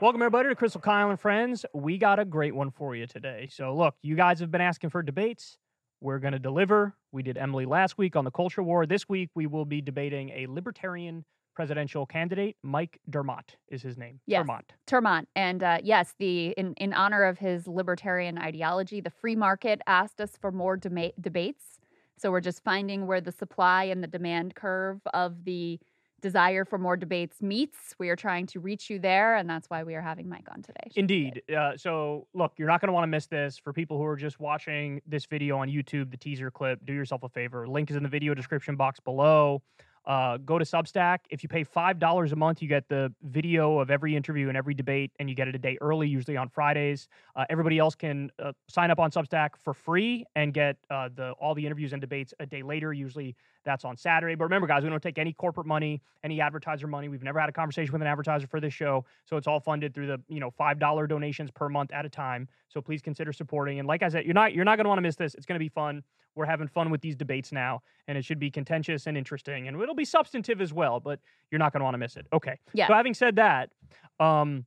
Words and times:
Welcome, 0.00 0.22
everybody, 0.22 0.48
to 0.48 0.54
Krystal 0.54 0.80
Kyle 0.80 1.10
and 1.10 1.18
Friends. 1.18 1.66
We 1.74 1.98
got 1.98 2.20
a 2.20 2.24
great 2.24 2.54
one 2.54 2.70
for 2.70 2.94
you 2.94 3.08
today. 3.08 3.48
So, 3.50 3.74
look, 3.74 3.96
you 4.00 4.14
guys 4.14 4.38
have 4.38 4.48
been 4.48 4.60
asking 4.60 4.90
for 4.90 5.02
debates. 5.02 5.58
We're 6.00 6.20
going 6.20 6.34
to 6.34 6.38
deliver. 6.38 6.94
We 7.10 7.24
did 7.24 7.36
Emily 7.36 7.66
last 7.66 7.98
week 7.98 8.14
on 8.14 8.24
the 8.24 8.30
culture 8.30 8.62
war. 8.62 8.86
This 8.86 9.08
week, 9.08 9.30
we 9.34 9.48
will 9.48 9.64
be 9.64 9.80
debating 9.80 10.28
a 10.30 10.46
libertarian 10.46 11.24
presidential 11.56 12.06
candidate. 12.06 12.54
Mike 12.62 13.00
ter 13.10 13.24
Maat 13.24 13.56
is 13.70 13.82
his 13.82 13.98
name. 13.98 14.20
Yes. 14.24 14.46
Dermott. 14.46 14.72
Termont. 14.86 15.26
And 15.34 15.64
uh, 15.64 15.78
yes, 15.82 16.14
the 16.20 16.50
in, 16.50 16.74
in 16.74 16.92
honor 16.92 17.24
of 17.24 17.38
his 17.38 17.66
libertarian 17.66 18.38
ideology, 18.38 19.00
the 19.00 19.10
free 19.10 19.34
market 19.34 19.80
asked 19.88 20.20
us 20.20 20.38
for 20.40 20.52
more 20.52 20.78
dema- 20.78 21.14
debates. 21.20 21.80
So 22.16 22.30
we're 22.30 22.40
just 22.40 22.62
finding 22.62 23.08
where 23.08 23.20
the 23.20 23.32
supply 23.32 23.82
and 23.82 24.00
the 24.00 24.06
demand 24.06 24.54
curve 24.54 25.00
of 25.12 25.42
the 25.42 25.80
desire 26.20 26.64
for 26.64 26.78
more 26.78 26.96
debates 26.96 27.40
meets. 27.42 27.94
We 27.98 28.08
are 28.08 28.16
trying 28.16 28.46
to 28.48 28.60
reach 28.60 28.90
you 28.90 28.98
there, 28.98 29.36
and 29.36 29.48
that's 29.48 29.68
why 29.70 29.82
we 29.84 29.94
are 29.94 30.00
having 30.00 30.28
Mike 30.28 30.48
on 30.50 30.62
today. 30.62 30.90
Indeed. 30.96 31.42
Uh, 31.56 31.76
so, 31.76 32.26
look, 32.34 32.54
you're 32.56 32.68
not 32.68 32.80
going 32.80 32.88
to 32.88 32.92
want 32.92 33.04
to 33.04 33.08
miss 33.08 33.26
this. 33.26 33.58
For 33.58 33.72
people 33.72 33.98
who 33.98 34.04
are 34.04 34.16
just 34.16 34.40
watching 34.40 35.00
this 35.06 35.26
video 35.26 35.58
on 35.58 35.68
YouTube, 35.68 36.10
the 36.10 36.16
teaser 36.16 36.50
clip, 36.50 36.84
do 36.84 36.92
yourself 36.92 37.22
a 37.22 37.28
favor. 37.28 37.66
Link 37.68 37.90
is 37.90 37.96
in 37.96 38.02
the 38.02 38.08
video 38.08 38.34
description 38.34 38.76
box 38.76 39.00
below. 39.00 39.62
Uh, 40.08 40.38
go 40.38 40.58
to 40.58 40.64
Substack. 40.64 41.18
If 41.28 41.42
you 41.42 41.50
pay 41.50 41.64
$5 41.64 42.32
a 42.32 42.36
month, 42.36 42.62
you 42.62 42.68
get 42.68 42.88
the 42.88 43.12
video 43.22 43.78
of 43.78 43.90
every 43.90 44.16
interview 44.16 44.48
and 44.48 44.56
every 44.56 44.72
debate, 44.72 45.12
and 45.20 45.28
you 45.28 45.36
get 45.36 45.48
it 45.48 45.54
a 45.54 45.58
day 45.58 45.76
early, 45.82 46.08
usually 46.08 46.38
on 46.38 46.48
Fridays. 46.48 47.08
Uh, 47.36 47.44
everybody 47.50 47.78
else 47.78 47.94
can 47.94 48.30
uh, 48.42 48.52
sign 48.68 48.90
up 48.90 48.98
on 48.98 49.10
Substack 49.10 49.50
for 49.62 49.74
free 49.74 50.24
and 50.34 50.54
get 50.54 50.78
uh, 50.90 51.10
the 51.14 51.32
all 51.32 51.54
the 51.54 51.66
interviews 51.66 51.92
and 51.92 52.00
debates 52.00 52.32
a 52.40 52.46
day 52.46 52.62
later. 52.62 52.90
Usually 52.94 53.36
that's 53.68 53.84
on 53.84 53.96
Saturday. 53.96 54.34
But 54.34 54.44
remember, 54.44 54.66
guys, 54.66 54.82
we 54.82 54.88
don't 54.88 55.02
take 55.02 55.18
any 55.18 55.34
corporate 55.34 55.66
money, 55.66 56.00
any 56.24 56.40
advertiser 56.40 56.86
money. 56.86 57.08
We've 57.08 57.22
never 57.22 57.38
had 57.38 57.50
a 57.50 57.52
conversation 57.52 57.92
with 57.92 58.00
an 58.00 58.08
advertiser 58.08 58.46
for 58.46 58.60
this 58.60 58.72
show, 58.72 59.04
so 59.26 59.36
it's 59.36 59.46
all 59.46 59.60
funded 59.60 59.94
through 59.94 60.06
the 60.06 60.20
you 60.28 60.40
know 60.40 60.50
five 60.50 60.78
dollar 60.78 61.06
donations 61.06 61.50
per 61.50 61.68
month 61.68 61.92
at 61.92 62.06
a 62.06 62.08
time. 62.08 62.48
So 62.68 62.80
please 62.80 63.02
consider 63.02 63.32
supporting. 63.32 63.78
And 63.78 63.86
like 63.86 64.02
I 64.02 64.08
said, 64.08 64.24
you're 64.24 64.34
not 64.34 64.54
you're 64.54 64.64
not 64.64 64.76
going 64.76 64.86
to 64.86 64.88
want 64.88 64.98
to 64.98 65.02
miss 65.02 65.16
this. 65.16 65.34
It's 65.34 65.46
going 65.46 65.58
to 65.58 65.64
be 65.64 65.68
fun. 65.68 66.02
We're 66.34 66.46
having 66.46 66.68
fun 66.68 66.90
with 66.90 67.00
these 67.00 67.14
debates 67.14 67.52
now, 67.52 67.82
and 68.06 68.16
it 68.16 68.24
should 68.24 68.38
be 68.38 68.50
contentious 68.50 69.06
and 69.06 69.16
interesting, 69.16 69.68
and 69.68 69.80
it'll 69.80 69.94
be 69.94 70.04
substantive 70.06 70.60
as 70.60 70.72
well. 70.72 70.98
But 70.98 71.20
you're 71.50 71.58
not 71.58 71.72
going 71.72 71.80
to 71.80 71.84
want 71.84 71.94
to 71.94 71.98
miss 71.98 72.16
it. 72.16 72.26
Okay. 72.32 72.58
Yeah. 72.72 72.86
So 72.86 72.94
having 72.94 73.12
said 73.14 73.36
that, 73.36 73.70
um, 74.18 74.64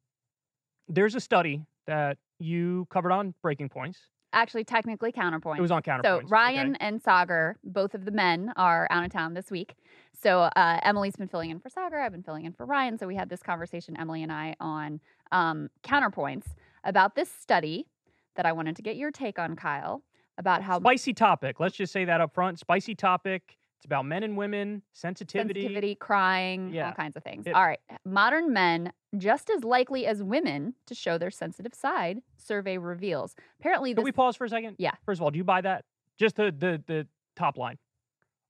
there's 0.88 1.16
a 1.16 1.20
study 1.20 1.66
that 1.88 2.18
you 2.40 2.88
covered 2.92 3.12
on 3.12 3.34
Breaking 3.42 3.70
Points. 3.70 4.00
Actually, 4.34 4.64
technically, 4.64 5.12
counterpoint. 5.12 5.60
It 5.60 5.62
was 5.62 5.72
on 5.72 5.82
counterpoint. 5.82 6.06
So 6.06 6.20
Counterpoints. 6.20 6.26
okay? 6.26 6.32
Ryan 6.32 6.76
and 6.78 7.02
Sagar, 7.02 7.58
both 7.64 7.94
of 7.94 8.06
the 8.06 8.12
men, 8.12 8.54
are 8.56 8.88
out 8.90 9.04
of 9.04 9.12
town 9.12 9.34
this 9.34 9.52
week. 9.52 9.76
So 10.14 10.42
uh, 10.56 10.80
Emily's 10.84 11.16
been 11.16 11.28
filling 11.28 11.50
in 11.50 11.60
for 11.60 11.70
Sagar. 11.70 12.02
I've 12.02 12.12
been 12.12 12.24
filling 12.24 12.46
in 12.46 12.54
for 12.54 12.66
Ryan. 12.66 12.98
So 12.98 13.08
we 13.08 13.16
had 13.16 13.30
this 13.30 13.42
conversation, 13.44 13.98
Emily 13.98 14.24
and 14.24 14.32
I, 14.32 14.56
on 14.60 15.00
um, 15.32 15.70
counterpoints 15.84 16.46
about 16.84 17.16
this 17.16 17.30
study 17.30 17.88
that 18.36 18.46
I 18.46 18.52
wanted 18.52 18.76
to 18.78 18.82
get 18.82 18.96
your 18.96 19.12
take 19.12 19.38
on, 19.38 19.56
Kyle, 19.56 20.04
about 20.38 20.62
how 20.62 20.80
Spicy 20.80 21.14
topic. 21.14 21.60
Let's 21.60 21.76
just 21.76 21.92
say 21.92 22.06
that 22.06 22.22
up 22.22 22.34
front. 22.34 22.60
Spicy 22.60 22.96
topic. 22.96 23.58
It's 23.82 23.86
about 23.88 24.06
men 24.06 24.22
and 24.22 24.38
women, 24.38 24.84
sensitivity. 24.94 25.62
sensitivity, 25.62 25.96
crying, 25.96 26.72
Yeah. 26.72 26.90
all 26.90 26.94
kinds 26.94 27.18
of 27.18 27.24
things. 27.24 27.48
It- 27.48 27.56
all 27.56 27.66
right, 27.66 27.80
modern 28.06 28.54
men 28.54 28.94
just 29.18 29.50
as 29.50 29.64
likely 29.64 30.06
as 30.06 30.22
women 30.22 30.76
to 30.86 30.94
show 30.94 31.18
their 31.18 31.32
sensitive 31.32 31.74
side. 31.74 32.22
Survey 32.38 32.78
reveals. 32.78 33.36
Apparently, 33.60 33.96
Can 33.96 34.04
we 34.04 34.12
pause 34.12 34.36
for 34.36 34.46
a 34.46 34.50
second? 34.50 34.76
Yeah. 34.78 34.92
First 35.04 35.18
of 35.20 35.24
all, 35.24 35.32
do 35.32 35.40
you 35.40 35.44
buy 35.44 35.62
that? 35.62 35.86
Just 36.20 36.36
the 36.36 36.52
the 36.52 36.84
the 36.86 37.08
top 37.36 37.58
line. 37.58 37.80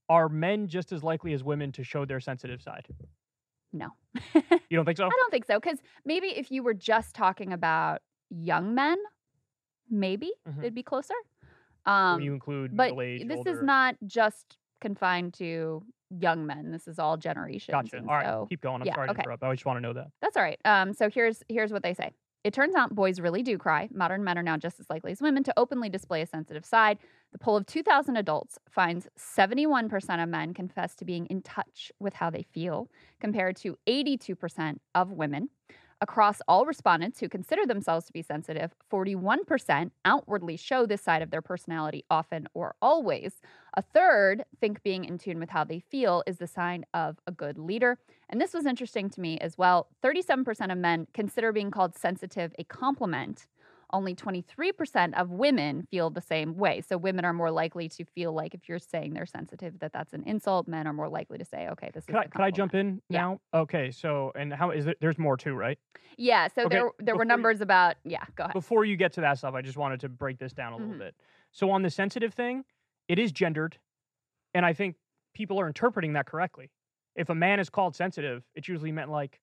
Are 0.09 0.27
men 0.27 0.67
just 0.67 0.91
as 0.91 1.01
likely 1.01 1.31
as 1.31 1.45
women 1.45 1.71
to 1.71 1.83
show 1.85 2.03
their 2.03 2.19
sensitive 2.19 2.61
side? 2.61 2.87
no. 3.71 3.87
You 4.33 4.75
don't 4.75 4.83
think 4.83 4.97
so? 4.97 5.05
I 5.07 5.09
don't 5.15 5.31
think 5.31 5.45
so. 5.45 5.61
Because 5.61 5.81
maybe 6.03 6.27
if 6.27 6.51
you 6.51 6.61
were 6.61 6.73
just 6.73 7.15
talking 7.15 7.53
about 7.53 8.01
young 8.29 8.75
men, 8.75 8.97
maybe 9.89 10.33
Mhm. 10.45 10.59
it'd 10.59 10.75
be 10.75 10.83
closer. 10.83 11.13
When 11.85 11.93
Um, 11.95 12.21
you 12.21 12.33
include 12.33 12.75
but 12.75 12.87
middle 12.89 13.01
age, 13.01 13.27
this 13.29 13.37
older. 13.37 13.51
is 13.51 13.63
not 13.63 13.95
just 14.05 14.57
confined 14.81 15.33
to 15.35 15.83
young 16.19 16.45
men. 16.45 16.71
This 16.71 16.87
is 16.87 16.99
all 16.99 17.17
generations. 17.17 17.73
Gotcha. 17.73 17.99
All 17.99 18.15
right, 18.15 18.25
so 18.25 18.47
keep 18.49 18.61
going. 18.61 18.81
I'm 18.81 18.87
yeah, 18.87 18.95
sorry 18.95 19.07
to 19.07 19.11
okay. 19.13 19.21
interrupt. 19.23 19.43
I 19.43 19.53
just 19.53 19.65
want 19.65 19.77
to 19.77 19.81
know 19.81 19.93
that. 19.93 20.07
that's 20.21 20.35
all 20.35 20.43
right. 20.43 20.59
Um, 20.65 20.93
so 20.93 21.09
here's 21.09 21.43
here's 21.47 21.71
what 21.71 21.83
they 21.83 21.93
say. 21.93 22.11
It 22.43 22.53
turns 22.53 22.73
out 22.75 22.95
boys 22.95 23.19
really 23.19 23.43
do 23.43 23.57
cry. 23.57 23.87
Modern 23.93 24.23
men 24.23 24.37
are 24.37 24.43
now 24.43 24.57
just 24.57 24.79
as 24.79 24.89
likely 24.89 25.11
as 25.11 25.21
women 25.21 25.43
to 25.43 25.53
openly 25.57 25.89
display 25.89 26.23
a 26.23 26.25
sensitive 26.25 26.65
side. 26.65 26.97
The 27.33 27.37
poll 27.37 27.55
of 27.55 27.65
2,000 27.67 28.17
adults 28.17 28.57
finds 28.69 29.07
71% 29.17 30.23
of 30.23 30.27
men 30.27 30.53
confess 30.53 30.95
to 30.95 31.05
being 31.05 31.27
in 31.27 31.43
touch 31.43 31.91
with 31.99 32.13
how 32.13 32.31
they 32.31 32.41
feel, 32.41 32.89
compared 33.19 33.57
to 33.57 33.77
82% 33.87 34.77
of 34.95 35.11
women. 35.11 35.49
Across 36.03 36.41
all 36.47 36.65
respondents 36.65 37.19
who 37.19 37.29
consider 37.29 37.63
themselves 37.67 38.07
to 38.07 38.13
be 38.13 38.23
sensitive, 38.23 38.73
41% 38.89 39.91
outwardly 40.03 40.57
show 40.57 40.87
this 40.87 41.03
side 41.03 41.21
of 41.21 41.29
their 41.29 41.43
personality 41.43 42.03
often 42.09 42.47
or 42.55 42.75
always. 42.81 43.39
A 43.75 43.83
third 43.83 44.43
think 44.59 44.81
being 44.81 45.05
in 45.05 45.19
tune 45.19 45.39
with 45.39 45.51
how 45.51 45.63
they 45.63 45.79
feel 45.79 46.23
is 46.25 46.39
the 46.39 46.47
sign 46.47 46.85
of 46.95 47.19
a 47.27 47.31
good 47.31 47.59
leader. 47.59 47.99
And 48.29 48.41
this 48.41 48.51
was 48.51 48.65
interesting 48.65 49.11
to 49.11 49.21
me 49.21 49.37
as 49.41 49.59
well. 49.59 49.89
37% 50.03 50.71
of 50.71 50.77
men 50.79 51.05
consider 51.13 51.51
being 51.51 51.69
called 51.69 51.95
sensitive 51.95 52.51
a 52.57 52.63
compliment. 52.63 53.45
Only 53.93 54.15
23% 54.15 55.13
of 55.19 55.31
women 55.31 55.85
feel 55.91 56.09
the 56.09 56.21
same 56.21 56.55
way. 56.57 56.81
So 56.81 56.97
women 56.97 57.25
are 57.25 57.33
more 57.33 57.51
likely 57.51 57.89
to 57.89 58.05
feel 58.05 58.31
like 58.33 58.53
if 58.53 58.69
you're 58.69 58.79
saying 58.79 59.13
they're 59.13 59.25
sensitive, 59.25 59.79
that 59.79 59.91
that's 59.91 60.13
an 60.13 60.23
insult. 60.23 60.67
Men 60.67 60.87
are 60.87 60.93
more 60.93 61.09
likely 61.09 61.37
to 61.37 61.45
say, 61.45 61.67
okay, 61.69 61.91
this 61.93 62.05
Could 62.05 62.15
is 62.15 62.21
I, 62.21 62.27
could 62.27 62.41
I 62.41 62.51
jump 62.51 62.73
in 62.73 63.01
Yeah. 63.09 63.21
now? 63.21 63.41
Okay, 63.53 63.91
so 63.91 64.31
and 64.35 64.53
how 64.53 64.71
is 64.71 64.87
it? 64.87 64.97
There's 65.01 65.17
more 65.17 65.35
too, 65.37 65.53
right? 65.53 65.77
Yeah. 66.17 66.47
So 66.47 66.63
Okay, 66.63 66.75
there, 66.77 66.89
there 66.99 67.15
were 67.15 67.23
you- 67.23 67.27
numbers 67.29 67.61
about, 67.61 67.95
yeah, 68.03 68.23
go 68.35 68.43
ahead. 68.45 68.53
Before 68.53 68.85
you 68.85 68.95
get 68.95 69.11
to 69.13 69.21
that 69.21 69.37
stuff, 69.37 69.53
I 69.55 69.61
just 69.61 69.77
wanted 69.77 69.99
to 70.01 70.09
break 70.09 70.37
this 70.39 70.53
down 70.53 70.73
a 70.73 70.77
little 70.77 70.93
Mhm. 70.93 70.99
bit. 70.99 71.15
So 71.51 71.69
on 71.71 71.81
the 71.81 71.89
sensitive 71.89 72.33
thing, 72.33 72.63
it 73.07 73.19
is 73.19 73.31
gendered, 73.31 73.77
and 74.53 74.65
I 74.65 74.73
think 74.73 74.95
people 75.33 75.59
are 75.59 75.67
interpreting 75.67 76.13
that 76.13 76.25
correctly. 76.25 76.71
If 77.15 77.29
a 77.29 77.35
man 77.35 77.59
is 77.59 77.69
called 77.69 77.95
sensitive, 77.95 78.43
it's 78.55 78.67
usually 78.69 78.91
meant 78.93 79.09
like, 79.11 79.41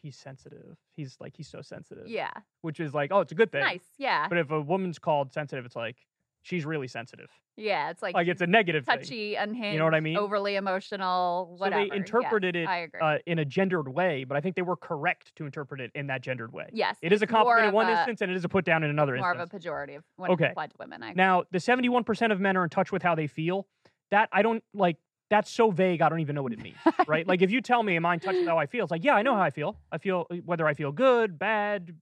he's 0.00 0.16
sensitive. 0.16 0.76
He's 0.96 1.16
like 1.20 1.34
he's 1.36 1.48
so 1.48 1.62
sensitive. 1.62 2.06
Yeah. 2.08 2.30
Which 2.62 2.80
is 2.80 2.94
like, 2.94 3.10
oh, 3.12 3.20
it's 3.20 3.32
a 3.32 3.34
good 3.34 3.52
thing. 3.52 3.62
Nice. 3.62 3.84
Yeah. 3.98 4.28
But 4.28 4.38
if 4.38 4.50
a 4.50 4.60
woman's 4.60 4.98
called 4.98 5.32
sensitive, 5.32 5.64
it's 5.64 5.76
like 5.76 5.96
she's 6.42 6.64
really 6.64 6.86
sensitive. 6.88 7.28
Yeah. 7.56 7.90
It's 7.90 8.02
like, 8.02 8.14
Like 8.14 8.28
it's 8.28 8.42
a 8.42 8.46
negative 8.46 8.84
touchy, 8.86 8.98
thing. 8.98 9.06
touchy, 9.06 9.34
unhinged, 9.36 9.82
what 9.82 9.94
I 9.94 10.00
mean? 10.00 10.16
overly 10.16 10.56
emotional, 10.56 11.56
whatever. 11.58 11.84
So 11.84 11.88
they 11.90 11.96
interpreted 11.96 12.54
Yes, 12.54 12.62
it 12.64 12.68
I 12.68 12.76
agree. 12.78 13.00
uh, 13.00 13.18
in 13.26 13.38
a 13.38 13.44
gendered 13.44 13.88
way, 13.88 14.24
but 14.24 14.36
I 14.36 14.40
think 14.40 14.54
they 14.56 14.62
were 14.62 14.76
correct 14.76 15.32
to 15.36 15.44
interpret 15.44 15.80
it 15.80 15.90
in 15.94 16.06
that 16.08 16.20
gendered 16.22 16.52
way. 16.52 16.68
yes. 16.72 16.96
It 17.02 17.12
is 17.12 17.22
a 17.22 17.26
compliment 17.26 17.68
in 17.68 17.74
one 17.74 17.88
a- 17.88 17.92
instance 17.92 18.20
and 18.20 18.30
it 18.30 18.36
is 18.36 18.44
a 18.44 18.48
put 18.48 18.64
down 18.64 18.84
in 18.84 18.90
another 18.90 19.16
More 19.16 19.30
instance. 19.32 19.52
of 19.54 19.60
a 19.64 19.68
pejorative 19.68 20.02
when 20.16 20.30
Okay. 20.32 20.50
applied 20.50 20.70
to 20.70 20.76
women. 20.78 21.02
Now, 21.16 21.44
the 21.50 21.58
71% 21.58 22.30
of 22.32 22.40
men 22.40 22.56
are 22.56 22.64
in 22.64 22.70
touch 22.70 22.92
with 22.92 23.02
how 23.02 23.14
they 23.14 23.26
feel. 23.26 23.66
That 24.12 24.28
I 24.32 24.42
don't 24.42 24.62
like 24.72 24.98
that's 25.28 25.50
so 25.50 25.70
vague, 25.70 26.02
I 26.02 26.08
don't 26.08 26.20
even 26.20 26.34
know 26.36 26.42
what 26.42 26.52
it 26.52 26.60
means, 26.60 26.76
right? 27.08 27.26
Like 27.26 27.42
if 27.42 27.50
you 27.50 27.60
tell 27.60 27.82
me 27.82 27.96
am 27.96 28.06
I 28.06 28.14
in 28.14 28.20
touch 28.20 28.36
with 28.36 28.46
how 28.46 28.58
I 28.58 28.66
feel, 28.66 28.84
it's 28.84 28.90
like, 28.92 29.02
yeah, 29.04 29.14
I 29.14 29.22
know 29.22 29.34
how 29.34 29.42
I 29.42 29.50
feel. 29.50 29.76
I 29.90 29.98
feel 29.98 30.26
uh, 30.30 30.36
whether 30.44 30.66
I 30.68 30.74
feel 30.74 30.92
good, 30.92 31.38
bad, 31.38 31.94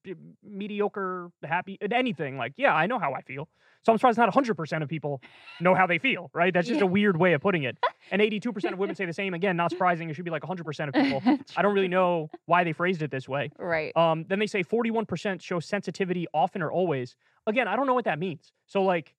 mediocre, 0.43 1.31
happy, 1.43 1.79
anything. 1.91 2.37
Like, 2.37 2.53
yeah, 2.57 2.75
I 2.75 2.87
know 2.87 2.99
how 2.99 3.13
I 3.15 3.23
feel. 3.23 3.49
So 3.83 3.93
I'm 3.93 3.99
surprised 3.99 4.19
not 4.19 4.33
100% 4.33 4.83
of 4.83 4.89
people 4.89 5.21
know 5.61 5.75
how 5.75 5.87
they 5.87 5.99
feel, 5.99 6.31
right? 6.33 6.53
That's 6.55 6.67
just 6.67 6.81
Yeah. 6.81 6.85
a 6.85 6.89
weird 6.89 7.19
way 7.19 7.33
of 7.35 7.41
putting 7.41 7.65
it. 7.65 7.79
And 8.11 8.21
82% 8.21 8.71
of 8.71 8.79
women 8.79 8.95
say 8.95 9.07
the 9.07 9.15
same. 9.15 9.33
Again, 9.33 9.57
not 9.57 9.71
surprising. 9.71 10.11
It 10.11 10.15
should 10.15 10.27
be 10.27 10.31
like 10.31 10.43
100% 10.43 10.89
of 10.89 10.93
people. 10.95 11.23
I 11.57 11.63
don't 11.63 11.75
really 11.75 11.89
know 11.89 12.29
why 12.45 12.63
they 12.63 12.75
phrased 12.75 13.01
it 13.01 13.11
this 13.11 13.27
way. 13.27 13.51
Right. 13.59 13.97
Um, 13.97 14.27
then 14.29 14.39
they 14.39 14.47
say 14.47 14.63
41% 14.63 15.41
show 15.41 15.59
sensitivity 15.59 16.27
often 16.35 16.61
or 16.61 16.71
always. 16.71 17.17
Again, 17.47 17.67
I 17.67 17.77
don't 17.77 17.87
know 17.87 17.95
what 17.95 18.05
that 18.05 18.19
means. 18.19 18.53
So, 18.67 18.83
like, 18.83 19.15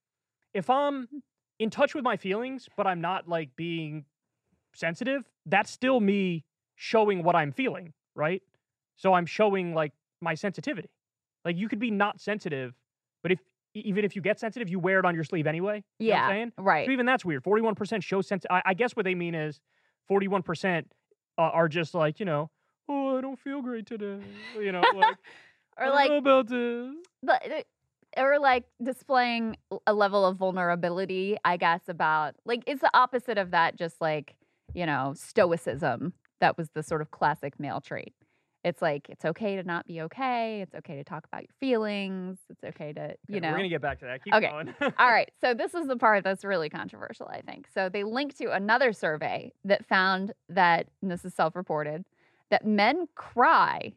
if 0.53 0.69
I'm 0.69 1.07
in 1.59 1.69
touch 1.69 1.95
with 1.95 2.03
my 2.03 2.17
feelings, 2.17 2.67
but 2.75 2.87
I'm 2.87 3.01
not 3.01 3.27
like 3.27 3.55
being 3.55 4.05
sensitive, 4.73 5.23
that's 5.45 5.71
still 5.71 5.99
me 5.99 6.43
showing 6.75 7.23
what 7.23 7.35
I'm 7.35 7.51
feeling, 7.51 7.93
right? 8.15 8.41
So 8.97 9.13
I'm 9.13 9.25
showing 9.25 9.73
like 9.73 9.93
my 10.21 10.35
sensitivity. 10.35 10.89
Like, 11.43 11.57
you 11.57 11.69
could 11.69 11.79
be 11.79 11.91
not 11.91 12.19
sensitive, 12.19 12.73
but 13.21 13.31
if 13.31 13.39
even 13.73 14.05
if 14.05 14.15
you 14.15 14.21
get 14.21 14.39
sensitive, 14.39 14.69
you 14.69 14.79
wear 14.79 14.99
it 14.99 15.05
on 15.05 15.15
your 15.15 15.23
sleeve 15.23 15.47
anyway. 15.47 15.83
You 15.99 16.09
know 16.09 16.13
what 16.13 16.19
I'm 16.19 16.29
yeah. 16.29 16.33
saying? 16.35 16.51
Right. 16.57 16.85
So 16.85 16.91
even 16.91 17.05
that's 17.05 17.25
weird. 17.25 17.43
Forty-one 17.43 17.75
percent 17.75 18.03
show 18.03 18.21
sense. 18.21 18.45
I, 18.49 18.61
I 18.65 18.73
guess 18.73 18.95
what 18.95 19.03
they 19.03 19.15
mean 19.15 19.35
is 19.35 19.59
forty-one 20.07 20.43
percent 20.43 20.89
uh, 21.37 21.41
are 21.41 21.67
just 21.67 21.93
like 21.93 22.19
you 22.19 22.25
know, 22.25 22.49
oh, 22.87 23.17
I 23.17 23.21
don't 23.21 23.37
feel 23.37 23.61
great 23.61 23.85
today. 23.85 24.23
You 24.57 24.71
know, 24.71 24.81
like 24.95 25.17
or 25.77 25.89
like 25.89 26.09
about 26.09 26.47
this. 26.47 26.95
but 27.21 27.51
uh, 27.51 27.61
or 28.17 28.39
like 28.39 28.65
displaying 28.83 29.57
a 29.87 29.93
level 29.93 30.25
of 30.25 30.37
vulnerability 30.37 31.37
i 31.45 31.57
guess 31.57 31.81
about 31.87 32.35
like 32.45 32.63
it's 32.67 32.81
the 32.81 32.91
opposite 32.93 33.37
of 33.37 33.51
that 33.51 33.75
just 33.75 33.99
like 34.01 34.35
you 34.73 34.85
know 34.85 35.13
stoicism 35.15 36.13
that 36.41 36.57
was 36.57 36.69
the 36.71 36.83
sort 36.83 37.01
of 37.01 37.11
classic 37.11 37.59
male 37.59 37.81
trait 37.81 38.13
it's 38.63 38.81
like 38.81 39.07
it's 39.09 39.25
okay 39.25 39.55
to 39.55 39.63
not 39.63 39.85
be 39.85 40.01
okay 40.01 40.61
it's 40.61 40.73
okay 40.75 40.95
to 40.95 41.03
talk 41.03 41.25
about 41.25 41.41
your 41.43 41.53
feelings 41.59 42.39
it's 42.49 42.63
okay 42.63 42.91
to 42.93 43.15
you 43.27 43.37
Okay, 43.37 43.41
know 43.41 43.51
we're 43.51 43.57
gonna 43.57 43.69
get 43.69 43.81
back 43.81 43.99
to 43.99 44.05
that. 44.05 44.23
Keep 44.23 44.33
Okay. 44.35 44.49
going. 44.49 44.73
all 44.97 45.07
right 45.11 45.31
so 45.41 45.53
this 45.53 45.73
is 45.73 45.87
the 45.87 45.97
part 45.97 46.23
that's 46.23 46.43
really 46.43 46.69
controversial 46.69 47.27
i 47.27 47.41
think 47.41 47.67
so 47.73 47.89
they 47.89 48.03
linked 48.03 48.37
to 48.37 48.51
another 48.51 48.91
survey 48.91 49.51
that 49.63 49.85
found 49.85 50.33
that 50.49 50.87
and 51.01 51.11
this 51.11 51.23
is 51.25 51.33
self-reported 51.33 52.03
that 52.51 52.65
men 52.65 53.07
cry 53.15 53.93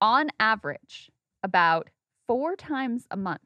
on 0.00 0.28
average 0.40 1.10
about 1.44 1.88
four 2.26 2.56
times 2.56 3.06
a 3.10 3.16
month. 3.16 3.40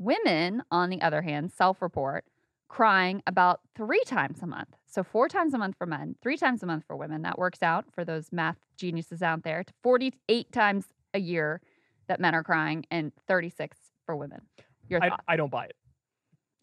Women, 0.00 0.62
on 0.70 0.88
the 0.88 1.02
other 1.02 1.20
hand, 1.20 1.52
self 1.52 1.82
report 1.82 2.24
crying 2.68 3.22
about 3.26 3.60
three 3.76 4.02
times 4.06 4.40
a 4.40 4.46
month. 4.46 4.76
So, 4.86 5.02
four 5.02 5.28
times 5.28 5.52
a 5.52 5.58
month 5.58 5.76
for 5.76 5.86
men, 5.86 6.16
three 6.22 6.38
times 6.38 6.62
a 6.62 6.66
month 6.66 6.84
for 6.86 6.96
women. 6.96 7.20
That 7.22 7.38
works 7.38 7.62
out 7.62 7.84
for 7.92 8.02
those 8.02 8.32
math 8.32 8.56
geniuses 8.78 9.22
out 9.22 9.42
there 9.42 9.62
to 9.62 9.72
48 9.82 10.50
times 10.52 10.86
a 11.12 11.20
year 11.20 11.60
that 12.08 12.18
men 12.18 12.34
are 12.34 12.42
crying 12.42 12.86
and 12.90 13.12
36 13.28 13.76
for 14.06 14.16
women. 14.16 14.40
Your 14.88 15.04
I. 15.04 15.10
I 15.28 15.36
don't 15.36 15.50
buy 15.50 15.66
it. 15.66 15.76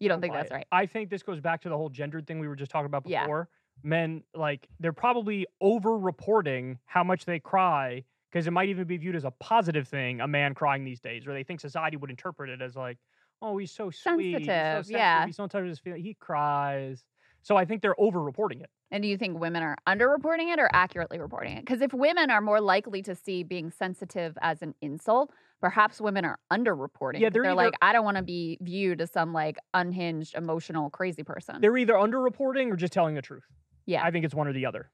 you 0.00 0.08
don't 0.08 0.16
don't 0.16 0.22
think 0.22 0.34
that's 0.34 0.50
it. 0.50 0.54
right? 0.54 0.66
I 0.72 0.86
think 0.86 1.08
this 1.08 1.22
goes 1.22 1.40
back 1.40 1.62
to 1.62 1.68
the 1.68 1.76
whole 1.76 1.90
gendered 1.90 2.26
thing 2.26 2.40
we 2.40 2.48
were 2.48 2.56
just 2.56 2.72
talking 2.72 2.86
about 2.86 3.04
before. 3.04 3.12
Yeah. 3.12 3.22
before. 3.22 3.48
Men, 3.84 4.24
like, 4.34 4.66
they're 4.80 4.92
probably 4.92 5.46
over 5.60 5.96
reporting 5.96 6.80
how 6.86 7.04
much 7.04 7.24
they 7.24 7.38
cry 7.38 8.02
because 8.32 8.48
it 8.48 8.50
might 8.50 8.68
even 8.68 8.84
be 8.84 8.96
viewed 8.96 9.14
as 9.14 9.24
a 9.24 9.30
positive 9.30 9.86
thing, 9.86 10.20
a 10.20 10.26
man 10.26 10.54
crying 10.54 10.84
these 10.84 11.00
days, 11.00 11.24
or 11.26 11.32
they 11.32 11.44
think 11.44 11.60
society 11.60 11.96
would 11.96 12.10
interpret 12.10 12.50
it 12.50 12.60
as 12.60 12.74
like, 12.74 12.98
oh, 13.42 13.56
he's 13.58 13.72
so 13.72 13.90
sweet. 13.90 14.38
he's 14.38 14.46
so 14.46 14.52
Sensitive, 14.52 14.90
yeah. 14.90 15.26
He's 15.26 15.36
so 15.36 15.44
in 15.44 15.48
touch 15.48 15.62
with 15.62 15.70
his 15.70 15.78
feelings. 15.78 16.04
He 16.04 16.14
cries. 16.14 17.04
So 17.42 17.56
I 17.56 17.64
think 17.64 17.82
they're 17.82 17.98
over 18.00 18.22
reporting 18.22 18.60
it. 18.60 18.70
And 18.90 19.02
do 19.02 19.08
you 19.08 19.16
think 19.18 19.38
women 19.38 19.62
are 19.62 19.76
underreporting 19.86 20.52
it 20.52 20.58
or 20.58 20.68
accurately 20.72 21.18
reporting 21.18 21.56
it? 21.56 21.60
Because 21.60 21.82
if 21.82 21.92
women 21.92 22.30
are 22.30 22.40
more 22.40 22.60
likely 22.60 23.02
to 23.02 23.14
see 23.14 23.42
being 23.42 23.70
sensitive 23.70 24.36
as 24.40 24.62
an 24.62 24.74
insult, 24.80 25.30
perhaps 25.60 26.00
women 26.00 26.24
are 26.24 26.38
underreporting. 26.52 27.20
Yeah, 27.20 27.28
they're 27.28 27.42
they're 27.42 27.52
either- 27.52 27.54
like, 27.54 27.74
I 27.82 27.92
don't 27.92 28.04
want 28.04 28.16
to 28.16 28.22
be 28.22 28.58
viewed 28.60 29.00
as 29.00 29.12
some 29.12 29.32
like 29.32 29.58
unhinged, 29.74 30.34
emotional, 30.34 30.90
crazy 30.90 31.22
person. 31.22 31.60
They're 31.60 31.76
either 31.76 31.98
under 31.98 32.20
reporting 32.20 32.72
or 32.72 32.76
just 32.76 32.92
telling 32.92 33.14
the 33.14 33.22
truth. 33.22 33.44
Yeah. 33.86 34.02
I 34.04 34.10
think 34.10 34.24
it's 34.24 34.34
one 34.34 34.48
or 34.48 34.52
the 34.52 34.66
other. 34.66 34.90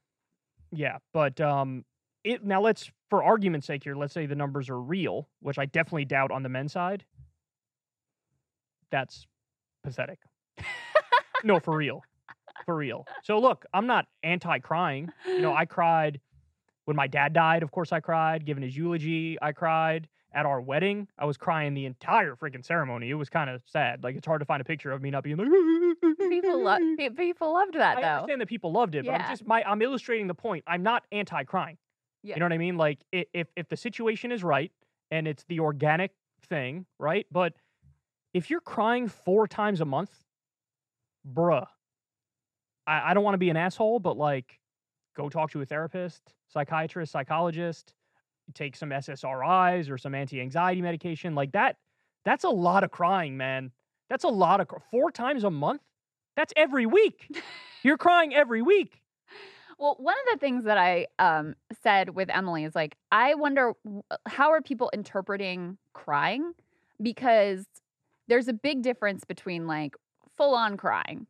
Yeah. 0.71 0.97
But 1.13 1.39
um 1.39 1.85
it 2.23 2.43
now 2.43 2.61
let's 2.61 2.91
for 3.09 3.23
argument's 3.23 3.67
sake 3.67 3.83
here, 3.83 3.95
let's 3.95 4.13
say 4.13 4.25
the 4.25 4.35
numbers 4.35 4.69
are 4.69 4.79
real, 4.79 5.29
which 5.41 5.57
I 5.57 5.65
definitely 5.65 6.05
doubt 6.05 6.31
on 6.31 6.43
the 6.43 6.49
men's 6.49 6.73
side. 6.73 7.05
That's 8.95 9.27
pathetic. 9.83 10.19
no, 11.43 11.59
for 11.59 11.75
real. 11.75 12.01
For 12.65 12.77
real. 12.77 13.05
So 13.23 13.39
look, 13.39 13.65
I'm 13.73 13.87
not 13.87 14.05
anti 14.23 14.59
crying. 14.59 15.09
You 15.27 15.41
know, 15.41 15.53
I 15.53 15.65
cried 15.77 16.21
when 16.85 16.95
my 16.95 17.05
dad 17.05 17.33
died, 17.33 17.61
of 17.61 17.71
course 17.71 17.91
I 17.91 17.99
cried. 17.99 18.45
Given 18.45 18.63
his 18.63 18.77
eulogy, 18.77 19.37
I 19.41 19.51
cried. 19.51 20.07
At 20.33 20.45
our 20.45 20.61
wedding, 20.61 21.07
I 21.17 21.25
was 21.25 21.35
crying 21.37 21.73
the 21.73 21.85
entire 21.85 22.35
freaking 22.35 22.63
ceremony. 22.65 23.09
It 23.09 23.15
was 23.15 23.29
kind 23.29 23.49
of 23.49 23.61
sad. 23.65 24.01
Like 24.01 24.15
it's 24.15 24.25
hard 24.25 24.39
to 24.39 24.45
find 24.45 24.61
a 24.61 24.65
picture 24.65 24.91
of 24.91 25.01
me 25.01 25.09
not 25.09 25.23
being 25.23 25.35
like 25.37 25.47
people 26.29 26.63
love 26.63 26.81
people 27.17 27.53
loved 27.53 27.73
that 27.75 27.97
I 27.97 28.01
though. 28.01 28.07
understand 28.07 28.41
that 28.41 28.47
people 28.47 28.71
loved 28.71 28.95
it, 28.95 29.05
but 29.05 29.13
I'm 29.13 29.29
just 29.29 29.45
my 29.45 29.61
I'm 29.63 29.81
illustrating 29.81 30.27
the 30.27 30.33
point. 30.33 30.63
I'm 30.67 30.83
not 30.83 31.03
anti-crying. 31.11 31.77
Yeah. 32.23 32.35
You 32.35 32.39
know 32.39 32.45
what 32.45 32.53
I 32.53 32.57
mean? 32.57 32.77
Like 32.77 32.99
if 33.11 33.47
if 33.57 33.67
the 33.67 33.77
situation 33.77 34.31
is 34.31 34.41
right 34.43 34.71
and 35.11 35.27
it's 35.27 35.43
the 35.49 35.59
organic 35.59 36.11
thing, 36.47 36.85
right? 36.99 37.25
But 37.31 37.53
if 38.35 38.49
you're 38.49 38.59
crying 38.59 39.07
four 39.07 39.47
times 39.47 39.79
a 39.79 39.85
month, 39.85 40.11
bruh, 41.25 41.65
I, 42.85 43.11
I 43.11 43.13
don't 43.13 43.23
want 43.23 43.35
to 43.35 43.39
be 43.39 43.49
an 43.49 43.55
asshole, 43.55 43.99
but 43.99 44.17
like 44.17 44.59
go 45.15 45.29
talk 45.29 45.51
to 45.51 45.61
a 45.61 45.65
therapist, 45.65 46.33
psychiatrist, 46.49 47.13
psychologist, 47.13 47.93
take 48.53 48.75
some 48.75 48.89
SSRIs 48.89 49.89
or 49.89 49.97
some 49.97 50.13
anti-anxiety 50.13 50.81
medication. 50.81 51.33
Like 51.33 51.53
that, 51.53 51.77
that's 52.25 52.43
a 52.43 52.49
lot 52.49 52.83
of 52.83 52.91
crying, 52.91 53.37
man. 53.37 53.71
That's 54.09 54.25
a 54.25 54.29
lot 54.29 54.59
of 54.59 54.67
four 54.91 55.11
times 55.11 55.45
a 55.45 55.49
month. 55.49 55.81
That's 56.35 56.51
every 56.57 56.85
week. 56.85 57.33
You're 57.83 57.97
crying 57.97 58.35
every 58.35 58.61
week. 58.61 59.01
Well, 59.79 59.95
one 59.97 60.15
of 60.15 60.33
the 60.33 60.39
things 60.39 60.65
that 60.65 60.77
I 60.77 61.07
um, 61.19 61.55
said 61.83 62.09
with 62.09 62.29
Emily 62.29 62.65
is 62.65 62.75
like, 62.75 62.97
I 63.13 63.35
wonder 63.35 63.71
how 64.27 64.51
are 64.51 64.61
people 64.61 64.91
interpreting 64.93 65.77
crying? 65.93 66.51
Because 67.01 67.65
there's 68.27 68.47
a 68.47 68.53
big 68.53 68.81
difference 68.81 69.23
between 69.23 69.67
like 69.67 69.95
full 70.37 70.55
on 70.55 70.77
crying 70.77 71.27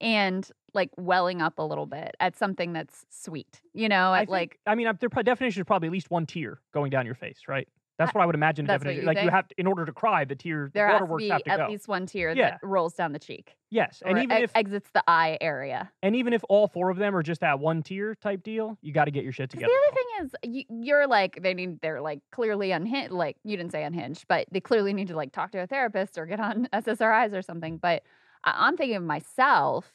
and 0.00 0.48
like 0.74 0.90
welling 0.96 1.42
up 1.42 1.58
a 1.58 1.62
little 1.62 1.86
bit 1.86 2.14
at 2.20 2.36
something 2.36 2.72
that's 2.72 3.04
sweet, 3.10 3.60
you 3.74 3.88
know, 3.88 4.12
I 4.12 4.20
think- 4.20 4.30
like, 4.30 4.58
I 4.66 4.74
mean, 4.74 4.86
uh, 4.86 4.92
their 4.92 5.08
definition 5.08 5.60
is 5.60 5.66
probably 5.66 5.88
at 5.88 5.92
least 5.92 6.10
one 6.10 6.26
tear 6.26 6.60
going 6.72 6.90
down 6.90 7.06
your 7.06 7.14
face, 7.14 7.42
right? 7.48 7.68
That's 7.98 8.14
what 8.14 8.22
I 8.22 8.26
would 8.26 8.36
imagine. 8.36 8.64
That's 8.64 8.82
definition. 8.84 9.06
like 9.06 9.20
you 9.22 9.28
have 9.30 9.48
to, 9.48 9.54
in 9.58 9.66
order 9.66 9.84
to 9.84 9.92
cry, 9.92 10.24
the 10.24 10.36
tear, 10.36 10.70
there 10.72 10.86
the 10.86 10.92
has 10.92 10.98
to 11.00 11.04
waterworks 11.04 11.22
be 11.24 11.28
have 11.30 11.42
to 11.42 11.50
at 11.50 11.56
go. 11.58 11.68
least 11.68 11.88
one 11.88 12.06
tear 12.06 12.32
Yeah. 12.32 12.50
that 12.50 12.60
rolls 12.62 12.94
down 12.94 13.12
the 13.12 13.18
cheek 13.18 13.56
yes, 13.70 14.02
and 14.06 14.18
even 14.18 14.38
e- 14.38 14.42
if 14.44 14.52
exits 14.54 14.88
the 14.94 15.02
eye 15.08 15.36
area. 15.40 15.90
and 16.02 16.14
even 16.14 16.32
if 16.32 16.42
all 16.48 16.68
four 16.68 16.90
of 16.90 16.96
them 16.96 17.14
are 17.16 17.22
just 17.24 17.40
that 17.40 17.58
one 17.58 17.82
tear 17.82 18.14
type 18.14 18.42
deal, 18.44 18.78
you 18.82 18.92
got 18.92 19.06
to 19.06 19.10
get 19.10 19.24
your 19.24 19.32
shit 19.32 19.50
together. 19.50 19.72
The 19.72 19.78
other 19.88 19.94
thing 19.96 20.50
is, 20.54 20.54
you, 20.70 20.82
you're 20.86 21.06
like 21.08 21.42
they 21.42 21.54
need. 21.54 21.80
They're 21.80 22.00
like 22.00 22.20
clearly 22.30 22.70
unhinged. 22.70 23.10
Like 23.12 23.36
you 23.44 23.56
didn't 23.56 23.72
say 23.72 23.82
unhinged, 23.82 24.26
but 24.28 24.46
they 24.52 24.60
clearly 24.60 24.92
need 24.92 25.08
to 25.08 25.16
like 25.16 25.32
talk 25.32 25.50
to 25.52 25.58
a 25.58 25.66
therapist 25.66 26.16
or 26.18 26.24
get 26.26 26.38
on 26.40 26.66
SSRIs 26.72 27.34
or 27.36 27.42
something. 27.42 27.78
But 27.78 28.04
I'm 28.44 28.76
thinking 28.76 28.96
of 28.96 29.02
myself. 29.02 29.92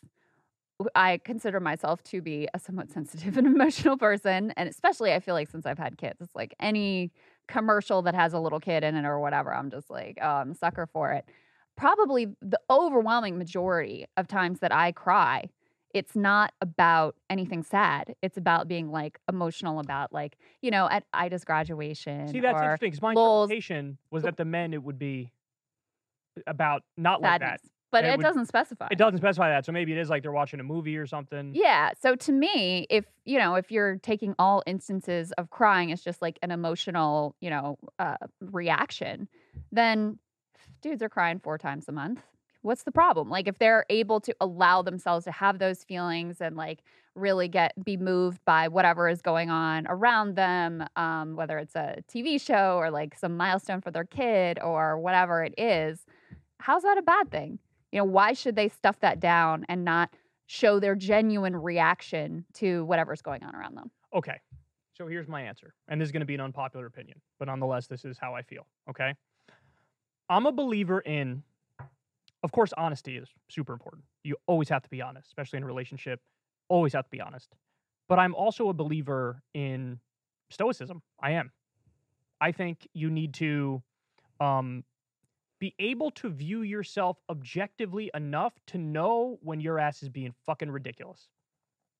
I 0.95 1.19
consider 1.23 1.59
myself 1.61 2.03
to 2.05 2.21
be 2.21 2.49
a 2.53 2.59
somewhat 2.59 2.91
sensitive 2.91 3.37
and 3.37 3.47
emotional 3.47 3.95
person, 3.97 4.51
and 4.57 4.67
especially 4.67 5.13
I 5.13 5.19
feel 5.21 5.33
like 5.35 5.47
since 5.49 5.65
I've 5.65 5.77
had 5.79 5.97
kids, 5.97 6.19
it's 6.19 6.35
like 6.35 6.53
any 6.59 7.11
commercial 7.47 8.01
that 8.03 8.15
has 8.15 8.33
a 8.33 8.39
little 8.39 8.59
kid 8.59 8.83
in 8.83 8.95
it 8.95 9.05
or 9.05 9.19
whatever. 9.19 9.53
I'm 9.53 9.69
just 9.69 9.89
like, 9.89 10.17
oh, 10.21 10.27
I'm 10.27 10.51
a 10.51 10.55
sucker 10.55 10.87
for 10.91 11.11
it. 11.11 11.25
Probably 11.75 12.27
the 12.41 12.59
overwhelming 12.69 13.37
majority 13.37 14.05
of 14.15 14.27
times 14.27 14.59
that 14.59 14.71
I 14.71 14.91
cry 14.91 15.49
it's 15.93 16.15
not 16.15 16.53
about 16.59 17.15
anything 17.29 17.63
sad. 17.63 18.15
It's 18.21 18.37
about 18.37 18.67
being 18.67 18.91
like 18.91 19.19
emotional 19.29 19.79
about 19.79 20.11
like, 20.11 20.37
you 20.61 20.71
know, 20.71 20.89
at 20.89 21.03
Ida's 21.13 21.45
graduation. 21.45 22.27
See, 22.29 22.39
that's 22.39 22.57
interesting 22.57 22.89
because 22.89 23.01
my 23.01 23.13
Lowell's- 23.13 23.51
interpretation 23.51 23.97
was 24.09 24.23
that 24.23 24.37
the 24.37 24.45
men 24.45 24.73
it 24.73 24.83
would 24.83 24.97
be 24.97 25.31
uh, 26.37 26.41
about 26.47 26.83
not 26.97 27.21
like 27.21 27.41
that. 27.41 27.61
But 27.93 28.03
it 28.03 28.09
it, 28.09 28.17
would- 28.17 28.23
doesn't 28.23 28.47
specify. 28.47 28.87
It 28.91 28.97
doesn't 28.97 29.19
specify 29.19 29.49
that, 29.49 29.65
so 29.65 29.71
maybe 29.71 29.93
it 29.93 29.97
is 29.97 30.09
like 30.09 30.21
they're 30.23 30.31
watching 30.31 30.59
a 30.59 30.63
movie 30.63 30.97
or 30.97 31.07
something. 31.07 31.51
Yeah. 31.55 31.91
So 32.01 32.15
to 32.15 32.31
me, 32.31 32.85
if 32.89 33.05
you 33.23 33.37
know, 33.39 33.55
if 33.55 33.71
you're 33.71 33.97
taking 33.97 34.35
all 34.37 34.61
instances 34.65 35.31
of 35.33 35.49
crying 35.49 35.91
as 35.91 36.01
just 36.01 36.21
like 36.21 36.37
an 36.41 36.51
emotional, 36.51 37.35
you 37.39 37.49
know, 37.49 37.77
uh, 37.99 38.17
reaction, 38.41 39.29
then 39.71 40.19
dudes 40.81 41.01
are 41.01 41.09
crying 41.09 41.39
four 41.39 41.57
times 41.57 41.85
a 41.87 41.91
month. 41.91 42.21
What's 42.63 42.83
the 42.83 42.91
problem? 42.91 43.29
Like 43.29 43.47
if 43.47 43.57
they're 43.59 43.85
able 43.89 44.19
to 44.21 44.35
allow 44.41 44.81
themselves 44.81 45.25
to 45.25 45.31
have 45.31 45.59
those 45.59 45.83
feelings 45.83 46.41
and 46.41 46.55
like 46.55 46.79
really 47.15 47.47
get 47.47 47.71
be 47.83 47.97
moved 47.97 48.43
by 48.45 48.67
whatever 48.69 49.07
is 49.09 49.21
going 49.21 49.49
on 49.49 49.85
around 49.87 50.35
them, 50.35 50.85
um, 50.95 51.35
whether 51.35 51.57
it's 51.59 51.75
a 51.75 51.97
TV 52.11 52.39
show 52.41 52.77
or 52.77 52.89
like 52.89 53.17
some 53.17 53.37
milestone 53.37 53.81
for 53.81 53.91
their 53.91 54.05
kid 54.05 54.59
or 54.61 54.97
whatever 54.97 55.43
it 55.43 55.53
is, 55.57 56.05
how's 56.59 56.83
that 56.83 56.97
a 56.97 57.01
bad 57.01 57.29
thing? 57.29 57.59
You 57.93 57.99
know, 57.99 58.05
why 58.05 58.33
should 58.33 58.55
they 58.55 58.67
stuff 58.67 58.99
that 58.99 59.21
down 59.21 59.65
and 59.69 59.85
not 59.85 60.13
show 60.47 60.79
their 60.79 60.95
genuine 60.95 61.55
reaction 61.55 62.45
to 62.53 62.85
whatever's 62.85 63.21
going 63.21 63.43
on 63.43 63.55
around 63.55 63.75
them. 63.75 63.91
Okay. 64.13 64.39
So 64.93 65.07
here's 65.07 65.27
my 65.27 65.41
answer. 65.41 65.73
And 65.87 65.99
this 65.99 66.07
is 66.07 66.11
going 66.11 66.21
to 66.21 66.25
be 66.25 66.35
an 66.35 66.41
unpopular 66.41 66.85
opinion, 66.85 67.19
but 67.39 67.47
nonetheless, 67.47 67.87
this 67.87 68.05
is 68.05 68.17
how 68.19 68.35
I 68.35 68.43
feel. 68.43 68.67
Okay. 68.89 69.13
I'm 70.29 70.45
a 70.45 70.51
believer 70.51 70.99
in, 70.99 71.41
of 72.43 72.51
course, 72.51 72.71
honesty 72.77 73.17
is 73.17 73.29
super 73.49 73.73
important. 73.73 74.03
You 74.23 74.35
always 74.45 74.69
have 74.69 74.83
to 74.83 74.89
be 74.89 75.01
honest, 75.01 75.27
especially 75.27 75.57
in 75.57 75.63
a 75.63 75.67
relationship. 75.67 76.19
Always 76.69 76.93
have 76.93 77.05
to 77.05 77.11
be 77.11 77.21
honest. 77.21 77.55
But 78.07 78.19
I'm 78.19 78.35
also 78.35 78.69
a 78.69 78.73
believer 78.73 79.41
in 79.53 79.99
stoicism. 80.51 81.01
I 81.19 81.31
am. 81.31 81.51
I 82.39 82.51
think 82.51 82.87
you 82.93 83.09
need 83.09 83.33
to 83.35 83.81
um, 84.39 84.83
be 85.63 85.73
able 85.79 86.11
to 86.11 86.29
view 86.29 86.63
yourself 86.63 87.17
objectively 87.29 88.11
enough 88.13 88.51
to 88.67 88.77
know 88.77 89.39
when 89.41 89.61
your 89.61 89.79
ass 89.79 90.03
is 90.03 90.09
being 90.09 90.33
fucking 90.45 90.69
ridiculous. 90.69 91.29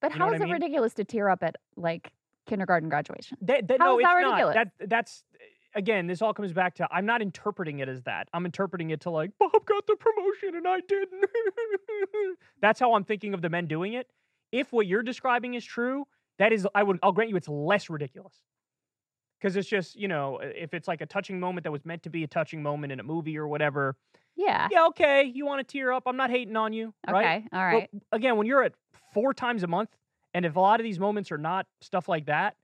But 0.02 0.12
You 0.12 0.18
how 0.18 0.34
is 0.34 0.42
I 0.42 0.48
it 0.48 0.52
ridiculous 0.52 0.94
to 0.96 1.06
tear 1.06 1.30
up 1.30 1.44
at 1.44 1.56
like 1.78 2.12
kindergarten 2.46 2.90
graduation? 2.90 3.38
That, 3.40 3.70
that, 3.70 3.80
How 3.80 3.86
no, 3.86 4.00
is 4.00 4.02
it's 4.02 4.08
that 4.10 4.22
not. 4.22 4.32
ridiculous? 4.32 4.56
That 4.56 4.90
that's 4.90 5.24
again. 5.76 6.08
This 6.08 6.22
all 6.22 6.34
comes 6.34 6.52
back 6.52 6.76
to 6.76 6.88
I'm 6.92 7.06
not 7.06 7.22
interpreting 7.22 7.80
it 7.80 7.88
as 7.88 8.02
that. 8.02 8.28
I'm 8.34 8.44
interpreting 8.44 8.90
it 8.90 9.00
to 9.02 9.10
like 9.12 9.32
Bob 9.40 9.66
got 9.66 9.88
the 9.88 9.96
promotion 9.96 10.56
and 10.58 10.68
I 10.68 10.82
didn't. 10.82 11.24
that's 12.62 12.82
how 12.82 12.96
I'm 12.96 13.06
thinking 13.06 13.34
of 13.34 13.42
the 13.42 13.50
men 13.50 13.68
doing 13.68 13.94
it. 13.94 14.08
If 14.52 14.74
what 14.74 14.88
you're 14.88 15.04
describing 15.04 15.54
is 15.54 15.64
true, 15.64 16.06
that 16.38 16.52
is, 16.52 16.68
I 16.76 16.84
would, 16.84 17.00
I'll 17.02 17.14
grant 17.14 17.30
you, 17.30 17.38
it's 17.38 17.48
less 17.48 17.90
ridiculous. 17.90 18.34
Because 19.44 19.58
it's 19.58 19.68
just, 19.68 19.98
you 19.98 20.08
know, 20.08 20.40
if 20.42 20.74
it's 20.74 20.88
like 20.88 21.02
a 21.02 21.06
touching 21.06 21.38
moment 21.38 21.66
that 21.66 21.72
was 21.72 21.84
meant 21.84 22.02
to 22.04 22.10
be 22.10 22.24
a 22.24 22.28
touching 22.28 22.64
moment 22.64 22.94
in 22.94 23.02
a 23.02 23.04
movie 23.04 23.38
or 23.38 23.46
whatever, 23.46 23.98
Yeah. 24.38 24.70
yeah, 24.72 24.86
okay, 24.88 25.24
you 25.24 25.46
want 25.46 25.60
to 25.68 25.70
tear 25.70 25.92
up. 25.92 26.04
I'm 26.06 26.16
not 26.16 26.30
hating 26.30 26.56
on 26.56 26.72
you, 26.72 26.94
Okay. 27.10 27.14
right? 27.14 27.44
All 27.52 27.66
right. 27.66 27.90
But 27.92 28.16
again, 28.16 28.38
when 28.38 28.48
you're 28.48 28.64
at 28.64 28.74
four 29.14 29.34
times 29.34 29.62
a 29.64 29.68
month, 29.68 29.90
and 30.34 30.46
if 30.46 30.56
a 30.56 30.60
lot 30.62 30.80
of 30.80 30.86
these 30.86 30.98
moments 30.98 31.30
are 31.30 31.38
not 31.38 31.68
stuff 31.82 32.08
like 32.08 32.28
that, 32.28 32.56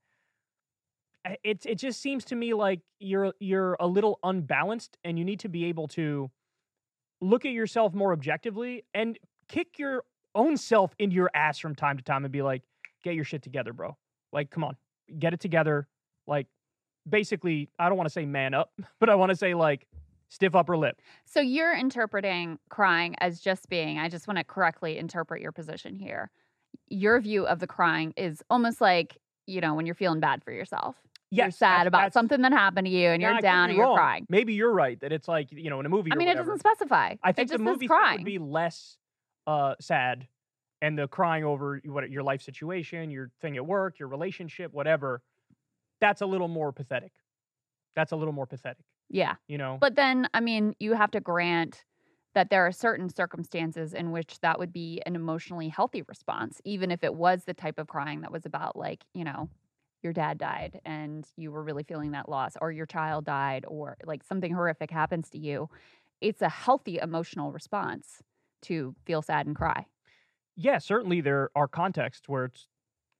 i- 1.25 1.37
it's 1.43 1.65
it 1.65 1.75
just 1.75 1.99
seems 2.01 2.23
to 2.25 2.35
me 2.35 2.53
like 2.53 2.79
you're 3.01 3.33
you're 3.41 3.75
a 3.81 3.85
little 3.85 4.17
unbalanced, 4.23 4.97
and 5.03 5.19
you 5.19 5.25
need 5.25 5.41
to 5.41 5.49
be 5.49 5.65
able 5.65 5.89
to 5.89 6.31
look 7.19 7.45
at 7.45 7.51
yourself 7.51 7.93
more 7.93 8.13
objectively 8.13 8.85
and 8.93 9.19
kick 9.49 9.77
your 9.77 10.05
own 10.33 10.55
self 10.55 10.95
into 10.97 11.13
your 11.17 11.29
ass 11.33 11.59
from 11.59 11.75
time 11.75 11.97
to 11.97 12.03
time 12.03 12.23
and 12.23 12.31
be 12.31 12.41
like, 12.41 12.63
get 13.03 13.15
your 13.15 13.25
shit 13.25 13.41
together, 13.41 13.73
bro. 13.73 13.97
Like, 14.31 14.49
come 14.49 14.63
on, 14.63 14.77
get 15.19 15.33
it 15.33 15.41
together. 15.41 15.89
Like, 16.25 16.47
basically 17.09 17.69
I 17.79 17.89
don't 17.89 17.97
want 17.97 18.07
to 18.07 18.13
say 18.13 18.25
man 18.25 18.53
up, 18.53 18.71
but 18.99 19.09
I 19.09 19.15
want 19.15 19.29
to 19.31 19.35
say 19.35 19.53
like 19.53 19.87
stiff 20.29 20.55
upper 20.55 20.77
lip. 20.77 21.01
So 21.25 21.39
you're 21.41 21.73
interpreting 21.75 22.59
crying 22.69 23.15
as 23.19 23.39
just 23.39 23.67
being, 23.69 23.97
I 23.97 24.09
just 24.09 24.27
want 24.27 24.37
to 24.37 24.43
correctly 24.43 24.97
interpret 24.97 25.41
your 25.41 25.51
position 25.51 25.95
here. 25.95 26.29
Your 26.89 27.19
view 27.19 27.47
of 27.47 27.59
the 27.59 27.67
crying 27.67 28.13
is 28.15 28.43
almost 28.49 28.79
like, 28.79 29.17
you 29.47 29.59
know, 29.61 29.73
when 29.73 29.85
you're 29.87 29.95
feeling 29.95 30.19
bad 30.19 30.43
for 30.43 30.51
yourself. 30.51 30.95
you're 31.31 31.47
Yes, 31.47 31.57
sad 31.57 31.71
that's- 31.85 31.87
about 31.87 32.13
something 32.13 32.41
that 32.43 32.51
happened 32.51 32.85
to 32.85 32.91
you 32.91 33.09
and 33.09 33.25
I 33.25 33.31
you're 33.31 33.41
down 33.41 33.69
and 33.69 33.77
you're 33.77 33.87
wrong. 33.87 33.95
crying. 33.97 34.25
Maybe 34.29 34.53
you're 34.53 34.71
right 34.73 34.99
that 35.01 35.11
it's 35.11 35.27
like 35.27 35.51
you 35.51 35.69
know 35.71 35.79
in 35.79 35.85
a 35.85 35.89
movie. 35.89 36.11
I 36.11 36.15
mean, 36.15 36.27
it 36.27 36.35
doesn't 36.37 36.59
specify. 36.59 37.15
I 37.23 37.31
think 37.31 37.49
it 37.51 37.57
the 37.57 37.63
movie 37.63 37.87
would 37.87 38.23
be 38.23 38.37
less 38.37 38.97
uh, 39.47 39.73
sad, 39.81 40.27
and 40.81 40.97
the 40.97 41.07
crying 41.07 41.43
over 41.43 41.81
what 41.85 42.09
your 42.11 42.21
life 42.21 42.43
situation, 42.43 43.09
your 43.09 43.31
thing 43.41 43.57
at 43.57 43.65
work, 43.65 43.97
your 43.97 44.07
relationship, 44.09 44.71
whatever. 44.73 45.23
That's 46.01 46.21
a 46.21 46.25
little 46.25 46.47
more 46.47 46.71
pathetic. 46.71 47.11
That's 47.95 48.11
a 48.11 48.15
little 48.15 48.33
more 48.33 48.47
pathetic. 48.47 48.85
yeah. 49.09 49.35
You 49.47 49.57
know. 49.57 49.77
But 49.79 49.95
then, 49.95 50.27
I 50.33 50.39
mean, 50.39 50.75
you 50.79 50.93
have 50.93 51.11
to 51.11 51.19
grant 51.19 51.85
that 52.35 52.49
there 52.49 52.65
are 52.65 52.71
certain 52.71 53.09
circumstances 53.09 53.93
in 53.93 54.11
which 54.11 54.39
that 54.41 54.59
would 54.59 54.71
be 54.71 55.01
an 55.05 55.15
emotionally 55.15 55.67
healthy 55.69 56.03
response, 56.03 56.61
even 56.63 56.91
if 56.91 57.03
it 57.03 57.15
was 57.15 57.43
the 57.45 57.53
type 57.53 57.79
of 57.79 57.87
crying 57.87 58.21
that 58.21 58.31
was 58.31 58.45
about, 58.45 58.75
like, 58.75 59.03
you 59.13 59.23
know, 59.23 59.49
your 60.03 60.13
dad 60.13 60.37
died 60.37 60.79
and 60.85 61.27
you 61.37 61.51
were 61.51 61.63
really 61.63 61.83
feeling 61.83 62.11
that 62.11 62.29
loss, 62.29 62.53
or 62.61 62.71
your 62.71 62.85
child 62.85 63.25
died, 63.25 63.65
or 63.67 63.97
like 64.05 64.23
something 64.23 64.53
horrific 64.53 64.91
happens 64.91 65.29
to 65.31 65.39
you. 65.39 65.69
It's 66.21 66.41
a 66.41 66.49
healthy 66.49 66.97
emotional 66.99 67.51
response 67.51 68.21
to 68.63 68.95
feel 69.05 69.21
sad 69.21 69.47
and 69.47 69.55
cry. 69.55 69.85
yeah, 70.55 70.77
certainly 70.77 71.21
there 71.21 71.49
are 71.55 71.67
contexts 71.67 72.27
where 72.27 72.45
it's 72.45 72.67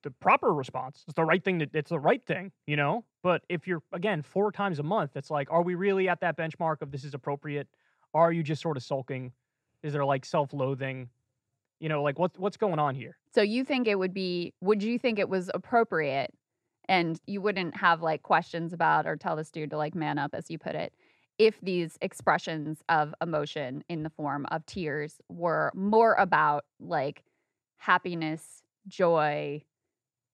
the 0.02 0.10
proper 0.10 0.52
response. 0.52 1.04
It's 1.06 1.14
the 1.14 1.24
right 1.24 1.42
thing. 1.42 1.60
To, 1.60 1.68
it's 1.74 1.90
the 1.90 1.98
right 1.98 2.24
thing, 2.24 2.52
you 2.66 2.76
know. 2.76 3.04
But 3.22 3.42
if 3.48 3.66
you're 3.66 3.82
again 3.92 4.22
four 4.22 4.52
times 4.52 4.78
a 4.78 4.82
month, 4.82 5.16
it's 5.16 5.30
like, 5.30 5.50
are 5.50 5.62
we 5.62 5.74
really 5.74 6.08
at 6.08 6.20
that 6.20 6.36
benchmark 6.36 6.82
of 6.82 6.90
this 6.90 7.04
is 7.04 7.14
appropriate? 7.14 7.68
Are 8.14 8.32
you 8.32 8.42
just 8.42 8.62
sort 8.62 8.76
of 8.76 8.82
sulking? 8.82 9.32
Is 9.82 9.92
there 9.92 10.04
like 10.04 10.24
self-loathing? 10.24 11.08
You 11.80 11.88
know, 11.88 12.02
like 12.02 12.18
what's 12.18 12.38
what's 12.38 12.56
going 12.56 12.78
on 12.78 12.94
here? 12.94 13.16
So 13.34 13.42
you 13.42 13.64
think 13.64 13.86
it 13.88 13.98
would 13.98 14.12
be, 14.12 14.52
would 14.60 14.82
you 14.82 14.98
think 14.98 15.18
it 15.18 15.28
was 15.28 15.50
appropriate 15.54 16.34
and 16.88 17.20
you 17.26 17.40
wouldn't 17.40 17.76
have 17.76 18.02
like 18.02 18.22
questions 18.22 18.72
about 18.72 19.06
or 19.06 19.16
tell 19.16 19.36
this 19.36 19.50
dude 19.50 19.70
to 19.70 19.76
like 19.76 19.94
man 19.94 20.18
up, 20.18 20.34
as 20.34 20.50
you 20.50 20.58
put 20.58 20.74
it, 20.74 20.92
if 21.38 21.58
these 21.62 21.96
expressions 22.02 22.82
of 22.88 23.14
emotion 23.22 23.82
in 23.88 24.02
the 24.02 24.10
form 24.10 24.46
of 24.50 24.66
tears 24.66 25.20
were 25.28 25.70
more 25.74 26.14
about 26.14 26.64
like 26.80 27.22
happiness, 27.78 28.62
joy, 28.88 29.62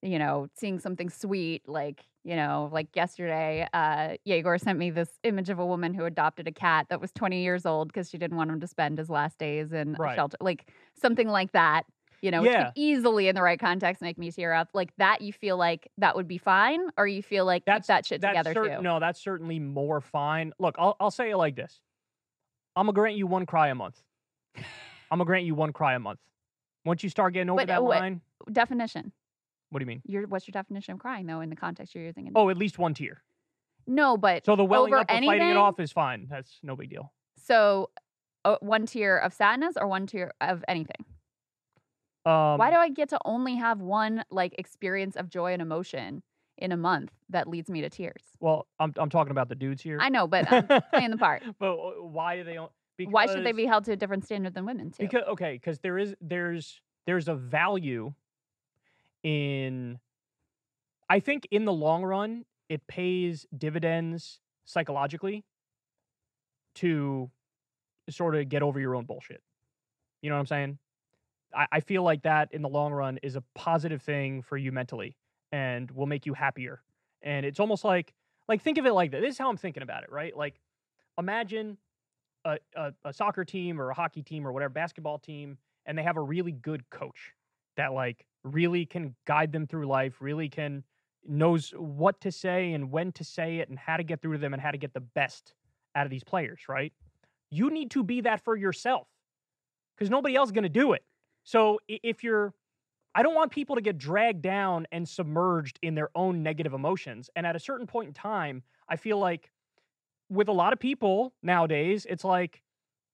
you 0.03 0.19
know, 0.19 0.49
seeing 0.55 0.79
something 0.79 1.11
sweet, 1.11 1.69
like, 1.69 2.05
you 2.25 2.37
know, 2.37 2.69
like 2.73 2.95
yesterday, 2.95 3.67
uh, 3.73 4.17
Yegor 4.25 4.59
sent 4.59 4.79
me 4.79 4.91
this 4.91 5.11
image 5.23 5.49
of 5.51 5.59
a 5.59 5.67
woman 5.67 5.95
who 5.95 6.05
adopted 6.05 6.47
a 6.49 6.53
cat 6.53 6.87
that 6.91 7.01
was 7.01 7.13
20 7.13 7.43
years 7.43 7.65
old 7.67 7.89
because 7.89 8.11
she 8.11 8.19
didn't 8.19 8.37
want 8.37 8.51
him 8.51 8.61
to 8.61 8.67
spend 8.67 8.99
his 8.99 9.09
last 9.09 9.39
days 9.39 9.73
in 9.73 9.97
a 10.01 10.15
shelter, 10.15 10.37
like 10.41 10.71
something 11.01 11.29
like 11.29 11.53
that, 11.53 11.85
you 12.21 12.31
know, 12.31 12.43
which 12.43 12.53
could 12.53 12.73
easily 12.75 13.29
in 13.29 13.35
the 13.35 13.43
right 13.43 13.59
context 13.61 14.03
make 14.03 14.19
me 14.19 14.31
tear 14.31 14.53
up. 14.53 14.71
Like 14.75 14.91
that, 14.99 15.21
you 15.23 15.33
feel 15.33 15.57
like 15.57 15.91
that 15.99 16.17
would 16.17 16.27
be 16.29 16.39
fine, 16.39 16.81
or 16.97 17.07
you 17.07 17.23
feel 17.23 17.45
like 17.45 17.65
That's 17.65 17.87
keep 17.87 17.95
that 17.95 18.07
shit 18.07 18.21
that's 18.21 18.37
together 18.37 18.55
cer- 18.55 18.77
too. 18.77 18.83
No, 18.83 18.99
that's 19.01 19.21
certainly 19.23 19.59
more 19.59 20.01
fine. 20.01 20.53
Look, 20.59 20.77
I'll 20.79 20.97
I'll 20.99 21.11
say 21.11 21.31
it 21.31 21.37
like 21.37 21.57
this. 21.57 21.81
I'm 22.75 22.87
gonna 22.87 22.95
grant 22.95 23.17
you 23.17 23.27
one 23.27 23.47
cry 23.47 23.69
a 23.69 23.75
month. 23.75 24.03
I'm 24.57 24.65
gonna 25.19 25.25
grant 25.25 25.47
you 25.47 25.55
one 25.55 25.73
cry 25.73 25.95
a 25.95 25.99
month. 25.99 26.21
Once 26.85 27.03
you 27.03 27.09
start 27.09 27.35
getting 27.35 27.51
over 27.51 27.61
But, 27.61 27.69
that 27.69 27.83
what- 27.83 27.99
line, 28.01 28.21
Definition. 28.51 29.13
What 29.71 29.81
do 29.81 29.83
you 29.83 29.87
mean? 29.87 30.03
Your 30.07 30.27
what's 30.27 30.47
your 30.47 30.53
definition 30.53 30.95
of 30.95 31.01
crying 31.01 31.27
though 31.27 31.41
in 31.41 31.51
the 31.51 31.57
context 31.57 31.95
you're 31.95 32.05
using? 32.05 32.27
it? 32.27 32.33
Oh, 32.35 32.49
at 32.51 32.57
least 32.57 32.79
one 32.79 32.95
tear. 32.95 33.23
no, 33.87 34.17
but 34.17 34.45
So 34.47 34.57
the 34.57 34.65
welling 34.65 34.93
over 34.93 35.01
up 35.01 35.11
of 35.11 35.25
fighting 35.25 35.49
it 35.49 35.57
off 35.57 35.81
is 35.81 35.93
fine. 35.93 36.27
That's 36.31 36.59
no 36.63 36.77
big 36.77 36.91
deal. 36.91 37.13
so 37.37 37.91
uh, 38.45 38.57
one 38.61 38.87
tear 38.87 39.19
of 39.19 39.33
sadness 39.35 39.75
or 39.77 39.89
one 39.89 40.07
tear 40.07 40.33
of 40.41 40.65
anything. 40.69 41.05
Um, 42.25 42.59
Why 42.59 42.71
do 42.71 42.77
I 42.77 42.89
get 42.89 43.09
to 43.11 43.19
only 43.25 43.55
have 43.57 43.81
one 43.81 44.25
like 44.31 44.55
experience 44.59 45.17
of 45.17 45.29
joy 45.29 45.53
and 45.53 45.63
emotion 45.63 46.23
in 46.59 46.73
a 46.73 46.77
month 46.77 47.13
that 47.29 47.47
leads 47.49 47.69
me 47.71 47.81
to 47.83 47.91
tears? 47.91 48.23
well, 48.41 48.67
I'm 48.81 48.93
I'm 48.97 49.11
talking 49.11 49.31
about 49.31 49.49
the 49.49 49.55
dudes 49.55 49.83
here. 49.83 49.99
I 50.01 50.09
know, 50.09 50.27
but 50.27 50.51
I'm 50.51 50.67
playing 50.93 51.11
the 51.11 51.19
part. 51.19 51.43
But 51.59 51.77
why 52.05 52.37
do 52.37 52.45
they? 52.45 52.59
Because, 52.97 53.13
Why 53.13 53.27
should 53.27 53.45
they 53.45 53.53
be 53.53 53.67
held 53.67 53.85
to 53.85 53.93
a 53.93 53.97
different 53.97 54.25
standard 54.25 54.55
than 54.55 54.65
women 54.65 54.91
too? 54.91 55.03
Because 55.03 55.23
okay, 55.29 55.53
because 55.53 55.81
there 55.81 55.99
is 55.99 56.15
there's 56.21 56.81
there's 57.07 57.29
a 57.29 57.35
value 57.35 58.15
in. 59.27 59.99
I 61.09 61.21
think 61.21 61.47
in 61.51 61.65
the 61.65 61.73
long 61.73 62.05
run, 62.05 62.45
it 62.69 62.87
pays 62.87 63.47
dividends 63.57 64.41
psychologically 64.65 65.45
to 66.77 67.31
sort 68.09 68.37
of 68.37 68.49
get 68.49 68.63
over 68.63 68.79
your 68.79 68.95
own 68.95 69.05
bullshit. 69.05 69.43
You 70.23 70.31
know 70.31 70.37
what 70.37 70.41
I'm 70.41 70.47
saying? 70.47 70.79
I, 71.55 71.67
I 71.73 71.81
feel 71.81 72.03
like 72.03 72.23
that 72.23 72.53
in 72.53 72.63
the 72.63 72.69
long 72.69 72.93
run 72.93 73.19
is 73.23 73.37
a 73.37 73.43
positive 73.55 74.03
thing 74.03 74.43
for 74.43 74.57
you 74.57 74.73
mentally 74.73 75.17
and 75.53 75.91
will 75.91 76.07
make 76.07 76.27
you 76.27 76.35
happier. 76.35 76.83
And 77.23 77.45
it's 77.45 77.61
almost 77.61 77.85
like 77.85 78.13
like 78.49 78.63
think 78.63 78.79
of 78.79 78.87
it 78.87 78.93
like 78.93 79.11
this. 79.11 79.21
This 79.21 79.35
is 79.35 79.39
how 79.39 79.51
I'm 79.51 79.57
thinking 79.57 79.83
about 79.83 80.05
it, 80.05 80.13
right? 80.13 80.37
Like 80.37 80.61
imagine 81.19 81.79
a, 82.45 82.59
a, 82.77 82.93
a 83.05 83.13
soccer 83.13 83.45
team 83.45 83.81
or 83.81 83.91
a 83.91 83.95
hockey 83.95 84.23
team 84.23 84.47
or 84.47 84.53
whatever 84.53 84.73
basketball 84.73 85.19
team 85.19 85.59
and 85.85 85.99
they 85.99 86.03
have 86.03 86.17
a 86.17 86.23
really 86.23 86.53
good 86.53 86.89
coach 86.91 87.33
that 87.77 87.93
like 87.93 88.25
really 88.47 88.87
can 88.87 89.15
guide 89.27 89.53
them 89.53 89.67
through 89.67 89.87
life 89.87 90.17
really 90.21 90.49
can 90.49 90.85
knows 91.29 91.71
what 91.71 92.21
to 92.21 92.31
say 92.31 92.73
and 92.73 92.91
when 92.91 93.11
to 93.13 93.25
say 93.25 93.59
it 93.59 93.69
and 93.69 93.79
how 93.79 93.97
to 93.97 94.05
get 94.05 94.23
through 94.23 94.33
to 94.35 94.39
them 94.39 94.53
and 94.53 94.63
how 94.63 94.71
to 94.71 94.79
get 94.79 94.95
the 94.95 95.01
best 95.01 95.55
out 95.95 96.07
of 96.07 96.11
these 96.11 96.25
players 96.25 96.61
right? 96.69 96.93
You 97.51 97.71
need 97.71 97.91
to 97.93 98.03
be 98.03 98.21
that 98.23 98.43
for 98.45 98.57
yourself 98.57 99.09
because 99.97 100.11
nobody 100.11 100.37
else 100.37 100.49
is 100.49 100.53
going 100.53 100.65
to 100.65 100.69
do 100.69 100.93
it. 100.93 101.05
So 101.45 101.79
if 101.89 102.23
you're 102.25 102.53
i 103.15 103.23
don't 103.23 103.35
want 103.35 103.51
people 103.51 103.77
to 103.77 103.83
get 103.83 103.97
dragged 103.97 104.43
down 104.43 104.87
and 104.93 105.09
submerged 105.09 105.79
in 105.83 105.95
their 105.95 106.11
own 106.15 106.43
negative 106.43 106.75
emotions 106.75 107.31
and 107.35 107.47
at 107.47 107.57
a 107.57 107.59
certain 107.59 107.87
point 107.87 108.09
in 108.09 108.13
time 108.13 108.63
i 108.91 108.97
feel 108.97 109.19
like 109.19 109.51
with 110.29 110.49
a 110.49 110.53
lot 110.53 110.73
of 110.73 110.79
people 110.79 111.33
nowadays, 111.43 112.07
it's 112.09 112.25
like 112.25 112.63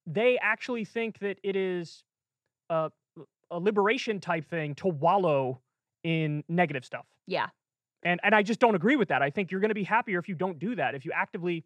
they 0.07 0.39
actually 0.39 0.85
think 0.85 1.19
that 1.19 1.39
it 1.43 1.57
is 1.57 2.05
a, 2.71 2.91
a 3.53 3.59
liberation 3.61 4.19
type 4.21 4.45
thing 4.49 4.75
to 4.77 4.89
wallow 4.89 5.61
in 6.03 6.43
negative 6.49 6.85
stuff. 6.85 7.07
yeah, 7.27 7.49
And 8.03 8.19
and 8.25 8.35
I 8.35 8.43
just 8.43 8.59
don't 8.59 8.75
agree 8.75 8.97
with 8.97 9.09
that. 9.09 9.23
I 9.23 9.31
think 9.31 9.51
you're 9.53 9.61
going 9.61 9.69
to 9.69 9.75
be 9.75 9.85
happier 9.85 10.19
if 10.19 10.29
you 10.29 10.35
don't 10.35 10.59
do 10.59 10.75
that. 10.77 10.95
If 10.97 11.05
you 11.05 11.13
actively 11.15 11.65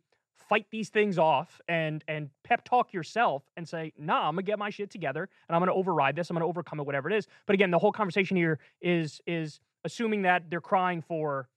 fight 0.50 0.66
these 0.70 0.90
things 0.90 1.18
off 1.18 1.60
and 1.68 2.04
and 2.06 2.28
pep 2.44 2.62
talk 2.64 2.92
yourself 2.92 3.42
and 3.56 3.66
say, 3.66 3.92
"Nah, 3.98 4.28
I'm 4.28 4.34
going 4.34 4.44
to 4.44 4.50
get 4.52 4.58
my 4.58 4.68
shit 4.70 4.90
together 4.90 5.28
and 5.48 5.56
I'm 5.56 5.60
going 5.60 5.68
to 5.68 5.74
override 5.74 6.14
this. 6.16 6.28
I'm 6.28 6.34
going 6.34 6.42
to 6.42 6.48
overcome 6.48 6.78
it 6.80 6.84
whatever 6.86 7.08
it 7.10 7.16
is." 7.16 7.26
But 7.46 7.54
again, 7.54 7.70
the 7.70 7.78
whole 7.78 7.92
conversation 7.92 8.36
here 8.36 8.58
is 8.82 9.20
is 9.26 9.60
assuming 9.84 10.22
that 10.22 10.50
they're 10.50 10.60
crying 10.60 11.00
for 11.00 11.48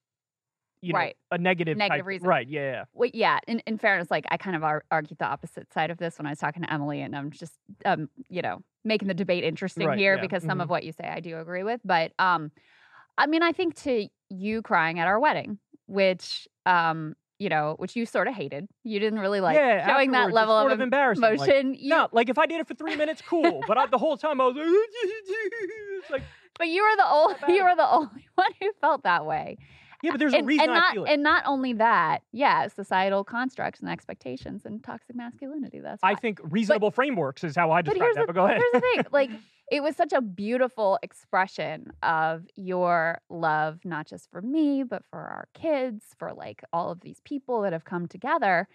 you 0.82 0.94
know, 0.94 1.00
Right. 1.00 1.18
a 1.32 1.38
negative 1.38 1.78
Negative 1.78 2.00
type, 2.04 2.08
reason. 2.08 2.26
Right, 2.30 2.48
yeah, 2.48 2.62
yeah. 2.72 2.84
Wait, 2.94 3.14
yeah. 3.14 3.40
In, 3.50 3.60
in 3.68 3.78
fairness, 3.78 4.10
like 4.10 4.26
I 4.32 4.38
kind 4.38 4.56
of 4.56 4.64
ar- 4.64 4.86
argued 4.90 5.20
the 5.20 5.26
opposite 5.26 5.74
side 5.74 5.92
of 5.92 5.98
this 5.98 6.18
when 6.18 6.26
I 6.26 6.30
was 6.30 6.40
talking 6.40 6.64
to 6.64 6.72
Emily, 6.72 7.02
and 7.02 7.14
I'm 7.18 7.32
just, 7.32 7.52
um, 7.84 8.10
you 8.30 8.42
know, 8.42 8.62
making 8.84 9.08
the 9.08 9.14
debate 9.14 9.44
interesting 9.44 9.88
Right, 9.88 9.98
here 9.98 10.16
yeah, 10.16 10.22
because 10.22 10.44
some 10.44 10.60
mhm. 10.60 10.64
of 10.64 10.70
what 10.70 10.84
you 10.84 10.92
say 10.92 11.08
I 11.08 11.20
do 11.20 11.38
agree 11.40 11.64
with. 11.64 11.82
But, 11.84 12.14
um, 12.20 12.52
I 13.18 13.28
mean, 13.28 13.44
I 13.44 13.52
think 13.52 13.76
to 13.84 14.08
you 14.30 14.62
crying 14.62 15.00
at 15.00 15.08
our 15.08 15.20
wedding, 15.20 15.60
which, 15.88 16.48
um, 16.66 17.16
you 17.40 17.50
know, 17.50 17.76
which 17.80 17.96
you 17.96 18.06
sort 18.06 18.28
of 18.28 18.34
hated, 18.36 18.68
you 18.84 19.00
didn't 19.00 19.20
really 19.20 19.40
like 19.42 19.56
yeah, 19.56 19.88
showing 19.88 20.12
that 20.12 20.32
level 20.32 20.60
sort 20.60 20.72
of 20.72 20.80
of 20.80 20.84
embarrassing. 20.84 21.38
like, 21.38 21.80
you, 21.80 21.90
no, 21.90 22.08
like 22.12 22.30
if 22.30 22.38
I 22.38 22.46
did 22.46 22.60
it 22.60 22.68
for 22.68 22.74
three 22.76 22.96
minutes, 22.96 23.22
cool. 23.28 23.62
But 23.68 23.78
I, 23.78 23.86
the 23.88 23.98
whole 23.98 24.18
time 24.18 24.42
I 24.42 24.46
was 24.46 24.56
like, 24.56 26.12
like, 26.12 26.22
but 26.58 26.68
you 26.68 26.84
were 26.84 26.96
the 26.98 27.08
only, 27.10 27.36
you 27.56 27.64
were 27.64 27.76
the 27.76 27.90
only 27.90 28.28
one 28.36 28.52
who 28.62 28.72
felt 28.82 29.04
that 29.04 29.26
way. 29.26 29.58
Yeah, 30.02 30.12
but 30.12 30.20
there's 30.20 30.34
a 30.34 30.44
reason 30.44 30.64
and 30.70 30.72
I 30.72 30.76
not 30.80 30.94
feel 30.94 31.06
it. 31.06 31.10
and 31.12 31.24
not 31.24 31.44
only 31.46 31.74
that, 31.74 32.24
yeah, 32.32 32.68
societal 32.68 33.24
constructs 33.24 33.80
and 33.82 33.90
expectations 33.90 34.66
and 34.66 34.84
toxic 34.84 35.16
masculinity. 35.16 35.80
That's 35.80 36.04
I 36.04 36.16
think 36.16 36.40
reasonable 36.44 36.92
frameworks 36.92 37.44
is 37.44 37.56
how 37.56 37.72
I 37.72 37.82
But 37.82 37.92
describe 37.94 38.06
here's 38.08 38.16
that. 38.16 38.22
the, 38.22 38.34
But 38.34 38.36
go 38.36 38.46
ahead. 38.46 38.58
here's 38.62 38.72
the 38.74 38.80
thing, 38.82 39.04
like 39.12 39.30
it 39.72 39.84
was 39.84 39.96
such 39.96 40.14
a 40.14 40.22
beautiful 40.22 40.98
expression 41.04 41.92
of 42.02 42.46
your 42.56 43.22
love, 43.30 43.80
not 43.86 44.08
just 44.08 44.32
for 44.32 44.42
me, 44.42 44.84
but 44.84 45.04
for 45.12 45.20
our 45.20 45.48
kids, 45.54 46.04
for 46.18 46.34
like 46.34 46.64
all 46.74 46.90
of 46.92 47.02
these 47.02 47.20
people 47.24 47.62
that 47.62 47.74
have 47.74 47.86
come 47.86 48.08
together, 48.08 48.68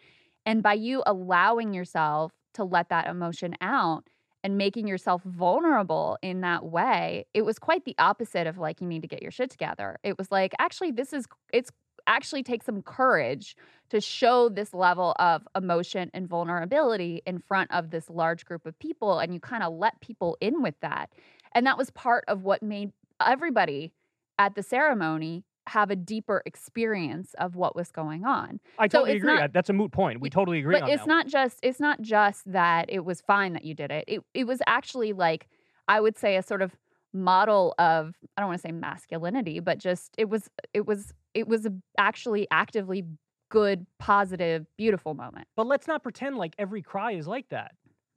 and 0.47 0.63
by 0.63 0.75
you 0.75 1.03
allowing 1.07 1.75
yourself 1.75 2.33
to 2.55 2.63
let 2.65 2.91
that 2.91 3.09
emotion 3.09 3.55
out 3.61 4.09
and 4.45 4.59
making 4.59 4.87
yourself 4.87 5.23
vulnerable 5.25 6.19
in 6.23 6.43
that 6.43 6.67
way, 6.67 7.27
it 7.33 7.43
was 7.43 7.59
quite 7.59 7.87
the 7.87 7.95
opposite 7.99 8.47
of 8.47 8.59
like 8.59 8.81
you 8.83 8.87
need 8.87 9.01
to 9.01 9.09
get 9.09 9.23
your 9.23 9.31
shit 9.31 9.51
together. 9.51 9.99
It 10.05 10.19
was 10.19 10.31
like 10.31 10.53
actually 10.59 10.93
this 10.93 11.15
is 11.15 11.25
it's 11.53 11.71
actually 12.07 12.43
takes 12.43 12.67
some 12.67 12.83
courage 12.83 13.57
to 13.89 13.99
show 13.99 14.51
this 14.51 14.75
level 14.75 15.17
of 15.19 15.49
emotion 15.57 16.11
and 16.13 16.29
vulnerability 16.29 17.23
in 17.27 17.39
front 17.39 17.71
of 17.71 17.91
this 17.91 18.11
large 18.11 18.45
group 18.45 18.67
of 18.67 18.79
people 18.79 19.19
and 19.19 19.33
you 19.33 19.41
kind 19.41 19.63
of 19.63 19.73
let 19.73 19.99
people 20.01 20.37
in 20.43 20.63
with 20.63 20.75
that. 20.81 21.11
And 21.53 21.67
that 21.67 21.79
was 21.79 21.91
part 21.91 22.25
of 22.29 22.43
what 22.43 22.63
made 22.63 22.93
everybody 23.27 23.93
at 24.39 24.55
the 24.55 24.63
ceremony 24.63 25.45
have 25.67 25.91
a 25.91 25.97
deeper 25.97 26.43
experience 26.47 27.35
of 27.39 27.57
what 27.57 27.75
was 27.75 27.91
going 27.91 28.25
on. 28.25 28.61
I 28.79 28.87
So 28.89 28.99
totally 28.99 29.17
agree. 29.17 29.35
not- 29.37 29.53
That's 29.53 29.71
a 29.71 29.73
moot 29.73 29.93
point. 29.93 30.21
We 30.21 30.29
totally 30.31 30.59
agree 30.59 30.75
but 30.75 30.83
on 30.85 30.91
it's 30.91 31.03
that. 31.03 31.09
not 31.09 31.27
just 31.27 31.59
it's 31.63 31.81
not 31.81 32.01
just 32.03 32.51
that 32.53 32.87
it 32.89 33.05
was 33.05 33.21
fine 33.21 33.53
that 33.55 33.65
you 33.65 33.75
did 33.75 33.91
it. 33.91 34.05
It 34.07 34.21
it 34.35 34.45
was 34.45 34.61
actually 34.67 35.13
like 35.13 35.49
I 35.89 36.01
would 36.01 36.17
say 36.19 36.37
a 36.37 36.43
sort 36.43 36.63
of 36.63 36.77
model 37.13 37.75
of 37.79 38.15
I 38.37 38.41
don't 38.43 38.49
want 38.51 38.61
to 38.63 38.69
say 38.69 38.73
masculinity, 38.73 39.61
but 39.61 39.79
just 39.79 40.15
it 40.19 40.29
was 40.29 40.51
it 40.75 40.87
was 40.87 41.13
it 41.33 41.49
was 41.49 41.65
a 41.67 41.73
actually 41.99 42.47
actively 42.51 43.05
good, 43.51 43.87
positive, 43.99 44.67
beautiful 44.77 45.15
moment. 45.15 45.47
But 45.57 45.67
let's 45.67 45.87
not 45.87 46.03
pretend 46.03 46.37
like 46.37 46.55
every 46.59 46.83
cry 46.83 47.13
is 47.13 47.27
like 47.29 47.49
that. 47.51 47.73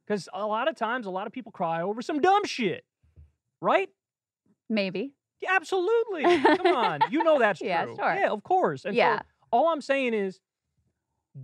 Because 0.06 0.27
a 0.34 0.46
lot 0.48 0.68
of 0.70 0.75
times, 0.75 1.06
a 1.06 1.10
lot 1.12 1.27
of 1.27 1.34
people 1.34 1.51
cry 1.51 1.82
over 1.82 2.01
some 2.01 2.20
dumb 2.22 2.46
shit, 2.46 2.86
right? 3.62 3.89
Maybe. 4.70 5.13
Yeah, 5.41 5.50
absolutely. 5.56 6.24
Come 6.24 6.67
on. 6.75 7.00
You 7.12 7.24
know 7.24 7.39
that's 7.39 7.60
true. 7.60 7.67
Yeah, 7.67 7.86
sure. 7.86 8.15
Yeah, 8.15 8.29
of 8.29 8.44
course. 8.44 8.86
And 8.86 8.94
so 8.94 8.98
Yeah. 8.98 9.20
all 9.51 9.70
I'm 9.70 9.82
saying 9.82 10.13
is 10.13 10.39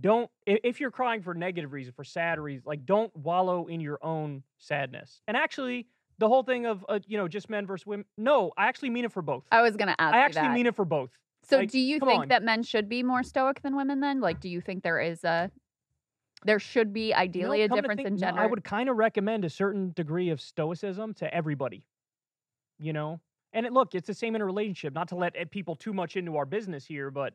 don't, 0.00 0.28
if 0.46 0.80
you're 0.80 0.90
crying 0.90 1.22
for 1.22 1.34
negative 1.34 1.72
reasons, 1.72 1.94
for 1.94 2.02
sad 2.04 2.40
reasons, 2.40 2.66
like 2.66 2.84
don't 2.84 3.14
wallow 3.16 3.66
in 3.66 3.80
your 3.80 3.98
own 4.02 4.42
sadness. 4.58 5.20
And 5.28 5.36
actually, 5.36 5.86
the 6.18 6.26
whole 6.28 6.42
thing 6.42 6.66
of, 6.66 6.84
uh, 6.88 6.98
you 7.06 7.16
know, 7.16 7.28
just 7.28 7.48
men 7.48 7.66
versus 7.66 7.86
women, 7.86 8.04
no, 8.18 8.50
I 8.56 8.66
actually 8.66 8.90
mean 8.90 9.04
it 9.04 9.12
for 9.12 9.22
both. 9.22 9.44
I 9.52 9.62
was 9.62 9.76
gonna 9.76 9.94
ask 9.98 10.14
I 10.14 10.18
actually 10.18 10.42
that. 10.42 10.52
mean 10.54 10.66
it 10.66 10.74
for 10.74 10.84
both. 10.84 11.10
so 11.44 11.58
like, 11.58 11.70
do 11.70 11.78
you 11.78 12.00
think 12.00 12.22
on. 12.22 12.28
that 12.28 12.42
men 12.42 12.62
should 12.64 12.88
be 12.88 13.02
more 13.04 13.22
stoic 13.22 13.62
than 13.62 13.76
women 13.76 14.00
then? 14.00 14.20
Like 14.20 14.40
do 14.40 14.48
you 14.48 14.60
think 14.60 14.82
there 14.82 15.00
is 15.00 15.22
a 15.24 15.50
there 16.44 16.58
should 16.58 16.92
be 16.92 17.08
You 17.08 17.10
know, 17.14 17.18
ideally 17.20 17.62
a 17.62 17.68
difference 17.68 17.98
think- 17.98 18.08
in 18.08 18.14
no, 18.14 18.20
gender? 18.20 18.40
I 18.40 18.46
would 18.46 18.64
kind 18.64 18.88
of 18.88 18.96
recommend 18.96 19.44
a 19.44 19.50
certain 19.50 19.92
degree 19.92 20.30
of 20.30 20.40
stoicism 20.40 21.14
to 21.14 21.32
everybody. 21.32 21.84
You 22.80 22.92
know, 22.92 23.20
and 23.54 23.64
it, 23.64 23.72
look, 23.72 23.94
it's 23.94 24.06
the 24.06 24.12
same 24.14 24.34
in 24.34 24.42
a 24.42 24.44
relationship. 24.44 24.92
Not 24.92 25.08
to 25.08 25.14
let 25.16 25.34
eh, 25.36 25.44
people 25.50 25.74
too 25.76 25.92
much 25.94 26.16
into 26.16 26.36
our 26.36 26.44
business 26.44 26.84
here, 26.84 27.10
but 27.10 27.32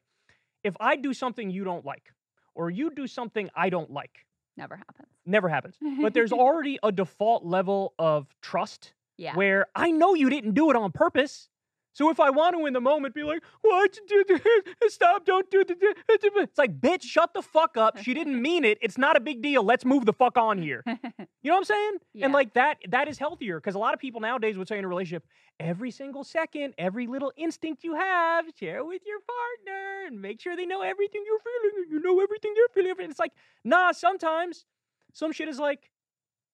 if 0.63 0.75
I 0.79 0.95
do 0.97 1.13
something 1.13 1.49
you 1.49 1.63
don't 1.63 1.83
like, 1.85 2.13
or 2.53 2.69
you 2.69 2.91
do 2.93 3.07
something 3.07 3.49
I 3.55 3.69
don't 3.69 3.89
like, 3.91 4.25
Never 4.57 4.75
happens. 4.75 5.07
never 5.25 5.47
happens. 5.49 5.75
But 6.01 6.13
there's 6.13 6.31
already 6.45 6.77
a 6.83 6.91
default 6.91 7.45
level 7.45 7.93
of 7.97 8.27
trust 8.41 8.93
Yeah. 9.17 9.33
where 9.35 9.67
I 9.73 9.91
know 9.91 10.13
you 10.13 10.29
didn't 10.29 10.53
do 10.53 10.69
it 10.69 10.75
on 10.75 10.91
purpose. 10.91 11.47
So 11.93 12.09
if 12.09 12.19
I 12.19 12.29
want 12.29 12.55
to 12.55 12.65
in 12.65 12.73
the 12.73 12.81
moment 12.81 13.13
be 13.15 13.23
like, 13.23 13.43
why'd 13.61 13.89
you 13.95 14.25
do 14.25 14.39
this? 14.81 14.93
Stop, 14.93 15.25
don't 15.25 15.49
do 15.49 15.63
this. 15.65 15.77
It's 16.09 16.57
like, 16.57 16.79
bitch, 16.79 17.03
shut 17.03 17.33
the 17.33 17.41
fuck 17.41 17.77
up. 17.77 17.97
She 17.97 18.13
didn't 18.13 18.41
mean 18.49 18.63
it. 18.63 18.77
It's 18.81 18.97
not 18.97 19.17
a 19.17 19.19
big 19.19 19.41
deal. 19.41 19.63
Let's 19.63 19.85
move 19.85 20.05
the 20.05 20.13
fuck 20.13 20.37
on 20.37 20.61
here. 20.61 20.83
You 21.41 21.51
know 21.51 21.55
what 21.55 21.59
I'm 21.59 21.65
saying? 21.65 21.91
Yeah. 22.13 22.25
And 22.25 22.33
like 22.33 22.53
that, 22.55 22.79
that 22.89 23.07
is 23.07 23.17
healthier 23.17 23.61
because 23.61 23.73
a 23.73 23.79
lot 23.79 23.93
of 23.93 23.99
people 24.01 24.19
nowadays 24.19 24.57
would 24.57 24.67
say 24.67 24.77
in 24.77 24.83
a 24.83 24.89
relationship, 24.89 25.25
every 25.57 25.89
single 25.89 26.25
second, 26.25 26.73
every 26.77 27.07
little 27.07 27.31
instinct 27.37 27.85
you 27.85 27.95
have, 27.95 28.45
share 28.59 28.83
with 28.83 29.03
your 29.05 29.19
partner 29.19 30.07
and 30.07 30.21
make 30.21 30.41
sure 30.41 30.57
they 30.57 30.65
know 30.65 30.81
everything 30.81 31.23
you're 31.25 31.39
feeling 31.39 31.83
and 31.83 31.91
you 31.93 31.99
know 32.01 32.19
everything 32.21 32.53
they're 32.55 32.83
feeling. 32.83 33.01
And 33.01 33.09
it's 33.09 33.19
like, 33.19 33.31
nah, 33.63 33.93
sometimes 33.93 34.65
some 35.13 35.31
shit 35.31 35.47
is 35.47 35.59
like, 35.59 35.89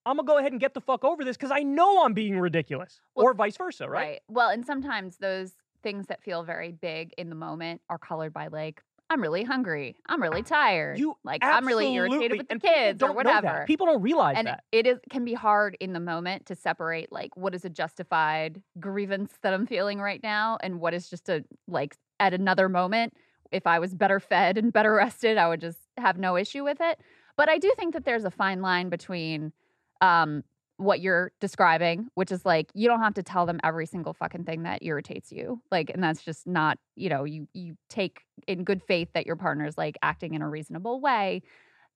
I'm 0.06 0.18
gonna 0.18 0.28
go 0.28 0.38
ahead 0.38 0.52
and 0.52 0.62
get 0.62 0.74
the 0.74 0.82
fuck 0.82 1.04
over 1.04 1.24
this 1.24 1.36
because 1.36 1.52
I 1.52 1.64
know 1.64 2.04
I'm 2.04 2.14
being 2.14 2.40
ridiculous, 2.40 3.02
Well, 3.16 3.26
or 3.26 3.34
vice 3.34 3.58
versa, 3.58 3.90
right? 3.90 4.02
Right. 4.02 4.22
Well, 4.30 4.50
and 4.50 4.66
sometimes 4.66 5.18
those 5.18 5.54
things 5.84 6.08
that 6.08 6.22
feel 6.24 6.44
very 6.44 6.72
big 6.72 7.14
in 7.18 7.30
the 7.30 7.36
moment 7.36 7.82
are 7.90 7.98
colored 7.98 8.34
by 8.34 8.48
like, 8.48 8.82
I'm 9.10 9.22
really 9.22 9.44
hungry. 9.44 9.96
I'm 10.08 10.22
really 10.22 10.42
tired. 10.42 10.98
You 10.98 11.16
like 11.24 11.44
I'm 11.44 11.66
really 11.66 11.94
irritated 11.94 12.40
with 12.40 12.48
the 12.48 12.60
kids 12.60 13.04
or 13.04 13.12
whatever. 13.12 13.64
People 13.68 13.86
don't 13.86 14.02
realize 14.02 14.36
and 14.38 14.48
that. 14.48 14.64
it 14.72 14.88
is 14.88 14.98
can 15.10 15.24
be 15.24 15.34
hard 15.34 15.78
in 15.80 15.94
the 15.94 16.00
moment 16.00 16.48
to 16.48 16.56
separate 16.56 17.12
like 17.12 17.38
what 17.38 17.54
is 17.54 17.64
a 17.66 17.70
justified 17.70 18.62
grievance 18.80 19.34
that 19.44 19.54
I'm 19.54 19.68
feeling 19.68 20.00
right 20.00 20.22
now 20.24 20.58
and 20.62 20.80
what 20.80 20.94
is 20.94 21.10
just 21.10 21.30
a 21.30 21.44
like 21.68 21.96
at 22.20 22.34
another 22.34 22.68
moment 22.68 23.14
if 23.52 23.68
I 23.68 23.78
was 23.78 23.94
better 23.94 24.20
fed 24.20 24.58
and 24.58 24.74
better 24.74 24.94
rested 24.96 25.38
I 25.38 25.50
would 25.50 25.62
just 25.62 25.80
have 25.98 26.18
no 26.18 26.36
issue 26.36 26.64
with 26.64 26.78
it 26.82 27.00
but 27.38 27.48
I 27.48 27.60
do 27.60 27.72
think 27.78 27.94
that 27.94 28.06
there's 28.06 28.26
a 28.26 28.32
fine 28.32 28.62
line 28.62 28.90
between 28.90 29.54
um 30.02 30.44
what 30.78 31.00
you're 31.00 31.32
describing 31.40 32.10
which 32.16 32.32
is 32.32 32.46
like 32.46 32.70
you 32.74 32.88
don't 32.88 33.00
have 33.00 33.14
to 33.14 33.24
tell 33.24 33.46
them 33.46 33.60
every 33.64 33.86
single 33.86 34.14
fucking 34.14 34.44
thing 34.44 34.64
that 34.64 34.84
irritates 34.84 35.32
you 35.32 35.62
like 35.72 35.90
and 35.90 36.04
that's 36.04 36.22
just 36.22 36.46
not 36.46 36.78
you 36.98 37.08
know 37.08 37.24
you 37.24 37.48
you 37.54 37.76
take 37.90 38.26
in 38.48 38.64
good 38.64 38.82
faith 38.84 39.10
that 39.14 39.26
your 39.26 39.36
partner 39.36 39.66
is 39.66 39.78
like 39.78 39.98
acting 40.02 40.34
in 40.34 40.42
a 40.42 40.50
reasonable 40.50 41.00
way. 41.00 41.42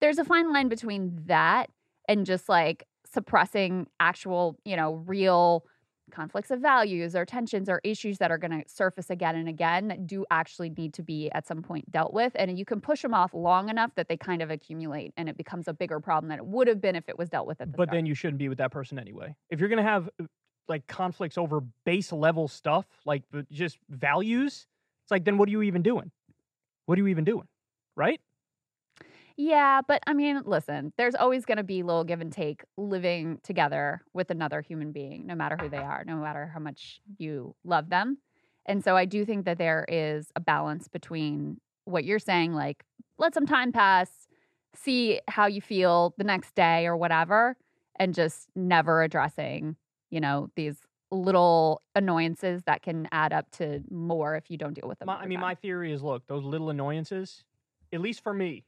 There's 0.01 0.17
a 0.17 0.25
fine 0.25 0.51
line 0.53 0.69
between 0.69 1.19
that 1.25 1.69
and 2.07 2.25
just 2.25 2.49
like 2.49 2.85
suppressing 3.05 3.87
actual, 3.99 4.57
you 4.65 4.75
know, 4.75 5.03
real 5.05 5.65
conflicts 6.09 6.51
of 6.51 6.59
values 6.59 7.15
or 7.15 7.25
tensions 7.25 7.69
or 7.69 7.79
issues 7.83 8.17
that 8.17 8.31
are 8.31 8.37
going 8.37 8.51
to 8.51 8.63
surface 8.69 9.09
again 9.09 9.35
and 9.35 9.47
again 9.47 9.87
that 9.87 10.07
do 10.07 10.25
actually 10.31 10.69
need 10.71 10.93
to 10.95 11.03
be 11.03 11.29
at 11.31 11.47
some 11.47 11.61
point 11.61 11.89
dealt 11.91 12.13
with. 12.13 12.33
And 12.35 12.57
you 12.57 12.65
can 12.65 12.81
push 12.81 13.01
them 13.01 13.13
off 13.13 13.33
long 13.33 13.69
enough 13.69 13.91
that 13.95 14.07
they 14.07 14.17
kind 14.17 14.41
of 14.41 14.49
accumulate 14.49 15.13
and 15.17 15.29
it 15.29 15.37
becomes 15.37 15.67
a 15.67 15.73
bigger 15.73 15.99
problem 15.99 16.29
than 16.29 16.39
it 16.39 16.45
would 16.45 16.67
have 16.67 16.81
been 16.81 16.95
if 16.95 17.07
it 17.07 17.17
was 17.17 17.29
dealt 17.29 17.47
with 17.47 17.61
at 17.61 17.71
the 17.71 17.77
But 17.77 17.85
start. 17.89 17.95
then 17.97 18.05
you 18.05 18.15
shouldn't 18.15 18.39
be 18.39 18.49
with 18.49 18.57
that 18.57 18.71
person 18.71 18.99
anyway. 18.99 19.35
If 19.49 19.59
you're 19.59 19.69
gonna 19.69 19.83
have 19.83 20.09
uh, 20.21 20.25
like 20.67 20.85
conflicts 20.87 21.37
over 21.37 21.61
base 21.85 22.11
level 22.11 22.47
stuff, 22.47 22.85
like 23.05 23.23
just 23.51 23.77
values, 23.89 24.67
it's 25.03 25.11
like 25.11 25.25
then 25.25 25.37
what 25.37 25.47
are 25.47 25.51
you 25.51 25.61
even 25.63 25.81
doing? 25.81 26.11
What 26.85 26.97
are 26.97 27.01
you 27.01 27.07
even 27.07 27.23
doing? 27.23 27.47
Right? 27.95 28.19
Yeah, 29.41 29.79
but 29.87 30.03
I 30.05 30.13
mean, 30.13 30.41
listen, 30.43 30.91
there's 30.97 31.15
always 31.15 31.45
going 31.45 31.59
to 31.59 31.63
be 31.63 31.81
little 31.81 32.03
give 32.03 32.19
and 32.19 32.29
take 32.29 32.65
living 32.75 33.39
together 33.41 34.01
with 34.13 34.31
another 34.31 34.59
human 34.59 34.91
being, 34.91 35.25
no 35.25 35.33
matter 35.33 35.55
who 35.57 35.69
they 35.69 35.77
are, 35.77 36.03
no 36.05 36.17
matter 36.17 36.51
how 36.53 36.59
much 36.59 36.99
you 37.17 37.55
love 37.63 37.89
them. 37.89 38.17
And 38.65 38.83
so 38.83 38.97
I 38.97 39.05
do 39.05 39.23
think 39.23 39.45
that 39.45 39.57
there 39.57 39.85
is 39.87 40.29
a 40.35 40.41
balance 40.41 40.89
between 40.89 41.61
what 41.85 42.03
you're 42.03 42.19
saying, 42.19 42.53
like, 42.53 42.83
let 43.17 43.33
some 43.33 43.45
time 43.45 43.71
pass, 43.71 44.27
see 44.75 45.21
how 45.29 45.45
you 45.45 45.61
feel 45.61 46.13
the 46.17 46.25
next 46.25 46.53
day 46.53 46.85
or 46.85 46.97
whatever, 46.97 47.55
and 47.95 48.13
just 48.13 48.49
never 48.57 49.03
addressing, 49.03 49.77
you 50.09 50.19
know, 50.19 50.49
these 50.57 50.79
little 51.11 51.81
annoyances 51.95 52.63
that 52.63 52.81
can 52.81 53.07
add 53.13 53.31
up 53.31 53.49
to 53.51 53.81
more 53.89 54.35
if 54.35 54.51
you 54.51 54.57
don't 54.57 54.73
deal 54.73 54.89
with 54.89 54.99
them. 54.99 55.05
My, 55.05 55.15
I 55.15 55.27
mean, 55.27 55.37
time. 55.37 55.47
my 55.47 55.55
theory 55.55 55.93
is 55.93 56.03
look, 56.03 56.27
those 56.27 56.43
little 56.43 56.69
annoyances, 56.71 57.45
at 57.93 58.01
least 58.01 58.21
for 58.21 58.33
me, 58.33 58.65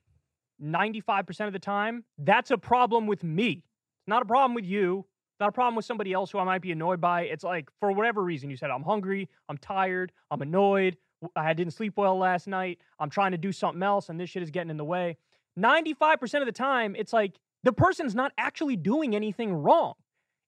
95% 0.62 1.48
of 1.48 1.54
the 1.54 1.60
time, 1.60 2.04
that's 2.18 2.52
a 2.52 2.58
problem 2.58 3.08
with 3.08 3.24
me. 3.24 3.64
It's 4.02 4.08
not 4.08 4.22
a 4.22 4.26
problem 4.26 4.54
with 4.54 4.66
you. 4.66 5.06
Not 5.40 5.50
a 5.50 5.52
problem 5.52 5.76
with 5.76 5.86
somebody 5.86 6.14
else 6.14 6.30
who 6.30 6.38
I 6.38 6.44
might 6.44 6.62
be 6.62 6.72
annoyed 6.72 7.02
by. 7.02 7.24
It's 7.24 7.44
like, 7.44 7.70
for 7.80 7.92
whatever 7.92 8.22
reason, 8.22 8.52
you 8.52 8.58
said, 8.58 8.70
I'm 8.70 8.84
hungry, 8.84 9.28
I'm 9.50 9.58
tired, 9.58 10.12
I'm 10.30 10.44
annoyed, 10.44 10.98
I 11.36 11.54
didn't 11.54 11.74
sleep 11.74 11.94
well 11.98 12.16
last 12.16 12.48
night, 12.48 12.80
I'm 13.00 13.10
trying 13.10 13.32
to 13.32 13.40
do 13.40 13.52
something 13.52 13.82
else, 13.82 14.10
and 14.10 14.20
this 14.20 14.30
shit 14.30 14.44
is 14.44 14.52
getting 14.52 14.70
in 14.70 14.78
the 14.78 14.86
way. 14.86 15.18
95% 15.60 16.42
of 16.42 16.46
the 16.46 16.52
time, 16.52 16.96
it's 16.96 17.12
like 17.12 17.40
the 17.64 17.74
person's 17.74 18.14
not 18.14 18.32
actually 18.38 18.76
doing 18.76 19.16
anything 19.16 19.52
wrong. 19.52 19.94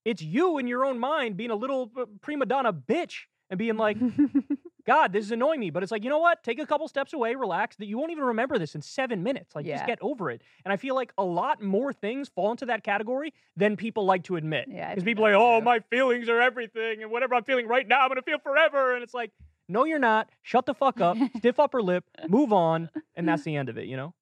It's 0.06 0.22
you 0.22 0.60
in 0.60 0.68
your 0.68 0.86
own 0.86 1.00
mind 1.00 1.38
being 1.38 1.52
a 1.52 1.56
little 1.56 1.92
uh, 1.98 2.06
prima 2.22 2.46
donna 2.46 2.72
bitch 2.72 3.22
and 3.50 3.58
being 3.58 3.78
like, 3.78 3.98
God, 4.86 5.14
this 5.14 5.26
is 5.26 5.32
annoying 5.32 5.60
me. 5.60 5.70
But 5.70 5.82
it's 5.84 5.92
like, 5.92 6.04
you 6.04 6.10
know 6.10 6.20
what? 6.20 6.44
Take 6.44 6.60
a 6.60 6.66
couple 6.66 6.88
steps 6.88 7.14
away, 7.14 7.36
relax. 7.36 7.76
That 7.78 7.86
you 7.86 7.98
won't 7.98 8.12
even 8.12 8.24
remember 8.26 8.58
this 8.60 8.76
in 8.76 8.82
seven 8.82 9.24
minutes. 9.24 9.56
Like, 9.56 9.66
just 9.66 9.86
get 9.86 9.98
over 10.02 10.30
it. 10.30 10.42
And 10.66 10.74
I 10.74 10.78
feel 10.78 10.94
like 10.96 11.14
a 11.18 11.24
lot 11.24 11.62
more 11.62 11.94
things 11.94 12.30
fall 12.30 12.52
into 12.52 12.66
that 12.66 12.84
category 12.84 13.34
than 13.56 13.78
people 13.78 14.06
like 14.06 14.24
to 14.26 14.36
admit. 14.36 14.68
Yeah, 14.70 14.90
Because 14.90 15.04
people 15.04 15.26
are 15.26 15.32
like, 15.34 15.42
oh, 15.42 15.60
true. 15.60 15.66
my 15.66 15.80
feelings 15.90 16.28
are 16.30 16.42
everything, 16.42 17.02
and 17.02 17.12
whatever 17.12 17.36
I'm 17.36 17.44
feeling 17.44 17.68
right 17.68 17.88
now, 17.88 18.02
I'm 18.02 18.10
gonna 18.10 18.22
feel 18.22 18.40
forever. 18.40 18.94
And 18.96 19.04
it's 19.04 19.14
like, 19.14 19.32
no, 19.70 19.86
you're 19.86 20.00
not. 20.00 20.30
Shut 20.42 20.66
the 20.66 20.74
fuck 20.74 21.00
up. 21.00 21.18
Stiff 21.38 21.60
upper 21.60 21.82
lip. 21.82 22.04
Move 22.28 22.52
on. 22.52 22.90
And 23.16 23.28
that's 23.28 23.44
the 23.46 23.56
end 23.56 23.70
of 23.70 23.78
it. 23.78 23.86
You 23.88 23.96
know. 23.98 24.14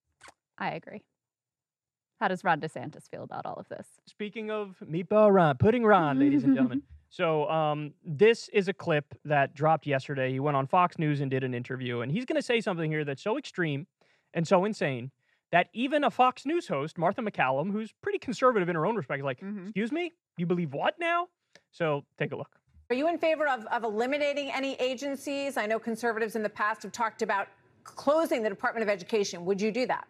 I 0.58 0.72
agree. 0.74 1.02
How 2.20 2.28
does 2.28 2.44
Ron 2.44 2.62
DeSantis 2.62 3.10
feel 3.10 3.24
about 3.24 3.48
all 3.48 3.56
of 3.56 3.68
this? 3.68 3.88
Speaking 4.06 4.52
of 4.52 4.76
meatball 4.88 5.34
Ron, 5.34 5.58
pudding 5.58 5.84
Ron, 5.84 6.20
ladies 6.20 6.44
and 6.44 6.54
gentlemen. 6.56 6.84
So 7.12 7.48
um, 7.50 7.94
this 8.06 8.48
is 8.54 8.70
a 8.70 8.74
clip 8.74 9.14
that 9.26 9.54
dropped 9.54 9.86
yesterday. 9.86 10.32
He 10.32 10.40
went 10.40 10.56
on 10.56 10.66
Fox 10.66 10.98
News 10.98 11.20
and 11.20 11.30
did 11.30 11.44
an 11.44 11.54
interview, 11.54 12.00
and 12.00 12.10
he's 12.10 12.24
going 12.24 12.38
to 12.38 12.42
say 12.42 12.62
something 12.62 12.90
here 12.90 13.04
that's 13.04 13.22
so 13.22 13.38
extreme 13.38 13.86
and 14.34 14.48
so 14.48 14.64
insane 14.64 15.12
that 15.52 15.68
even 15.74 16.06
a 16.06 16.10
Fox 16.10 16.46
News 16.46 16.70
host, 16.70 16.98
Martha 16.98 17.22
MacCallum, 17.22 17.70
who's 17.70 17.92
pretty 18.02 18.18
conservative 18.18 18.70
in 18.70 18.76
her 18.76 18.86
own 18.86 18.96
respect, 18.96 19.20
is 19.20 19.26
like, 19.26 19.42
Mhm. 19.42 19.66
"Excuse 19.66 19.92
me, 19.92 20.14
you 20.38 20.46
believe 20.46 20.74
what 20.74 20.98
now?" 21.00 21.28
So 21.72 22.06
take 22.18 22.32
a 22.32 22.38
look. 22.38 22.58
Are 22.90 22.96
you 22.96 23.10
in 23.10 23.18
favor 23.18 23.46
of, 23.46 23.66
of 23.66 23.84
eliminating 23.84 24.50
any 24.50 24.76
agencies? 24.76 25.58
I 25.58 25.66
know 25.66 25.80
conservatives 25.80 26.38
in 26.38 26.44
the 26.44 26.50
past 26.50 26.84
have 26.84 26.94
talked 26.94 27.22
about 27.22 27.50
closing 27.84 28.42
the 28.42 28.50
Department 28.50 28.84
of 28.84 28.90
Education. 28.90 29.44
Would 29.44 29.60
you 29.60 29.72
do 29.74 29.86
that? 29.88 30.08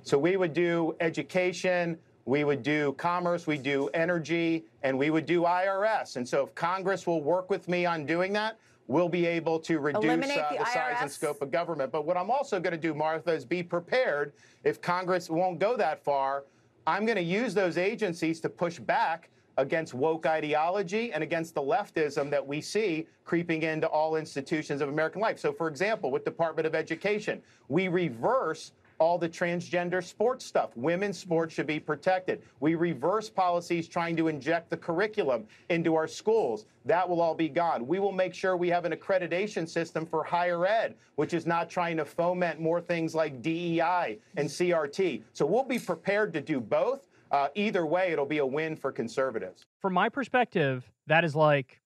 So 0.00 0.18
we 0.18 0.38
would 0.38 0.54
do 0.54 0.96
education, 1.00 1.98
we 2.28 2.44
would 2.44 2.62
do 2.62 2.92
commerce, 2.98 3.46
we 3.46 3.56
do 3.56 3.88
energy, 3.94 4.62
and 4.82 4.98
we 4.98 5.08
would 5.08 5.24
do 5.24 5.44
IRS. 5.44 6.16
And 6.16 6.28
so 6.28 6.44
if 6.44 6.54
Congress 6.54 7.06
will 7.06 7.22
work 7.22 7.48
with 7.48 7.68
me 7.68 7.86
on 7.86 8.04
doing 8.04 8.34
that, 8.34 8.58
we'll 8.86 9.08
be 9.08 9.24
able 9.24 9.58
to 9.60 9.78
reduce 9.78 10.04
uh, 10.04 10.16
the 10.16 10.58
the 10.58 10.64
size 10.66 10.96
and 11.00 11.10
scope 11.10 11.40
of 11.40 11.50
government. 11.50 11.90
But 11.90 12.04
what 12.04 12.18
I'm 12.18 12.30
also 12.30 12.60
going 12.60 12.74
to 12.74 12.78
do, 12.78 12.92
Martha, 12.92 13.32
is 13.32 13.46
be 13.46 13.62
prepared 13.62 14.34
if 14.62 14.82
Congress 14.82 15.30
won't 15.30 15.58
go 15.58 15.74
that 15.78 16.04
far. 16.04 16.44
I'm 16.86 17.06
going 17.06 17.16
to 17.16 17.22
use 17.22 17.54
those 17.54 17.78
agencies 17.78 18.40
to 18.40 18.50
push 18.50 18.78
back 18.78 19.30
against 19.56 19.94
woke 19.94 20.26
ideology 20.26 21.12
and 21.14 21.22
against 21.24 21.54
the 21.54 21.62
leftism 21.62 22.28
that 22.28 22.46
we 22.46 22.60
see 22.60 23.06
creeping 23.24 23.62
into 23.62 23.86
all 23.86 24.16
institutions 24.16 24.82
of 24.82 24.90
American 24.90 25.22
life. 25.22 25.38
So, 25.38 25.50
for 25.50 25.66
example, 25.66 26.10
with 26.10 26.26
Department 26.26 26.66
of 26.66 26.74
Education, 26.74 27.40
we 27.68 27.88
reverse 27.88 28.72
all 28.98 29.18
the 29.18 29.28
transgender 29.28 30.02
sports 30.02 30.44
stuff. 30.44 30.70
Women's 30.76 31.18
sports 31.18 31.54
should 31.54 31.66
be 31.66 31.78
protected. 31.78 32.42
We 32.60 32.74
reverse 32.74 33.30
policies 33.30 33.88
trying 33.88 34.16
to 34.16 34.28
inject 34.28 34.70
the 34.70 34.76
curriculum 34.76 35.46
into 35.68 35.94
our 35.94 36.08
schools. 36.08 36.66
That 36.84 37.08
will 37.08 37.20
all 37.20 37.34
be 37.34 37.48
gone. 37.48 37.86
We 37.86 37.98
will 37.98 38.12
make 38.12 38.34
sure 38.34 38.56
we 38.56 38.68
have 38.68 38.84
an 38.84 38.92
accreditation 38.92 39.68
system 39.68 40.04
for 40.04 40.24
higher 40.24 40.66
ed, 40.66 40.96
which 41.16 41.34
is 41.34 41.46
not 41.46 41.70
trying 41.70 41.96
to 41.98 42.04
foment 42.04 42.60
more 42.60 42.80
things 42.80 43.14
like 43.14 43.42
DEI 43.42 44.18
and 44.36 44.48
CRT. 44.48 45.22
So 45.32 45.46
we'll 45.46 45.64
be 45.64 45.78
prepared 45.78 46.32
to 46.32 46.40
do 46.40 46.60
both. 46.60 47.06
Uh, 47.30 47.48
either 47.54 47.84
way, 47.84 48.10
it'll 48.12 48.26
be 48.26 48.38
a 48.38 48.46
win 48.46 48.74
for 48.74 48.90
conservatives. 48.90 49.66
From 49.80 49.92
my 49.92 50.08
perspective, 50.08 50.90
that 51.06 51.24
is 51.24 51.36
like 51.36 51.80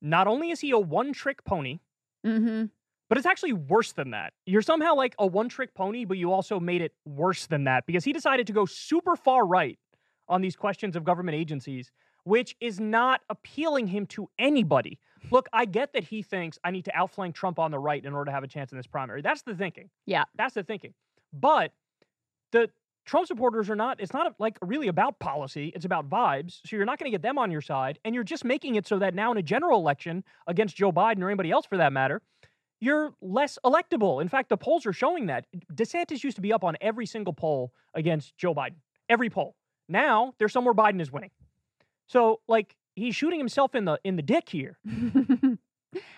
not 0.00 0.26
only 0.26 0.50
is 0.50 0.60
he 0.60 0.70
a 0.70 0.78
one 0.78 1.12
trick 1.12 1.44
pony, 1.44 1.80
Mm-hmm. 2.24 2.64
But 3.08 3.18
it's 3.18 3.26
actually 3.26 3.52
worse 3.52 3.92
than 3.92 4.10
that. 4.10 4.32
You're 4.46 4.62
somehow 4.62 4.94
like 4.94 5.14
a 5.18 5.26
one 5.26 5.48
trick 5.48 5.74
pony, 5.74 6.04
but 6.04 6.18
you 6.18 6.32
also 6.32 6.58
made 6.58 6.80
it 6.80 6.92
worse 7.04 7.46
than 7.46 7.64
that 7.64 7.86
because 7.86 8.04
he 8.04 8.12
decided 8.12 8.46
to 8.46 8.52
go 8.52 8.66
super 8.66 9.16
far 9.16 9.46
right 9.46 9.78
on 10.28 10.40
these 10.40 10.56
questions 10.56 10.96
of 10.96 11.04
government 11.04 11.36
agencies, 11.36 11.90
which 12.24 12.56
is 12.60 12.80
not 12.80 13.20
appealing 13.28 13.86
him 13.86 14.06
to 14.06 14.28
anybody. 14.38 14.98
Look, 15.30 15.48
I 15.52 15.64
get 15.64 15.92
that 15.92 16.04
he 16.04 16.22
thinks 16.22 16.58
I 16.64 16.70
need 16.70 16.84
to 16.86 16.96
outflank 16.96 17.34
Trump 17.34 17.58
on 17.58 17.70
the 17.70 17.78
right 17.78 18.04
in 18.04 18.12
order 18.12 18.26
to 18.26 18.32
have 18.32 18.44
a 18.44 18.48
chance 18.48 18.72
in 18.72 18.78
this 18.78 18.86
primary. 18.86 19.22
That's 19.22 19.42
the 19.42 19.54
thinking. 19.54 19.90
Yeah. 20.06 20.24
That's 20.36 20.54
the 20.54 20.62
thinking. 20.62 20.94
But 21.32 21.72
the 22.52 22.70
Trump 23.06 23.26
supporters 23.26 23.68
are 23.68 23.76
not, 23.76 24.00
it's 24.00 24.14
not 24.14 24.34
like 24.38 24.58
really 24.62 24.88
about 24.88 25.18
policy, 25.18 25.72
it's 25.74 25.84
about 25.84 26.08
vibes. 26.08 26.60
So 26.64 26.76
you're 26.76 26.86
not 26.86 26.98
going 26.98 27.10
to 27.10 27.14
get 27.14 27.22
them 27.22 27.38
on 27.38 27.50
your 27.50 27.60
side. 27.60 27.98
And 28.04 28.14
you're 28.14 28.24
just 28.24 28.44
making 28.44 28.76
it 28.76 28.86
so 28.86 28.98
that 28.98 29.14
now 29.14 29.30
in 29.30 29.36
a 29.36 29.42
general 29.42 29.78
election 29.78 30.24
against 30.46 30.76
Joe 30.76 30.92
Biden 30.92 31.22
or 31.22 31.28
anybody 31.28 31.50
else 31.50 31.66
for 31.66 31.76
that 31.76 31.92
matter, 31.92 32.22
you're 32.80 33.12
less 33.20 33.58
electable. 33.64 34.20
In 34.20 34.28
fact, 34.28 34.48
the 34.48 34.56
polls 34.56 34.86
are 34.86 34.92
showing 34.92 35.26
that. 35.26 35.46
DeSantis 35.72 36.22
used 36.22 36.36
to 36.36 36.42
be 36.42 36.52
up 36.52 36.64
on 36.64 36.76
every 36.80 37.06
single 37.06 37.32
poll 37.32 37.72
against 37.94 38.36
Joe 38.36 38.54
Biden, 38.54 38.76
every 39.08 39.30
poll. 39.30 39.56
Now 39.88 40.34
there's 40.38 40.52
somewhere 40.52 40.74
Biden 40.74 41.00
is 41.00 41.12
winning. 41.12 41.30
So 42.06 42.40
like 42.48 42.76
he's 42.94 43.14
shooting 43.14 43.38
himself 43.38 43.74
in 43.74 43.84
the 43.84 43.98
in 44.04 44.16
the 44.16 44.22
dick 44.22 44.48
here. 44.48 44.78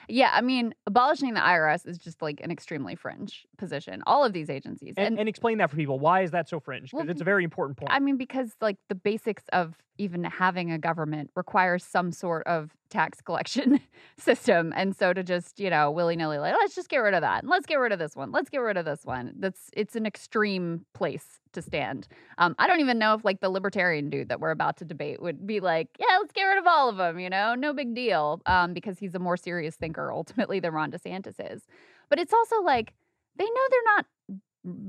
yeah, 0.09 0.31
I 0.33 0.41
mean, 0.41 0.75
abolishing 0.87 1.35
the 1.35 1.41
IRS 1.41 1.87
is 1.87 1.99
just 1.99 2.23
like 2.23 2.41
an 2.43 2.51
extremely 2.51 2.95
fringe 2.95 3.47
position. 3.59 4.03
All 4.07 4.25
of 4.25 4.33
these 4.33 4.51
agencies. 4.51 4.95
And, 4.97 5.19
and, 5.19 5.29
explain 5.29 5.59
that 5.59 5.71
for 5.71 5.77
people. 5.77 5.99
Why 5.99 6.23
is 6.23 6.31
that 6.31 6.49
so 6.49 6.61
fringe? 6.61 6.91
Because 6.91 7.07
Well, 7.07 7.11
it's 7.11 7.21
a 7.21 7.25
very 7.25 7.45
important 7.45 7.77
point. 7.77 7.91
I 7.93 7.99
mean, 7.99 8.17
because 8.17 8.53
like 8.61 8.77
the 8.89 8.95
basics 8.95 9.45
of 9.53 9.75
even 9.99 10.25
having 10.25 10.71
a 10.71 10.79
government 10.79 11.31
requires 11.35 11.85
some 11.85 12.13
sort 12.13 12.47
of 12.47 12.71
tax 12.91 13.21
collection 13.21 13.81
system. 14.19 14.73
And 14.77 14.95
so 14.97 15.13
to 15.13 15.23
just, 15.23 15.59
you 15.61 15.71
know, 15.71 15.91
willy 15.91 16.17
nilly, 16.17 16.39
like, 16.39 16.55
let's 16.59 16.75
just 16.75 16.89
get 16.89 16.99
rid 16.99 17.15
of 17.15 17.21
that. 17.23 17.43
and 17.43 17.51
Let's 17.51 17.67
get 17.67 17.77
rid 17.77 17.93
of 17.93 17.99
this 17.99 18.15
one. 18.17 18.33
Let's 18.33 18.49
get 18.51 18.59
rid 18.59 18.77
of 18.77 18.85
this 18.85 19.05
one. 19.05 19.35
That's, 19.39 19.71
it's 19.73 19.97
an 19.97 20.07
extreme 20.07 20.87
place 20.95 21.25
to 21.53 21.63
stand. 21.63 22.07
Um, 22.39 22.55
I 22.59 22.67
don't 22.67 22.81
even 22.81 22.99
know 22.99 23.15
if 23.15 23.25
like 23.25 23.41
the 23.41 23.49
libertarian 23.51 24.11
dude 24.11 24.29
that 24.29 24.41
we're 24.41 24.51
about 24.51 24.77
to 24.79 24.85
debate 24.85 25.21
would 25.23 25.47
be 25.47 25.61
like, 25.61 25.89
yeah, 25.99 26.19
let's 26.19 26.33
get 26.33 26.45
rid 26.45 26.59
of 26.59 26.67
all 26.67 26.89
of 26.89 26.97
them, 26.97 27.19
you 27.19 27.31
know, 27.31 27.55
no 27.55 27.73
big 27.73 27.95
deal. 27.95 28.41
Um, 28.47 28.73
because 28.75 28.99
he's 28.99 29.15
a 29.15 29.19
more 29.19 29.37
serious 29.37 29.77
thinker 29.77 30.13
ultimately 30.13 30.61
than 30.61 30.73
Ron 30.73 30.91
DeSantis 30.91 31.35
is. 31.53 31.63
But 32.09 32.19
it's 32.19 32.33
also 32.33 32.61
like, 32.63 32.93
they 33.37 33.45
know 33.45 33.61
they're 33.71 33.95
not 33.97 34.07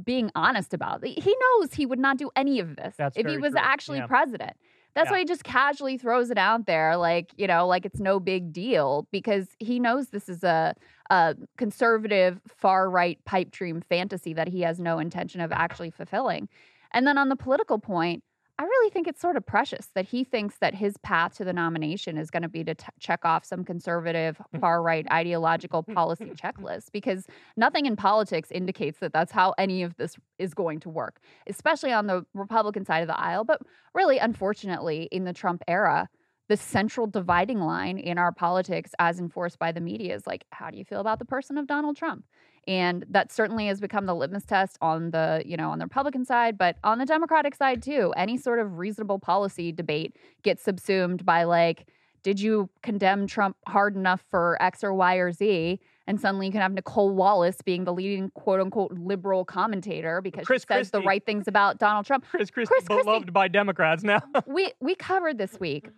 being 0.04 0.32
honest 0.36 0.74
about 0.74 1.04
it. 1.06 1.22
He 1.24 1.36
knows 1.60 1.74
he 1.74 1.86
would 1.86 2.00
not 2.00 2.18
do 2.18 2.32
any 2.36 2.60
of 2.60 2.76
this 2.76 2.96
That's 2.98 3.16
if 3.18 3.28
he 3.28 3.38
was 3.38 3.52
true. 3.52 3.62
actually 3.64 3.98
Yeah. 4.00 4.08
president. 4.08 4.54
That's 4.98 5.10
Yeah. 5.10 5.18
why 5.18 5.20
he 5.20 5.26
just 5.26 5.44
casually 5.44 6.00
throws 6.00 6.32
it 6.32 6.40
out 6.40 6.66
there, 6.66 6.98
like 6.98 7.32
you 7.38 7.46
know, 7.46 7.68
like 7.68 7.86
it's 7.86 8.00
no 8.00 8.20
big 8.20 8.52
deal 8.52 9.08
because 9.12 9.50
he 9.60 9.80
knows 9.80 10.10
this 10.10 10.28
is 10.28 10.44
a, 10.44 10.74
a 11.12 11.36
conservative, 11.56 12.42
far 12.48 12.90
right 12.90 13.24
pipe 13.24 13.52
dream 13.52 13.80
fantasy 13.80 14.34
that 14.34 14.48
he 14.48 14.62
has 14.62 14.80
no 14.80 14.98
intention 14.98 15.40
of 15.40 15.52
actually 15.52 15.92
fulfilling. 15.92 16.50
And 16.94 17.06
then 17.06 17.20
on 17.20 17.30
the 17.30 17.36
political 17.36 17.78
point, 17.78 18.24
I 18.60 18.64
really 18.64 18.90
think 18.90 19.08
it's 19.08 19.22
sort 19.22 19.38
of 19.38 19.46
precious 19.46 19.90
that 19.94 20.06
he 20.06 20.24
thinks 20.24 20.58
that 20.60 20.74
his 20.74 20.98
path 20.98 21.36
to 21.36 21.46
the 21.46 21.54
nomination 21.54 22.18
is 22.18 22.32
going 22.32 22.42
to 22.42 22.50
be 22.50 22.64
to 22.64 22.74
t- 22.74 22.88
check 23.00 23.24
off 23.24 23.46
some 23.46 23.64
conservative, 23.64 24.42
far 24.60 24.82
right 24.82 25.06
ideological 25.12 25.84
policy 25.84 26.26
checklist 26.36 26.92
because 26.92 27.28
nothing 27.56 27.86
in 27.86 27.96
politics 27.96 28.50
indicates 28.50 28.98
that 29.00 29.14
that's 29.14 29.32
how 29.32 29.54
any 29.60 29.84
of 29.84 29.96
this 29.98 30.16
is 30.40 30.56
going 30.56 30.80
to 30.80 30.90
work, 30.90 31.20
especially 31.46 31.92
on 31.92 32.08
the 32.08 32.26
Republican 32.34 32.84
side 32.84 33.02
of 33.02 33.08
the 33.08 33.20
aisle. 33.20 33.44
But 33.44 33.62
really, 33.94 34.18
unfortunately, 34.18 35.08
in 35.12 35.24
the 35.24 35.34
Trump 35.34 35.62
era, 35.68 36.10
the 36.50 36.58
central 36.58 37.06
dividing 37.06 37.60
line 37.60 38.00
in 38.00 38.18
our 38.18 38.32
politics, 38.32 38.92
as 38.98 39.20
enforced 39.20 39.60
by 39.60 39.72
the 39.72 39.82
media, 39.82 40.16
is 40.16 40.26
like, 40.26 40.46
how 40.52 40.72
do 40.72 40.78
you 40.78 40.86
feel 40.86 41.02
about 41.02 41.20
the 41.20 41.26
person 41.26 41.58
of 41.60 41.68
Donald 41.68 41.96
Trump? 41.96 42.26
And 42.68 43.06
that 43.10 43.32
certainly 43.32 43.68
has 43.68 43.80
become 43.80 44.06
the 44.06 44.14
litmus 44.14 44.46
test 44.46 44.78
on 44.82 45.12
the, 45.12 45.42
you 45.46 45.56
know, 45.56 45.70
on 45.70 45.80
the 45.80 45.86
Republican 45.86 46.26
side, 46.26 46.58
but 46.58 46.76
on 46.84 47.00
the 47.00 47.06
Democratic 47.06 47.56
side 47.56 47.82
too. 47.82 48.14
Any 48.18 48.38
sort 48.38 48.60
of 48.60 48.78
reasonable 48.78 49.20
policy 49.20 49.72
debate 49.72 50.18
gets 50.44 50.64
subsumed 50.64 51.26
by 51.26 51.46
like, 51.46 51.88
did 52.24 52.42
you 52.42 52.70
condemn 52.84 53.26
Trump 53.26 53.56
hard 53.68 53.96
enough 53.96 54.26
for 54.30 54.62
X 54.62 54.84
or 54.84 54.94
Y 54.94 55.16
or 55.16 55.32
Z? 55.32 55.80
And 56.08 56.20
suddenly 56.20 56.48
you 56.48 56.52
can 56.52 56.62
have 56.62 56.74
Nicolle 56.74 57.16
Wallace 57.16 57.62
being 57.64 57.86
the 57.86 57.94
leading 57.94 58.32
quote 58.32 58.60
unquote 58.60 58.92
liberal 58.92 59.46
commentator 59.46 60.22
because 60.22 60.46
Chris 60.46 60.64
she 60.64 60.74
says 60.74 60.92
the 60.92 61.02
right 61.02 61.26
things 61.26 61.48
about 61.48 61.80
Donald 61.80 62.06
Trump. 62.06 62.26
Chris 62.30 62.52
Christie, 62.52 62.74
Chris 62.74 62.86
Christie- 62.86 63.04
beloved 63.04 63.32
by 63.32 63.48
Democrats 63.48 64.04
now. 64.04 64.20
we 64.46 64.74
we 64.82 64.96
covered 64.96 65.38
this 65.38 65.58
week 65.60 65.90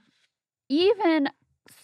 even 0.70 1.30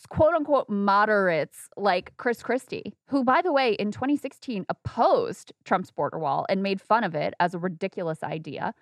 quote 0.09 0.33
unquote 0.33 0.69
moderates 0.69 1.69
like 1.77 2.15
Chris 2.17 2.41
Christie, 2.41 2.93
who 3.07 3.23
by 3.23 3.41
the 3.41 3.53
way 3.53 3.73
in 3.73 3.91
2016 3.91 4.65
opposed 4.69 5.53
Trump's 5.63 5.91
border 5.91 6.19
wall 6.19 6.45
and 6.49 6.63
made 6.63 6.81
fun 6.81 7.03
of 7.03 7.15
it 7.15 7.33
as 7.39 7.53
a 7.53 7.59
ridiculous 7.59 8.23
idea. 8.23 8.73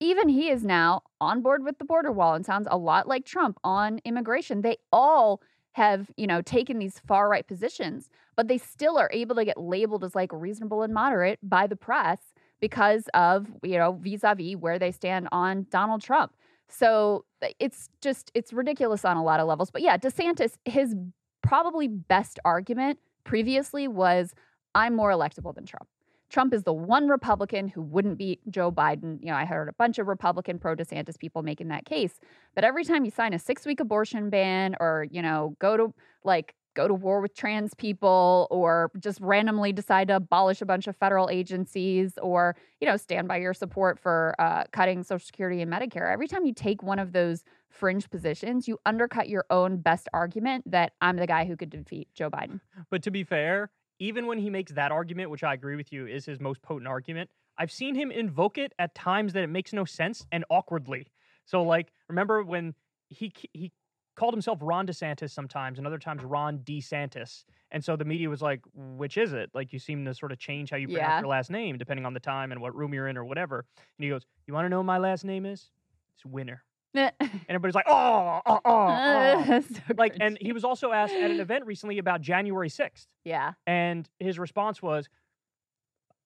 Even 0.00 0.28
he 0.28 0.48
is 0.48 0.64
now 0.64 1.02
on 1.20 1.42
board 1.42 1.64
with 1.64 1.78
the 1.78 1.84
border 1.84 2.12
wall 2.12 2.34
and 2.34 2.46
sounds 2.46 2.68
a 2.70 2.76
lot 2.76 3.08
like 3.08 3.24
Trump 3.24 3.58
on 3.64 4.00
immigration. 4.04 4.62
They 4.62 4.76
all 4.92 5.42
have, 5.72 6.10
you 6.16 6.26
know, 6.26 6.42
taken 6.42 6.78
these 6.78 7.00
far 7.06 7.28
right 7.28 7.46
positions, 7.46 8.08
but 8.36 8.48
they 8.48 8.58
still 8.58 8.98
are 8.98 9.10
able 9.12 9.36
to 9.36 9.44
get 9.44 9.58
labeled 9.58 10.04
as 10.04 10.14
like 10.14 10.32
reasonable 10.32 10.82
and 10.82 10.94
moderate 10.94 11.38
by 11.42 11.66
the 11.66 11.76
press 11.76 12.18
because 12.60 13.08
of, 13.14 13.48
you 13.62 13.78
know, 13.78 13.92
vis-a-vis 13.92 14.56
where 14.56 14.78
they 14.78 14.90
stand 14.90 15.28
on 15.32 15.66
Donald 15.70 16.02
Trump. 16.02 16.32
So 16.68 17.24
it's 17.58 17.88
just 18.00 18.30
it's 18.34 18.52
ridiculous 18.52 19.04
on 19.04 19.16
a 19.16 19.22
lot 19.22 19.40
of 19.40 19.46
levels. 19.46 19.70
But 19.70 19.82
yeah, 19.82 19.96
DeSantis, 19.96 20.54
his 20.64 20.94
probably 21.42 21.88
best 21.88 22.38
argument 22.44 22.98
previously 23.24 23.88
was 23.88 24.34
I'm 24.74 24.94
more 24.94 25.10
electable 25.10 25.54
than 25.54 25.64
Trump. 25.64 25.88
Trump 26.30 26.52
is 26.52 26.62
the 26.62 26.74
one 26.74 27.08
Republican 27.08 27.68
who 27.68 27.80
wouldn't 27.80 28.18
beat 28.18 28.40
Joe 28.50 28.70
Biden. 28.70 29.18
You 29.20 29.28
know, 29.28 29.34
I 29.34 29.46
heard 29.46 29.68
a 29.68 29.72
bunch 29.72 29.98
of 29.98 30.06
Republican 30.08 30.58
pro 30.58 30.76
DeSantis 30.76 31.18
people 31.18 31.42
making 31.42 31.68
that 31.68 31.86
case. 31.86 32.20
But 32.54 32.64
every 32.64 32.84
time 32.84 33.04
you 33.04 33.10
sign 33.10 33.32
a 33.32 33.38
six 33.38 33.64
week 33.64 33.80
abortion 33.80 34.28
ban 34.28 34.76
or, 34.78 35.06
you 35.10 35.22
know, 35.22 35.56
go 35.58 35.76
to 35.78 35.94
like 36.24 36.54
go 36.78 36.86
to 36.86 36.94
war 36.94 37.20
with 37.20 37.34
trans 37.34 37.74
people 37.74 38.46
or 38.52 38.92
just 39.00 39.20
randomly 39.20 39.72
decide 39.72 40.06
to 40.06 40.14
abolish 40.14 40.62
a 40.62 40.64
bunch 40.64 40.86
of 40.86 40.94
federal 40.96 41.28
agencies 41.28 42.16
or, 42.22 42.54
you 42.80 42.86
know, 42.86 42.96
stand 42.96 43.26
by 43.26 43.36
your 43.36 43.52
support 43.52 43.98
for 43.98 44.36
uh, 44.38 44.62
cutting 44.72 45.02
Social 45.02 45.26
Security 45.26 45.60
and 45.60 45.72
Medicare, 45.72 46.12
every 46.12 46.28
time 46.28 46.46
you 46.46 46.54
take 46.54 46.80
one 46.80 47.00
of 47.00 47.10
those 47.12 47.42
fringe 47.68 48.08
positions, 48.08 48.68
you 48.68 48.78
undercut 48.86 49.28
your 49.28 49.44
own 49.50 49.78
best 49.78 50.08
argument 50.12 50.70
that 50.70 50.92
I'm 51.00 51.16
the 51.16 51.26
guy 51.26 51.46
who 51.46 51.56
could 51.56 51.70
defeat 51.70 52.06
Joe 52.14 52.30
Biden. 52.30 52.60
But 52.90 53.02
to 53.02 53.10
be 53.10 53.24
fair, 53.24 53.70
even 53.98 54.26
when 54.26 54.38
he 54.38 54.48
makes 54.48 54.70
that 54.72 54.92
argument, 54.92 55.30
which 55.30 55.42
I 55.42 55.54
agree 55.54 55.74
with 55.74 55.92
you 55.92 56.06
is 56.06 56.26
his 56.26 56.38
most 56.38 56.62
potent 56.62 56.86
argument, 56.86 57.28
I've 57.58 57.72
seen 57.72 57.96
him 57.96 58.12
invoke 58.12 58.56
it 58.56 58.72
at 58.78 58.94
times 58.94 59.32
that 59.32 59.42
it 59.42 59.48
makes 59.48 59.72
no 59.72 59.84
sense 59.84 60.24
and 60.30 60.44
awkwardly. 60.48 61.10
So, 61.44 61.64
like, 61.64 61.88
remember 62.08 62.44
when 62.44 62.74
he 63.08 63.32
he 63.52 63.72
called 64.18 64.34
himself 64.34 64.58
Ron 64.60 64.86
DeSantis 64.86 65.30
sometimes, 65.30 65.78
and 65.78 65.86
other 65.86 65.98
times 65.98 66.22
Ron 66.24 66.58
DeSantis, 66.58 67.44
and 67.70 67.84
so 67.84 67.96
the 67.96 68.04
media 68.04 68.28
was 68.28 68.42
like, 68.42 68.60
"Which 68.74 69.16
is 69.16 69.32
it?" 69.32 69.50
Like, 69.54 69.72
you 69.72 69.78
seem 69.78 70.04
to 70.04 70.14
sort 70.14 70.32
of 70.32 70.38
change 70.38 70.70
how 70.70 70.76
you 70.76 70.88
pronounce 70.88 71.08
Yeah. 71.10 71.20
your 71.20 71.28
last 71.28 71.50
name 71.50 71.78
depending 71.78 72.04
on 72.04 72.14
the 72.14 72.20
time 72.20 72.52
and 72.52 72.60
what 72.60 72.74
room 72.74 72.92
you're 72.94 73.08
in 73.08 73.16
or 73.16 73.24
whatever. 73.24 73.64
And 73.76 74.04
he 74.04 74.08
goes, 74.10 74.26
"You 74.46 74.54
want 74.54 74.64
to 74.66 74.68
know 74.68 74.78
what 74.78 74.84
my 74.86 74.98
last 74.98 75.24
name 75.24 75.46
is? 75.46 75.70
It's 76.16 76.26
Winner." 76.26 76.64
And 76.94 77.12
everybody's 77.48 77.74
like, 77.76 77.86
"Oh, 77.88 78.40
oh, 78.44 78.60
oh." 78.64 79.44
oh." 79.46 79.60
So 79.60 79.80
Like, 79.96 80.16
and 80.20 80.36
he 80.40 80.52
was 80.52 80.64
also 80.64 80.92
asked 80.92 81.14
at 81.14 81.30
an 81.30 81.38
event 81.40 81.64
recently 81.66 81.98
about 81.98 82.20
January 82.20 82.68
6th. 82.68 83.06
yeah. 83.24 83.52
And 83.66 84.08
his 84.18 84.38
response 84.38 84.82
was, 84.82 85.08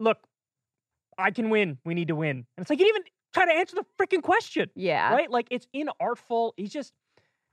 Look, 0.01 0.19
I 1.19 1.31
can 1.31 1.51
win. 1.51 1.79
We 1.85 1.95
need 1.95 2.09
to 2.09 2.17
win. 2.17 2.37
And 2.57 2.65
it's 2.65 2.71
like, 2.71 2.79
you 2.79 2.87
didn't 2.87 2.97
even 3.03 3.13
try 3.35 3.45
to 3.47 3.53
answer 3.53 3.77
the 3.77 3.85
freaking 4.01 4.23
question, 4.23 4.71
Yeah. 4.75 5.13
right? 5.13 5.31
Like, 5.31 5.49
it's 5.51 5.69
inartful. 5.75 6.53
He's 6.57 6.73
just, 6.73 6.93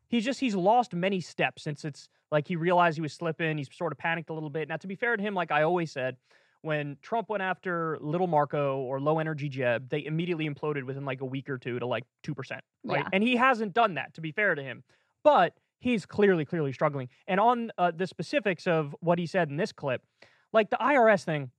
he's 0.10 0.26
just, 0.26 0.39
he's 0.39 0.56
lost 0.56 0.93
many 0.93 1.22
steps 1.22 1.63
since 1.63 1.86
it's 1.86 2.10
like 2.32 2.48
he 2.48 2.56
realized 2.56 2.98
he 2.98 3.02
was 3.02 3.13
slipping. 3.13 3.58
He's 3.58 3.69
sort 3.72 3.91
of 3.91 3.98
panicked 3.98 4.30
a 4.30 4.34
little 4.34 4.50
bit. 4.50 4.67
Now, 4.67 4.78
to 4.78 4.88
be 4.88 4.95
fair 4.95 5.15
to 5.15 5.24
him, 5.24 5.34
like 5.34 5.52
I 5.52 5.63
always 5.63 5.91
said, 5.91 6.17
when 6.62 6.98
Trump 7.02 7.30
went 7.30 7.41
after 7.41 7.98
little 8.02 8.28
Marco 8.28 8.80
or 8.80 9.00
low 9.00 9.19
energy 9.19 9.48
Jeb, 9.48 9.89
they 9.89 10.04
immediately 10.06 10.50
imploded 10.50 10.84
within 10.84 11.06
like 11.06 11.22
a 11.22 11.26
week 11.26 11.50
or 11.50 11.58
two 11.58 11.80
to 11.80 11.86
like 11.88 12.04
2%, 12.26 12.36
right? 12.52 13.00
Yeah. 13.00 13.04
And 13.13 13.24
he 13.24 13.38
hasn't 13.38 13.74
done 13.74 13.93
that, 13.93 14.13
to 14.15 14.22
be 14.22 14.32
fair 14.34 14.56
to 14.56 14.62
him. 14.62 14.84
but 15.24 15.54
he's 15.80 16.06
clearly, 16.06 16.45
clearly 16.45 16.74
struggling. 16.74 17.08
And 17.28 17.39
on 17.39 17.72
uh, 17.78 17.91
the 17.95 18.08
specifics 18.08 18.67
of 18.67 18.95
what 19.00 19.17
he 19.17 19.26
said 19.26 19.50
in 19.50 19.56
this 19.56 19.72
clip, 19.72 20.02
like 20.52 20.69
the 20.69 20.78
IRS 20.78 21.24
thing, 21.24 21.52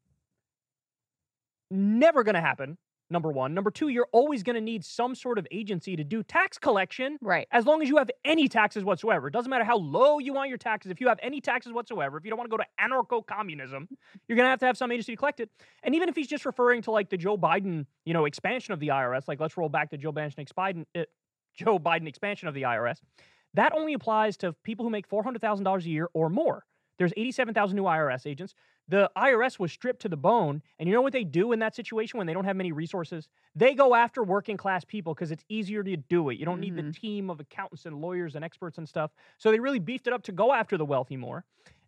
never 1.71 2.23
going 2.23 2.35
to 2.35 2.41
happen. 2.41 2.77
Number 3.11 3.33
one. 3.33 3.55
Number 3.55 3.73
two, 3.73 3.89
you're 3.89 4.09
always 4.13 4.45
going 4.45 4.55
to 4.55 4.61
need 4.61 4.85
some 4.85 5.17
sort 5.17 5.37
of 5.39 5.47
agency 5.51 5.97
to 5.97 6.05
do 6.05 6.23
tax 6.23 6.59
collection 6.59 7.19
Right. 7.21 7.49
as 7.51 7.67
long 7.67 7.83
as 7.83 7.89
you 7.89 7.97
have 7.97 8.09
any 8.25 8.49
taxes 8.49 8.85
whatsoever. 8.85 9.27
It 9.27 9.33
doesn't 9.33 9.51
matter 9.51 9.65
how 9.65 9.79
low 9.79 10.21
you 10.21 10.33
want 10.33 10.49
your 10.49 10.59
taxes. 10.59 10.93
If 10.93 11.01
you 11.01 11.09
have 11.09 11.19
any 11.21 11.41
taxes 11.41 11.73
whatsoever, 11.73 12.17
if 12.19 12.25
you 12.25 12.31
don't 12.31 12.39
want 12.39 12.49
to 12.51 12.57
go 12.57 12.63
to 12.63 12.67
anarcho 12.81 13.27
communism, 13.27 13.89
you're 14.29 14.37
going 14.37 14.47
to 14.47 14.51
have 14.51 14.61
to 14.61 14.67
have 14.67 14.77
some 14.77 14.93
agency 14.93 15.13
to 15.13 15.17
collect 15.17 15.41
it. 15.41 15.51
And 15.83 15.95
even 15.95 16.09
if 16.09 16.15
he's 16.15 16.29
just 16.29 16.47
referring 16.47 16.83
to 16.83 16.93
like 16.93 17.11
the 17.11 17.17
Joe 17.17 17.37
Biden, 17.37 17.87
you 18.05 18.15
know, 18.15 18.27
expansion 18.27 18.73
of 18.73 18.79
the 18.81 18.89
IRS, 18.89 19.27
like 19.27 19.41
let's 19.41 19.57
roll 19.57 19.69
back 19.69 19.91
to 19.91 19.97
Joe 19.99 20.13
Biden, 20.13 20.33
Biden 20.57 20.85
uh, 20.97 21.03
Joe 21.55 21.81
Biden 21.81 22.07
expansion 22.07 22.47
of 22.47 22.55
the 22.55 22.63
IRS, 22.63 22.99
that 23.55 23.73
only 23.75 23.95
applies 23.95 24.37
to 24.39 24.53
people 24.63 24.85
who 24.85 24.91
make 24.91 25.09
$400,000 25.09 25.85
a 25.85 25.89
year 25.89 26.09
or 26.15 26.31
more. 26.31 26.65
There's 26.99 27.13
87,000 27.17 27.75
new 27.75 27.85
IRS 27.85 28.27
agents. 28.27 28.55
The 28.91 29.09
IRS 29.17 29.59
was 29.59 29.71
stripped 29.71 30.03
to 30.03 30.09
the 30.09 30.17
bone. 30.17 30.63
And 30.79 30.89
you 30.89 30.95
know 30.95 31.01
what 31.01 31.13
they 31.13 31.23
do 31.23 31.53
in 31.53 31.61
that 31.61 31.77
situation 31.77 32.19
when 32.19 32.27
they 32.27 32.35
don't 32.35 32.45
have 32.45 32.57
many 32.57 32.73
resources? 32.73 33.29
They 33.55 33.75
go 33.75 33.95
after 33.95 34.25
working 34.25 34.57
class 34.57 34.85
people 34.85 35.15
because 35.15 35.31
it's 35.31 35.45
easier 35.49 35.85
to 35.85 35.97
do 35.97 36.29
it. 36.29 36.39
You 36.39 36.45
don't 36.45 36.61
need 36.61 36.75
the 36.75 36.83
mm-hmm. 36.83 36.91
team 36.91 37.31
of 37.31 37.39
accountants 37.39 37.87
and 37.87 38.01
lawyers 38.01 38.35
and 38.35 38.45
experts 38.45 38.79
and 38.79 38.89
stuff. 38.89 39.13
So 39.39 39.53
they 39.53 39.61
really 39.61 39.79
beefed 39.79 40.09
it 40.09 40.13
up 40.13 40.25
to 40.25 40.33
go 40.33 40.53
after 40.53 40.77
the 40.77 40.85
wealthy 40.85 41.17
more. 41.17 41.45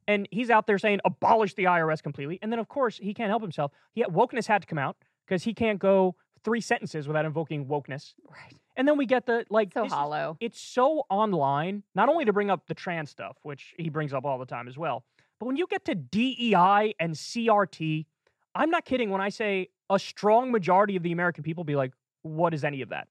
And 0.06 0.28
he's 0.30 0.48
out 0.48 0.66
there 0.66 0.78
saying, 0.78 1.00
abolish 1.04 1.54
the 1.54 1.64
IRS 1.64 2.02
completely. 2.02 2.38
And 2.40 2.52
then, 2.52 2.60
of 2.60 2.68
course, 2.68 2.98
he 2.98 3.14
can't 3.14 3.30
help 3.30 3.42
himself. 3.42 3.72
He, 3.94 4.04
wokeness 4.04 4.46
had 4.46 4.62
to 4.62 4.68
come 4.68 4.78
out 4.78 4.96
because 5.26 5.42
he 5.42 5.54
can't 5.54 5.78
go 5.78 6.14
three 6.44 6.60
sentences 6.60 7.06
without 7.06 7.24
invoking 7.24 7.66
wokeness. 7.66 8.14
Right. 8.28 8.56
And 8.76 8.88
then 8.88 8.96
we 8.96 9.06
get 9.06 9.26
the, 9.26 9.44
like, 9.50 9.72
So 9.72 9.82
this 9.82 9.92
is- 9.92 9.92
hollow. 9.92 10.36
it's 10.40 10.60
so 10.60 11.04
online, 11.10 11.82
not 11.94 12.08
only 12.08 12.24
to 12.24 12.32
bring 12.32 12.50
up 12.50 12.66
the 12.66 12.74
trans 12.74 13.10
stuff, 13.10 13.36
which 13.42 13.74
he 13.76 13.90
brings 13.90 14.12
up 14.12 14.24
all 14.24 14.38
the 14.38 14.46
time 14.46 14.68
as 14.68 14.78
well, 14.78 15.04
but 15.42 15.46
when 15.46 15.56
you 15.56 15.66
get 15.66 15.84
to 15.86 15.96
DEI 15.96 16.94
and 17.00 17.14
CRT, 17.14 18.06
I'm 18.54 18.70
not 18.70 18.84
kidding 18.84 19.10
when 19.10 19.20
I 19.20 19.28
say 19.28 19.70
a 19.90 19.98
strong 19.98 20.52
majority 20.52 20.94
of 20.94 21.02
the 21.02 21.10
American 21.10 21.42
people 21.42 21.64
be 21.64 21.74
like, 21.74 21.90
what 22.22 22.54
is 22.54 22.62
any 22.62 22.80
of 22.80 22.90
that? 22.90 23.08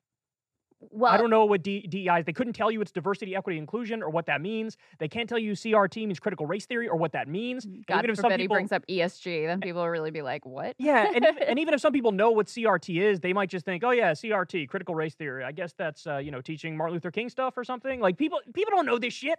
Well, 0.80 1.12
I 1.12 1.18
don't 1.18 1.30
know 1.30 1.44
what 1.44 1.62
D- 1.62 1.86
DEI 1.86 2.20
is. 2.20 2.26
They 2.26 2.32
couldn't 2.32 2.54
tell 2.54 2.72
you 2.72 2.80
it's 2.80 2.94
diversity, 2.94 3.36
equity, 3.36 3.58
inclusion 3.58 4.02
or 4.02 4.10
what 4.10 4.28
that 4.28 4.40
means. 4.40 4.78
They 4.98 5.10
can't 5.10 5.28
tell 5.28 5.40
you 5.40 5.52
CRT 5.52 6.08
means 6.08 6.22
critical 6.22 6.46
race 6.46 6.66
theory 6.66 6.88
or 6.88 6.96
what 6.96 7.12
that 7.12 7.28
means. 7.28 7.68
God 7.86 7.98
even 7.98 8.12
if 8.12 8.16
some 8.16 8.24
forbid 8.24 8.40
he 8.40 8.44
people- 8.46 8.56
brings 8.56 8.72
up 8.72 8.86
ESG, 8.88 9.48
then 9.48 9.60
people 9.60 9.82
will 9.82 9.90
really 9.90 10.12
be 10.12 10.22
like, 10.22 10.46
"What?" 10.46 10.76
Yeah, 10.80 11.08
and, 11.14 11.26
even, 11.26 11.44
and 11.44 11.60
even 11.60 11.74
if 11.74 11.82
some 11.82 11.92
people 11.92 12.14
know 12.14 12.32
what 12.32 12.48
CRT 12.48 13.02
is, 13.02 13.20
they 13.20 13.34
might 13.34 13.50
just 13.50 13.66
think, 13.66 13.84
"Oh 13.84 13.92
yeah, 13.92 14.14
CRT, 14.14 14.70
critical 14.70 14.96
race 14.96 15.16
theory. 15.16 15.44
I 15.44 15.52
guess 15.52 15.74
that's 15.74 16.08
uh, 16.08 16.18
you 16.18 16.32
know 16.32 16.40
teaching 16.40 16.78
Martin 16.78 16.94
Luther 16.94 17.12
King 17.12 17.28
stuff 17.28 17.58
or 17.58 17.66
something." 17.66 18.00
Like 18.00 18.18
people 18.18 18.40
people 18.54 18.72
don't 18.72 18.86
know 18.86 18.98
this 18.98 19.14
shit, 19.14 19.38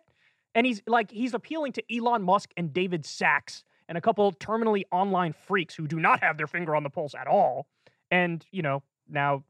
and 0.55 0.67
he's 0.67 0.83
like 0.87 1.11
he's 1.11 1.35
appealing 1.35 1.73
to 1.73 1.83
Elon 1.95 2.23
Musk 2.23 2.51
and 2.57 2.73
David 2.73 3.05
Sacks 3.05 3.65
and 3.89 3.99
a 3.99 4.01
couple 4.01 4.33
terminally 4.33 4.85
online 4.91 5.33
freaks 5.33 5.75
who 5.75 5.87
do 5.87 5.99
not 5.99 6.23
have 6.23 6.39
their 6.39 6.47
finger 6.47 6.75
on 6.77 6.83
the 6.83 6.91
pulse 6.91 7.15
at 7.15 7.27
all, 7.27 7.67
and 8.11 8.45
you 8.51 8.63
know 8.63 8.83
now 9.09 9.45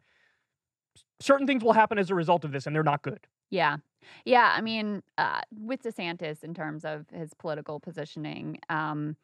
certain 1.20 1.46
things 1.46 1.62
will 1.62 1.72
happen 1.72 1.98
as 1.98 2.10
a 2.10 2.14
result 2.14 2.44
of 2.44 2.52
this, 2.52 2.66
and 2.66 2.74
they're 2.74 2.82
not 2.82 3.02
good. 3.02 3.26
Yeah. 3.50 3.78
Yeah. 4.24 4.52
I 4.56 4.60
mean, 4.60 5.02
uh, 5.16 5.42
with 5.56 5.82
DeSantis, 5.82 6.42
in 6.42 6.54
terms 6.54 6.84
of 6.84 7.06
his 7.14 7.32
political 7.34 7.78
positioning, 7.78 8.58
um, 8.68 9.16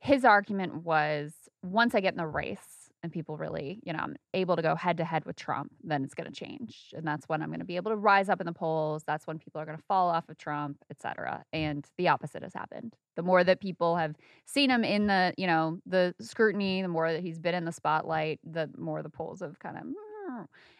his 0.00 0.24
argument 0.24 0.84
was 0.84 1.32
once 1.62 1.94
I 1.94 2.00
get 2.00 2.12
in 2.12 2.18
the 2.18 2.26
race 2.26 2.77
and 3.02 3.12
people 3.12 3.36
really, 3.36 3.80
you 3.84 3.92
know, 3.92 4.00
I'm 4.00 4.16
able 4.34 4.56
to 4.56 4.62
go 4.62 4.74
head 4.74 4.96
to 4.96 5.04
head 5.04 5.24
with 5.24 5.36
Trump, 5.36 5.72
then 5.84 6.02
it's 6.04 6.14
going 6.14 6.30
to 6.30 6.32
change. 6.32 6.92
And 6.96 7.06
that's 7.06 7.28
when 7.28 7.42
I'm 7.42 7.48
going 7.48 7.60
to 7.60 7.64
be 7.64 7.76
able 7.76 7.90
to 7.92 7.96
rise 7.96 8.28
up 8.28 8.40
in 8.40 8.46
the 8.46 8.52
polls. 8.52 9.04
That's 9.06 9.26
when 9.26 9.38
people 9.38 9.60
are 9.60 9.64
going 9.64 9.78
to 9.78 9.84
fall 9.84 10.08
off 10.10 10.28
of 10.28 10.36
Trump, 10.38 10.78
et 10.90 11.00
cetera. 11.00 11.44
And 11.52 11.86
the 11.96 12.08
opposite 12.08 12.42
has 12.42 12.54
happened. 12.54 12.96
The 13.16 13.22
more 13.22 13.44
that 13.44 13.60
people 13.60 13.96
have 13.96 14.16
seen 14.46 14.70
him 14.70 14.84
in 14.84 15.06
the, 15.06 15.34
you 15.36 15.46
know, 15.46 15.80
the 15.86 16.14
scrutiny, 16.20 16.82
the 16.82 16.88
more 16.88 17.12
that 17.12 17.22
he's 17.22 17.38
been 17.38 17.54
in 17.54 17.64
the 17.64 17.72
spotlight, 17.72 18.40
the 18.44 18.70
more 18.76 19.02
the 19.02 19.10
polls 19.10 19.40
have 19.40 19.58
kind 19.58 19.76
of 19.76 19.84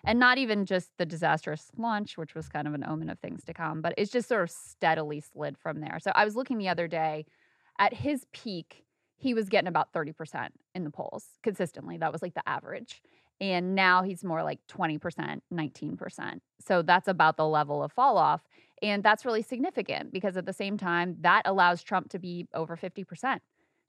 and 0.04 0.18
not 0.18 0.38
even 0.38 0.66
just 0.66 0.90
the 0.98 1.06
disastrous 1.06 1.70
launch, 1.76 2.16
which 2.16 2.34
was 2.34 2.48
kind 2.48 2.68
of 2.68 2.74
an 2.74 2.84
omen 2.86 3.10
of 3.10 3.18
things 3.18 3.44
to 3.44 3.54
come, 3.54 3.80
but 3.80 3.94
it's 3.96 4.10
just 4.10 4.28
sort 4.28 4.42
of 4.42 4.50
steadily 4.50 5.20
slid 5.20 5.56
from 5.58 5.80
there. 5.80 5.98
So 6.00 6.12
I 6.14 6.24
was 6.24 6.36
looking 6.36 6.58
the 6.58 6.68
other 6.68 6.86
day 6.86 7.26
at 7.78 7.94
his 7.94 8.26
peak, 8.32 8.84
he 9.18 9.34
was 9.34 9.48
getting 9.48 9.68
about 9.68 9.92
30% 9.92 10.48
in 10.74 10.84
the 10.84 10.90
polls 10.90 11.26
consistently. 11.42 11.98
That 11.98 12.12
was 12.12 12.22
like 12.22 12.34
the 12.34 12.48
average. 12.48 13.02
And 13.40 13.74
now 13.74 14.02
he's 14.02 14.24
more 14.24 14.42
like 14.42 14.60
20%, 14.68 15.40
19%. 15.52 16.40
So 16.66 16.82
that's 16.82 17.08
about 17.08 17.36
the 17.36 17.46
level 17.46 17.82
of 17.82 17.92
fall 17.92 18.16
off. 18.16 18.42
And 18.82 19.02
that's 19.02 19.24
really 19.24 19.42
significant 19.42 20.12
because 20.12 20.36
at 20.36 20.46
the 20.46 20.52
same 20.52 20.76
time, 20.76 21.16
that 21.20 21.42
allows 21.44 21.82
Trump 21.82 22.10
to 22.10 22.18
be 22.18 22.46
over 22.54 22.76
50%. 22.76 23.40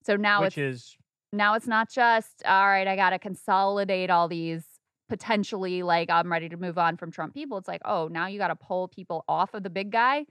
So 0.03 0.15
now 0.15 0.41
which 0.41 0.57
it's 0.57 0.77
is 0.77 0.97
now 1.31 1.53
it's 1.53 1.67
not 1.67 1.89
just 1.89 2.43
all 2.45 2.67
right 2.67 2.87
i 2.87 2.95
gotta 2.95 3.19
consolidate 3.19 4.09
all 4.09 4.27
these 4.27 4.63
potentially 5.07 5.83
like 5.83 6.09
i'm 6.09 6.31
ready 6.31 6.49
to 6.49 6.57
move 6.57 6.77
on 6.77 6.97
from 6.97 7.11
trump 7.11 7.33
people 7.33 7.57
it's 7.57 7.67
like 7.67 7.81
oh 7.85 8.07
now 8.11 8.27
you 8.27 8.37
gotta 8.37 8.55
pull 8.55 8.87
people 8.87 9.23
off 9.27 9.53
of 9.53 9.63
the 9.63 9.69
big 9.69 9.91
guy 9.91 10.25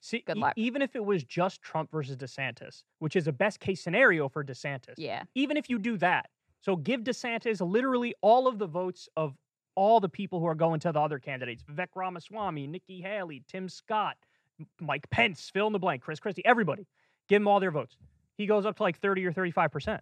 see, 0.00 0.22
Good 0.26 0.38
e- 0.38 0.42
even 0.56 0.82
if 0.82 0.94
it 0.96 1.04
was 1.04 1.24
just 1.24 1.62
Trump 1.62 1.90
versus 1.90 2.16
DeSantis, 2.16 2.82
which 2.98 3.16
is 3.16 3.26
a 3.26 3.32
best 3.32 3.60
case 3.60 3.82
scenario 3.82 4.28
for 4.28 4.44
DeSantis. 4.44 4.94
yeah 4.96 5.22
even 5.34 5.56
if 5.56 5.68
you 5.68 5.78
do 5.78 5.96
that. 5.98 6.28
So 6.62 6.74
give 6.76 7.02
DeSantis 7.02 7.60
literally 7.60 8.14
all 8.22 8.48
of 8.48 8.58
the 8.58 8.66
votes 8.66 9.08
of 9.16 9.34
all 9.76 10.00
the 10.00 10.08
people 10.08 10.40
who 10.40 10.46
are 10.46 10.54
going 10.54 10.80
to 10.80 10.90
the 10.92 11.00
other 11.00 11.18
candidates 11.18 11.62
Vivek 11.62 11.88
Ramaswamy, 11.94 12.66
Nikki 12.66 13.00
Haley, 13.00 13.42
Tim 13.46 13.68
Scott, 13.68 14.16
Mike 14.80 15.08
Pence, 15.10 15.50
fill 15.52 15.66
in 15.66 15.72
the 15.72 15.78
blank, 15.78 16.02
Chris 16.02 16.18
Christie, 16.18 16.44
everybody. 16.44 16.86
Give 17.28 17.42
him 17.42 17.48
all 17.48 17.60
their 17.60 17.70
votes. 17.70 17.96
He 18.38 18.46
goes 18.46 18.66
up 18.66 18.76
to 18.76 18.82
like 18.82 18.98
30 18.98 19.26
or 19.26 19.32
35%. 19.32 20.00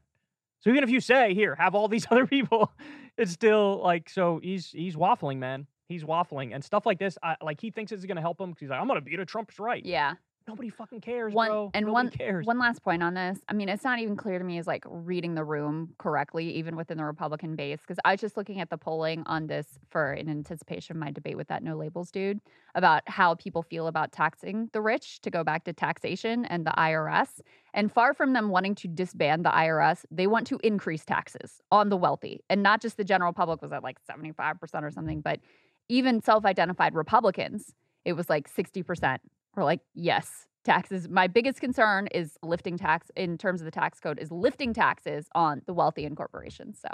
So 0.60 0.70
even 0.70 0.82
if 0.84 0.90
you 0.90 1.00
say, 1.00 1.34
here, 1.34 1.54
have 1.56 1.74
all 1.74 1.88
these 1.88 2.06
other 2.10 2.26
people, 2.26 2.72
it's 3.18 3.32
still 3.32 3.80
like, 3.82 4.08
so 4.08 4.40
he's 4.42 4.70
he's 4.70 4.96
waffling, 4.96 5.38
man. 5.38 5.66
He's 5.88 6.04
waffling. 6.04 6.54
And 6.54 6.64
stuff 6.64 6.86
like 6.86 6.98
this, 6.98 7.18
I, 7.22 7.36
like 7.42 7.60
he 7.60 7.70
thinks 7.70 7.92
it's 7.92 8.04
going 8.06 8.16
to 8.16 8.22
help 8.22 8.40
him 8.40 8.50
because 8.50 8.60
he's 8.60 8.70
like, 8.70 8.80
I'm 8.80 8.86
going 8.86 8.98
to 8.98 9.04
beat 9.04 9.20
a 9.20 9.26
Trump's 9.26 9.58
right. 9.58 9.84
yeah 9.84 10.14
Nobody 10.46 10.68
fucking 10.68 11.00
cares, 11.00 11.32
one 11.32 11.48
bro. 11.48 11.70
and 11.72 11.86
Nobody 11.86 11.92
one 11.94 12.10
cares. 12.10 12.44
one 12.46 12.58
last 12.58 12.82
point 12.82 13.02
on 13.02 13.14
this 13.14 13.38
i 13.48 13.54
mean 13.54 13.70
it's 13.70 13.82
not 13.82 13.98
even 13.98 14.14
clear 14.14 14.38
to 14.38 14.44
me 14.44 14.58
as 14.58 14.66
like 14.66 14.84
reading 14.86 15.34
the 15.34 15.42
room 15.42 15.94
correctly 15.96 16.50
even 16.56 16.76
within 16.76 16.98
the 16.98 17.04
republican 17.06 17.56
base 17.56 17.80
because 17.80 17.96
i 18.04 18.12
was 18.12 18.20
just 18.20 18.36
looking 18.36 18.60
at 18.60 18.68
the 18.68 18.76
polling 18.76 19.22
on 19.24 19.46
this 19.46 19.78
for 19.88 20.12
in 20.12 20.28
anticipation 20.28 20.96
of 20.96 21.00
my 21.00 21.10
debate 21.10 21.38
with 21.38 21.48
that 21.48 21.62
no 21.62 21.74
labels 21.78 22.10
dude 22.10 22.40
about 22.74 23.02
how 23.06 23.34
people 23.36 23.62
feel 23.62 23.86
about 23.86 24.12
taxing 24.12 24.68
the 24.74 24.82
rich 24.82 25.18
to 25.22 25.30
go 25.30 25.42
back 25.44 25.64
to 25.64 25.72
taxation 25.72 26.44
and 26.44 26.66
the 26.66 26.72
irs 26.76 27.40
and 27.72 27.90
far 27.90 28.12
from 28.12 28.34
them 28.34 28.50
wanting 28.50 28.74
to 28.74 28.86
disband 28.86 29.46
the 29.46 29.50
irs 29.50 30.04
they 30.10 30.26
want 30.26 30.46
to 30.46 30.60
increase 30.62 31.06
taxes 31.06 31.62
on 31.72 31.88
the 31.88 31.96
wealthy 31.96 32.44
and 32.50 32.62
not 32.62 32.82
just 32.82 32.98
the 32.98 33.04
general 33.04 33.32
public 33.32 33.62
was 33.62 33.72
at 33.72 33.82
like 33.82 33.96
75% 34.06 34.82
or 34.82 34.90
something 34.90 35.22
but 35.22 35.40
even 35.88 36.22
self-identified 36.22 36.94
republicans 36.94 37.74
it 38.04 38.12
was 38.12 38.28
like 38.28 38.52
60% 38.52 39.18
were 39.54 39.64
like, 39.64 39.80
yes, 39.94 40.46
taxes. 40.64 41.08
My 41.08 41.26
biggest 41.26 41.60
concern 41.60 42.08
is 42.08 42.38
lifting 42.42 42.76
tax 42.76 43.10
in 43.16 43.38
terms 43.38 43.60
of 43.60 43.64
the 43.64 43.70
tax 43.70 44.00
code 44.00 44.18
is 44.18 44.30
lifting 44.30 44.72
taxes 44.72 45.28
on 45.34 45.62
the 45.66 45.72
wealthy 45.72 46.04
and 46.04 46.16
corporations. 46.16 46.80
So, 46.80 46.88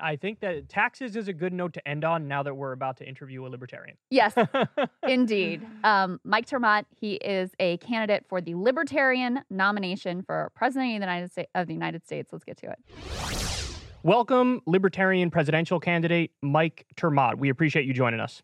I 0.00 0.16
think 0.16 0.40
that 0.40 0.68
taxes 0.68 1.14
is 1.14 1.28
a 1.28 1.32
good 1.32 1.52
note 1.52 1.72
to 1.74 1.88
end 1.88 2.04
on 2.04 2.26
now 2.26 2.42
that 2.42 2.56
we're 2.56 2.72
about 2.72 2.96
to 2.96 3.08
interview 3.08 3.46
a 3.46 3.48
libertarian. 3.48 3.96
yes, 4.10 4.34
indeed. 5.08 5.64
Um, 5.84 6.18
Mike 6.24 6.46
ter 6.46 6.58
Maat, 6.58 6.86
he 6.90 7.14
is 7.14 7.52
a 7.60 7.76
candidate 7.76 8.24
for 8.28 8.40
the 8.40 8.56
Libertarian 8.56 9.42
nomination 9.50 10.22
for 10.22 10.50
President 10.56 10.96
of 10.96 11.00
the 11.00 11.06
United 11.06 11.30
States. 11.30 11.50
Of 11.54 11.68
the 11.68 11.74
United 11.74 12.04
States. 12.04 12.32
Let's 12.32 12.44
get 12.44 12.56
to 12.58 12.72
it. 12.72 13.63
Welcome, 14.04 14.60
Libertarian 14.66 15.30
presidential 15.30 15.80
candidate 15.80 16.30
Mike 16.42 16.84
ter 16.94 17.08
Maat. 17.08 17.38
We 17.38 17.48
appreciate 17.48 17.86
you 17.86 17.94
joining 17.94 18.20
us. 18.20 18.42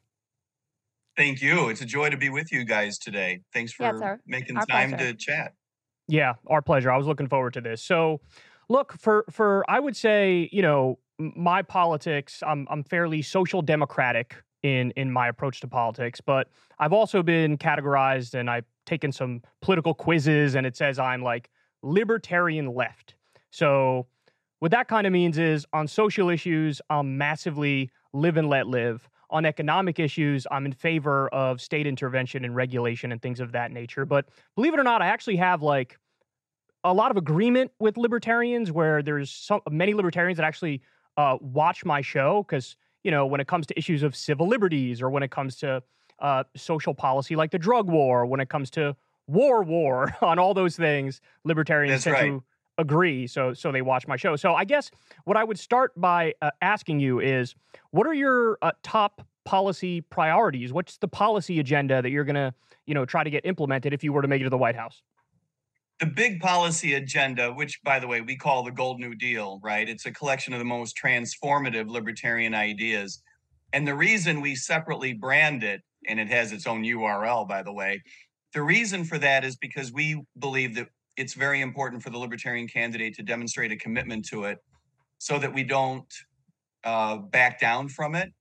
Thank 1.18 1.42
you. 1.42 1.68
It's 1.68 1.82
a 1.82 1.84
joy 1.84 2.08
to 2.08 2.16
be 2.16 2.30
with 2.30 2.50
you 2.50 2.64
guys 2.64 2.96
today. 2.96 3.42
Thanks 3.52 3.70
for 3.70 3.90
it's 3.90 4.22
making 4.26 4.56
our 4.56 4.64
time 4.64 4.88
pleasure. 4.88 5.12
to 5.12 5.18
chat. 5.18 5.52
Yeah, 6.08 6.32
our 6.46 6.62
pleasure. 6.62 6.90
I 6.90 6.96
was 6.96 7.06
looking 7.06 7.28
forward 7.28 7.52
to 7.52 7.60
this. 7.60 7.82
So, 7.82 8.22
look 8.70 8.94
for 8.94 9.26
for 9.28 9.62
I 9.68 9.80
would 9.80 9.94
say 9.96 10.48
you 10.50 10.62
know 10.62 10.98
my 11.18 11.60
politics. 11.60 12.42
I'm 12.46 12.66
I'm 12.70 12.82
fairly 12.82 13.20
social 13.20 13.60
democratic 13.60 14.36
in 14.62 14.92
in 14.96 15.12
my 15.12 15.28
approach 15.28 15.60
to 15.60 15.68
politics, 15.68 16.22
but 16.22 16.48
I've 16.78 16.94
also 16.94 17.22
been 17.22 17.58
categorized 17.58 18.32
and 18.32 18.48
I've 18.48 18.64
taken 18.86 19.12
some 19.12 19.42
political 19.60 19.92
quizzes, 19.92 20.54
and 20.54 20.66
it 20.66 20.74
says 20.74 20.98
I'm 20.98 21.22
like 21.22 21.50
libertarian 21.82 22.74
left. 22.74 23.14
So, 23.50 24.06
what 24.60 24.70
that 24.70 24.88
kind 24.88 25.06
of 25.06 25.12
means 25.12 25.38
is 25.38 25.66
on 25.72 25.88
social 25.88 26.28
issues, 26.30 26.80
I'm 26.88 27.18
massively 27.18 27.90
live 28.12 28.36
and 28.36 28.48
let 28.48 28.66
live. 28.66 29.08
On 29.30 29.44
economic 29.44 29.98
issues, 29.98 30.46
I'm 30.50 30.66
in 30.66 30.72
favor 30.72 31.28
of 31.28 31.60
state 31.60 31.86
intervention 31.86 32.44
and 32.44 32.54
regulation 32.54 33.10
and 33.10 33.22
things 33.22 33.40
of 33.40 33.52
that 33.52 33.72
nature. 33.72 34.04
But 34.04 34.26
believe 34.56 34.74
it 34.74 34.80
or 34.80 34.84
not, 34.84 35.02
I 35.02 35.06
actually 35.06 35.36
have 35.36 35.62
like 35.62 35.98
a 36.84 36.92
lot 36.92 37.10
of 37.10 37.16
agreement 37.16 37.70
with 37.78 37.96
libertarians 37.96 38.70
where 38.70 39.02
there's 39.02 39.30
some 39.30 39.60
many 39.70 39.94
libertarians 39.94 40.36
that 40.36 40.44
actually 40.44 40.82
uh, 41.16 41.38
watch 41.40 41.84
my 41.84 42.00
show 42.00 42.44
because 42.46 42.76
you 43.02 43.10
know 43.10 43.26
when 43.26 43.40
it 43.40 43.46
comes 43.46 43.66
to 43.66 43.78
issues 43.78 44.02
of 44.02 44.16
civil 44.16 44.46
liberties 44.46 45.00
or 45.00 45.10
when 45.10 45.22
it 45.22 45.30
comes 45.30 45.56
to 45.56 45.82
uh, 46.18 46.44
social 46.56 46.94
policy 46.94 47.36
like 47.36 47.50
the 47.50 47.58
drug 47.58 47.88
war, 47.88 48.26
when 48.26 48.40
it 48.40 48.48
comes 48.48 48.68
to 48.70 48.96
war, 49.26 49.62
war 49.62 50.14
on 50.22 50.38
all 50.38 50.54
those 50.54 50.76
things, 50.76 51.20
libertarians 51.44 52.04
That's 52.04 52.16
tend 52.16 52.32
right. 52.32 52.40
to 52.40 52.44
agree. 52.80 53.26
So, 53.26 53.52
so 53.52 53.70
they 53.72 53.82
watch 53.82 54.06
my 54.08 54.16
show. 54.16 54.36
So, 54.36 54.54
I 54.54 54.64
guess 54.64 54.90
what 55.24 55.36
I 55.36 55.44
would 55.44 55.58
start 55.58 55.92
by 56.00 56.34
uh, 56.42 56.50
asking 56.62 57.00
you 57.00 57.20
is, 57.20 57.54
what 57.90 58.06
are 58.06 58.14
your 58.14 58.58
uh, 58.62 58.72
top 58.82 59.26
policy 59.44 60.00
priorities? 60.00 60.72
What's 60.72 60.96
the 60.98 61.08
policy 61.08 61.60
agenda 61.60 62.02
that 62.02 62.10
you're 62.10 62.24
going 62.24 62.34
to, 62.34 62.54
you 62.86 62.94
know, 62.94 63.04
try 63.04 63.24
to 63.24 63.30
get 63.30 63.46
implemented 63.46 63.92
if 63.92 64.04
you 64.04 64.12
were 64.12 64.22
to 64.22 64.28
make 64.28 64.40
it 64.40 64.44
to 64.44 64.50
the 64.50 64.58
White 64.58 64.76
House? 64.76 65.02
the 66.00 66.06
big 66.06 66.40
policy 66.40 66.94
agenda, 66.94 67.52
which 67.52 67.78
by 67.84 67.98
the 67.98 68.08
way 68.08 68.22
we 68.22 68.34
call 68.34 68.64
the 68.64 68.70
Gold 68.70 68.98
New 68.98 69.14
Deal, 69.14 69.60
right? 69.62 69.86
It's 69.86 70.06
a 70.06 70.10
collection 70.10 70.54
of 70.54 70.58
the 70.58 70.64
most 70.64 70.98
transformative 70.98 71.88
libertarian 71.88 72.54
ideas. 72.54 73.22
And 73.74 73.86
the 73.86 73.94
reason 73.94 74.40
we 74.40 74.56
separately 74.56 75.12
brand 75.12 75.62
it, 75.62 75.82
and 76.08 76.18
it 76.18 76.28
has 76.28 76.52
its 76.52 76.66
own 76.66 76.82
URL, 76.82 77.46
by 77.46 77.62
the 77.62 77.72
way, 77.72 78.02
the 78.54 78.62
reason 78.62 79.04
for 79.04 79.18
that 79.18 79.44
is 79.44 79.56
because 79.56 79.92
we 79.92 80.24
believe 80.38 80.74
that 80.76 80.88
it's 81.20 81.34
very 81.34 81.60
important 81.60 82.02
for 82.02 82.08
the 82.08 82.16
libertarian 82.16 82.66
candidate 82.66 83.14
to 83.14 83.22
demonstrate 83.22 83.70
a 83.70 83.76
commitment 83.76 84.24
to 84.24 84.44
it 84.44 84.56
so 85.18 85.38
that 85.38 85.52
we 85.52 85.62
don't 85.62 86.10
uh, 86.84 87.18
back 87.18 87.60
down 87.60 87.88
from 87.88 88.14
it. 88.14 88.32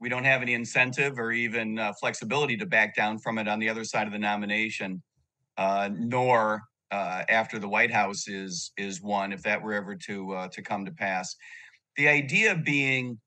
We 0.00 0.08
don't 0.08 0.24
have 0.24 0.40
any 0.40 0.54
incentive 0.54 1.18
or 1.18 1.30
even 1.32 1.78
uh, 1.78 1.92
flexibility 2.00 2.56
to 2.56 2.64
back 2.64 2.96
down 2.96 3.18
from 3.18 3.36
it 3.36 3.48
on 3.48 3.58
the 3.58 3.68
other 3.68 3.84
side 3.84 4.06
of 4.06 4.14
the 4.14 4.18
nomination, 4.18 5.02
uh, 5.58 5.90
nor 5.92 6.62
uh, 6.90 7.22
after 7.28 7.58
the 7.58 7.68
White 7.68 7.92
House 7.92 8.26
is 8.26 8.72
is 8.78 9.02
won, 9.02 9.32
if 9.32 9.42
that 9.42 9.62
were 9.62 9.74
ever 9.74 9.94
to 10.06 10.32
uh, 10.32 10.48
to 10.48 10.62
come 10.62 10.86
to 10.86 10.92
pass. 10.92 11.36
The 11.98 12.08
idea 12.08 12.56
being 12.56 13.20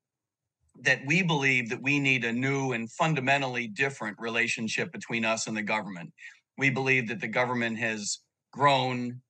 that 0.82 1.00
we 1.06 1.22
believe 1.22 1.70
that 1.70 1.80
we 1.80 2.00
need 2.00 2.24
a 2.24 2.32
new 2.32 2.72
and 2.72 2.90
fundamentally 2.90 3.68
different 3.68 4.16
relationship 4.18 4.90
between 4.90 5.24
us 5.24 5.46
and 5.46 5.56
the 5.56 5.62
government. 5.62 6.12
We 6.58 6.70
believe 6.70 7.06
that 7.08 7.20
the 7.20 7.28
government 7.28 7.78
has 7.78 8.18
grown 8.56 9.20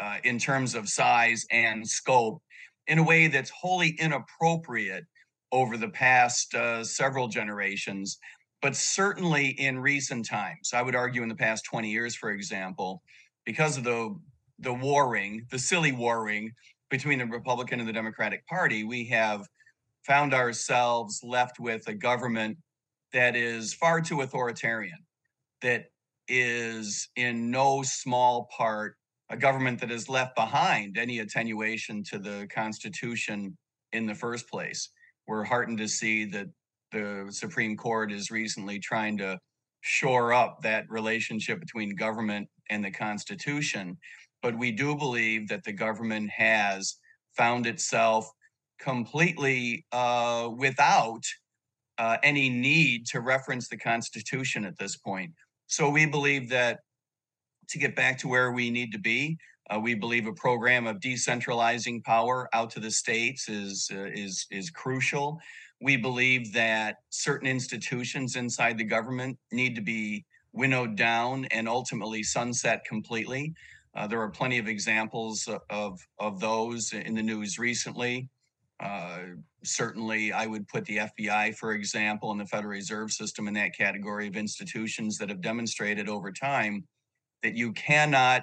uh, 0.00 0.16
in 0.24 0.38
terms 0.38 0.74
of 0.74 0.88
size 0.88 1.44
and 1.52 1.86
scope 1.86 2.40
in 2.86 2.98
a 2.98 3.02
way 3.02 3.28
that's 3.28 3.50
wholly 3.50 3.90
inappropriate 4.00 5.04
over 5.52 5.76
the 5.76 5.88
past 5.88 6.54
uh, 6.54 6.82
several 6.82 7.28
generations, 7.28 8.18
but 8.62 8.74
certainly 8.74 9.48
in 9.48 9.78
recent 9.78 10.26
times. 10.26 10.70
I 10.72 10.82
would 10.82 10.94
argue 10.94 11.22
in 11.22 11.28
the 11.28 11.34
past 11.34 11.64
20 11.66 11.90
years, 11.90 12.14
for 12.14 12.30
example, 12.30 13.02
because 13.44 13.76
of 13.76 13.84
the 13.84 14.16
the 14.60 14.74
warring, 14.74 15.46
the 15.52 15.58
silly 15.58 15.92
warring 15.92 16.50
between 16.90 17.20
the 17.20 17.26
Republican 17.26 17.78
and 17.78 17.88
the 17.88 17.92
Democratic 17.92 18.44
Party, 18.48 18.82
we 18.82 19.04
have 19.04 19.46
found 20.04 20.34
ourselves 20.34 21.20
left 21.22 21.60
with 21.60 21.86
a 21.86 21.94
government 21.94 22.56
that 23.12 23.36
is 23.36 23.72
far 23.72 24.00
too 24.00 24.22
authoritarian, 24.22 24.98
that 25.62 25.84
is 26.28 27.08
in 27.16 27.50
no 27.50 27.82
small 27.82 28.48
part 28.56 28.96
a 29.30 29.36
government 29.36 29.80
that 29.80 29.90
has 29.90 30.08
left 30.08 30.34
behind 30.34 30.96
any 30.96 31.18
attenuation 31.18 32.02
to 32.02 32.18
the 32.18 32.46
Constitution 32.54 33.56
in 33.92 34.06
the 34.06 34.14
first 34.14 34.48
place. 34.48 34.90
We're 35.26 35.44
heartened 35.44 35.78
to 35.78 35.88
see 35.88 36.24
that 36.26 36.46
the 36.92 37.26
Supreme 37.30 37.76
Court 37.76 38.10
is 38.10 38.30
recently 38.30 38.78
trying 38.78 39.18
to 39.18 39.38
shore 39.82 40.32
up 40.32 40.62
that 40.62 40.86
relationship 40.88 41.60
between 41.60 41.94
government 41.94 42.48
and 42.70 42.84
the 42.84 42.90
Constitution. 42.90 43.98
But 44.42 44.56
we 44.56 44.72
do 44.72 44.96
believe 44.96 45.48
that 45.48 45.64
the 45.64 45.72
government 45.72 46.30
has 46.30 46.96
found 47.36 47.66
itself 47.66 48.30
completely 48.78 49.84
uh, 49.92 50.50
without 50.56 51.22
uh, 51.98 52.16
any 52.22 52.48
need 52.48 53.06
to 53.06 53.20
reference 53.20 53.68
the 53.68 53.76
Constitution 53.76 54.64
at 54.64 54.78
this 54.78 54.96
point. 54.96 55.32
So 55.68 55.90
we 55.90 56.06
believe 56.06 56.48
that 56.48 56.80
to 57.68 57.78
get 57.78 57.94
back 57.94 58.18
to 58.18 58.28
where 58.28 58.52
we 58.52 58.70
need 58.70 58.90
to 58.92 58.98
be, 58.98 59.38
uh, 59.70 59.78
we 59.78 59.94
believe 59.94 60.26
a 60.26 60.32
program 60.32 60.86
of 60.86 60.98
decentralizing 60.98 62.02
power 62.02 62.48
out 62.54 62.70
to 62.70 62.80
the 62.80 62.90
states 62.90 63.50
is 63.50 63.90
uh, 63.92 64.06
is 64.14 64.46
is 64.50 64.70
crucial. 64.70 65.38
We 65.80 65.96
believe 65.98 66.52
that 66.54 66.96
certain 67.10 67.46
institutions 67.46 68.36
inside 68.36 68.78
the 68.78 68.84
government 68.84 69.38
need 69.52 69.74
to 69.76 69.82
be 69.82 70.24
winnowed 70.52 70.96
down 70.96 71.44
and 71.46 71.68
ultimately 71.68 72.22
sunset 72.22 72.84
completely. 72.86 73.52
Uh, 73.94 74.06
there 74.06 74.20
are 74.22 74.30
plenty 74.30 74.58
of 74.58 74.68
examples 74.68 75.46
of 75.68 76.00
of 76.18 76.40
those 76.40 76.94
in 76.94 77.14
the 77.14 77.22
news 77.22 77.58
recently. 77.58 78.30
Uh, 78.80 79.18
certainly, 79.64 80.32
I 80.32 80.46
would 80.46 80.68
put 80.68 80.84
the 80.84 80.98
FBI, 80.98 81.56
for 81.56 81.72
example, 81.72 82.30
and 82.30 82.40
the 82.40 82.46
Federal 82.46 82.70
Reserve 82.70 83.10
System 83.10 83.48
in 83.48 83.54
that 83.54 83.76
category 83.76 84.28
of 84.28 84.36
institutions 84.36 85.18
that 85.18 85.28
have 85.28 85.40
demonstrated 85.40 86.08
over 86.08 86.30
time 86.30 86.84
that 87.42 87.56
you 87.56 87.72
cannot 87.72 88.42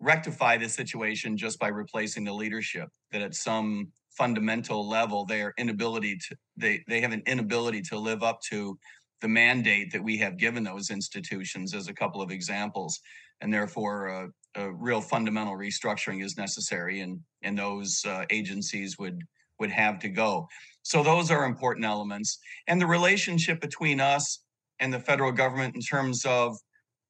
rectify 0.00 0.56
the 0.56 0.68
situation 0.68 1.36
just 1.36 1.58
by 1.58 1.68
replacing 1.68 2.24
the 2.24 2.32
leadership. 2.32 2.88
That 3.10 3.22
at 3.22 3.34
some 3.34 3.88
fundamental 4.16 4.88
level, 4.88 5.24
their 5.24 5.54
inability 5.58 6.18
to 6.28 6.36
they 6.56 6.84
they 6.88 7.00
have 7.00 7.12
an 7.12 7.22
inability 7.26 7.82
to 7.82 7.98
live 7.98 8.22
up 8.22 8.40
to 8.50 8.78
the 9.20 9.28
mandate 9.28 9.90
that 9.92 10.02
we 10.02 10.18
have 10.18 10.36
given 10.36 10.62
those 10.62 10.90
institutions 10.90 11.74
as 11.74 11.88
a 11.88 11.94
couple 11.94 12.20
of 12.20 12.30
examples 12.30 13.00
and 13.40 13.52
therefore 13.52 14.08
uh, 14.08 14.26
a 14.56 14.72
real 14.72 15.00
fundamental 15.00 15.54
restructuring 15.54 16.22
is 16.22 16.36
necessary 16.36 17.00
and 17.00 17.18
and 17.42 17.58
those 17.58 18.04
uh, 18.06 18.24
agencies 18.30 18.98
would 18.98 19.22
would 19.58 19.70
have 19.70 19.98
to 20.00 20.08
go. 20.08 20.48
So 20.82 21.02
those 21.02 21.30
are 21.30 21.44
important 21.44 21.86
elements. 21.86 22.38
And 22.68 22.80
the 22.80 22.86
relationship 22.86 23.60
between 23.60 24.00
us 24.00 24.40
and 24.80 24.92
the 24.92 25.00
federal 25.00 25.32
government 25.32 25.74
in 25.74 25.80
terms 25.80 26.24
of 26.24 26.56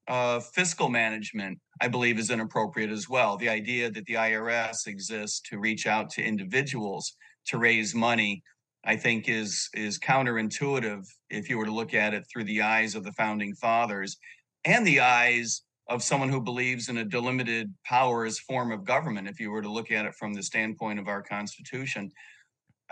uh, 0.06 0.38
fiscal 0.38 0.88
management 0.88 1.58
i 1.80 1.88
believe 1.88 2.18
is 2.18 2.30
inappropriate 2.30 2.90
as 2.90 3.08
well. 3.08 3.36
The 3.36 3.48
idea 3.48 3.90
that 3.90 4.04
the 4.06 4.14
irs 4.14 4.86
exists 4.86 5.40
to 5.48 5.58
reach 5.58 5.86
out 5.86 6.10
to 6.10 6.22
individuals 6.22 7.14
to 7.46 7.58
raise 7.58 7.94
money 7.94 8.42
I 8.84 8.96
think 8.96 9.28
is 9.28 9.68
is 9.74 9.98
counterintuitive 9.98 11.06
if 11.30 11.48
you 11.48 11.56
were 11.58 11.64
to 11.64 11.72
look 11.72 11.94
at 11.94 12.14
it 12.14 12.24
through 12.30 12.44
the 12.44 12.62
eyes 12.62 12.94
of 12.94 13.02
the 13.02 13.12
founding 13.12 13.54
fathers 13.54 14.18
and 14.64 14.86
the 14.86 15.00
eyes 15.00 15.62
of 15.88 16.02
someone 16.02 16.28
who 16.30 16.40
believes 16.40 16.88
in 16.88 16.98
a 16.98 17.04
delimited 17.04 17.72
powers 17.84 18.38
form 18.38 18.72
of 18.72 18.84
government 18.84 19.28
if 19.28 19.40
you 19.40 19.50
were 19.50 19.62
to 19.62 19.70
look 19.70 19.90
at 19.90 20.06
it 20.06 20.14
from 20.14 20.34
the 20.34 20.42
standpoint 20.42 20.98
of 20.98 21.08
our 21.08 21.22
constitution 21.22 22.10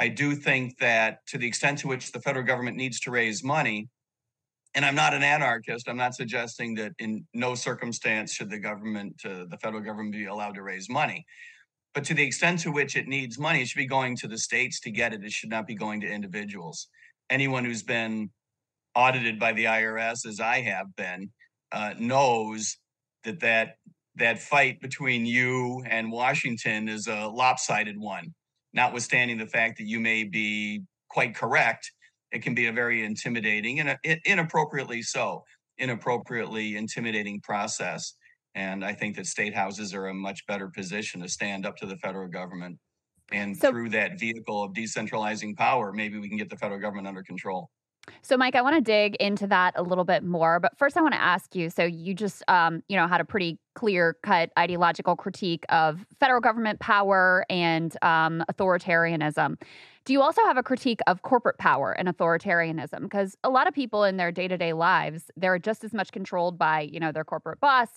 i 0.04 0.08
do 0.08 0.34
think 0.34 0.76
that 0.78 1.18
to 1.26 1.38
the 1.38 1.46
extent 1.46 1.78
to 1.78 1.88
which 1.88 2.12
the 2.12 2.20
federal 2.20 2.44
government 2.44 2.76
needs 2.76 2.98
to 3.00 3.10
raise 3.10 3.42
money 3.42 3.88
and 4.74 4.84
i'm 4.84 4.94
not 4.94 5.14
an 5.14 5.22
anarchist 5.22 5.88
i'm 5.88 6.02
not 6.04 6.14
suggesting 6.14 6.74
that 6.74 6.92
in 6.98 7.24
no 7.34 7.54
circumstance 7.54 8.32
should 8.34 8.50
the 8.50 8.58
government 8.58 9.14
uh, 9.24 9.44
the 9.48 9.58
federal 9.62 9.82
government 9.82 10.12
be 10.12 10.26
allowed 10.26 10.54
to 10.54 10.62
raise 10.62 10.88
money 10.88 11.24
but 11.94 12.04
to 12.04 12.14
the 12.14 12.22
extent 12.22 12.60
to 12.60 12.72
which 12.72 12.96
it 12.96 13.06
needs 13.06 13.38
money, 13.38 13.60
it 13.60 13.68
should 13.68 13.76
be 13.78 13.86
going 13.86 14.16
to 14.18 14.28
the 14.28 14.38
states 14.38 14.80
to 14.80 14.90
get 14.90 15.12
it. 15.12 15.24
It 15.24 15.32
should 15.32 15.50
not 15.50 15.66
be 15.66 15.74
going 15.74 16.00
to 16.00 16.06
individuals. 16.06 16.88
Anyone 17.28 17.64
who's 17.64 17.82
been 17.82 18.30
audited 18.94 19.38
by 19.38 19.52
the 19.52 19.64
IRS, 19.64 20.26
as 20.26 20.40
I 20.40 20.60
have 20.62 20.94
been, 20.96 21.30
uh, 21.70 21.94
knows 21.98 22.78
that, 23.24 23.40
that 23.40 23.76
that 24.16 24.38
fight 24.38 24.80
between 24.80 25.24
you 25.24 25.82
and 25.86 26.12
Washington 26.12 26.88
is 26.88 27.06
a 27.06 27.26
lopsided 27.26 27.98
one. 27.98 28.34
Notwithstanding 28.74 29.38
the 29.38 29.46
fact 29.46 29.78
that 29.78 29.86
you 29.86 30.00
may 30.00 30.24
be 30.24 30.82
quite 31.08 31.34
correct, 31.34 31.92
it 32.32 32.42
can 32.42 32.54
be 32.54 32.66
a 32.66 32.72
very 32.72 33.04
intimidating 33.04 33.80
and 33.80 33.98
inappropriately 34.24 35.02
so, 35.02 35.44
inappropriately 35.78 36.76
intimidating 36.76 37.40
process. 37.40 38.14
And 38.54 38.84
I 38.84 38.92
think 38.92 39.16
that 39.16 39.26
state 39.26 39.54
houses 39.54 39.94
are 39.94 40.08
a 40.08 40.14
much 40.14 40.46
better 40.46 40.68
position 40.68 41.20
to 41.20 41.28
stand 41.28 41.66
up 41.66 41.76
to 41.78 41.86
the 41.86 41.96
federal 41.98 42.28
government. 42.28 42.78
And 43.30 43.56
So- 43.56 43.70
through 43.70 43.90
that 43.90 44.18
vehicle 44.18 44.62
of 44.62 44.72
decentralizing 44.72 45.56
power, 45.56 45.92
maybe 45.92 46.18
we 46.18 46.28
can 46.28 46.38
get 46.38 46.50
the 46.50 46.56
federal 46.56 46.80
government 46.80 47.06
under 47.06 47.22
control. 47.22 47.70
So, 48.20 48.36
Mike, 48.36 48.56
I 48.56 48.62
want 48.62 48.76
to 48.76 48.80
dig 48.80 49.14
into 49.16 49.46
that 49.46 49.74
a 49.76 49.82
little 49.82 50.04
bit 50.04 50.24
more, 50.24 50.58
but 50.58 50.76
first, 50.76 50.96
I 50.96 51.02
want 51.02 51.14
to 51.14 51.20
ask 51.22 51.54
you. 51.54 51.70
So, 51.70 51.84
you 51.84 52.14
just, 52.14 52.42
um, 52.48 52.82
you 52.88 52.96
know, 52.96 53.06
had 53.06 53.20
a 53.20 53.24
pretty 53.24 53.58
clear-cut 53.74 54.50
ideological 54.58 55.16
critique 55.16 55.64
of 55.68 56.04
federal 56.18 56.40
government 56.40 56.80
power 56.80 57.46
and 57.48 57.96
um, 58.02 58.44
authoritarianism. 58.52 59.60
Do 60.04 60.12
you 60.12 60.20
also 60.20 60.42
have 60.42 60.56
a 60.56 60.64
critique 60.64 61.00
of 61.06 61.22
corporate 61.22 61.58
power 61.58 61.92
and 61.92 62.08
authoritarianism? 62.08 63.02
Because 63.02 63.36
a 63.44 63.50
lot 63.50 63.68
of 63.68 63.74
people 63.74 64.02
in 64.02 64.16
their 64.16 64.32
day-to-day 64.32 64.72
lives, 64.72 65.30
they're 65.36 65.60
just 65.60 65.84
as 65.84 65.94
much 65.94 66.10
controlled 66.10 66.58
by, 66.58 66.80
you 66.80 66.98
know, 66.98 67.12
their 67.12 67.24
corporate 67.24 67.60
boss, 67.60 67.88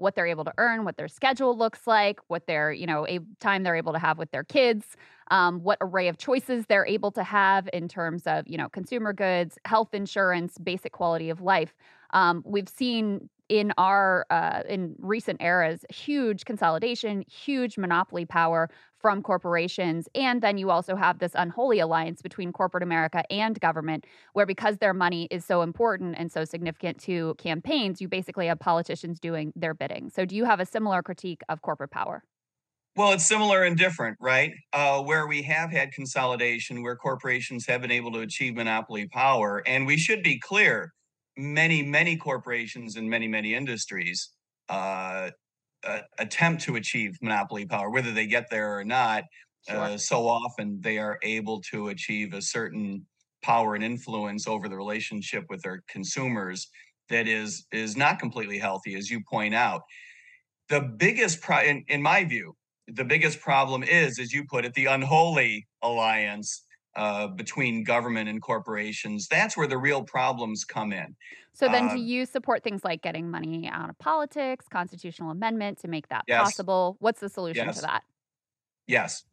what 0.00 0.14
they're 0.14 0.26
able 0.26 0.44
to 0.44 0.52
earn, 0.58 0.84
what 0.84 0.96
their 0.96 1.08
schedule 1.08 1.56
looks 1.56 1.86
like, 1.86 2.18
what 2.28 2.46
their, 2.46 2.72
you 2.72 2.86
know, 2.86 3.06
a 3.06 3.20
time 3.38 3.62
they're 3.62 3.76
able 3.76 3.92
to 3.92 3.98
have 3.98 4.18
with 4.18 4.30
their 4.30 4.44
kids, 4.44 4.96
um, 5.30 5.62
what 5.62 5.78
array 5.80 6.08
of 6.08 6.18
choices 6.18 6.66
they're 6.66 6.86
able 6.86 7.10
to 7.12 7.22
have 7.22 7.68
in 7.72 7.86
terms 7.86 8.26
of, 8.26 8.48
you 8.48 8.56
know, 8.56 8.68
consumer 8.68 9.12
goods, 9.12 9.58
health 9.64 9.94
insurance, 9.94 10.58
basic 10.58 10.92
quality 10.92 11.30
of 11.30 11.40
life. 11.40 11.76
Um, 12.12 12.42
we've 12.44 12.68
seen 12.68 13.28
in 13.50 13.72
our 13.76 14.24
uh, 14.30 14.62
in 14.68 14.94
recent 15.00 15.42
eras, 15.42 15.84
huge 15.90 16.44
consolidation, 16.44 17.24
huge 17.28 17.76
monopoly 17.76 18.24
power 18.24 18.70
from 18.96 19.22
corporations, 19.22 20.08
and 20.14 20.40
then 20.40 20.56
you 20.56 20.70
also 20.70 20.94
have 20.94 21.18
this 21.18 21.32
unholy 21.34 21.80
alliance 21.80 22.22
between 22.22 22.52
corporate 22.52 22.82
America 22.82 23.24
and 23.30 23.58
government, 23.60 24.06
where 24.34 24.46
because 24.46 24.78
their 24.78 24.94
money 24.94 25.26
is 25.32 25.44
so 25.44 25.62
important 25.62 26.14
and 26.16 26.30
so 26.30 26.44
significant 26.44 27.00
to 27.00 27.34
campaigns, 27.38 28.00
you 28.00 28.08
basically 28.08 28.46
have 28.46 28.60
politicians 28.60 29.18
doing 29.18 29.52
their 29.56 29.74
bidding. 29.74 30.10
So, 30.10 30.24
do 30.24 30.36
you 30.36 30.44
have 30.44 30.60
a 30.60 30.66
similar 30.66 31.02
critique 31.02 31.42
of 31.48 31.60
corporate 31.62 31.90
power? 31.90 32.22
Well, 32.96 33.12
it's 33.12 33.26
similar 33.26 33.64
and 33.64 33.76
different, 33.76 34.16
right? 34.20 34.52
Uh, 34.72 35.02
where 35.02 35.26
we 35.26 35.42
have 35.42 35.70
had 35.70 35.92
consolidation, 35.92 36.82
where 36.82 36.96
corporations 36.96 37.66
have 37.66 37.80
been 37.80 37.90
able 37.90 38.12
to 38.12 38.20
achieve 38.20 38.54
monopoly 38.54 39.08
power. 39.08 39.62
And 39.66 39.86
we 39.86 39.96
should 39.96 40.22
be 40.22 40.38
clear 40.38 40.92
many, 41.36 41.82
many 41.82 42.16
corporations 42.16 42.96
in 42.96 43.08
many, 43.08 43.28
many 43.28 43.54
industries 43.54 44.30
uh, 44.68 45.30
uh, 45.84 46.00
attempt 46.18 46.62
to 46.62 46.76
achieve 46.76 47.16
monopoly 47.22 47.66
power, 47.66 47.90
whether 47.90 48.12
they 48.12 48.26
get 48.26 48.48
there 48.50 48.78
or 48.78 48.84
not. 48.84 49.24
Sure. 49.68 49.78
Uh, 49.78 49.96
so 49.96 50.26
often 50.26 50.80
they 50.80 50.98
are 50.98 51.18
able 51.22 51.60
to 51.60 51.88
achieve 51.88 52.32
a 52.32 52.42
certain 52.42 53.06
power 53.42 53.74
and 53.74 53.84
influence 53.84 54.46
over 54.46 54.68
the 54.68 54.76
relationship 54.76 55.44
with 55.48 55.62
their 55.62 55.82
consumers 55.88 56.68
that 57.08 57.26
is 57.26 57.66
is 57.72 57.96
not 57.96 58.18
completely 58.18 58.58
healthy, 58.58 58.94
as 58.94 59.10
you 59.10 59.20
point 59.28 59.54
out. 59.54 59.82
The 60.68 60.80
biggest, 60.80 61.40
pro- 61.40 61.62
in, 61.62 61.84
in 61.88 62.00
my 62.00 62.24
view, 62.24 62.54
the 62.86 63.04
biggest 63.04 63.40
problem 63.40 63.82
is, 63.82 64.18
as 64.18 64.32
you 64.32 64.44
put 64.44 64.64
it, 64.64 64.74
the 64.74 64.86
unholy 64.86 65.66
alliance 65.82 66.64
uh, 66.96 67.28
between 67.28 67.84
government 67.84 68.28
and 68.28 68.42
corporations. 68.42 69.28
That's 69.28 69.56
where 69.56 69.66
the 69.66 69.78
real 69.78 70.02
problems 70.02 70.64
come 70.64 70.92
in. 70.92 71.14
So 71.52 71.68
then, 71.68 71.88
uh, 71.88 71.94
do 71.94 72.00
you 72.00 72.26
support 72.26 72.62
things 72.62 72.84
like 72.84 73.02
getting 73.02 73.30
money 73.30 73.68
out 73.70 73.90
of 73.90 73.98
politics, 73.98 74.66
constitutional 74.70 75.30
amendment 75.30 75.78
to 75.80 75.88
make 75.88 76.08
that 76.08 76.24
yes. 76.26 76.42
possible? 76.42 76.96
What's 77.00 77.20
the 77.20 77.28
solution 77.28 77.66
yes. 77.66 77.76
to 77.76 77.82
that? 77.82 78.02
Yes. 78.86 79.24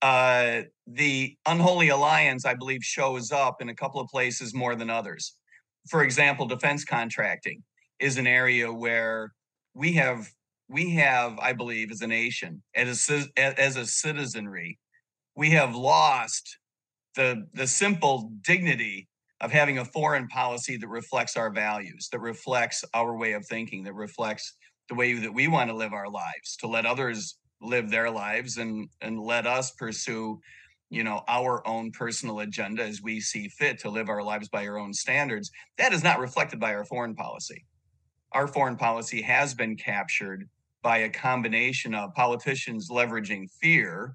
Uh, 0.00 0.62
the 0.86 1.36
unholy 1.46 1.88
alliance, 1.88 2.44
I 2.44 2.54
believe, 2.54 2.84
shows 2.84 3.32
up 3.32 3.60
in 3.60 3.68
a 3.68 3.74
couple 3.74 4.00
of 4.00 4.08
places 4.08 4.54
more 4.54 4.76
than 4.76 4.90
others. 4.90 5.34
For 5.88 6.04
example, 6.04 6.46
defense 6.46 6.84
contracting 6.84 7.62
is 7.98 8.16
an 8.18 8.26
area 8.26 8.72
where 8.72 9.32
we 9.74 9.92
have 9.94 10.28
we 10.68 10.90
have, 10.90 11.38
I 11.38 11.54
believe, 11.54 11.90
as 11.90 12.02
a 12.02 12.06
nation, 12.06 12.62
as 12.74 13.08
a, 13.08 13.60
as 13.60 13.76
a 13.76 13.86
citizenry, 13.86 14.78
we 15.34 15.50
have 15.50 15.74
lost 15.74 16.58
the 17.18 17.44
the 17.52 17.66
simple 17.66 18.30
dignity 18.42 19.08
of 19.40 19.50
having 19.50 19.78
a 19.78 19.84
foreign 19.84 20.28
policy 20.28 20.76
that 20.76 20.88
reflects 20.88 21.36
our 21.36 21.50
values, 21.50 22.08
that 22.12 22.20
reflects 22.20 22.84
our 22.94 23.16
way 23.16 23.32
of 23.32 23.44
thinking, 23.44 23.82
that 23.84 23.94
reflects 23.94 24.54
the 24.88 24.94
way 24.94 25.14
that 25.14 25.34
we 25.34 25.48
want 25.48 25.68
to 25.68 25.76
live 25.76 25.92
our 25.92 26.08
lives, 26.08 26.56
to 26.60 26.66
let 26.66 26.86
others 26.86 27.36
live 27.60 27.90
their 27.90 28.08
lives 28.08 28.56
and 28.56 28.88
and 29.00 29.20
let 29.20 29.46
us 29.46 29.72
pursue 29.72 30.38
you 30.90 31.02
know 31.02 31.22
our 31.26 31.66
own 31.66 31.90
personal 31.90 32.38
agenda 32.38 32.84
as 32.84 33.02
we 33.02 33.20
see 33.20 33.48
fit 33.48 33.80
to 33.80 33.90
live 33.90 34.08
our 34.08 34.22
lives 34.22 34.48
by 34.48 34.64
our 34.66 34.78
own 34.78 34.94
standards. 34.94 35.50
That 35.76 35.92
is 35.92 36.04
not 36.04 36.20
reflected 36.20 36.60
by 36.60 36.72
our 36.72 36.84
foreign 36.84 37.16
policy. 37.16 37.64
Our 38.30 38.46
foreign 38.46 38.76
policy 38.76 39.22
has 39.22 39.54
been 39.54 39.76
captured 39.76 40.48
by 40.82 40.98
a 40.98 41.10
combination 41.10 41.96
of 41.96 42.14
politicians 42.14 42.90
leveraging 42.90 43.50
fear 43.60 44.14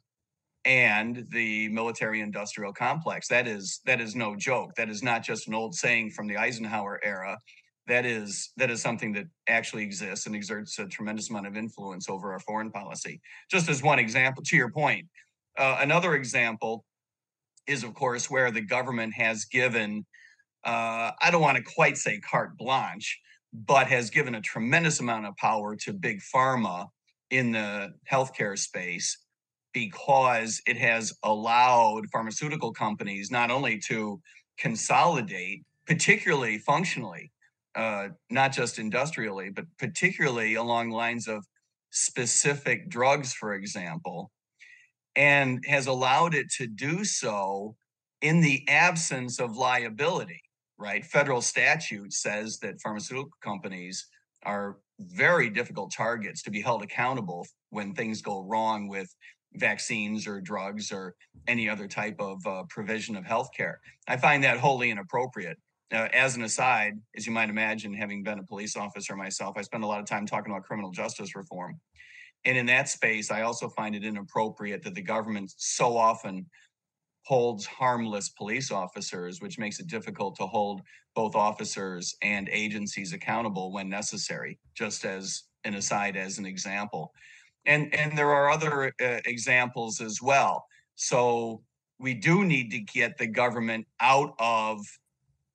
and 0.66 1.26
the 1.30 1.68
military 1.70 2.22
industrial 2.22 2.74
complex. 2.74 3.28
That 3.28 3.48
is 3.48 3.82
that 3.86 4.00
is 4.00 4.16
no 4.16 4.36
joke. 4.36 4.76
That 4.76 4.90
is 4.90 5.04
not 5.04 5.24
just 5.24 5.48
an 5.48 5.54
old 5.54 5.76
saying 5.76 6.12
from 6.12 6.28
the 6.28 6.38
eisenhower 6.38 7.00
era. 7.04 7.38
That 7.88 8.06
is 8.06 8.52
that 8.58 8.72
is 8.72 8.82
something 8.82 9.12
that 9.14 9.26
actually 9.48 9.84
exists 9.84 10.26
and 10.26 10.36
exerts 10.36 10.80
a 10.80 10.86
tremendous 10.86 11.30
amount 11.30 11.48
of 11.48 11.58
influence 11.58 12.10
over 12.10 12.32
our 12.32 12.40
foreign 12.40 12.72
policy. 12.72 13.20
Just 13.52 13.70
as 13.70 13.84
one 13.84 14.00
example 14.00 14.44
to 14.44 14.56
your 14.56 14.72
point 14.72 15.08
uh, 15.58 15.78
another 15.82 16.16
example 16.16 16.86
is 17.68 17.84
of 17.84 17.94
course 17.94 18.30
where 18.30 18.52
the 18.52 18.62
government 18.62 19.14
has 19.14 19.46
given 19.46 20.06
uh, 20.66 21.12
i 21.22 21.30
don't 21.32 21.42
want 21.42 21.58
to 21.58 21.64
quite 21.76 21.98
say 21.98 22.20
carte 22.20 22.58
blanche 22.58 23.20
but 23.54 23.88
has 23.88 24.10
given 24.10 24.36
a 24.36 24.42
tremendous 24.42 25.00
amount 25.00 25.26
of 25.26 25.36
power 25.38 25.76
to 25.76 25.94
big 25.94 26.20
pharma 26.34 26.88
in 27.30 27.52
the 27.52 27.94
healthcare 28.12 28.58
space 28.58 29.18
because 29.74 30.62
it 30.68 30.78
has 30.78 31.14
allowed 31.24 32.10
pharmaceutical 32.12 32.72
companies 32.72 33.32
not 33.32 33.52
only 33.52 33.80
to 33.80 34.22
consolidate, 34.58 35.64
particularly 35.88 36.58
functionally, 36.60 37.32
uh, 37.76 38.10
not 38.30 38.52
just 38.52 38.80
industrially, 38.80 39.50
but 39.50 39.66
particularly 39.80 40.56
along 40.56 40.92
lines 40.92 41.28
of 41.28 41.46
specific 41.92 42.90
drugs, 42.90 43.34
for 43.34 43.54
example, 43.54 44.32
and 45.16 45.64
has 45.68 45.88
allowed 45.88 46.34
it 46.34 46.50
to 46.58 46.68
do 46.68 47.04
so 47.04 47.76
in 48.22 48.42
the 48.42 48.64
absence 48.70 49.40
of 49.40 49.58
liability 49.58 50.42
right? 50.78 51.06
Federal 51.06 51.42
statute 51.42 52.14
says 52.14 52.60
that 52.60 52.82
pharmaceutical 52.82 53.32
companies 53.42 54.08
are 54.46 54.78
very 55.00 55.50
difficult 55.50 55.94
targets 55.96 56.42
to 56.44 56.52
be 56.52 56.62
held 56.62 56.84
accountable 56.84 57.48
when 57.70 57.94
things 57.94 58.22
go 58.22 58.42
wrong 58.44 58.88
with 58.88 59.14
vaccines 59.56 60.28
or 60.28 60.42
drugs 60.42 60.92
or 60.92 61.16
any 61.48 61.70
other 61.70 61.88
type 61.88 62.16
of 62.20 62.46
uh, 62.46 62.64
provision 62.70 63.16
of 63.16 63.24
healthcare. 63.24 63.76
I 64.08 64.18
find 64.18 64.44
that 64.44 64.58
wholly 64.58 64.92
inappropriate. 64.92 65.58
Uh, 65.92 66.08
as 66.12 66.36
an 66.36 66.44
aside, 66.44 66.94
as 67.16 67.28
you 67.28 67.32
might 67.32 67.50
imagine, 67.50 67.94
having 67.94 68.24
been 68.24 68.40
a 68.40 68.44
police 68.44 68.76
officer 68.76 69.16
myself, 69.16 69.56
I 69.58 69.62
spend 69.62 69.84
a 69.84 69.88
lot 69.88 70.00
of 70.00 70.08
time 70.08 70.26
talking 70.26 70.52
about 70.52 70.64
criminal 70.64 70.92
justice 70.92 71.36
reform. 71.36 71.80
And 72.46 72.58
in 72.58 72.66
that 72.66 72.90
space, 72.90 73.32
I 73.32 73.42
also 73.42 73.70
find 73.70 73.96
it 73.96 74.04
inappropriate 74.04 74.84
that 74.84 74.96
the 74.96 75.02
government 75.02 75.54
so 75.56 75.96
often 75.96 76.46
holds 77.26 77.66
harmless 77.66 78.30
police 78.30 78.72
officers, 78.72 79.42
which 79.42 79.60
makes 79.60 79.80
it 79.80 79.88
difficult 79.88 80.36
to 80.36 80.46
hold 80.46 80.82
both 81.16 81.36
officers 81.36 82.16
and 82.22 82.50
agencies 82.50 83.14
accountable 83.14 83.72
when 83.72 83.88
necessary, 83.88 84.60
just 84.76 85.06
as 85.06 85.44
an 85.64 85.76
aside, 85.76 86.18
as 86.18 86.38
an 86.38 86.46
example. 86.46 87.14
And, 87.66 87.94
and 87.96 88.18
there 88.18 88.32
are 88.32 88.50
other 88.50 88.94
uh, 89.02 89.20
examples 89.26 90.02
as 90.02 90.22
well. 90.22 90.66
So 90.96 91.62
we 92.00 92.14
do 92.14 92.44
need 92.44 92.72
to 92.72 92.80
get 92.80 93.18
the 93.18 93.28
government 93.28 93.88
out 94.00 94.36
of 94.40 94.80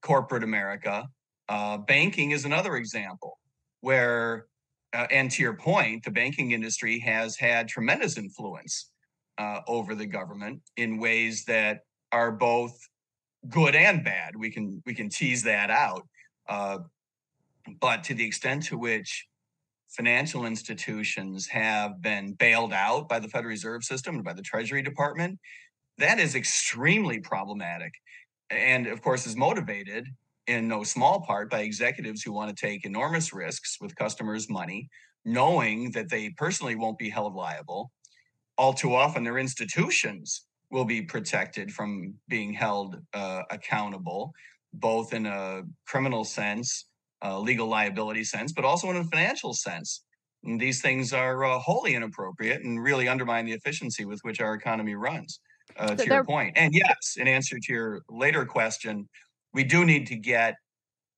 corporate 0.03 0.43
America. 0.43 1.09
Uh, 1.49 1.79
banking 1.79 2.31
is 2.31 2.45
another 2.45 2.77
example 2.77 3.39
where, 3.81 4.47
uh, 4.93 5.07
and 5.11 5.31
to 5.31 5.43
your 5.43 5.55
point, 5.55 6.05
the 6.05 6.11
banking 6.11 6.53
industry 6.53 6.99
has 7.01 7.37
had 7.37 7.69
tremendous 7.69 8.17
influence 8.17 8.91
uh, 9.37 9.61
over 9.67 9.95
the 9.95 10.07
government 10.07 10.61
in 10.77 10.99
ways 10.99 11.45
that 11.45 11.81
are 12.13 12.33
both 12.33 12.77
good 13.49 13.75
and 13.75 14.05
bad. 14.05 14.35
We 14.37 14.51
can 14.51 14.83
we 14.85 14.95
can 14.95 15.09
tease 15.09 15.43
that 15.45 15.71
out, 15.71 16.07
uh, 16.49 16.79
but 17.81 18.03
to 18.05 18.15
the 18.15 18.25
extent 18.25 18.65
to 18.65 18.79
which 18.79 19.28
financial 19.89 20.47
institutions 20.47 21.47
have 21.49 22.01
been 22.03 22.33
bailed 22.35 22.73
out 22.73 23.09
by 23.09 23.19
the 23.19 23.29
Federal 23.29 23.51
Reserve 23.51 23.85
System 23.85 24.17
and 24.17 24.25
by 24.25 24.33
the 24.33 24.43
Treasury 24.43 24.83
Department, 24.83 25.39
that 25.99 26.21
is 26.21 26.35
extremely 26.35 27.21
problematic, 27.21 27.93
and 28.51 28.87
of 28.87 29.03
course 29.03 29.27
is 29.27 29.37
motivated 29.37 30.07
in 30.47 30.69
no 30.69 30.83
small 30.83 31.21
part 31.21 31.51
by 31.51 31.61
executives 31.61 32.23
who 32.23 32.33
want 32.33 32.55
to 32.55 32.67
take 32.67 32.85
enormous 32.85 33.33
risks 33.33 33.79
with 33.81 33.97
customers' 33.97 34.49
money, 34.49 34.89
knowing 35.25 35.91
that 35.93 36.09
they 36.09 36.31
personally 36.31 36.75
won't 36.75 36.99
be 36.99 37.11
held 37.11 37.35
liable. 37.35 37.91
All 38.57 38.73
too 38.73 38.95
often 38.95 39.25
their 39.25 39.39
institutions 39.39 40.47
will 40.71 40.85
be 40.85 41.03
protected 41.03 41.73
from 41.73 42.15
being 42.29 42.53
held 42.53 42.97
uh, 43.15 43.43
accountable, 43.51 44.33
both 44.73 45.13
in 45.13 45.27
a 45.27 45.63
criminal 45.87 46.25
sense, 46.25 46.87
a 47.23 47.39
legal 47.39 47.67
liability 47.67 48.25
sense, 48.25 48.53
but 48.53 48.65
also 48.65 48.91
in 48.91 48.97
a 48.97 49.05
financial 49.05 49.53
sense. 49.55 50.05
And 50.45 50.61
these 50.61 50.81
things 50.81 51.13
are 51.13 51.45
uh, 51.45 51.59
wholly 51.59 51.95
inappropriate 51.95 52.63
and 52.63 52.83
really 52.83 53.09
undermine 53.09 53.45
the 53.45 53.53
efficiency 53.53 54.05
with 54.05 54.21
which 54.23 54.41
our 54.41 54.55
economy 54.55 54.95
runs. 54.95 55.41
Uh, 55.77 55.89
so 55.89 55.97
to 55.97 56.07
your 56.07 56.25
point, 56.25 56.57
and 56.57 56.73
yes, 56.73 57.17
in 57.17 57.29
answer 57.29 57.59
to 57.59 57.73
your 57.73 58.01
later 58.09 58.47
question, 58.47 59.09
we 59.53 59.65
do 59.65 59.85
need 59.85 60.07
to 60.07 60.17
get 60.17 60.55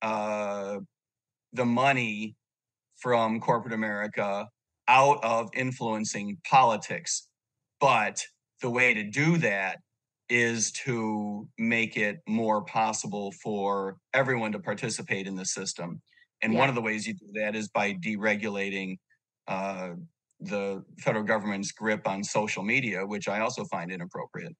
uh, 0.01 0.77
the 1.53 1.65
money 1.65 2.35
from 2.97 3.39
corporate 3.39 3.73
America 3.73 4.47
out 4.87 5.23
of 5.23 5.49
influencing 5.53 6.37
politics 6.49 7.27
but 7.81 8.23
the 8.61 8.69
way 8.69 8.93
to 8.93 9.03
do 9.03 9.37
that 9.39 9.79
is 10.31 10.71
to 10.71 11.45
make 11.57 11.97
it 11.97 12.19
more 12.25 12.63
possible 12.63 13.33
for 13.43 13.97
everyone 14.13 14.53
to 14.53 14.59
participate 14.59 15.27
in 15.27 15.35
the 15.35 15.45
system. 15.45 16.01
And 16.41 16.53
yeah. 16.53 16.59
one 16.59 16.69
of 16.69 16.75
the 16.75 16.81
ways 16.81 17.05
you 17.05 17.13
do 17.13 17.27
that 17.33 17.53
is 17.53 17.67
by 17.67 17.93
deregulating 17.95 18.97
uh, 19.49 19.89
the 20.39 20.83
federal 20.99 21.25
government's 21.25 21.73
grip 21.73 22.07
on 22.07 22.23
social 22.23 22.63
media, 22.63 23.05
which 23.05 23.27
I 23.27 23.41
also 23.41 23.65
find 23.65 23.91
inappropriate. 23.91 24.55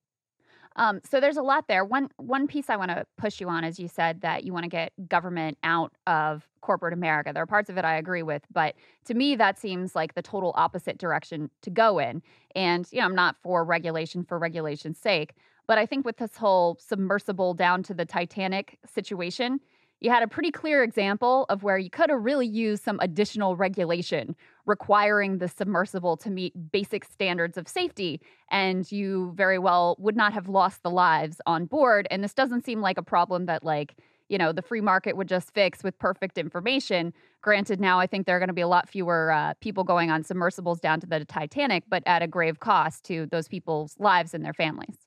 Um, 0.75 1.01
so 1.09 1.19
there's 1.19 1.37
a 1.37 1.41
lot 1.41 1.67
there. 1.67 1.83
One 1.83 2.09
one 2.17 2.47
piece 2.47 2.69
I 2.69 2.77
want 2.77 2.91
to 2.91 3.05
push 3.17 3.41
you 3.41 3.49
on 3.49 3.63
is 3.63 3.79
you 3.79 3.87
said 3.89 4.21
that 4.21 4.45
you 4.45 4.53
want 4.53 4.63
to 4.63 4.69
get 4.69 4.93
government 5.09 5.57
out 5.63 5.93
of 6.07 6.47
corporate 6.61 6.93
America. 6.93 7.31
There 7.33 7.43
are 7.43 7.47
parts 7.47 7.69
of 7.69 7.77
it 7.77 7.83
I 7.83 7.97
agree 7.97 8.23
with, 8.23 8.43
but 8.53 8.75
to 9.05 9.13
me 9.13 9.35
that 9.35 9.59
seems 9.59 9.95
like 9.95 10.13
the 10.13 10.21
total 10.21 10.53
opposite 10.55 10.97
direction 10.97 11.49
to 11.63 11.69
go 11.69 11.99
in. 11.99 12.21
And 12.55 12.87
you 12.91 12.99
know, 12.99 13.05
I'm 13.05 13.15
not 13.15 13.35
for 13.43 13.65
regulation 13.65 14.23
for 14.23 14.39
regulation's 14.39 14.97
sake, 14.97 15.33
but 15.71 15.77
I 15.77 15.85
think 15.85 16.05
with 16.05 16.17
this 16.17 16.35
whole 16.35 16.75
submersible 16.81 17.53
down 17.53 17.81
to 17.83 17.93
the 17.93 18.03
Titanic 18.03 18.77
situation, 18.85 19.61
you 20.01 20.09
had 20.09 20.21
a 20.21 20.27
pretty 20.27 20.51
clear 20.51 20.83
example 20.83 21.45
of 21.47 21.63
where 21.63 21.77
you 21.77 21.89
could 21.89 22.09
have 22.09 22.25
really 22.25 22.45
used 22.45 22.83
some 22.83 22.99
additional 22.99 23.55
regulation 23.55 24.35
requiring 24.65 25.37
the 25.37 25.47
submersible 25.47 26.17
to 26.17 26.29
meet 26.29 26.73
basic 26.73 27.05
standards 27.05 27.57
of 27.57 27.69
safety. 27.69 28.19
And 28.49 28.91
you 28.91 29.31
very 29.37 29.57
well 29.59 29.95
would 29.97 30.17
not 30.17 30.33
have 30.33 30.49
lost 30.49 30.83
the 30.83 30.89
lives 30.89 31.39
on 31.45 31.67
board. 31.67 32.05
And 32.11 32.21
this 32.21 32.33
doesn't 32.33 32.65
seem 32.65 32.81
like 32.81 32.97
a 32.97 33.01
problem 33.01 33.45
that, 33.45 33.63
like, 33.63 33.95
you 34.27 34.37
know, 34.37 34.51
the 34.51 34.61
free 34.61 34.81
market 34.81 35.15
would 35.15 35.29
just 35.29 35.53
fix 35.53 35.85
with 35.85 35.97
perfect 35.99 36.37
information. 36.37 37.13
Granted, 37.41 37.79
now 37.79 37.97
I 37.97 38.07
think 38.07 38.25
there 38.25 38.35
are 38.35 38.39
going 38.39 38.49
to 38.49 38.53
be 38.53 38.59
a 38.59 38.67
lot 38.67 38.89
fewer 38.89 39.31
uh, 39.31 39.53
people 39.61 39.85
going 39.85 40.11
on 40.11 40.25
submersibles 40.25 40.81
down 40.81 40.99
to 40.99 41.07
the 41.07 41.23
Titanic, 41.23 41.85
but 41.87 42.03
at 42.05 42.21
a 42.21 42.27
grave 42.27 42.59
cost 42.59 43.05
to 43.05 43.25
those 43.27 43.47
people's 43.47 43.95
lives 43.99 44.33
and 44.33 44.43
their 44.43 44.51
families. 44.51 44.97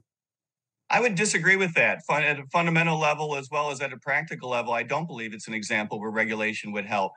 I 0.95 1.01
would 1.01 1.17
disagree 1.17 1.57
with 1.57 1.75
that. 1.75 2.03
At 2.09 2.39
a 2.39 2.45
fundamental 2.53 3.01
level, 3.01 3.35
as 3.35 3.49
well 3.51 3.73
as 3.73 3.81
at 3.81 3.93
a 3.93 3.97
practical 3.97 4.51
level, 4.51 4.73
I 4.73 4.85
don't 4.85 5.09
believe 5.09 5.35
it's 5.35 5.49
an 5.49 5.55
example 5.55 5.99
where 5.99 6.11
regulation 6.11 6.71
would 6.71 6.87
help. 6.87 7.11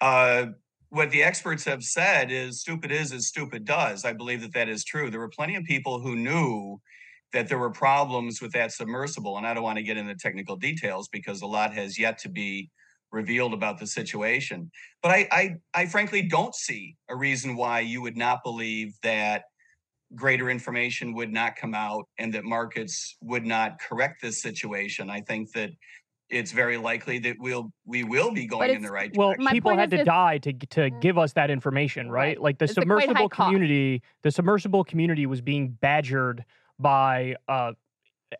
Uh, 0.00 0.46
what 0.88 1.12
the 1.12 1.22
experts 1.22 1.64
have 1.66 1.84
said 1.84 2.32
is 2.32 2.60
stupid 2.60 2.90
is 2.90 3.12
as 3.12 3.28
stupid 3.28 3.64
does. 3.64 4.04
I 4.04 4.12
believe 4.12 4.40
that 4.40 4.52
that 4.54 4.68
is 4.68 4.82
true. 4.82 5.08
There 5.08 5.20
were 5.20 5.28
plenty 5.28 5.54
of 5.54 5.62
people 5.62 6.00
who 6.00 6.16
knew 6.16 6.80
that 7.32 7.48
there 7.48 7.58
were 7.58 7.70
problems 7.70 8.42
with 8.42 8.50
that 8.54 8.72
submersible, 8.72 9.38
and 9.38 9.46
I 9.46 9.54
don't 9.54 9.62
want 9.62 9.78
to 9.78 9.84
get 9.84 9.96
into 9.96 10.16
technical 10.16 10.56
details 10.56 11.08
because 11.08 11.42
a 11.42 11.46
lot 11.46 11.72
has 11.74 11.96
yet 12.00 12.18
to 12.18 12.28
be 12.28 12.70
revealed 13.12 13.54
about 13.54 13.78
the 13.78 13.86
situation. 13.86 14.68
But 15.00 15.12
I, 15.12 15.28
I, 15.30 15.56
I 15.74 15.86
frankly 15.86 16.22
don't 16.22 16.56
see 16.56 16.96
a 17.08 17.14
reason 17.14 17.54
why 17.54 17.80
you 17.80 18.02
would 18.02 18.16
not 18.16 18.42
believe 18.42 18.94
that 19.04 19.44
greater 20.14 20.50
information 20.50 21.14
would 21.14 21.32
not 21.32 21.56
come 21.56 21.74
out 21.74 22.06
and 22.18 22.32
that 22.34 22.44
markets 22.44 23.16
would 23.22 23.44
not 23.44 23.78
correct 23.80 24.20
this 24.22 24.42
situation. 24.42 25.10
I 25.10 25.20
think 25.20 25.52
that 25.52 25.70
it's 26.32 26.50
very 26.50 26.78
likely 26.78 27.18
that 27.18 27.36
we'll 27.38 27.70
we 27.84 28.04
will 28.04 28.32
be 28.32 28.46
going 28.46 28.70
in 28.70 28.82
the 28.82 28.90
right 28.90 29.14
well, 29.14 29.28
direction. 29.28 29.44
Well, 29.44 29.52
people 29.52 29.76
had 29.76 29.90
to 29.90 29.98
this, 29.98 30.06
die 30.06 30.38
to 30.38 30.52
to 30.52 30.90
mm. 30.90 31.00
give 31.00 31.18
us 31.18 31.34
that 31.34 31.50
information, 31.50 32.10
right? 32.10 32.20
right. 32.20 32.40
Like 32.40 32.58
the 32.58 32.64
it's 32.64 32.74
submersible 32.74 33.28
community, 33.28 34.02
the 34.22 34.30
submersible 34.30 34.82
community 34.84 35.26
was 35.26 35.40
being 35.40 35.68
badgered 35.80 36.44
by 36.78 37.36
uh, 37.48 37.72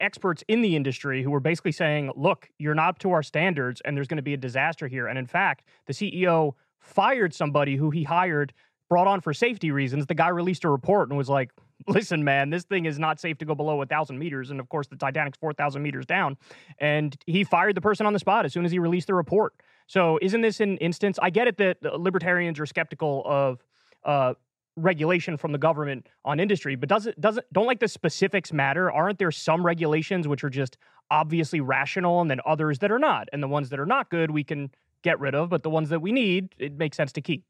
experts 0.01 0.43
in 0.49 0.63
the 0.63 0.75
industry 0.75 1.23
who 1.23 1.31
were 1.31 1.41
basically 1.41 1.73
saying, 1.73 2.11
"Look, 2.17 2.49
you're 2.59 2.75
not 2.75 2.89
up 2.89 2.99
to 3.01 3.13
our 3.13 3.23
standards, 3.23 3.83
and 3.85 3.97
there's 3.97 4.09
going 4.09 4.17
to 4.17 4.23
be 4.23 4.35
a 4.35 4.39
disaster 4.39 4.89
here." 4.89 5.07
And 5.07 5.19
in 5.19 5.27
fact, 5.27 5.65
the 5.87 5.93
CEO 5.93 6.55
fired 6.81 7.35
somebody 7.35 7.77
who 7.77 7.91
he 7.91 8.05
hired 8.05 8.55
brought 8.89 9.07
on 9.07 9.21
for 9.21 9.33
safety 9.33 9.71
reasons. 9.71 10.07
The 10.07 10.15
guy 10.15 10.29
released 10.29 10.65
a 10.65 10.71
report 10.71 11.09
and 11.09 11.17
was 11.17 11.29
like, 11.29 11.51
listen, 11.87 12.25
man, 12.25 12.51
this 12.51 12.65
thing 12.65 12.87
is 12.87 12.99
not 12.99 13.21
safe 13.21 13.39
to 13.39 13.45
go 13.45 13.55
below 13.55 13.83
a 13.83 13.87
thousand 13.87 14.19
meters. 14.19 14.51
And 14.51 14.61
of 14.61 14.69
course, 14.69 14.87
the 14.87 14.97
Titanic's 14.97 15.39
4,000 15.39 15.83
meters 15.83 16.07
down. 16.07 16.37
And 16.79 17.17
he 17.27 17.45
fired 17.45 17.77
the 17.77 17.81
person 17.81 18.07
on 18.07 18.13
the 18.13 18.19
spot 18.19 18.45
as 18.45 18.53
soon 18.53 18.65
as 18.65 18.73
he 18.73 18.79
released 18.79 19.07
the 19.07 19.15
report. 19.15 19.55
So 19.87 20.19
isn't 20.23 20.41
this 20.41 20.61
an 20.61 20.77
instance? 20.79 21.19
I 21.21 21.31
get 21.31 21.49
it 21.49 21.57
that 21.59 21.83
libertarians 22.01 22.59
are 22.61 22.67
skeptical 22.67 23.23
of 23.27 23.65
uh, 24.05 24.35
regulation 24.77 25.37
from 25.37 25.53
the 25.53 25.59
government 25.59 26.09
on 26.25 26.41
industry, 26.41 26.77
but 26.77 26.89
does 26.89 27.07
it 27.07 27.21
doesn't 27.21 27.45
don't 27.53 27.67
like 27.67 27.81
the 27.81 27.89
specifics 27.89 28.53
matter? 28.53 28.91
Aren't 28.91 29.19
there 29.19 29.31
some 29.31 29.67
regulations 29.67 30.27
which 30.27 30.45
are 30.45 30.51
just 30.51 30.79
obviously 31.11 31.61
rational 31.61 32.23
and 32.23 32.31
then 32.31 32.41
others 32.47 32.79
that 32.79 32.91
are 32.91 32.99
not? 32.99 33.29
And 33.33 33.43
the 33.43 33.49
ones 33.49 33.69
that 33.69 33.81
are 33.81 33.87
not 33.87 34.09
good 34.09 34.31
we 34.31 34.45
can 34.45 34.71
get 35.03 35.21
rid 35.21 35.35
of, 35.35 35.51
but 35.51 35.63
the 35.63 35.71
ones 35.71 35.91
that 35.91 36.01
we 36.01 36.13
need, 36.13 36.55
it 36.59 36.79
makes 36.79 36.97
sense 36.97 37.13
to 37.13 37.21
keep 37.21 37.45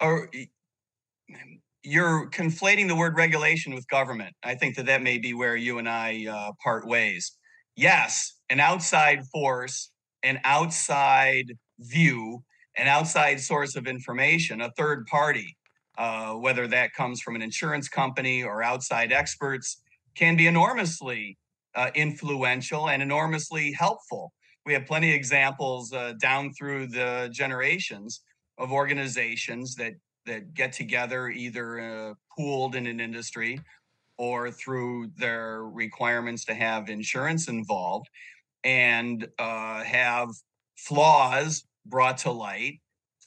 or 0.00 0.28
you're 1.82 2.28
conflating 2.30 2.88
the 2.88 2.96
word 2.96 3.16
regulation 3.16 3.74
with 3.74 3.88
government. 3.88 4.34
I 4.42 4.54
think 4.54 4.76
that 4.76 4.86
that 4.86 5.02
may 5.02 5.18
be 5.18 5.34
where 5.34 5.56
you 5.56 5.78
and 5.78 5.88
I 5.88 6.26
uh, 6.30 6.52
part 6.62 6.86
ways. 6.86 7.32
Yes, 7.76 8.34
an 8.50 8.60
outside 8.60 9.24
force, 9.32 9.90
an 10.22 10.40
outside 10.44 11.46
view, 11.78 12.42
an 12.76 12.86
outside 12.86 13.40
source 13.40 13.76
of 13.76 13.86
information, 13.86 14.60
a 14.60 14.70
third 14.76 15.06
party, 15.06 15.56
uh, 15.96 16.34
whether 16.34 16.66
that 16.68 16.92
comes 16.92 17.20
from 17.20 17.34
an 17.34 17.42
insurance 17.42 17.88
company 17.88 18.42
or 18.42 18.62
outside 18.62 19.12
experts, 19.12 19.82
can 20.14 20.36
be 20.36 20.46
enormously 20.46 21.38
uh, 21.74 21.90
influential 21.94 22.90
and 22.90 23.02
enormously 23.02 23.72
helpful. 23.72 24.32
We 24.66 24.74
have 24.74 24.86
plenty 24.86 25.10
of 25.10 25.14
examples 25.14 25.92
uh, 25.92 26.14
down 26.20 26.52
through 26.52 26.88
the 26.88 27.30
generations 27.32 28.20
of 28.58 28.72
organizations 28.72 29.74
that 29.76 29.94
that 30.26 30.54
get 30.54 30.72
together 30.72 31.28
either 31.28 31.80
uh, 31.80 32.14
pooled 32.36 32.74
in 32.74 32.86
an 32.86 33.00
industry 33.00 33.60
or 34.18 34.50
through 34.50 35.10
their 35.16 35.64
requirements 35.64 36.44
to 36.44 36.54
have 36.54 36.90
insurance 36.90 37.48
involved 37.48 38.08
and 38.64 39.26
uh, 39.38 39.82
have 39.82 40.28
flaws 40.76 41.64
brought 41.86 42.18
to 42.18 42.30
light 42.30 42.80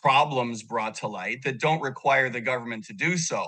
problems 0.04 0.64
brought 0.64 0.94
to 0.96 1.08
light 1.08 1.42
that 1.44 1.60
don't 1.60 1.82
require 1.82 2.30
the 2.30 2.42
government 2.42 2.84
to 2.84 2.94
do 2.94 3.18
so. 3.18 3.48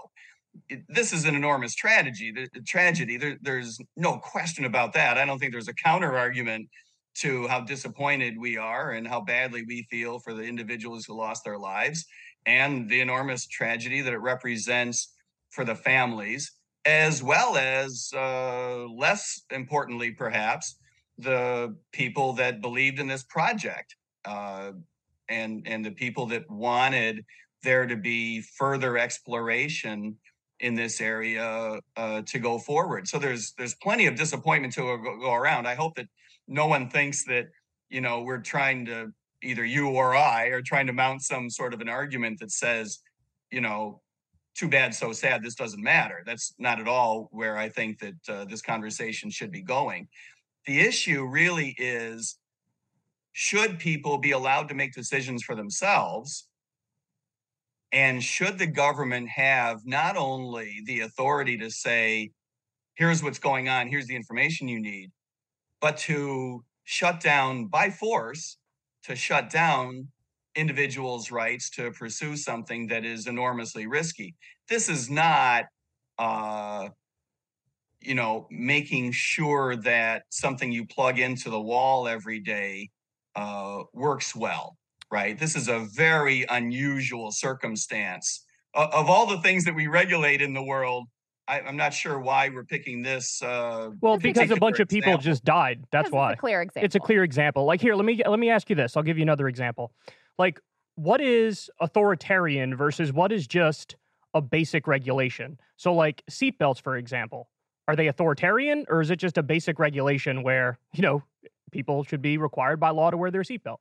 It, 0.69 0.83
this 0.87 1.11
is 1.11 1.25
an 1.25 1.35
enormous 1.35 1.75
tragedy 1.75 2.31
the, 2.31 2.47
the 2.53 2.61
tragedy. 2.61 3.17
There, 3.17 3.37
there's 3.41 3.77
no 3.97 4.17
question 4.17 4.63
about 4.63 4.93
that. 4.93 5.17
I 5.17 5.25
don't 5.25 5.37
think 5.37 5.51
there's 5.51 5.67
a 5.67 5.73
counter 5.73 6.17
argument 6.17 6.69
to 7.15 7.47
how 7.47 7.59
disappointed 7.59 8.37
we 8.39 8.57
are 8.57 8.91
and 8.91 9.05
how 9.05 9.19
badly 9.19 9.63
we 9.67 9.85
feel 9.91 10.19
for 10.19 10.33
the 10.33 10.43
individuals 10.43 11.05
who 11.05 11.17
lost 11.17 11.43
their 11.43 11.57
lives 11.57 12.05
and 12.45 12.89
the 12.89 13.01
enormous 13.01 13.47
tragedy 13.47 14.01
that 14.01 14.13
it 14.13 14.19
represents 14.19 15.13
for 15.49 15.65
the 15.65 15.75
families, 15.75 16.51
as 16.85 17.23
well 17.23 17.57
as, 17.57 18.11
uh, 18.15 18.85
less 18.87 19.41
importantly, 19.51 20.11
perhaps, 20.11 20.75
the 21.17 21.75
people 21.91 22.33
that 22.33 22.61
believed 22.61 22.99
in 22.99 23.07
this 23.07 23.23
project 23.23 23.95
uh, 24.25 24.71
and 25.29 25.67
and 25.67 25.83
the 25.83 25.91
people 25.91 26.25
that 26.27 26.49
wanted 26.49 27.23
there 27.63 27.87
to 27.87 27.95
be 27.95 28.41
further 28.41 28.97
exploration 28.97 30.17
in 30.59 30.75
this 30.75 31.01
area 31.01 31.79
uh, 31.97 32.21
to 32.21 32.39
go 32.39 32.57
forward. 32.57 33.07
So 33.07 33.17
there's 33.17 33.53
there's 33.57 33.75
plenty 33.75 34.07
of 34.07 34.15
disappointment 34.15 34.73
to 34.73 34.81
go, 34.81 35.17
go 35.19 35.33
around. 35.33 35.67
I 35.67 35.75
hope 35.75 35.95
that 35.95 36.07
no 36.47 36.67
one 36.67 36.89
thinks 36.89 37.23
that 37.25 37.47
you 37.89 38.01
know 38.01 38.21
we're 38.21 38.41
trying 38.41 38.85
to 38.85 39.11
either 39.45 39.65
you 39.65 39.89
or 39.89 40.15
I 40.15 40.47
are 40.47 40.61
trying 40.61 40.87
to 40.87 40.93
mount 40.93 41.21
some 41.21 41.49
sort 41.49 41.73
of 41.73 41.81
an 41.81 41.89
argument 41.89 42.39
that 42.39 42.51
says, 42.51 42.99
you 43.51 43.61
know, 43.61 44.01
too 44.55 44.69
bad, 44.69 44.95
so 44.95 45.11
sad. 45.11 45.43
This 45.43 45.55
doesn't 45.55 45.83
matter. 45.83 46.23
That's 46.25 46.53
not 46.57 46.79
at 46.79 46.87
all 46.87 47.29
where 47.31 47.57
I 47.57 47.69
think 47.69 47.99
that 47.99 48.15
uh, 48.29 48.45
this 48.45 48.61
conversation 48.61 49.29
should 49.29 49.51
be 49.51 49.61
going. 49.61 50.07
The 50.65 50.79
issue 50.79 51.25
really 51.25 51.75
is 51.77 52.37
should 53.33 53.79
people 53.79 54.17
be 54.17 54.31
allowed 54.31 54.69
to 54.69 54.75
make 54.75 54.93
decisions 54.93 55.43
for 55.43 55.55
themselves? 55.55 56.47
And 57.91 58.23
should 58.23 58.57
the 58.57 58.67
government 58.67 59.29
have 59.29 59.85
not 59.85 60.17
only 60.17 60.81
the 60.85 61.01
authority 61.01 61.57
to 61.57 61.69
say, 61.69 62.31
here's 62.95 63.21
what's 63.21 63.39
going 63.39 63.67
on, 63.67 63.87
here's 63.87 64.07
the 64.07 64.15
information 64.15 64.67
you 64.67 64.79
need, 64.79 65.11
but 65.81 65.97
to 65.97 66.63
shut 66.85 67.19
down 67.19 67.65
by 67.65 67.89
force, 67.89 68.57
to 69.07 69.15
shut 69.15 69.49
down 69.49 70.07
individuals' 70.55 71.31
rights 71.31 71.69
to 71.69 71.91
pursue 71.91 72.35
something 72.35 72.87
that 72.87 73.05
is 73.05 73.27
enormously 73.27 73.87
risky. 73.87 74.35
This 74.69 74.89
is 74.89 75.09
not, 75.09 75.65
uh, 76.17 76.89
you 78.01 78.15
know, 78.15 78.47
making 78.49 79.11
sure 79.11 79.75
that 79.77 80.23
something 80.29 80.71
you 80.71 80.85
plug 80.85 81.19
into 81.19 81.49
the 81.49 81.59
wall 81.59 82.07
every 82.07 82.39
day 82.39 82.89
uh, 83.35 83.83
works 83.93 84.35
well, 84.35 84.77
right? 85.11 85.37
This 85.37 85.55
is 85.55 85.67
a 85.67 85.87
very 85.93 86.45
unusual 86.49 87.31
circumstance. 87.31 88.45
Of 88.73 89.09
all 89.09 89.25
the 89.25 89.41
things 89.41 89.63
that 89.65 89.75
we 89.75 89.87
regulate 89.87 90.41
in 90.41 90.53
the 90.53 90.63
world, 90.63 91.07
I, 91.47 91.59
am 91.59 91.77
not 91.77 91.93
sure 91.93 92.19
why 92.19 92.49
we're 92.49 92.63
picking 92.63 93.01
this. 93.01 93.41
Uh, 93.41 93.91
well, 94.01 94.17
because 94.17 94.51
a 94.51 94.55
bunch 94.55 94.79
of 94.79 94.87
people 94.87 95.13
example. 95.13 95.23
just 95.23 95.43
died. 95.43 95.85
That's 95.91 96.11
why. 96.11 96.31
It's 96.31 96.39
a 96.39 96.41
clear 96.41 96.61
example. 96.61 96.85
It's 96.85 96.95
a 96.95 96.99
clear 96.99 97.23
example. 97.23 97.65
Like 97.65 97.81
here, 97.81 97.95
let 97.95 98.05
me 98.05 98.21
let 98.25 98.39
me 98.39 98.49
ask 98.49 98.69
you 98.69 98.75
this. 98.75 98.97
I'll 98.97 99.03
give 99.03 99.17
you 99.17 99.23
another 99.23 99.47
example. 99.47 99.91
Like, 100.37 100.59
what 100.95 101.21
is 101.21 101.69
authoritarian 101.79 102.75
versus 102.75 103.13
what 103.13 103.31
is 103.31 103.47
just 103.47 103.95
a 104.33 104.41
basic 104.41 104.87
regulation? 104.87 105.59
So, 105.77 105.93
like 105.93 106.23
seatbelts, 106.29 106.81
for 106.81 106.97
example, 106.97 107.49
are 107.87 107.95
they 107.95 108.07
authoritarian 108.07 108.85
or 108.89 109.01
is 109.01 109.11
it 109.11 109.17
just 109.17 109.37
a 109.37 109.43
basic 109.43 109.77
regulation 109.79 110.43
where 110.43 110.79
you 110.93 111.01
know 111.03 111.23
people 111.71 112.03
should 112.03 112.21
be 112.21 112.37
required 112.37 112.79
by 112.79 112.89
law 112.89 113.11
to 113.11 113.17
wear 113.17 113.31
their 113.31 113.43
seatbelt? 113.43 113.77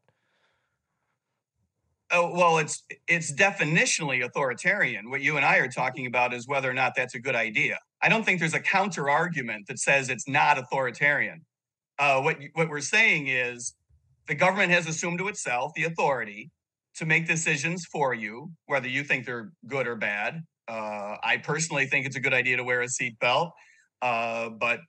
Oh, 2.11 2.33
well, 2.35 2.59
it's 2.59 2.83
it's 3.09 3.33
definitionally 3.33 4.25
authoritarian. 4.25 5.11
What 5.11 5.23
you 5.23 5.37
and 5.37 5.45
I 5.45 5.59
are 5.59 5.69
talking 5.69 6.07
about 6.07 6.35
is 6.35 6.47
whether 6.47 6.71
or 6.71 6.75
not 6.75 6.93
that's 6.95 7.15
a 7.15 7.19
good 7.19 7.35
idea. 7.35 7.79
I 8.03 8.09
don't 8.09 8.25
think 8.25 8.41
there's 8.41 8.55
a 8.55 8.61
counter 8.61 9.09
argument 9.09 9.67
that 9.69 9.79
says 9.79 10.11
it's 10.11 10.29
not 10.29 10.59
authoritarian. 10.59 11.45
Uh, 11.99 12.21
what 12.21 12.37
what 12.53 12.69
we're 12.69 12.81
saying 12.81 13.29
is 13.29 13.75
the 14.29 14.35
government 14.35 14.71
has 14.71 14.87
assumed 14.87 15.19
to 15.19 15.29
itself 15.29 15.73
the 15.75 15.85
authority 15.85 16.51
to 16.97 17.07
make 17.07 17.27
decisions 17.27 17.87
for 17.87 18.15
you, 18.15 18.51
whether 18.67 18.89
you 18.89 19.03
think 19.03 19.27
they're 19.27 19.51
good 19.67 19.87
or 19.87 19.97
bad. 19.97 20.43
Uh, 20.69 21.17
I 21.23 21.39
personally 21.43 21.87
think 21.87 22.07
it's 22.07 22.17
a 22.17 22.21
good 22.21 22.35
idea 22.35 22.57
to 22.57 22.65
wear 22.65 22.83
a 22.83 22.87
seatbelt, 22.87 23.51
uh, 24.03 24.51
but 24.51 24.81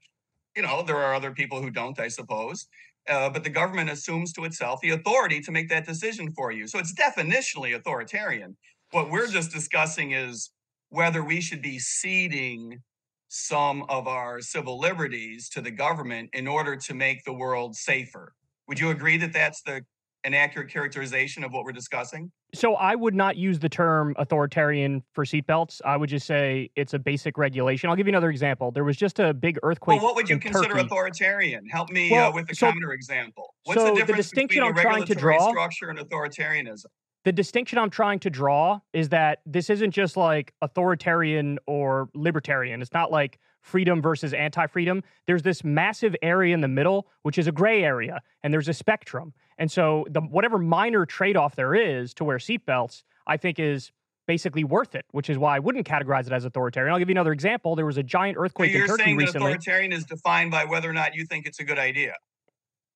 you 0.56 0.64
know 0.64 0.84
there 0.84 0.98
are 0.98 1.16
other 1.16 1.32
people 1.32 1.62
who 1.62 1.70
don't, 1.70 2.00
I 2.00 2.10
suppose. 2.10 2.68
Uh, 3.08 3.30
but 3.30 3.44
the 3.44 3.50
government 3.50 3.90
assumes 3.90 4.34
to 4.34 4.46
itself 4.46 4.80
the 4.82 4.92
authority 4.92 5.40
to 5.40 5.52
make 5.52 5.70
that 5.70 5.86
decision 5.86 6.32
for 6.32 6.52
you. 6.52 6.68
So 6.68 6.80
it's 6.80 6.94
definitionally 6.94 7.76
authoritarian. 7.76 8.58
What 8.92 9.12
we're 9.12 9.28
just 9.28 9.52
discussing 9.52 10.12
is 10.12 10.52
whether 10.90 11.24
we 11.24 11.42
should 11.42 11.62
be 11.62 11.78
ceding 11.78 12.82
some 13.28 13.84
of 13.90 14.08
our 14.08 14.42
civil 14.42 14.80
liberties 14.80 15.50
to 15.50 15.62
the 15.62 15.72
government 15.72 16.30
in 16.34 16.48
order 16.48 16.76
to 16.76 16.94
make 16.94 17.24
the 17.24 17.34
world 17.34 17.76
safer. 17.76 18.34
Would 18.68 18.80
you 18.80 18.90
agree 18.90 19.18
that 19.18 19.34
that's 19.34 19.62
the 19.62 19.84
an 20.26 20.34
accurate 20.34 20.70
characterization 20.70 21.44
of 21.44 21.54
what 21.54 21.64
we're 21.64 21.72
discussing? 21.72 22.32
So 22.54 22.76
I 22.76 22.96
would 22.96 23.14
not 23.14 23.38
use 23.38 23.60
the 23.60 23.70
term 23.70 24.16
authoritarian 24.18 25.04
for 25.14 25.24
seatbelts. 25.24 25.82
I 25.86 25.96
would 25.98 26.10
just 26.10 26.26
say 26.26 26.72
it's 26.76 26.94
a 26.94 27.00
basic 27.00 27.38
regulation. 27.38 27.90
I'll 27.90 27.96
give 27.96 28.08
you 28.08 28.12
another 28.12 28.32
example. 28.32 28.72
There 28.72 28.84
was 28.84 28.98
just 28.98 29.20
a 29.20 29.34
big 29.34 29.60
earthquake. 29.62 29.98
Well, 30.00 30.06
what 30.08 30.16
would 30.16 30.30
you 30.30 30.40
consider 30.40 30.70
Turkey. 30.70 30.82
authoritarian? 30.82 31.66
Help 31.68 31.92
me 31.92 32.12
Well, 32.12 32.32
uh, 32.32 32.34
with 32.34 32.48
the 32.48 32.56
so- 32.56 32.72
counter 32.72 32.92
example. 32.94 33.54
What's 33.66 33.80
so 33.80 33.86
the 33.88 33.92
the 33.92 34.00
difference 34.00 34.18
distinction 34.30 34.62
between 34.64 34.76
a 34.76 34.80
I'm 34.80 34.92
trying 34.94 35.06
to 35.06 35.16
draw- 35.16 35.50
structure 35.50 35.90
and 35.90 36.00
authoritarianism? 36.00 36.86
The 37.24 37.32
distinction 37.32 37.78
I'm 37.80 37.90
trying 37.90 38.20
to 38.20 38.30
draw 38.30 38.80
is 38.94 39.10
that 39.10 39.40
this 39.46 39.70
isn't 39.70 39.92
just 39.92 40.16
like 40.18 40.54
authoritarian 40.62 41.60
or 41.68 42.10
libertarian. 42.14 42.82
It's 42.82 42.94
not 42.94 43.12
like 43.12 43.40
freedom 43.62 44.00
versus 44.02 44.32
anti 44.34 44.68
freedom. 44.68 45.04
There's 45.26 45.42
this 45.42 45.64
massive 45.64 46.16
area 46.22 46.54
in 46.54 46.62
the 46.62 46.68
middle, 46.68 47.08
which 47.24 47.40
is 47.40 47.48
a 47.48 47.52
gray 47.52 47.84
area, 47.84 48.22
and 48.44 48.54
there's 48.54 48.70
a 48.70 48.74
spectrum. 48.74 49.34
And 49.58 49.72
so, 49.72 50.06
the, 50.10 50.22
whatever 50.22 50.58
minor 50.58 51.06
trade 51.06 51.38
off 51.38 51.56
there 51.56 51.74
is 51.74 52.14
to 52.16 52.24
wear 52.26 52.38
seatbelts, 52.38 53.04
I 53.26 53.38
think 53.38 53.60
is 53.60 53.92
basically 54.28 54.64
worth 54.64 54.96
it, 54.96 55.06
which 55.12 55.30
is 55.30 55.38
why 55.38 55.56
I 55.56 55.60
wouldn't 55.60 55.88
categorize 55.88 56.26
it 56.28 56.34
as 56.34 56.46
authoritarian. 56.46 56.92
I'll 56.92 57.00
give 57.00 57.10
you 57.10 57.14
another 57.14 57.32
example. 57.32 57.76
There 57.76 57.86
was 57.86 57.98
a 57.98 58.04
giant 58.04 58.38
So 58.38 58.44
earthquake 58.44 58.72
in 58.72 58.78
you're 58.80 58.88
Turkey 58.88 59.04
saying 59.04 59.18
that 59.18 59.24
recently. 59.26 59.48
authoritarian 59.52 59.94
is 59.94 60.04
defined 60.04 60.52
by 60.52 60.66
whether 60.66 60.90
or 60.90 60.94
not 60.94 61.16
you 61.16 61.26
think 61.26 61.46
it's 61.46 61.60
a 61.60 61.64
good 61.64 61.78
idea. 61.80 62.14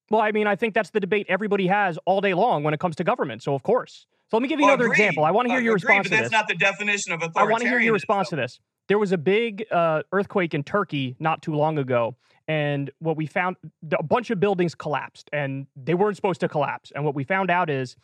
Well, 0.10 0.22
I 0.22 0.32
mean, 0.32 0.48
I 0.48 0.56
think 0.56 0.74
that's 0.74 0.90
the 0.90 1.00
debate 1.00 1.28
everybody 1.30 1.68
has 1.68 2.00
all 2.06 2.20
day 2.20 2.34
long 2.34 2.64
when 2.64 2.74
it 2.74 2.80
comes 2.80 2.96
to 2.98 3.04
government. 3.04 3.44
So, 3.44 3.54
of 3.54 3.62
course. 3.64 4.08
So, 4.30 4.38
let 4.38 4.42
me 4.42 4.50
give 4.50 4.60
you 4.60 4.66
Well, 4.66 4.74
another 4.74 4.86
agreed. 4.86 5.00
example. 5.02 5.24
I 5.24 5.32
want 5.32 5.48
to 5.48 5.52
hear 5.54 5.60
Uh, 5.60 5.64
your 5.64 5.76
agreed, 5.76 5.84
response 6.00 6.08
but 6.10 6.16
to 6.16 6.22
that's 6.22 6.26
this. 6.30 6.32
not 6.32 6.48
the 6.48 6.56
definition 6.56 7.14
of 7.14 7.20
authoritarian. 7.22 7.48
I 7.48 7.52
want 7.52 7.64
to 7.64 7.70
hear 7.70 7.80
your 7.80 7.94
response 7.94 8.30
to 8.30 8.36
this. 8.36 8.60
There 8.88 8.98
was 8.98 9.12
a 9.12 9.18
big 9.20 9.66
uh, 9.72 10.02
earthquake 10.12 10.56
in 10.56 10.64
Turkey 10.64 11.16
not 11.20 11.44
too 11.44 11.54
long 11.54 11.78
ago, 11.78 12.16
and 12.50 12.90
what 12.98 13.16
we 13.16 13.28
found, 13.28 13.58
a 13.92 14.02
bunch 14.02 14.32
of 14.32 14.40
buildings 14.40 14.74
collapsed, 14.74 15.30
and 15.32 15.68
they 15.76 15.94
weren't 15.94 16.16
supposed 16.16 16.42
to 16.42 16.50
collapse. 16.50 16.92
And 16.96 17.06
what 17.06 17.14
we 17.14 17.24
found 17.24 17.52
out 17.52 17.70
is, 17.70 17.96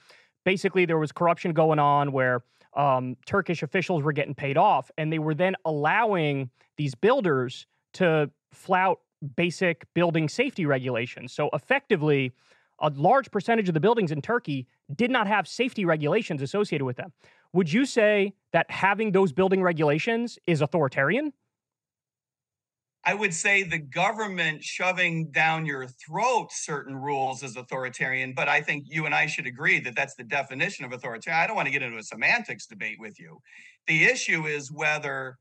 basically, 0.45 0.85
there 0.85 0.99
was 0.99 1.11
corruption 1.11 1.51
going 1.51 1.79
on 1.79 2.11
where 2.11 2.43
um, 2.77 3.17
Turkish 3.25 3.63
officials 3.63 4.03
were 4.03 4.13
getting 4.13 4.35
paid 4.35 4.55
off, 4.55 4.91
and 4.99 5.11
they 5.11 5.17
were 5.17 5.33
then 5.33 5.55
allowing 5.65 6.51
these 6.77 6.93
builders 6.93 7.65
to 7.93 8.29
flout 8.53 8.99
basic 9.35 9.91
building 9.95 10.29
safety 10.29 10.67
regulations. 10.67 11.33
So 11.33 11.49
effectively, 11.51 12.31
a 12.79 12.91
large 12.91 13.31
percentage 13.31 13.67
of 13.67 13.73
the 13.73 13.79
buildings 13.79 14.11
in 14.11 14.21
Turkey 14.21 14.67
did 14.95 15.09
not 15.09 15.25
have 15.25 15.47
safety 15.47 15.85
regulations 15.85 16.43
associated 16.43 16.85
with 16.85 16.97
them. 16.97 17.11
Would 17.53 17.73
you 17.73 17.83
say 17.83 18.33
that 18.53 18.69
having 18.69 19.11
those 19.11 19.33
building 19.33 19.63
regulations 19.63 20.37
is 20.45 20.61
authoritarian? 20.61 21.33
I 23.07 23.13
would 23.13 23.33
say 23.35 23.61
the 23.61 23.77
government 23.77 24.63
shoving 24.63 25.29
down 25.29 25.65
your 25.65 25.87
throat 25.87 26.47
certain 26.51 26.95
rules 26.95 27.43
is 27.43 27.55
authoritarian, 27.55 28.33
but 28.33 28.49
I 28.49 28.61
think 28.61 28.85
you 28.87 29.05
and 29.05 29.13
I 29.13 29.27
should 29.27 29.45
agree 29.45 29.79
that 29.81 29.95
that's 29.95 30.15
the 30.15 30.23
definition 30.23 30.85
of 30.85 30.91
authoritarian. 30.91 31.39
I 31.39 31.45
don't 31.45 31.55
want 31.55 31.67
to 31.67 31.71
get 31.71 31.83
into 31.83 31.97
a 31.97 32.03
semantics 32.03 32.65
debate 32.65 32.97
with 32.99 33.19
you. 33.19 33.39
The 33.85 34.05
issue 34.05 34.47
is 34.47 34.71
whether 34.71 35.37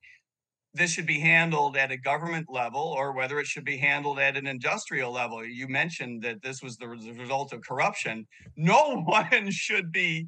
this 0.75 0.91
should 0.91 1.07
be 1.07 1.21
handled 1.21 1.77
at 1.77 1.91
a 1.91 1.97
government 1.97 2.49
level 2.51 2.83
or 2.83 3.12
whether 3.12 3.39
it 3.39 3.47
should 3.47 3.65
be 3.65 3.79
handled 3.79 4.19
at 4.19 4.37
an 4.37 4.47
industrial 4.47 5.12
level. 5.12 5.43
You 5.45 5.69
mentioned 5.69 6.23
that 6.23 6.43
this 6.43 6.62
was 6.62 6.77
the 6.77 6.89
result 6.89 7.55
of 7.55 7.62
corruption. 7.62 8.27
No 8.57 9.03
one 9.07 9.51
should 9.51 9.91
be 9.91 10.27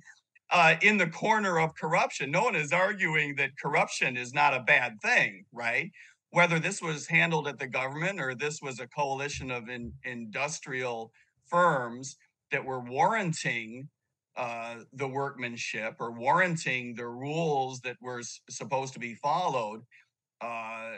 uh, 0.50 0.76
in 0.80 0.96
the 0.96 1.08
corner 1.08 1.58
of 1.58 1.74
corruption. 1.74 2.30
No 2.30 2.44
one 2.44 2.54
is 2.54 2.72
arguing 2.72 3.34
that 3.36 3.50
corruption 3.60 4.16
is 4.16 4.32
not 4.32 4.54
a 4.54 4.60
bad 4.60 5.00
thing, 5.02 5.44
right? 5.52 5.90
Whether 6.36 6.58
this 6.60 6.82
was 6.82 7.06
handled 7.06 7.48
at 7.48 7.58
the 7.58 7.66
government 7.66 8.20
or 8.20 8.34
this 8.34 8.60
was 8.60 8.78
a 8.78 8.86
coalition 8.88 9.50
of 9.50 9.70
in, 9.70 9.90
industrial 10.04 11.10
firms 11.46 12.18
that 12.50 12.62
were 12.62 12.80
warranting 12.80 13.88
uh, 14.36 14.74
the 14.92 15.08
workmanship 15.08 15.94
or 15.98 16.12
warranting 16.12 16.94
the 16.94 17.06
rules 17.06 17.80
that 17.80 17.96
were 18.02 18.18
s- 18.18 18.38
supposed 18.50 18.92
to 18.92 18.98
be 18.98 19.14
followed, 19.14 19.80
uh, 20.42 20.96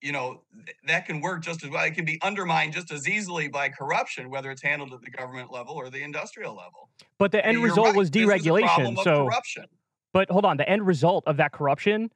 you 0.00 0.12
know, 0.12 0.42
th- 0.64 0.76
that 0.86 1.06
can 1.06 1.20
work 1.20 1.42
just 1.42 1.64
as 1.64 1.70
well. 1.70 1.84
It 1.84 1.94
can 1.96 2.04
be 2.04 2.20
undermined 2.22 2.72
just 2.72 2.92
as 2.92 3.08
easily 3.08 3.48
by 3.48 3.68
corruption, 3.68 4.30
whether 4.30 4.52
it's 4.52 4.62
handled 4.62 4.94
at 4.94 5.00
the 5.02 5.10
government 5.10 5.50
level 5.50 5.74
or 5.74 5.90
the 5.90 6.04
industrial 6.04 6.54
level. 6.54 6.88
But 7.18 7.32
the 7.32 7.44
end 7.44 7.54
You're 7.58 7.64
result 7.64 7.86
right. 7.88 7.96
was 7.96 8.12
This 8.12 8.22
is 8.22 8.28
a 8.28 8.28
deregulation. 8.38 8.62
problem 8.62 8.98
of 8.98 9.04
So, 9.04 9.24
corruption. 9.24 9.64
but 10.12 10.30
hold 10.30 10.44
on, 10.44 10.56
the 10.56 10.68
end 10.68 10.86
result 10.86 11.24
of 11.26 11.36
that 11.38 11.50
corruption 11.50 12.10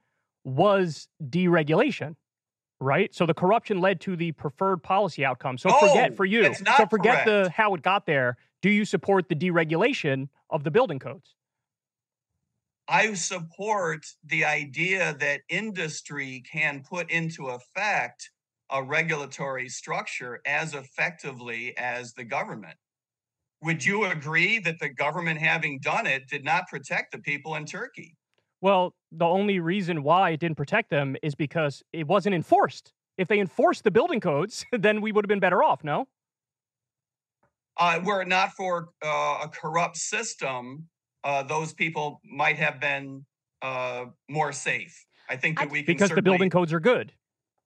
was 0.45 1.09
deregulation, 1.23 2.17
right? 2.81 3.15
So 3.15 3.27
the 3.27 3.35
corruption 3.35 3.81
led 3.81 4.01
to 4.03 4.17
the 4.17 4.33
preferred 4.33 4.83
policy 4.83 5.25
outcome. 5.25 5.59
So 5.59 5.71
forget 5.71 6.13
oh, 6.13 6.15
for 6.15 6.25
you. 6.25 6.55
so 6.55 6.87
forget 6.87 7.25
the 7.25 7.51
how 7.55 7.75
it 7.75 7.83
got 7.83 8.07
there. 8.07 8.37
Do 8.63 8.71
you 8.71 8.85
support 8.85 9.29
the 9.29 9.35
deregulation 9.35 10.29
of 10.51 10.65
the 10.65 10.71
building 10.71 10.99
codes? 10.99 11.35
I 12.89 13.15
support 13.15 14.05
the 14.25 14.45
idea 14.45 15.15
that 15.21 15.43
industry 15.49 16.43
can 16.51 16.83
put 16.83 17.11
into 17.11 17.47
effect 17.47 18.31
a 18.69 18.83
regulatory 18.83 19.69
structure 19.69 20.41
as 20.45 20.75
effectively 20.75 21.77
as 21.79 22.15
the 22.15 22.25
government. 22.25 22.77
Would 23.63 23.85
you 23.85 24.07
agree 24.07 24.59
that 24.61 24.81
the 24.81 24.89
government, 24.89 25.39
having 25.39 25.81
done 25.81 26.07
it, 26.07 26.29
did 26.29 26.45
not 26.45 26.69
protect 26.69 27.13
the 27.13 27.19
people 27.19 27.55
in 27.55 27.67
Turkey? 27.67 28.17
Well, 28.61 28.95
the 29.13 29.25
only 29.27 29.59
reason 29.61 30.03
why 30.03 30.31
it 30.31 30.41
didn't 30.41 30.57
protect 30.57 30.91
them 30.91 31.17
is 31.23 31.35
because 31.35 31.83
it 31.93 32.07
wasn't 32.07 32.35
enforced. 32.35 32.93
If 33.19 33.29
they 33.29 33.41
enforced 33.41 33.85
the 33.85 33.91
building 33.91 34.21
codes, 34.21 34.65
then 34.73 35.01
we 35.01 35.13
would 35.13 35.25
have 35.25 35.29
been 35.29 35.41
better 35.41 35.63
off, 35.63 35.83
no? 35.85 36.09
Uh, 37.77 38.01
were 38.05 38.23
it 38.23 38.29
not 38.29 38.53
for 38.53 38.91
uh, 39.05 39.41
a 39.43 39.49
corrupt 39.49 39.97
system, 39.97 40.89
uh, 41.25 41.43
those 41.43 41.73
people 41.73 42.21
might 42.25 42.57
have 42.57 42.79
been 42.81 43.25
uh, 43.63 44.07
more 44.29 44.53
safe. 44.53 45.07
I 45.29 45.37
think 45.37 45.59
that 45.59 45.69
I- 45.69 45.73
we 45.73 45.83
can 45.83 45.95
Because 45.95 46.11
the 46.11 46.23
building 46.23 46.51
codes 46.51 46.73
are 46.73 46.81
good. 46.81 47.13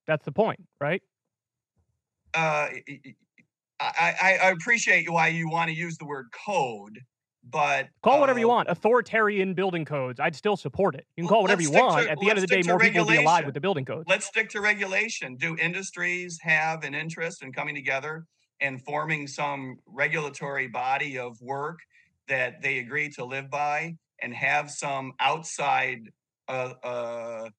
That's 0.07 0.25
the 0.25 0.31
point, 0.31 0.61
right? 0.79 1.01
uh, 2.33 2.69
I, 3.79 4.15
I, 4.21 4.39
I 4.43 4.49
appreciate 4.51 5.09
why 5.09 5.29
you 5.29 5.49
want 5.49 5.69
to 5.69 5.75
use 5.75 5.97
the 5.97 6.05
word 6.05 6.27
code, 6.45 6.99
but 7.49 7.89
Call 8.01 8.19
whatever 8.19 8.39
you 8.39 8.49
uh, 8.49 8.55
want. 8.55 8.69
Authoritarian 8.69 9.53
building 9.53 9.85
codes. 9.85 10.19
I'd 10.19 10.35
still 10.35 10.57
support 10.57 10.95
it. 10.95 11.05
You 11.15 11.23
can 11.23 11.29
call 11.29 11.41
whatever 11.43 11.61
you 11.61 11.71
want. 11.71 12.03
to- 12.03 12.11
At 12.11 12.19
the 12.19 12.29
end 12.29 12.37
of 12.37 12.41
the 12.41 12.47
day, 12.47 12.63
more 12.63 12.79
people 12.79 13.01
will 13.01 13.11
be 13.11 13.17
alive 13.17 13.45
with 13.45 13.53
the 13.53 13.61
building 13.61 13.85
codes. 13.85 14.05
Let's 14.07 14.25
stick 14.25 14.49
to 14.51 14.61
regulation. 14.61 15.35
Do 15.35 15.55
industries 15.57 16.39
have 16.41 16.83
an 16.83 16.95
interest 16.95 17.43
in 17.43 17.53
coming 17.53 17.75
together 17.75 18.25
and 18.61 18.83
forming 18.83 19.27
some 19.27 19.77
regulatory 19.85 20.67
body 20.67 21.19
of 21.19 21.37
work 21.41 21.79
that 22.27 22.61
they 22.61 22.79
agree 22.79 23.09
to 23.09 23.25
live 23.25 23.49
by 23.49 23.95
and 24.21 24.33
have 24.33 24.71
some 24.71 25.13
outside 25.19 25.99
uh, 26.47 26.73
uh, 26.83 27.49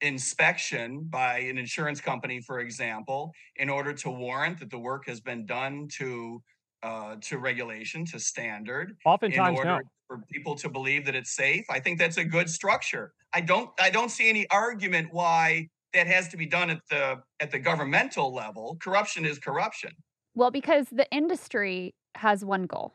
inspection 0.00 1.04
by 1.08 1.38
an 1.40 1.58
insurance 1.58 2.00
company, 2.00 2.40
for 2.40 2.60
example, 2.60 3.32
in 3.56 3.68
order 3.68 3.92
to 3.92 4.10
warrant 4.10 4.58
that 4.60 4.70
the 4.70 4.78
work 4.78 5.06
has 5.06 5.20
been 5.20 5.46
done 5.46 5.88
to 5.98 6.42
uh, 6.82 7.16
to 7.20 7.38
regulation, 7.38 8.04
to 8.06 8.18
standard, 8.18 8.90
in 8.90 8.96
Oftentimes, 9.04 9.58
order 9.58 9.70
no. 9.70 9.80
for 10.06 10.18
people 10.32 10.54
to 10.56 10.68
believe 10.68 11.04
that 11.06 11.14
it's 11.14 11.34
safe. 11.34 11.64
I 11.70 11.80
think 11.80 11.98
that's 11.98 12.16
a 12.16 12.24
good 12.24 12.48
structure. 12.48 13.12
I 13.32 13.40
don't 13.40 13.70
I 13.80 13.90
don't 13.90 14.10
see 14.10 14.28
any 14.28 14.48
argument 14.50 15.08
why 15.12 15.68
that 15.92 16.06
has 16.06 16.28
to 16.28 16.36
be 16.36 16.46
done 16.46 16.70
at 16.70 16.80
the 16.88 17.22
at 17.40 17.50
the 17.50 17.58
governmental 17.58 18.34
level. 18.34 18.76
Corruption 18.80 19.24
is 19.24 19.38
corruption. 19.38 19.92
Well, 20.34 20.50
because 20.50 20.86
the 20.90 21.10
industry 21.10 21.94
has 22.16 22.44
one 22.44 22.64
goal, 22.64 22.94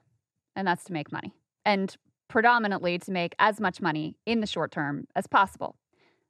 and 0.56 0.68
that's 0.68 0.84
to 0.86 0.94
make 0.94 1.12
money, 1.12 1.34
and 1.66 1.96
predominantly 2.28 2.98
to 3.00 3.12
make 3.12 3.36
as 3.40 3.60
much 3.60 3.82
money 3.82 4.18
in 4.26 4.40
the 4.40 4.48
short 4.48 4.72
term 4.72 5.06
as 5.16 5.28
possible. 5.28 5.78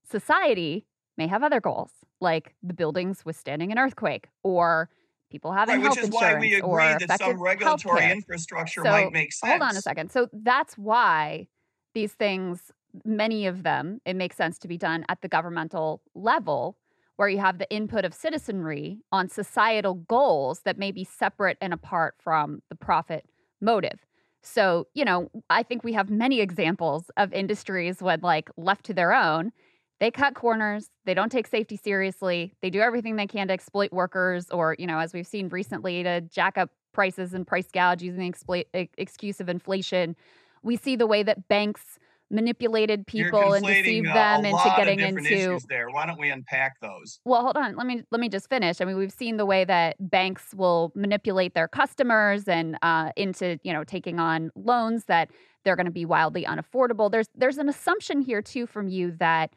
Society 0.10 0.86
may 1.18 1.28
have 1.28 1.44
other 1.44 1.62
goals, 1.62 1.92
like 2.20 2.54
the 2.62 2.74
buildings 2.74 3.24
withstanding 3.24 3.72
an 3.72 3.80
earthquake, 3.80 4.28
or 4.44 4.90
people 5.30 5.52
having 5.52 5.76
Right, 5.76 5.84
health 5.84 5.98
which 5.98 6.04
is 6.04 6.12
why 6.12 6.34
we 6.36 6.54
agree 6.54 6.94
that 7.08 7.20
some 7.20 7.42
regulatory 7.42 8.02
healthcare. 8.02 8.16
infrastructure 8.16 8.84
So, 8.84 8.92
might 8.92 9.12
make 9.12 9.34
sense. 9.34 9.50
Hold 9.52 9.62
on 9.62 9.78
a 9.78 9.82
second. 9.82 10.12
So 10.12 10.30
that's 10.34 10.78
why 10.78 11.48
these 11.94 12.14
things, 12.14 12.72
many 13.04 13.46
of 13.46 13.64
them, 13.64 14.02
it 14.06 14.16
makes 14.16 14.36
sense 14.36 14.58
to 14.60 14.68
be 14.68 14.78
done 14.78 15.06
at 15.10 15.22
the 15.22 15.28
governmental 15.28 16.02
level, 16.14 16.78
where 17.18 17.30
you 17.30 17.38
have 17.40 17.58
the 17.60 17.70
input 17.72 18.04
of 18.06 18.14
citizenry 18.14 19.00
on 19.12 19.30
societal 19.30 19.96
goals 19.96 20.62
that 20.62 20.78
may 20.78 20.92
be 20.92 21.04
separate 21.04 21.58
and 21.62 21.74
apart 21.74 22.16
from 22.20 22.62
the 22.70 22.76
profit 22.76 23.26
motive. 23.62 24.06
So, 24.42 24.88
you 24.94 25.06
know, 25.06 25.32
I 25.50 25.64
think 25.64 25.84
we 25.84 25.94
have 25.94 26.10
many 26.10 26.40
examples 26.42 27.10
of 27.18 27.34
industries 27.34 28.02
when, 28.02 28.20
like, 28.22 28.50
left 28.58 28.86
to 28.86 28.94
their 28.94 29.14
own, 29.14 29.52
they 30.00 30.12
cut 30.12 30.36
corners, 30.36 30.90
they 31.06 31.14
don't 31.14 31.32
take 31.32 31.48
safety 31.48 31.78
seriously, 31.78 32.54
they 32.62 32.70
do 32.70 32.82
everything 32.82 33.16
they 33.16 33.28
can 33.28 33.48
to 33.48 33.54
exploit 33.54 33.92
workers, 33.92 34.50
or, 34.50 34.76
you 34.78 34.88
know, 34.88 35.00
as 35.00 35.14
we've 35.14 35.28
seen 35.28 35.50
recently, 35.50 36.04
to 36.04 36.22
jack 36.22 36.58
up 36.58 36.70
prices 36.94 37.34
and 37.34 37.46
price 37.46 37.68
gouge 37.72 38.02
using 38.02 38.34
the 38.48 38.90
excuse 38.98 39.40
of 39.40 39.50
inflation. 39.50 40.16
We 40.64 40.78
see 40.78 40.96
the 40.96 41.08
way 41.08 41.24
that 41.24 41.48
banks 41.48 42.00
manipulated 42.32 43.06
people 43.06 43.54
and 43.54 43.66
deceived 43.66 44.08
them 44.08 44.46
into 44.46 44.74
getting 44.76 45.00
into 45.00 45.60
there. 45.70 45.90
Why 45.90 46.06
don't 46.08 46.20
we 46.20 46.32
unpack 46.32 46.80
those? 46.82 47.20
Well 47.24 47.42
hold 47.44 47.56
on 47.56 47.76
let 47.76 47.86
me 47.86 48.04
let 48.10 48.20
me 48.20 48.30
just 48.30 48.50
finish. 48.50 48.82
I 48.82 48.86
mean 48.86 48.98
we've 48.98 49.14
seen 49.14 49.38
the 49.38 49.46
way 49.46 49.64
that 49.66 49.96
banks 50.00 50.54
will 50.56 50.92
manipulate 50.96 51.54
their 51.54 51.68
customers 51.68 52.48
and 52.48 52.78
uh, 52.82 53.12
into 53.16 53.60
you 53.64 53.72
know 53.72 53.84
taking 53.84 54.20
on 54.20 54.52
loans 54.56 55.06
that 55.06 55.30
they're 55.64 55.76
going 55.76 55.86
to 55.86 55.92
be 55.92 56.06
wildly 56.06 56.46
unaffordable. 56.46 57.12
There's 57.12 57.30
there's 57.36 57.60
an 57.60 57.70
assumption 57.70 58.22
here 58.22 58.42
too 58.42 58.66
from 58.66 58.88
you 58.88 59.12
that 59.20 59.54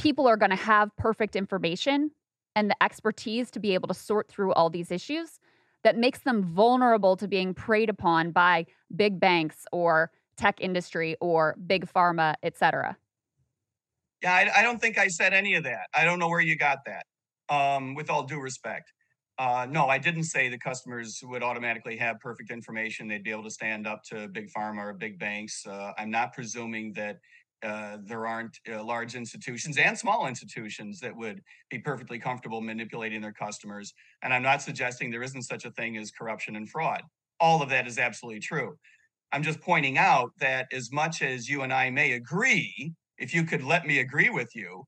people 0.00 0.26
are 0.26 0.36
going 0.38 0.50
to 0.50 0.56
have 0.56 0.96
perfect 0.96 1.36
information 1.36 2.10
and 2.56 2.70
the 2.70 2.82
expertise 2.82 3.50
to 3.50 3.60
be 3.60 3.74
able 3.74 3.86
to 3.86 3.92
sort 3.92 4.28
through 4.28 4.50
all 4.54 4.70
these 4.70 4.90
issues 4.90 5.38
that 5.84 5.96
makes 5.96 6.20
them 6.20 6.42
vulnerable 6.42 7.16
to 7.16 7.28
being 7.28 7.52
preyed 7.52 7.90
upon 7.90 8.30
by 8.30 8.64
big 8.96 9.20
banks 9.20 9.66
or 9.72 10.10
tech 10.38 10.58
industry 10.60 11.16
or 11.20 11.54
big 11.66 11.86
pharma, 11.86 12.34
et 12.42 12.56
cetera? 12.56 12.96
Yeah, 14.22 14.34
I, 14.34 14.60
I, 14.60 14.62
don't 14.62 14.80
think 14.80 14.96
I 14.96 15.08
said 15.08 15.34
any 15.34 15.54
of 15.54 15.64
that. 15.64 15.88
I 15.94 16.04
don't 16.04 16.18
know 16.18 16.28
where 16.28 16.40
you 16.40 16.56
got 16.56 16.78
that. 16.86 17.04
Um, 17.54 17.94
with 17.94 18.08
all 18.08 18.22
due 18.22 18.40
respect, 18.40 18.92
uh, 19.38 19.66
no, 19.68 19.86
I 19.86 19.98
didn't 19.98 20.24
say 20.24 20.48
the 20.48 20.58
customers 20.58 21.20
would 21.24 21.42
automatically 21.42 21.96
have 21.96 22.20
perfect 22.20 22.50
information. 22.50 23.08
They'd 23.08 23.24
be 23.24 23.32
able 23.32 23.42
to 23.44 23.50
stand 23.50 23.86
up 23.86 24.02
to 24.04 24.28
big 24.28 24.50
pharma 24.56 24.78
or 24.78 24.92
big 24.92 25.18
banks. 25.18 25.66
Uh, 25.66 25.92
I'm 25.98 26.10
not 26.10 26.32
presuming 26.32 26.92
that 26.94 27.18
uh, 27.62 27.98
there 28.04 28.26
aren't 28.26 28.58
uh, 28.72 28.82
large 28.82 29.14
institutions 29.14 29.76
and 29.76 29.96
small 29.96 30.26
institutions 30.26 30.98
that 31.00 31.14
would 31.14 31.42
be 31.68 31.78
perfectly 31.78 32.18
comfortable 32.18 32.60
manipulating 32.60 33.20
their 33.20 33.32
customers. 33.32 33.92
And 34.22 34.32
I'm 34.32 34.42
not 34.42 34.62
suggesting 34.62 35.10
there 35.10 35.22
isn't 35.22 35.42
such 35.42 35.64
a 35.64 35.70
thing 35.72 35.96
as 35.96 36.10
corruption 36.10 36.56
and 36.56 36.68
fraud. 36.68 37.02
All 37.38 37.62
of 37.62 37.68
that 37.68 37.86
is 37.86 37.98
absolutely 37.98 38.40
true. 38.40 38.76
I'm 39.32 39.42
just 39.42 39.60
pointing 39.60 39.98
out 39.98 40.32
that 40.40 40.66
as 40.72 40.90
much 40.90 41.22
as 41.22 41.48
you 41.48 41.62
and 41.62 41.72
I 41.72 41.90
may 41.90 42.12
agree, 42.12 42.92
if 43.18 43.34
you 43.34 43.44
could 43.44 43.62
let 43.62 43.86
me 43.86 44.00
agree 44.00 44.30
with 44.30 44.54
you, 44.54 44.84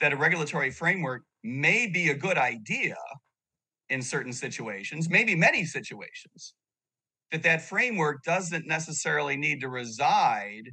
that 0.00 0.12
a 0.12 0.16
regulatory 0.16 0.70
framework 0.70 1.22
may 1.42 1.86
be 1.86 2.10
a 2.10 2.14
good 2.14 2.38
idea 2.38 2.96
in 3.88 4.00
certain 4.00 4.32
situations, 4.32 5.10
maybe 5.10 5.34
many 5.34 5.64
situations, 5.64 6.54
that 7.32 7.42
that 7.42 7.62
framework 7.62 8.22
doesn't 8.22 8.66
necessarily 8.66 9.36
need 9.36 9.60
to 9.60 9.68
reside 9.68 10.70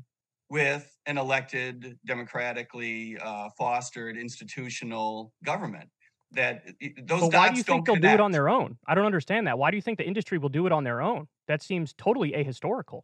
with 0.49 0.89
an 1.05 1.17
elected, 1.17 1.97
democratically 2.05 3.17
uh, 3.21 3.49
fostered 3.57 4.17
institutional 4.17 5.33
government. 5.43 5.89
That 6.31 6.65
those 7.05 7.21
but 7.21 7.33
why 7.33 7.49
do 7.49 7.57
you 7.57 7.63
think 7.63 7.85
they'll 7.85 7.95
connect. 7.95 8.17
do 8.17 8.21
it 8.21 8.23
on 8.23 8.31
their 8.31 8.49
own? 8.49 8.77
I 8.85 8.95
don't 8.95 9.05
understand 9.05 9.47
that. 9.47 9.57
Why 9.57 9.71
do 9.71 9.77
you 9.77 9.81
think 9.81 9.97
the 9.97 10.05
industry 10.05 10.37
will 10.37 10.49
do 10.49 10.65
it 10.65 10.73
on 10.73 10.83
their 10.83 11.01
own? 11.01 11.27
That 11.47 11.63
seems 11.63 11.93
totally 11.93 12.31
ahistorical. 12.31 13.03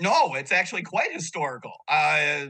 No, 0.00 0.34
it's 0.34 0.52
actually 0.52 0.82
quite 0.82 1.12
historical. 1.12 1.72
Uh, 1.88 2.46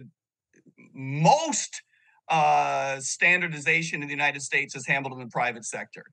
most 0.92 1.82
uh, 2.28 3.00
standardization 3.00 4.02
in 4.02 4.08
the 4.08 4.12
United 4.12 4.42
States 4.42 4.76
is 4.76 4.86
handled 4.86 5.14
in 5.14 5.20
the 5.20 5.30
private 5.30 5.64
sector. 5.64 6.04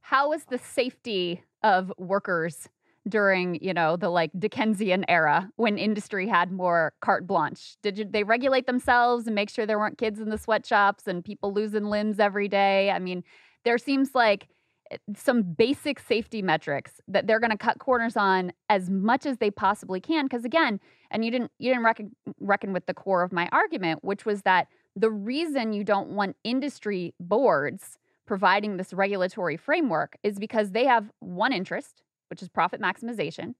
How 0.00 0.32
is 0.32 0.44
the 0.44 0.58
safety 0.58 1.42
of 1.62 1.92
workers 1.98 2.68
during, 3.08 3.62
you 3.62 3.72
know, 3.72 3.96
the 3.96 4.08
like 4.08 4.30
Dickensian 4.38 5.04
era 5.08 5.48
when 5.56 5.78
industry 5.78 6.26
had 6.26 6.50
more 6.50 6.92
carte 7.00 7.26
blanche? 7.26 7.76
Did 7.82 7.98
you, 7.98 8.04
they 8.04 8.24
regulate 8.24 8.66
themselves 8.66 9.26
and 9.26 9.34
make 9.34 9.50
sure 9.50 9.66
there 9.66 9.78
weren't 9.78 9.98
kids 9.98 10.20
in 10.20 10.30
the 10.30 10.38
sweatshops 10.38 11.06
and 11.06 11.24
people 11.24 11.52
losing 11.52 11.84
limbs 11.84 12.18
every 12.18 12.48
day? 12.48 12.90
I 12.90 12.98
mean, 12.98 13.22
there 13.64 13.78
seems 13.78 14.14
like 14.14 14.48
eh, 14.90 14.96
some 15.16 15.42
basic 15.42 16.00
safety 16.00 16.42
metrics 16.42 17.00
that 17.08 17.26
they're 17.26 17.40
going 17.40 17.50
to 17.50 17.58
cut 17.58 17.78
corners 17.78 18.16
on 18.16 18.52
as 18.68 18.90
much 18.90 19.26
as 19.26 19.38
they 19.38 19.50
possibly 19.50 20.00
can 20.00 20.24
because 20.24 20.44
again 20.44 20.80
and 21.10 21.24
you 21.24 21.30
didn't 21.30 21.52
you 21.58 21.70
didn't 21.70 21.84
reckon, 21.84 22.14
reckon 22.40 22.72
with 22.72 22.86
the 22.86 22.94
core 22.94 23.22
of 23.22 23.32
my 23.32 23.48
argument 23.52 24.02
which 24.02 24.24
was 24.24 24.42
that 24.42 24.68
the 24.94 25.10
reason 25.10 25.72
you 25.72 25.84
don't 25.84 26.08
want 26.08 26.36
industry 26.42 27.14
boards 27.20 27.98
providing 28.26 28.76
this 28.76 28.92
regulatory 28.92 29.56
framework 29.56 30.16
is 30.22 30.38
because 30.38 30.72
they 30.72 30.84
have 30.84 31.10
one 31.20 31.52
interest 31.52 32.02
which 32.28 32.42
is 32.42 32.48
profit 32.48 32.80
maximization, 32.80 33.54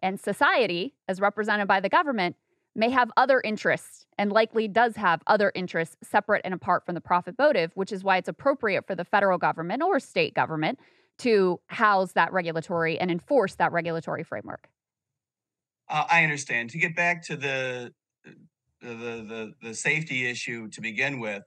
and 0.00 0.18
society, 0.20 0.94
as 1.08 1.20
represented 1.20 1.66
by 1.66 1.80
the 1.80 1.88
government, 1.88 2.36
may 2.74 2.90
have 2.90 3.10
other 3.16 3.40
interests 3.40 4.06
and 4.16 4.32
likely 4.32 4.68
does 4.68 4.96
have 4.96 5.20
other 5.26 5.50
interests 5.54 5.96
separate 6.02 6.42
and 6.44 6.54
apart 6.54 6.86
from 6.86 6.94
the 6.94 7.00
profit 7.00 7.34
motive, 7.38 7.72
which 7.74 7.92
is 7.92 8.04
why 8.04 8.16
it's 8.16 8.28
appropriate 8.28 8.86
for 8.86 8.94
the 8.94 9.04
federal 9.04 9.38
government 9.38 9.82
or 9.82 9.98
state 9.98 10.34
government 10.34 10.78
to 11.18 11.58
house 11.66 12.12
that 12.12 12.32
regulatory 12.32 12.98
and 12.98 13.10
enforce 13.10 13.56
that 13.56 13.72
regulatory 13.72 14.22
framework. 14.22 14.68
Uh, 15.88 16.04
I 16.08 16.22
understand. 16.22 16.70
To 16.70 16.78
get 16.78 16.94
back 16.94 17.24
to 17.24 17.36
the, 17.36 17.92
the 18.24 18.34
the 18.80 19.54
the 19.60 19.74
safety 19.74 20.26
issue 20.26 20.68
to 20.68 20.80
begin 20.80 21.18
with, 21.18 21.42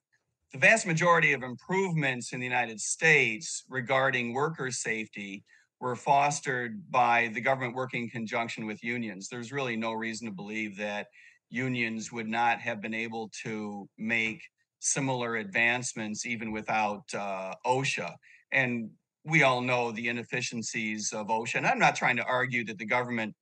the 0.51 0.57
vast 0.57 0.86
majority 0.86 1.32
of 1.32 1.43
improvements 1.43 2.34
in 2.34 2.39
the 2.39 2.45
United 2.45 2.82
States 2.82 3.63
regarding 3.69 4.34
worker 4.34 4.72
safety 4.72 5.43
were 5.82 5.96
fostered 5.96 6.90
by 6.92 7.32
the 7.34 7.42
government 7.42 7.76
working 7.76 8.04
in 8.04 8.10
conjunction 8.10 8.68
with 8.68 8.84
unions. 8.84 9.28
There's 9.28 9.52
really 9.52 9.76
no 9.76 9.94
reason 9.94 10.28
to 10.28 10.34
believe 10.34 10.78
that 10.78 11.08
unions 11.50 12.12
would 12.12 12.28
not 12.28 12.62
have 12.62 12.82
been 12.82 12.94
able 12.94 13.32
to 13.44 13.90
make 13.98 14.44
similar 14.80 15.38
advancements 15.38 16.26
even 16.26 16.52
without 16.52 17.04
uh, 17.16 17.56
OSHA. 17.66 18.14
And 18.52 18.92
we 19.26 19.42
all 19.42 19.60
know 19.60 19.92
the 19.92 20.08
inefficiencies 20.08 21.12
of 21.14 21.28
OSHA. 21.28 21.56
And 21.56 21.68
I'm 21.68 21.80
not 21.80 21.96
trying 21.96 22.18
to 22.18 22.26
argue 22.26 22.64
that 22.66 22.78
the 22.78 22.86
government 22.86 23.36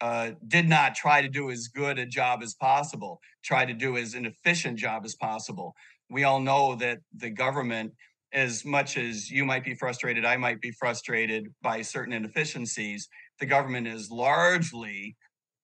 uh, 0.00 0.32
did 0.48 0.68
not 0.68 0.96
try 0.96 1.22
to 1.22 1.28
do 1.28 1.50
as 1.50 1.68
good 1.68 1.98
a 1.98 2.06
job 2.06 2.42
as 2.42 2.54
possible, 2.54 3.20
try 3.44 3.64
to 3.64 3.72
do 3.72 3.96
as 3.96 4.14
an 4.14 4.26
efficient 4.26 4.76
job 4.76 5.04
as 5.04 5.14
possible. 5.14 5.74
We 6.10 6.24
all 6.24 6.40
know 6.40 6.74
that 6.76 6.98
the 7.16 7.30
government 7.30 7.92
as 8.36 8.66
much 8.66 8.98
as 8.98 9.30
you 9.30 9.46
might 9.46 9.64
be 9.64 9.74
frustrated, 9.74 10.26
I 10.26 10.36
might 10.36 10.60
be 10.60 10.70
frustrated 10.70 11.52
by 11.62 11.80
certain 11.80 12.12
inefficiencies, 12.12 13.08
the 13.40 13.46
government 13.46 13.88
is 13.88 14.10
largely 14.10 15.16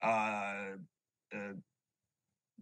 uh, 0.03 0.73
uh, 1.35 1.53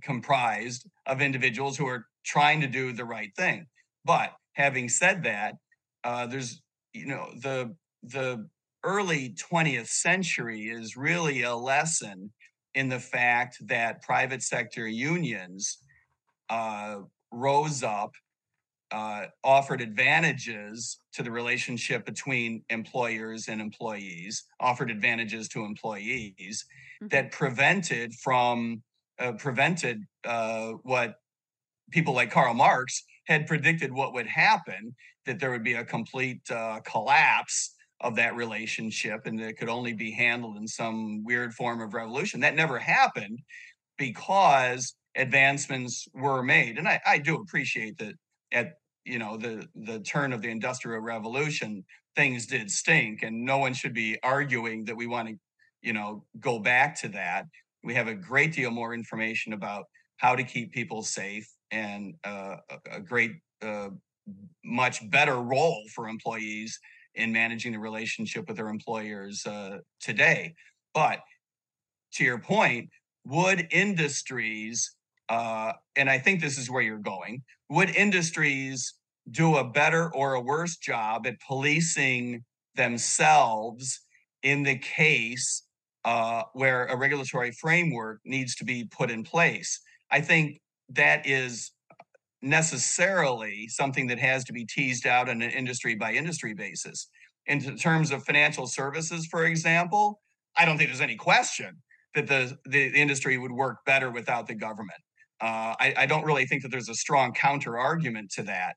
comprised 0.02 0.88
of 1.06 1.22
individuals 1.22 1.78
who 1.78 1.86
are 1.86 2.06
trying 2.24 2.60
to 2.60 2.66
do 2.66 2.92
the 2.92 3.04
right 3.04 3.30
thing. 3.36 3.66
But 4.04 4.32
having 4.54 4.88
said 4.88 5.22
that, 5.22 5.54
uh, 6.02 6.26
there's 6.26 6.60
you 6.92 7.06
know 7.06 7.30
the 7.40 7.76
the 8.02 8.48
early 8.82 9.36
20th 9.52 9.88
century 9.88 10.62
is 10.62 10.96
really 10.96 11.42
a 11.42 11.54
lesson 11.54 12.32
in 12.74 12.88
the 12.88 12.98
fact 12.98 13.58
that 13.68 14.02
private 14.02 14.42
sector 14.42 14.88
unions 14.88 15.78
uh, 16.48 16.96
rose 17.30 17.84
up 17.84 18.12
uh, 18.92 19.26
offered 19.44 19.80
advantages 19.80 20.98
to 21.12 21.22
the 21.22 21.30
relationship 21.30 22.04
between 22.04 22.62
employers 22.70 23.48
and 23.48 23.60
employees, 23.60 24.44
offered 24.58 24.90
advantages 24.90 25.48
to 25.48 25.64
employees 25.64 26.64
mm-hmm. 27.02 27.08
that 27.08 27.30
prevented 27.30 28.12
from 28.14 28.82
uh, 29.18 29.32
prevented 29.32 30.02
uh, 30.24 30.72
what 30.82 31.16
people 31.90 32.14
like 32.14 32.30
Karl 32.30 32.54
Marx 32.54 33.04
had 33.26 33.46
predicted 33.46 33.92
what 33.92 34.14
would 34.14 34.26
happen 34.26 34.94
that 35.26 35.38
there 35.38 35.50
would 35.50 35.64
be 35.64 35.74
a 35.74 35.84
complete 35.84 36.40
uh, 36.50 36.80
collapse 36.80 37.74
of 38.00 38.16
that 38.16 38.34
relationship 38.34 39.26
and 39.26 39.38
that 39.38 39.48
it 39.48 39.58
could 39.58 39.68
only 39.68 39.92
be 39.92 40.10
handled 40.10 40.56
in 40.56 40.66
some 40.66 41.22
weird 41.22 41.52
form 41.52 41.80
of 41.80 41.92
revolution. 41.92 42.40
That 42.40 42.54
never 42.54 42.78
happened 42.78 43.40
because 43.98 44.94
advancements 45.16 46.08
were 46.14 46.42
made. 46.42 46.78
And 46.78 46.88
I, 46.88 47.00
I 47.06 47.18
do 47.18 47.36
appreciate 47.36 47.98
that 47.98 48.14
at 48.52 48.79
you 49.04 49.18
know 49.18 49.36
the 49.36 49.66
the 49.74 50.00
turn 50.00 50.32
of 50.32 50.42
the 50.42 50.48
industrial 50.48 51.00
revolution 51.00 51.84
things 52.16 52.46
did 52.46 52.70
stink 52.70 53.22
and 53.22 53.44
no 53.44 53.58
one 53.58 53.72
should 53.72 53.94
be 53.94 54.18
arguing 54.22 54.84
that 54.84 54.96
we 54.96 55.06
want 55.06 55.28
to 55.28 55.36
you 55.82 55.92
know 55.92 56.24
go 56.38 56.58
back 56.58 56.98
to 57.00 57.08
that. 57.08 57.46
We 57.82 57.94
have 57.94 58.08
a 58.08 58.14
great 58.14 58.52
deal 58.52 58.70
more 58.70 58.92
information 58.92 59.52
about 59.52 59.84
how 60.18 60.36
to 60.36 60.44
keep 60.44 60.72
people 60.72 61.02
safe 61.02 61.48
and 61.70 62.14
uh, 62.24 62.56
a, 62.90 63.00
great 63.00 63.32
uh, 63.62 63.88
much 64.64 65.08
better 65.10 65.36
role 65.36 65.82
for 65.94 66.08
employees 66.08 66.78
in 67.14 67.32
managing 67.32 67.72
the 67.72 67.78
relationship 67.78 68.46
with 68.46 68.58
their 68.58 68.68
employers 68.68 69.46
uh, 69.46 69.78
today. 69.98 70.54
But 70.92 71.20
to 72.14 72.24
your 72.24 72.38
point 72.38 72.90
would 73.24 73.66
industries 73.70 74.94
uh, 75.30 75.72
and 75.94 76.10
I 76.10 76.18
think 76.18 76.40
this 76.40 76.58
is 76.58 76.68
where 76.68 76.82
you're 76.82 76.98
going, 76.98 77.42
would 77.70 77.90
industries 77.90 78.94
do 79.30 79.56
a 79.56 79.64
better 79.64 80.12
or 80.12 80.34
a 80.34 80.40
worse 80.40 80.76
job 80.76 81.24
at 81.26 81.40
policing 81.46 82.44
themselves 82.74 84.00
in 84.42 84.64
the 84.64 84.76
case 84.76 85.62
uh, 86.04 86.42
where 86.54 86.86
a 86.86 86.96
regulatory 86.96 87.52
framework 87.52 88.20
needs 88.24 88.56
to 88.56 88.64
be 88.64 88.84
put 88.90 89.08
in 89.08 89.22
place? 89.22 89.80
I 90.10 90.20
think 90.20 90.60
that 90.88 91.24
is 91.24 91.70
necessarily 92.42 93.68
something 93.68 94.08
that 94.08 94.18
has 94.18 94.42
to 94.44 94.52
be 94.52 94.66
teased 94.66 95.06
out 95.06 95.28
on 95.28 95.42
an 95.42 95.50
industry 95.50 95.94
by 95.94 96.12
industry 96.12 96.54
basis. 96.54 97.08
In 97.46 97.76
terms 97.76 98.10
of 98.10 98.24
financial 98.24 98.66
services, 98.66 99.26
for 99.26 99.44
example, 99.44 100.20
I 100.56 100.64
don't 100.64 100.76
think 100.76 100.90
there's 100.90 101.00
any 101.00 101.16
question 101.16 101.76
that 102.16 102.26
the, 102.26 102.58
the, 102.64 102.88
the 102.88 103.00
industry 103.00 103.38
would 103.38 103.52
work 103.52 103.84
better 103.86 104.10
without 104.10 104.48
the 104.48 104.54
government. 104.54 105.00
Uh, 105.40 105.74
I, 105.80 105.94
I, 105.96 106.06
don't 106.06 106.24
really 106.24 106.44
think 106.44 106.62
that 106.62 106.68
there's 106.70 106.90
a 106.90 106.94
strong 106.94 107.32
counter 107.32 107.78
argument 107.78 108.30
to 108.32 108.42
that. 108.42 108.76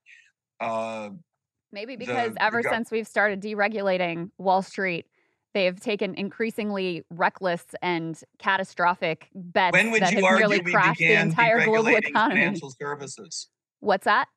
Uh, 0.62 1.10
Maybe 1.74 1.98
because 1.98 2.34
the, 2.34 2.44
ever 2.44 2.62
the 2.62 2.70
since 2.70 2.90
we've 2.90 3.08
started 3.08 3.42
deregulating 3.42 4.30
Wall 4.38 4.62
Street, 4.62 5.08
they've 5.54 5.78
taken 5.78 6.16
increasingly 6.16 7.04
reckless 7.10 7.66
and 7.82 8.20
catastrophic 8.40 9.28
bets 9.34 9.74
when 9.74 9.92
would 9.92 10.04
that 10.04 10.12
you 10.12 10.18
have 10.18 10.26
argue 10.26 10.48
nearly 10.48 10.60
crashed 10.62 11.00
the 11.00 11.14
entire 11.14 11.66
global 11.66 11.96
economy. 11.96 12.42
Financial 12.42 12.72
services. 12.80 13.50
What's 13.80 14.06
that? 14.06 14.28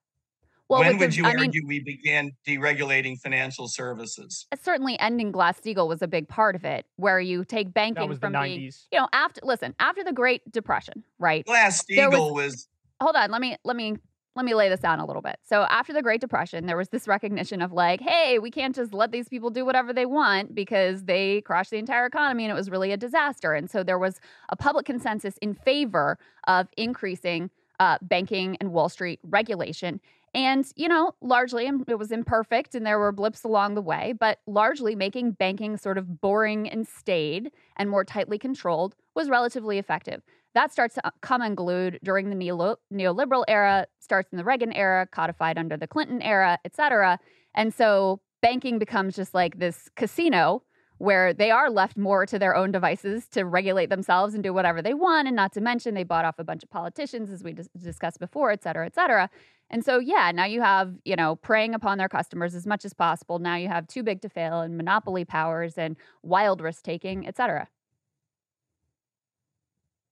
Well, 0.68 0.80
when 0.80 0.98
would 0.98 1.12
the, 1.12 1.16
you 1.16 1.24
I 1.24 1.30
argue 1.30 1.62
mean, 1.62 1.68
we 1.68 1.80
began 1.80 2.32
deregulating 2.46 3.20
financial 3.20 3.68
services? 3.68 4.46
Certainly, 4.60 4.98
ending 4.98 5.30
Glass 5.30 5.60
Steagall 5.60 5.86
was 5.86 6.02
a 6.02 6.08
big 6.08 6.26
part 6.28 6.56
of 6.56 6.64
it, 6.64 6.86
where 6.96 7.20
you 7.20 7.44
take 7.44 7.72
banking 7.72 8.16
from 8.18 8.32
the, 8.32 8.40
being, 8.40 8.72
you 8.90 8.98
know, 8.98 9.08
after 9.12 9.40
listen 9.44 9.74
after 9.78 10.02
the 10.02 10.12
Great 10.12 10.50
Depression, 10.50 11.04
right? 11.18 11.44
Glass 11.46 11.84
Steagall 11.84 12.34
was, 12.34 12.52
was. 12.52 12.68
Hold 13.00 13.14
on, 13.14 13.30
let 13.30 13.40
me 13.40 13.56
let 13.64 13.76
me 13.76 13.96
let 14.34 14.44
me 14.44 14.54
lay 14.54 14.68
this 14.68 14.80
down 14.80 15.00
a 15.00 15.06
little 15.06 15.22
bit. 15.22 15.38
So 15.48 15.62
after 15.62 15.92
the 15.92 16.02
Great 16.02 16.20
Depression, 16.20 16.66
there 16.66 16.76
was 16.76 16.90
this 16.90 17.08
recognition 17.08 17.62
of 17.62 17.72
like, 17.72 18.00
hey, 18.00 18.38
we 18.38 18.50
can't 18.50 18.74
just 18.74 18.92
let 18.92 19.10
these 19.10 19.28
people 19.28 19.50
do 19.50 19.64
whatever 19.64 19.92
they 19.92 20.04
want 20.04 20.54
because 20.54 21.04
they 21.04 21.40
crashed 21.40 21.70
the 21.70 21.78
entire 21.78 22.04
economy 22.04 22.44
and 22.44 22.50
it 22.50 22.54
was 22.54 22.70
really 22.70 22.92
a 22.92 22.98
disaster. 22.98 23.54
And 23.54 23.70
so 23.70 23.82
there 23.82 23.98
was 23.98 24.20
a 24.50 24.56
public 24.56 24.84
consensus 24.84 25.38
in 25.38 25.54
favor 25.54 26.18
of 26.46 26.68
increasing 26.76 27.50
uh, 27.80 27.96
banking 28.02 28.58
and 28.60 28.72
Wall 28.72 28.90
Street 28.90 29.20
regulation. 29.22 30.00
And, 30.36 30.70
you 30.76 30.86
know, 30.86 31.12
largely 31.22 31.66
it 31.88 31.98
was 31.98 32.12
imperfect 32.12 32.74
and 32.74 32.84
there 32.84 32.98
were 32.98 33.10
blips 33.10 33.42
along 33.42 33.74
the 33.74 33.80
way, 33.80 34.12
but 34.20 34.40
largely 34.46 34.94
making 34.94 35.32
banking 35.32 35.78
sort 35.78 35.96
of 35.96 36.20
boring 36.20 36.68
and 36.68 36.86
staid 36.86 37.50
and 37.78 37.88
more 37.88 38.04
tightly 38.04 38.38
controlled 38.38 38.94
was 39.14 39.30
relatively 39.30 39.78
effective. 39.78 40.20
That 40.52 40.70
starts 40.70 40.94
to 40.96 41.06
uh, 41.06 41.10
come 41.22 41.40
unglued 41.40 42.00
during 42.04 42.28
the 42.28 42.36
neoliberal 42.36 43.44
era, 43.48 43.86
starts 43.98 44.30
in 44.30 44.36
the 44.36 44.44
Reagan 44.44 44.74
era, 44.74 45.06
codified 45.10 45.56
under 45.56 45.78
the 45.78 45.86
Clinton 45.86 46.20
era, 46.20 46.58
et 46.66 46.76
cetera. 46.76 47.18
And 47.54 47.72
so 47.72 48.20
banking 48.42 48.78
becomes 48.78 49.16
just 49.16 49.32
like 49.32 49.58
this 49.58 49.88
casino 49.96 50.62
where 50.98 51.34
they 51.34 51.50
are 51.50 51.70
left 51.70 51.96
more 51.96 52.24
to 52.26 52.38
their 52.38 52.56
own 52.56 52.72
devices 52.72 53.26
to 53.28 53.44
regulate 53.44 53.90
themselves 53.90 54.34
and 54.34 54.42
do 54.42 54.52
whatever 54.52 54.80
they 54.80 54.94
want. 54.94 55.26
And 55.26 55.36
not 55.36 55.52
to 55.52 55.60
mention, 55.60 55.94
they 55.94 56.04
bought 56.04 56.24
off 56.24 56.38
a 56.38 56.44
bunch 56.44 56.62
of 56.62 56.70
politicians, 56.70 57.30
as 57.30 57.42
we 57.42 57.52
dis- 57.52 57.68
discussed 57.78 58.18
before, 58.18 58.50
et 58.50 58.62
cetera, 58.62 58.86
et 58.86 58.94
cetera. 58.94 59.28
And 59.68 59.84
so, 59.84 59.98
yeah, 59.98 60.30
now 60.32 60.44
you 60.44 60.62
have, 60.62 60.94
you 61.04 61.16
know, 61.16 61.36
preying 61.36 61.74
upon 61.74 61.98
their 61.98 62.08
customers 62.08 62.54
as 62.54 62.66
much 62.66 62.84
as 62.84 62.94
possible. 62.94 63.38
Now 63.38 63.56
you 63.56 63.68
have 63.68 63.86
too 63.88 64.02
big 64.02 64.22
to 64.22 64.28
fail 64.28 64.60
and 64.60 64.76
monopoly 64.76 65.24
powers 65.24 65.76
and 65.76 65.96
wild 66.22 66.60
risk 66.60 66.84
taking, 66.84 67.26
et 67.26 67.36
cetera. 67.36 67.68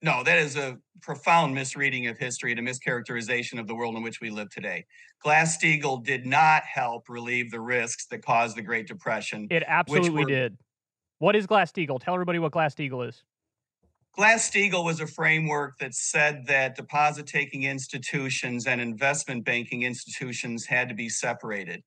No, 0.01 0.23
that 0.23 0.37
is 0.37 0.55
a 0.55 0.77
profound 1.01 1.55
misreading 1.55 2.05
of 2.07 2.17
history 2.17 2.51
and 2.51 2.59
a 2.59 2.63
mischaracterization 2.63 3.59
of 3.59 3.65
the 3.65 3.73
world 3.73 3.95
in 3.95 4.03
which 4.03 4.21
we 4.21 4.29
live 4.29 4.49
today. 4.49 4.85
Glass 5.23 5.57
Steagall 5.57 6.03
did 6.03 6.27
not 6.27 6.63
help 6.63 7.09
relieve 7.09 7.49
the 7.49 7.61
risks 7.61 8.05
that 8.07 8.23
caused 8.23 8.55
the 8.55 8.61
Great 8.61 8.87
Depression. 8.87 9.47
It 9.49 9.63
absolutely 9.65 10.25
were, 10.25 10.29
did. 10.29 10.57
What 11.19 11.35
is 11.35 11.47
Glass 11.47 11.71
Steagall? 11.71 11.99
Tell 12.03 12.13
everybody 12.13 12.39
what 12.39 12.51
Glass 12.51 12.75
Steagall 12.75 13.07
is. 13.07 13.23
Glass 14.15 14.49
Steagall 14.49 14.85
was 14.85 14.99
a 15.01 15.07
framework 15.07 15.77
that 15.79 15.93
said 15.93 16.45
that 16.47 16.75
deposit 16.75 17.27
taking 17.27 17.63
institutions 17.63 18.67
and 18.67 18.79
investment 18.79 19.43
banking 19.43 19.83
institutions 19.83 20.65
had 20.65 20.87
to 20.89 20.95
be 20.95 21.09
separated, 21.09 21.83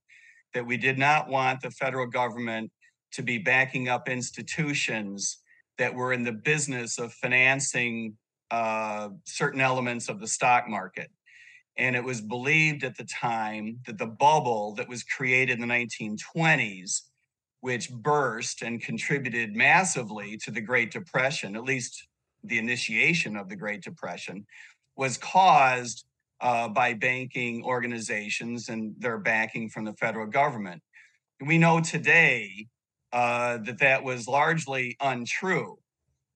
that 0.55 0.67
we 0.67 0.77
did 0.77 0.99
not 0.99 1.29
want 1.29 1.61
the 1.61 1.71
federal 1.71 2.07
government 2.07 2.71
to 3.13 3.23
be 3.23 3.39
backing 3.39 3.89
up 3.89 4.09
institutions 4.09 5.39
that 5.79 5.95
were 5.95 6.13
in 6.13 6.23
the 6.23 6.33
business 6.33 6.99
of 6.99 7.13
financing 7.15 8.15
uh, 8.51 9.09
certain 9.25 9.61
elements 9.61 10.09
of 10.09 10.21
the 10.21 10.27
stock 10.27 10.69
market. 10.69 11.11
And 11.77 11.95
it 11.95 12.05
was 12.05 12.21
believed 12.21 12.83
at 12.83 12.97
the 12.97 13.05
time 13.05 13.79
that 13.87 13.99
the 13.99 14.07
bubble 14.07 14.75
that 14.75 14.89
was 14.89 15.03
created 15.03 15.61
in 15.61 15.67
the 15.67 15.75
1920s 15.75 17.03
which 17.61 17.91
burst 17.91 18.63
and 18.63 18.81
contributed 18.81 19.55
massively 19.55 20.37
to 20.39 20.51
the 20.51 20.61
Great 20.61 20.91
Depression, 20.91 21.57
at 21.57 21.65
least 21.65 22.07
the 22.45 22.59
initiation 22.59 23.37
of 23.37 23.49
the 23.49 23.57
Great 23.57 23.83
Depression, 23.83 24.47
was 24.97 25.19
caused 25.19 26.05
uh, 26.41 26.69
by 26.69 26.95
banking 26.95 27.65
organizations 27.65 28.69
and 28.69 28.95
their 28.99 29.19
backing 29.19 29.69
from 29.69 29.85
the 29.85 29.95
federal 29.95 30.27
government. 30.27 30.81
We 31.45 31.59
know 31.59 31.81
today 31.81 32.67
uh, 33.13 33.59
that 33.59 33.79
that 33.79 34.05
was 34.05 34.29
largely 34.29 34.97
untrue 35.01 35.79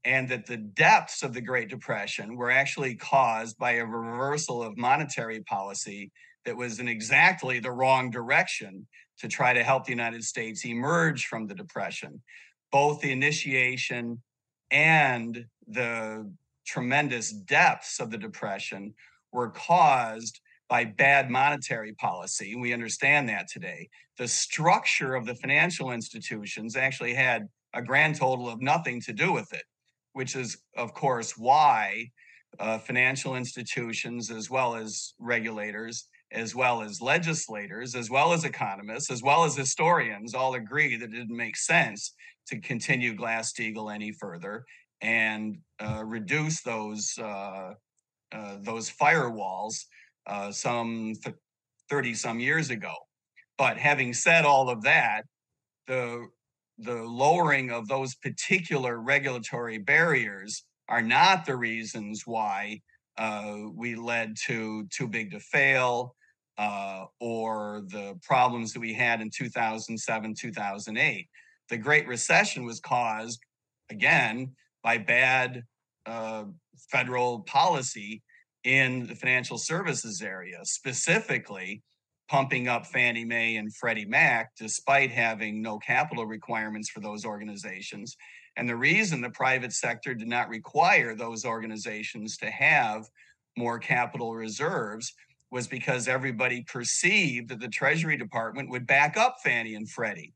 and 0.05 0.29
that 0.29 0.47
the 0.47 0.57
depths 0.57 1.23
of 1.23 1.33
the 1.33 1.41
Great 1.41 1.69
Depression 1.69 2.37
were 2.37 2.51
actually 2.51 2.97
caused 2.97 3.57
by 3.59 3.73
a 3.73 3.87
reversal 3.87 4.63
of 4.63 4.77
monetary 4.77 5.41
policy 5.41 6.11
that 6.45 6.57
was 6.57 6.81
in 6.81 6.89
exactly 6.89 7.61
the 7.61 7.71
wrong 7.71 8.11
direction 8.11 8.87
to 9.19 9.29
try 9.29 9.53
to 9.53 9.63
help 9.63 9.85
the 9.85 9.93
United 9.93 10.25
States 10.25 10.65
emerge 10.65 11.27
from 11.27 11.47
the 11.47 11.55
Depression. 11.55 12.23
Both 12.71 13.01
the 13.01 13.13
initiation 13.13 14.23
and 14.71 15.47
the 15.67 16.31
tremendous 16.67 17.33
depths 17.33 18.01
of 18.01 18.11
the 18.11 18.19
Depression 18.19 18.95
were 19.33 19.51
caused 19.51 20.41
by 20.69 20.85
bad 20.85 21.31
monetary 21.31 21.93
policy. 21.93 22.55
We 22.57 22.73
understand 22.73 23.29
that 23.29 23.49
today. 23.49 23.89
The 24.17 24.29
structure 24.29 25.15
of 25.15 25.27
the 25.27 25.35
financial 25.35 25.91
institutions 25.91 26.77
actually 26.77 27.15
had 27.15 27.49
a 27.75 27.83
grand 27.83 28.17
total 28.17 28.49
of 28.49 28.63
nothing 28.63 29.01
to 29.03 29.13
do 29.13 29.33
with 29.33 29.53
it, 29.53 29.65
which 30.13 30.35
is, 30.37 30.59
of 30.77 30.95
course, 30.95 31.37
why 31.37 32.11
uh, 32.59 32.79
financial 32.79 33.37
institutions, 33.37 34.31
as 34.31 34.51
well 34.51 34.75
as 34.75 35.15
regulators, 35.19 36.07
as 36.33 36.55
well 36.55 36.83
as 36.83 37.01
legislators, 37.01 37.95
as 37.95 38.11
well 38.11 38.33
as 38.33 38.45
economists, 38.45 39.11
as 39.11 39.23
well 39.23 39.45
as 39.45 39.57
historians, 39.57 40.35
all 40.35 40.55
agree 40.55 40.97
that 40.97 41.07
it 41.07 41.13
didn't 41.13 41.37
make 41.37 41.57
sense 41.57 42.15
to 42.47 42.59
continue 42.59 43.15
Glass 43.15 43.53
Steagall 43.53 43.95
any 43.95 44.13
further 44.13 44.65
and 45.01 45.59
uh, 45.81 46.03
reduce 46.05 46.63
those 46.63 47.19
uh, 47.19 47.75
uh, 48.33 48.57
those 48.61 48.91
firewalls 48.91 49.85
uh, 50.27 50.51
some 50.51 51.15
thirty 51.91 52.15
some 52.15 52.41
years 52.41 52.71
ago. 52.71 52.95
But 53.59 53.77
having 53.77 54.15
said 54.15 54.45
all 54.45 54.71
of 54.71 54.83
that, 54.83 55.23
the 55.87 56.27
the 56.79 57.03
lowering 57.03 57.71
of 57.71 57.87
those 57.89 58.15
particular 58.15 59.01
regulatory 59.01 59.79
barriers 59.79 60.65
are 60.89 61.03
not 61.03 61.45
the 61.45 61.57
reasons 61.57 62.23
why 62.27 62.81
uh, 63.19 63.57
we 63.75 63.95
led 63.95 64.37
to 64.47 64.87
too 64.87 65.07
big 65.07 65.31
to 65.31 65.41
fail 65.41 66.15
uh, 66.63 67.07
or 67.19 67.83
the 67.89 68.17
problems 68.23 68.73
that 68.73 68.79
we 68.79 68.95
had 68.95 69.21
in 69.21 69.29
2007, 69.29 70.35
2008. 70.35 71.29
The 71.69 71.77
Great 71.77 72.07
Recession 72.07 72.65
was 72.65 72.79
caused, 72.79 73.41
again, 73.91 74.53
by 74.85 74.99
bad 74.99 75.65
uh, 76.07 76.45
federal 76.89 77.41
policy 77.41 78.23
in 78.63 79.09
the 79.09 79.17
financial 79.17 79.59
services 79.59 80.23
area, 80.23 80.61
specifically 80.63 81.83
pumping 82.29 82.69
up 82.69 82.87
Fannie 82.87 83.25
Mae 83.25 83.57
and 83.57 83.75
Freddie 83.75 84.05
Mac, 84.05 84.53
despite 84.57 85.11
having 85.11 85.61
no 85.61 85.79
capital 85.81 86.27
requirements 86.27 86.89
for 86.89 87.01
those 87.01 87.25
organizations. 87.25 88.17
And 88.57 88.69
the 88.69 88.77
reason 88.77 89.21
the 89.21 89.31
private 89.31 89.73
sector 89.73 90.15
did 90.15 90.29
not 90.29 90.49
require 90.49 91.17
those 91.17 91.45
organizations 91.45 92.37
to 92.37 92.51
have 92.51 93.09
more 93.57 93.81
capital 93.81 94.33
reserves 94.35 95.13
was 95.53 95.69
because 95.69 96.09
everybody 96.09 96.63
perceived 96.63 97.51
that 97.51 97.61
the 97.61 97.69
Treasury 97.69 98.17
Department 98.17 98.71
would 98.71 98.87
back 98.87 99.19
up 99.19 99.37
Fannie 99.45 99.75
and 99.75 99.89
Freddie. 99.89 100.33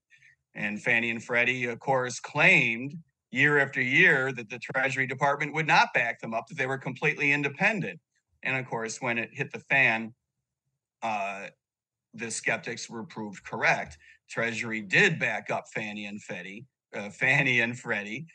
And 0.54 0.80
Fannie 0.80 1.10
and 1.10 1.24
Freddie, 1.24 1.64
of 1.64 1.80
course, 1.80 2.20
claimed 2.20 2.94
year 3.30 3.58
after 3.58 3.80
year 3.80 4.30
that 4.32 4.50
the 4.50 4.58
Treasury 4.58 5.06
Department 5.06 5.54
would 5.54 5.66
not 5.66 5.94
back 5.94 6.20
them 6.20 6.34
up, 6.34 6.46
that 6.48 6.58
they 6.58 6.66
were 6.66 6.76
completely 6.76 7.32
independent. 7.32 7.98
And 8.42 8.58
of 8.58 8.66
course, 8.66 9.00
when 9.00 9.16
it 9.16 9.30
hit 9.32 9.50
the 9.52 9.60
fan, 9.70 10.12
uh, 11.02 11.46
the 12.12 12.30
skeptics 12.30 12.90
were 12.90 13.04
proved 13.04 13.42
correct. 13.42 13.96
Treasury 14.28 14.82
did 14.82 15.18
back 15.18 15.50
up 15.50 15.64
Fannie 15.74 16.06
and 16.06 16.22
Freddie, 16.22 16.66
uh, 16.94 17.08
Fannie 17.08 17.60
and 17.60 17.78
Freddie, 17.78 18.26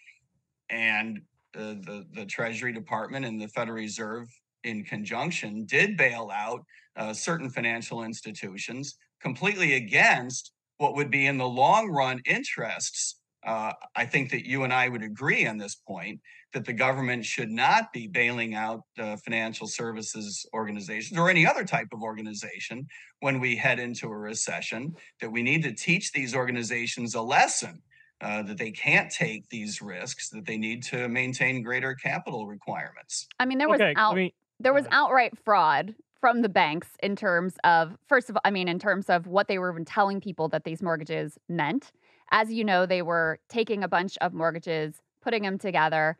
and 0.72 1.22
uh, 1.56 1.76
the 1.86 2.08
the 2.14 2.26
Treasury 2.26 2.74
Department 2.74 3.26
and 3.26 3.40
the 3.40 3.48
Federal 3.50 3.78
Reserve 3.78 4.28
in 4.64 4.84
conjunction, 4.84 5.66
did 5.66 5.98
bail 5.98 6.30
out 6.34 6.64
uh, 6.96 7.14
certain 7.14 7.50
financial 7.50 8.04
institutions 8.04 8.98
completely 9.22 9.76
against 9.76 10.52
what 10.78 10.96
would 10.96 11.12
be 11.12 11.28
in 11.28 11.38
the 11.38 11.48
long 11.48 11.90
run 11.90 12.20
interests. 12.26 13.18
Uh, 13.46 13.74
I 13.96 14.06
think 14.06 14.30
that 14.32 14.48
you 14.48 14.64
and 14.64 14.74
I 14.74 14.88
would 14.88 15.02
agree 15.02 15.48
on 15.48 15.58
this 15.58 15.76
point 15.76 16.20
that 16.54 16.66
the 16.66 16.74
government 16.74 17.26
should 17.26 17.50
not 17.50 17.92
be 17.92 18.08
bailing 18.08 18.54
out 18.54 18.82
uh, 19.00 19.16
financial 19.18 19.68
services 19.68 20.46
organizations 20.54 21.18
or 21.18 21.30
any 21.30 21.48
other 21.48 21.64
type 21.64 21.88
of 21.92 22.04
organization 22.04 22.86
when 23.22 23.40
we 23.40 23.56
head 23.56 23.80
into 23.80 24.08
a 24.08 24.18
recession, 24.18 24.94
that 25.22 25.32
we 25.32 25.42
need 25.42 25.64
to 25.64 25.74
teach 25.74 26.12
these 26.12 26.36
organizations 26.36 27.16
a 27.16 27.22
lesson. 27.22 27.82
Uh, 28.24 28.44
that 28.44 28.60
they 28.60 28.70
can't 28.70 29.12
take 29.12 29.50
these 29.50 29.82
risks, 29.82 30.30
that 30.30 30.46
they 30.46 30.56
need 30.56 30.84
to 30.84 31.10
maintain 31.10 31.64
greater 31.64 31.96
capital 31.96 32.46
requirements. 32.46 33.28
I 33.40 33.46
mean, 33.46 33.58
there 33.58 33.68
was 33.68 33.82
okay, 33.82 33.96
out, 33.98 34.14
I 34.14 34.16
mean, 34.16 34.32
there 34.62 34.74
was 34.74 34.86
outright 34.92 35.38
fraud 35.38 35.96
from 36.20 36.42
the 36.42 36.50
banks 36.50 36.90
in 37.02 37.16
terms 37.16 37.56
of 37.64 37.98
first 38.08 38.30
of 38.30 38.36
all, 38.36 38.42
I 38.46 38.52
mean, 38.52 38.68
in 38.68 38.80
terms 38.80 39.10
of 39.10 39.28
what 39.28 39.48
they 39.48 39.58
were 39.58 39.72
even 39.72 39.86
telling 39.86 40.22
people 40.22 40.48
that 40.50 40.64
these 40.64 40.82
mortgages 40.82 41.38
meant. 41.50 41.92
As 42.32 42.52
you 42.52 42.64
know, 42.64 42.86
they 42.86 43.02
were 43.02 43.40
taking 43.50 43.84
a 43.84 43.88
bunch 43.88 44.18
of 44.22 44.34
mortgages, 44.34 45.02
putting 45.22 45.44
them 45.44 45.58
together, 45.58 46.18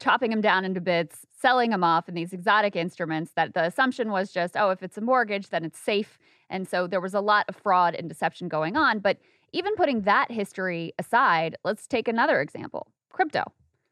chopping 0.00 0.30
them 0.30 0.40
down 0.40 0.64
into 0.64 0.80
bits, 0.80 1.26
selling 1.40 1.70
them 1.70 1.84
off 1.84 2.08
in 2.08 2.14
these 2.14 2.32
exotic 2.32 2.74
instruments 2.74 3.32
that 3.36 3.54
the 3.54 3.64
assumption 3.64 4.10
was 4.10 4.32
just, 4.32 4.56
oh, 4.56 4.70
if 4.70 4.82
it's 4.82 4.98
a 4.98 5.00
mortgage, 5.00 5.50
then 5.50 5.64
it's 5.64 5.78
safe. 5.78 6.18
And 6.50 6.66
so 6.66 6.86
there 6.86 7.00
was 7.00 7.14
a 7.14 7.20
lot 7.20 7.44
of 7.48 7.56
fraud 7.56 7.94
and 7.94 8.08
deception 8.08 8.48
going 8.48 8.76
on. 8.76 8.98
But 8.98 9.18
even 9.52 9.76
putting 9.76 10.02
that 10.02 10.32
history 10.32 10.92
aside, 10.98 11.56
let's 11.64 11.86
take 11.86 12.08
another 12.08 12.40
example 12.40 12.88
crypto. 13.12 13.44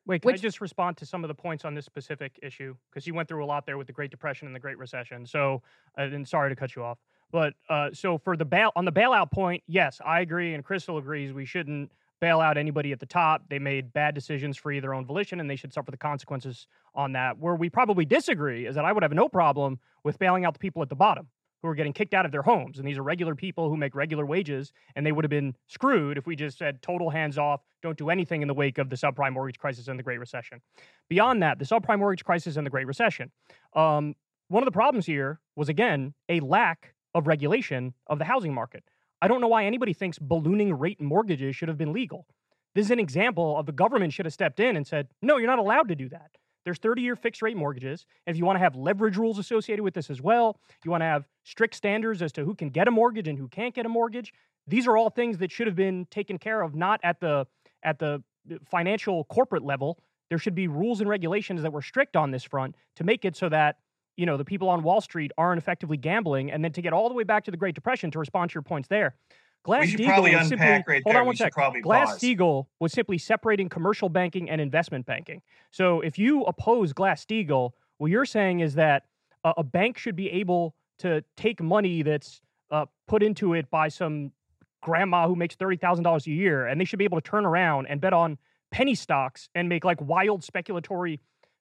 Wait, 0.06 0.22
can 0.22 0.32
I 0.32 0.36
just 0.36 0.60
respond 0.60 0.96
to 0.96 1.06
some 1.06 1.22
of 1.22 1.28
the 1.28 1.34
points 1.34 1.64
on 1.64 1.74
this 1.74 1.84
specific 1.84 2.38
issue? 2.42 2.74
Because 2.90 3.06
you 3.06 3.14
went 3.14 3.28
through 3.28 3.44
a 3.44 3.46
lot 3.46 3.66
there 3.66 3.78
with 3.78 3.86
the 3.86 3.92
Great 3.92 4.10
Depression 4.10 4.46
and 4.46 4.54
the 4.54 4.60
Great 4.60 4.78
Recession. 4.78 5.26
So, 5.26 5.62
uh, 5.96 6.02
and 6.02 6.26
sorry 6.26 6.50
to 6.50 6.56
cut 6.56 6.74
you 6.74 6.82
off, 6.82 6.98
but 7.30 7.54
uh, 7.68 7.90
so 7.92 8.18
for 8.18 8.36
the 8.36 8.44
bail 8.44 8.72
on 8.74 8.84
the 8.84 8.92
bailout 8.92 9.30
point, 9.30 9.62
yes, 9.66 10.00
I 10.04 10.20
agree, 10.20 10.54
and 10.54 10.64
Krystal 10.64 10.98
agrees. 10.98 11.32
We 11.32 11.44
shouldn't 11.44 11.92
bail 12.20 12.40
out 12.40 12.56
anybody 12.56 12.92
at 12.92 13.00
the 13.00 13.06
top. 13.06 13.42
They 13.48 13.58
made 13.58 13.92
bad 13.92 14.14
decisions 14.14 14.56
for 14.56 14.78
their 14.80 14.94
own 14.94 15.04
volition, 15.04 15.40
and 15.40 15.50
they 15.50 15.56
should 15.56 15.72
suffer 15.72 15.90
the 15.90 15.96
consequences 15.96 16.66
on 16.94 17.12
that. 17.12 17.38
Where 17.38 17.54
we 17.54 17.68
probably 17.68 18.04
disagree 18.04 18.66
is 18.66 18.74
that 18.76 18.84
I 18.84 18.92
would 18.92 19.02
have 19.02 19.12
no 19.12 19.28
problem 19.28 19.80
with 20.04 20.18
bailing 20.18 20.44
out 20.44 20.52
the 20.52 20.60
people 20.60 20.82
at 20.82 20.88
the 20.88 20.94
bottom 20.94 21.28
who 21.62 21.68
are 21.68 21.74
getting 21.74 21.92
kicked 21.92 22.12
out 22.12 22.26
of 22.26 22.32
their 22.32 22.42
homes, 22.42 22.78
and 22.78 22.86
these 22.86 22.98
are 22.98 23.02
regular 23.02 23.34
people 23.34 23.68
who 23.68 23.76
make 23.76 23.94
regular 23.94 24.26
wages, 24.26 24.72
and 24.96 25.06
they 25.06 25.12
would 25.12 25.24
have 25.24 25.30
been 25.30 25.54
screwed 25.68 26.18
if 26.18 26.26
we 26.26 26.34
just 26.34 26.58
said 26.58 26.82
total 26.82 27.10
hands 27.10 27.38
off, 27.38 27.60
don't 27.82 27.96
do 27.96 28.10
anything 28.10 28.42
in 28.42 28.48
the 28.48 28.54
wake 28.54 28.78
of 28.78 28.90
the 28.90 28.96
subprime 28.96 29.32
mortgage 29.32 29.58
crisis 29.58 29.88
and 29.88 29.98
the 29.98 30.02
Great 30.02 30.18
Recession. 30.18 30.60
Beyond 31.08 31.42
that, 31.42 31.58
the 31.58 31.64
subprime 31.64 31.98
mortgage 32.00 32.24
crisis 32.24 32.56
and 32.56 32.66
the 32.66 32.70
Great 32.70 32.86
Recession, 32.86 33.30
um, 33.74 34.14
one 34.48 34.62
of 34.62 34.66
the 34.66 34.72
problems 34.72 35.06
here 35.06 35.40
was 35.56 35.68
again 35.68 36.14
a 36.28 36.40
lack 36.40 36.94
of 37.14 37.26
regulation 37.26 37.94
of 38.06 38.18
the 38.18 38.24
housing 38.24 38.52
market. 38.52 38.84
I 39.20 39.28
don't 39.28 39.40
know 39.40 39.48
why 39.48 39.64
anybody 39.64 39.92
thinks 39.92 40.18
ballooning 40.18 40.76
rate 40.76 41.00
mortgages 41.00 41.54
should 41.54 41.68
have 41.68 41.78
been 41.78 41.92
legal. 41.92 42.26
This 42.74 42.86
is 42.86 42.90
an 42.90 42.98
example 42.98 43.56
of 43.56 43.66
the 43.66 43.72
government 43.72 44.12
should 44.12 44.26
have 44.26 44.32
stepped 44.32 44.58
in 44.58 44.76
and 44.76 44.86
said, 44.86 45.08
no, 45.20 45.36
you're 45.36 45.46
not 45.46 45.58
allowed 45.58 45.88
to 45.88 45.94
do 45.94 46.08
that. 46.08 46.30
There's 46.64 46.78
30 46.78 47.02
year 47.02 47.16
fixed 47.16 47.42
rate 47.42 47.56
mortgages. 47.56 48.06
And 48.26 48.34
if 48.34 48.38
you 48.38 48.44
want 48.44 48.56
to 48.56 48.60
have 48.60 48.76
leverage 48.76 49.16
rules 49.16 49.38
associated 49.38 49.82
with 49.82 49.94
this 49.94 50.10
as 50.10 50.20
well, 50.20 50.58
you 50.84 50.90
want 50.90 51.02
to 51.02 51.06
have 51.06 51.26
strict 51.44 51.74
standards 51.74 52.22
as 52.22 52.32
to 52.32 52.44
who 52.44 52.54
can 52.54 52.70
get 52.70 52.88
a 52.88 52.90
mortgage 52.90 53.28
and 53.28 53.38
who 53.38 53.48
can't 53.48 53.74
get 53.74 53.86
a 53.86 53.88
mortgage. 53.88 54.32
These 54.66 54.86
are 54.86 54.96
all 54.96 55.10
things 55.10 55.38
that 55.38 55.50
should 55.50 55.66
have 55.66 55.76
been 55.76 56.06
taken 56.10 56.38
care 56.38 56.62
of, 56.62 56.74
not 56.74 57.00
at 57.02 57.20
the 57.20 57.46
at 57.82 57.98
the 57.98 58.22
uh, 58.50 58.56
financial 58.70 59.24
corporate 59.24 59.64
level. 59.64 59.98
There 60.28 60.38
should 60.38 60.54
be 60.54 60.68
rules 60.68 61.00
and 61.00 61.08
regulations 61.08 61.62
that 61.62 61.72
were 61.72 61.82
strict 61.82 62.16
on 62.16 62.30
this 62.30 62.44
front 62.44 62.76
to 62.96 63.04
make 63.04 63.24
it 63.24 63.36
so 63.36 63.48
that 63.48 63.78
you 64.16 64.24
know 64.24 64.36
the 64.36 64.44
people 64.44 64.68
on 64.68 64.82
Wall 64.82 65.00
Street 65.00 65.32
aren't 65.36 65.58
effectively 65.58 65.96
gambling. 65.96 66.52
And 66.52 66.64
then 66.64 66.72
to 66.72 66.82
get 66.82 66.92
all 66.92 67.08
the 67.08 67.14
way 67.14 67.24
back 67.24 67.44
to 67.44 67.50
the 67.50 67.56
Great 67.56 67.74
Depression 67.74 68.10
to 68.12 68.18
respond 68.18 68.50
to 68.50 68.54
your 68.54 68.62
points 68.62 68.88
there, 68.88 69.16
Glass 69.64 69.82
we 69.82 69.86
should 69.88 70.00
Steagall 70.00 70.06
probably 70.06 70.36
was 70.36 70.48
simply, 70.48 70.66
right 70.66 71.02
hold 71.04 71.14
there. 71.14 71.20
on 71.20 71.26
one 71.26 71.36
sec. 71.36 71.52
Glass 71.82 72.18
Steagall 72.18 72.66
was 72.80 72.92
simply 72.92 73.16
separating 73.16 73.68
commercial 73.68 74.08
banking 74.08 74.50
and 74.50 74.60
investment 74.60 75.06
banking. 75.06 75.40
So 75.70 76.00
if 76.00 76.18
you 76.18 76.42
oppose 76.44 76.92
Glass 76.92 77.24
Steagall, 77.24 77.70
what 77.98 78.10
you're 78.10 78.24
saying 78.24 78.60
is 78.60 78.74
that 78.74 79.04
a, 79.44 79.54
a 79.58 79.62
bank 79.64 79.98
should 79.98 80.16
be 80.16 80.28
able 80.30 80.74
to 80.98 81.22
take 81.36 81.62
money 81.62 82.02
that's 82.02 82.40
uh, 82.70 82.86
put 83.06 83.22
into 83.22 83.54
it 83.54 83.70
by 83.70 83.88
some 83.88 84.32
grandma 84.80 85.28
who 85.28 85.36
makes 85.36 85.54
thirty 85.54 85.76
thousand 85.76 86.02
dollars 86.02 86.26
a 86.26 86.30
year, 86.32 86.66
and 86.66 86.80
they 86.80 86.84
should 86.84 86.98
be 86.98 87.04
able 87.04 87.20
to 87.20 87.30
turn 87.30 87.44
around 87.44 87.86
and 87.86 88.00
bet 88.00 88.12
on 88.12 88.38
penny 88.72 88.94
stocks 88.94 89.48
and 89.54 89.68
make 89.68 89.84
like 89.84 90.00
wild 90.00 90.42
speculatory 90.42 91.20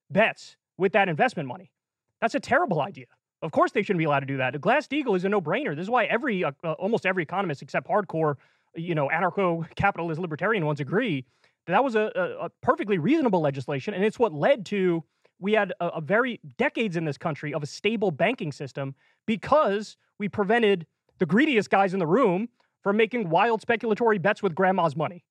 bets 0.10 0.56
with 0.78 0.94
that 0.94 1.08
investment 1.08 1.48
money. 1.48 1.72
That's 2.20 2.34
a 2.36 2.40
terrible 2.40 2.82
idea. 2.82 3.06
Of 3.42 3.52
course, 3.52 3.72
they 3.72 3.82
shouldn't 3.82 3.98
be 4.00 4.06
allowed 4.06 4.20
to 4.22 4.26
do 4.26 4.38
that. 4.38 4.60
Glass 4.62 4.88
Steagall 4.88 5.16
is 5.16 5.26
a 5.26 5.30
no-brainer. 5.30 5.76
This 5.76 5.84
is 5.84 5.90
why 5.90 6.06
every, 6.06 6.44
uh, 6.44 6.52
uh, 6.64 6.74
almost 6.74 7.06
every 7.06 7.24
economist 7.24 7.62
except 7.62 7.88
hardcore, 7.88 8.36
you 8.76 8.94
know, 8.94 9.10
anarcho-capitalist 9.10 10.22
libertarian 10.22 10.66
ones 10.66 10.80
agree 10.80 11.26
that 11.66 11.74
that 11.74 11.84
was 11.84 11.96
a, 11.96 12.12
a, 12.16 12.46
a 12.46 12.50
perfectly 12.62 12.98
reasonable 12.98 13.42
legislation, 13.42 13.94
and 13.94 14.04
it's 14.04 14.20
what 14.20 14.34
led 14.34 14.66
to 14.68 15.04
we 15.40 15.54
had 15.54 15.74
a, 15.80 15.88
a 15.88 16.02
very 16.02 16.40
decades 16.58 16.96
in 16.96 17.06
this 17.06 17.18
country 17.18 17.54
of 17.54 17.64
a 17.64 17.66
stable 17.66 18.12
banking 18.12 18.52
system 18.52 18.96
because 19.26 19.98
we 20.20 20.30
prevented 20.30 20.86
the 21.18 21.26
greediest 21.26 21.70
guys 21.70 21.94
in 21.94 22.00
the 22.00 22.08
room 22.08 22.48
from 22.84 22.96
making 22.96 23.30
wild 23.30 23.62
speculatory 23.62 24.22
bets 24.22 24.42
with 24.42 24.56
grandma's 24.56 24.96
money. 24.96 25.24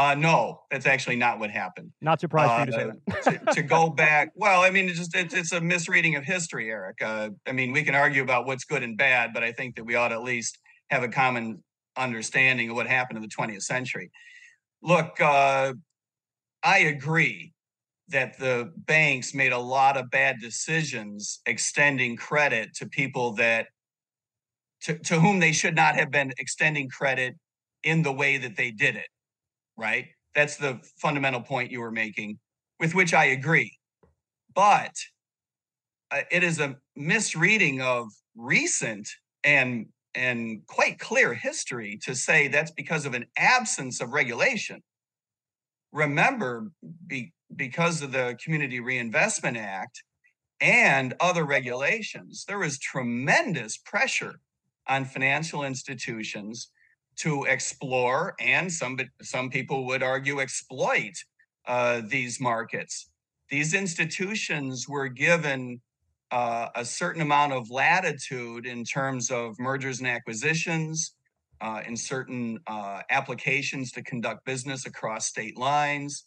Uh, 0.00 0.14
no, 0.14 0.62
that's 0.70 0.86
actually 0.86 1.16
not 1.16 1.38
what 1.38 1.50
happened. 1.50 1.92
Not 2.00 2.20
surprised 2.20 2.50
for 2.52 2.60
you 2.60 2.66
to 2.66 2.72
say 2.72 3.12
Uh, 3.12 3.22
that. 3.22 3.46
to, 3.46 3.54
to 3.56 3.62
go 3.62 3.90
back, 3.90 4.30
well, 4.34 4.62
I 4.62 4.70
mean, 4.70 4.88
it's 4.88 4.98
just 4.98 5.14
it's, 5.14 5.34
it's 5.34 5.52
a 5.52 5.60
misreading 5.60 6.16
of 6.16 6.24
history, 6.24 6.70
Eric. 6.70 7.02
Uh, 7.02 7.30
I 7.46 7.52
mean, 7.52 7.72
we 7.72 7.82
can 7.82 7.94
argue 7.94 8.22
about 8.22 8.46
what's 8.46 8.64
good 8.64 8.82
and 8.82 8.96
bad, 8.96 9.34
but 9.34 9.44
I 9.44 9.52
think 9.52 9.76
that 9.76 9.84
we 9.84 9.96
ought 9.96 10.08
to 10.08 10.14
at 10.14 10.22
least 10.22 10.56
have 10.88 11.02
a 11.02 11.08
common 11.08 11.62
understanding 11.98 12.70
of 12.70 12.76
what 12.76 12.86
happened 12.86 13.18
in 13.18 13.22
the 13.22 13.28
20th 13.28 13.60
century. 13.60 14.10
Look, 14.82 15.20
uh, 15.20 15.74
I 16.62 16.78
agree 16.78 17.52
that 18.08 18.38
the 18.38 18.72
banks 18.76 19.34
made 19.34 19.52
a 19.52 19.58
lot 19.58 19.98
of 19.98 20.10
bad 20.10 20.40
decisions 20.40 21.40
extending 21.44 22.16
credit 22.16 22.72
to 22.76 22.86
people 22.86 23.34
that 23.34 23.66
to, 24.84 24.96
to 24.98 25.20
whom 25.20 25.40
they 25.40 25.52
should 25.52 25.76
not 25.76 25.94
have 25.96 26.10
been 26.10 26.32
extending 26.38 26.88
credit 26.88 27.36
in 27.84 28.02
the 28.02 28.12
way 28.12 28.38
that 28.38 28.56
they 28.56 28.70
did 28.70 28.96
it 28.96 29.06
right? 29.80 30.08
That's 30.34 30.56
the 30.56 30.78
fundamental 30.98 31.40
point 31.40 31.72
you 31.72 31.80
were 31.80 31.90
making, 31.90 32.38
with 32.78 32.94
which 32.94 33.14
I 33.14 33.24
agree. 33.24 33.78
But 34.54 34.94
uh, 36.10 36.20
it 36.30 36.44
is 36.44 36.60
a 36.60 36.76
misreading 36.94 37.80
of 37.80 38.08
recent 38.36 39.08
and 39.42 39.86
and 40.14 40.66
quite 40.66 40.98
clear 40.98 41.34
history 41.34 41.98
to 42.02 42.16
say 42.16 42.48
that's 42.48 42.72
because 42.72 43.06
of 43.06 43.14
an 43.14 43.26
absence 43.38 44.00
of 44.00 44.10
regulation. 44.10 44.82
Remember, 45.92 46.72
be, 47.06 47.32
because 47.54 48.02
of 48.02 48.10
the 48.10 48.36
Community 48.42 48.80
Reinvestment 48.80 49.56
Act 49.56 50.02
and 50.60 51.14
other 51.20 51.44
regulations, 51.44 52.44
there 52.48 52.58
was 52.58 52.78
tremendous 52.78 53.78
pressure 53.78 54.40
on 54.88 55.04
financial 55.04 55.62
institutions 55.62 56.70
to 57.20 57.44
explore 57.44 58.34
and 58.40 58.72
some 58.72 58.98
some 59.22 59.50
people 59.50 59.86
would 59.86 60.02
argue 60.02 60.40
exploit 60.40 61.14
uh, 61.66 62.00
these 62.06 62.40
markets. 62.40 63.10
These 63.50 63.74
institutions 63.74 64.88
were 64.88 65.08
given 65.08 65.80
uh, 66.30 66.68
a 66.76 66.84
certain 66.84 67.22
amount 67.22 67.52
of 67.52 67.70
latitude 67.70 68.64
in 68.64 68.84
terms 68.84 69.30
of 69.30 69.58
mergers 69.58 69.98
and 69.98 70.08
acquisitions, 70.08 71.14
uh, 71.60 71.82
in 71.86 71.96
certain 71.96 72.58
uh, 72.66 73.02
applications 73.10 73.92
to 73.92 74.02
conduct 74.02 74.44
business 74.44 74.86
across 74.86 75.26
state 75.26 75.58
lines. 75.58 76.24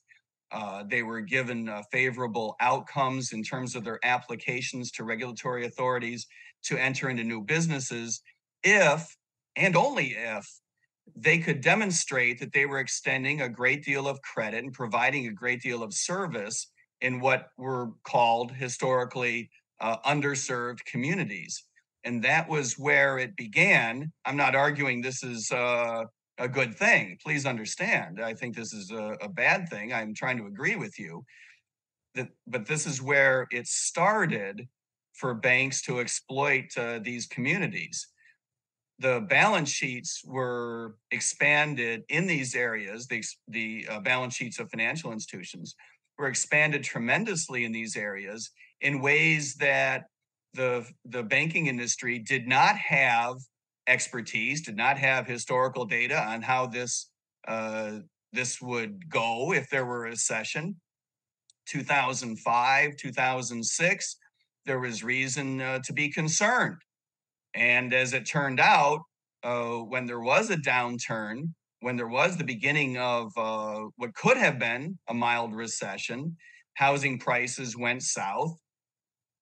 Uh, 0.52 0.84
they 0.88 1.02
were 1.02 1.22
given 1.22 1.68
uh, 1.68 1.82
favorable 1.92 2.56
outcomes 2.60 3.34
in 3.34 3.42
terms 3.42 3.76
of 3.76 3.84
their 3.84 4.00
applications 4.04 4.92
to 4.92 5.04
regulatory 5.04 5.66
authorities 5.66 6.28
to 6.62 6.78
enter 6.78 7.10
into 7.10 7.24
new 7.24 7.42
businesses 7.42 8.22
if 8.64 9.18
and 9.56 9.76
only 9.76 10.10
if 10.10 10.48
they 11.16 11.38
could 11.38 11.62
demonstrate 11.62 12.40
that 12.40 12.54
they 12.54 12.66
were 12.66 12.80
extending 12.80 13.42
a 13.42 13.50
great 13.50 13.84
deal 13.84 14.08
of 14.08 14.22
credit 14.22 14.64
and 14.64 14.74
providing 14.74 15.28
a 15.28 15.32
great 15.32 15.62
deal 15.62 15.84
of 15.84 15.94
service 15.94 16.72
in 17.02 17.20
what 17.20 17.50
were 17.58 17.92
called 18.04 18.52
historically 18.52 19.50
uh, 19.82 19.98
underserved 20.06 20.84
communities. 20.86 21.64
And 22.06 22.24
that 22.24 22.50
was 22.50 22.80
where 22.80 23.18
it 23.18 23.36
began. 23.36 24.12
I'm 24.26 24.38
not 24.38 24.56
arguing 24.56 25.02
this 25.02 25.24
is 25.24 25.52
uh, 25.52 26.04
a 26.38 26.48
good 26.48 26.76
thing. 26.76 27.18
Please 27.22 27.46
understand. 27.46 28.22
I 28.22 28.34
think 28.34 28.56
this 28.56 28.74
is 28.74 28.92
a, 28.92 29.18
a 29.22 29.30
bad 29.30 29.70
thing. 29.70 29.94
I'm 29.94 30.14
trying 30.14 30.38
to 30.38 30.48
agree 30.48 30.76
with 30.76 30.98
you. 31.00 31.24
That, 32.16 32.30
but 32.48 32.66
this 32.66 32.86
is 32.86 33.02
where 33.02 33.48
it 33.52 33.68
started 33.68 34.68
for 35.14 35.34
banks 35.34 35.82
to 35.84 36.00
exploit 36.00 36.66
uh, 36.78 37.00
these 37.00 37.26
communities 37.28 38.08
the 39.00 39.26
balance 39.30 39.70
sheets 39.70 40.22
were 40.26 40.96
expanded 41.12 42.04
in 42.10 42.28
these 42.28 42.56
areas, 42.56 43.08
the, 43.08 43.24
the 43.48 43.88
uh, 43.90 44.00
balance 44.00 44.36
sheets 44.36 44.60
of 44.60 44.70
financial 44.70 45.12
institutions 45.12 45.76
were 46.18 46.28
expanded 46.28 46.84
tremendously 46.84 47.66
in 47.66 47.72
these 47.72 47.96
areas 47.96 48.52
in 48.82 49.02
ways 49.02 49.56
that 49.56 50.06
the 50.54 50.86
the 51.06 51.24
banking 51.24 51.68
industry 51.68 52.20
did 52.20 52.48
not 52.48 52.76
have 52.78 53.38
expertise, 53.88 54.62
did 54.62 54.78
not 54.78 54.98
have 54.98 55.26
historical 55.26 55.86
data 55.86 56.22
on 56.24 56.42
how 56.42 56.68
this 56.68 57.10
uh, 57.48 58.00
this 58.32 58.62
would 58.62 59.10
go 59.10 59.54
if 59.54 59.70
there 59.70 59.86
were 59.86 60.06
a 60.06 60.10
recession. 60.10 60.76
2005, 61.66 62.98
2006, 62.98 64.18
there 64.66 64.80
was 64.80 65.04
reason 65.04 65.62
uh, 65.62 65.80
to 65.84 65.94
be 65.94 66.10
concerned. 66.10 66.78
And 67.56 67.94
as 67.94 68.14
it 68.14 68.26
turned 68.26 68.60
out, 68.60 69.02
uh, 69.44 69.78
when 69.78 70.06
there 70.06 70.22
was 70.22 70.50
a 70.50 70.58
downturn, 70.58 71.54
when 71.82 71.98
there 71.98 72.08
was 72.08 72.38
the 72.38 72.44
beginning 72.44 72.98
of 72.98 73.32
uh, 73.38 73.86
what 73.98 74.16
could 74.16 74.38
have 74.38 74.58
been 74.58 74.98
a 75.10 75.14
mild 75.14 75.54
recession, 75.54 76.38
housing 76.76 77.20
prices 77.20 77.78
went 77.78 78.04
south, 78.04 78.58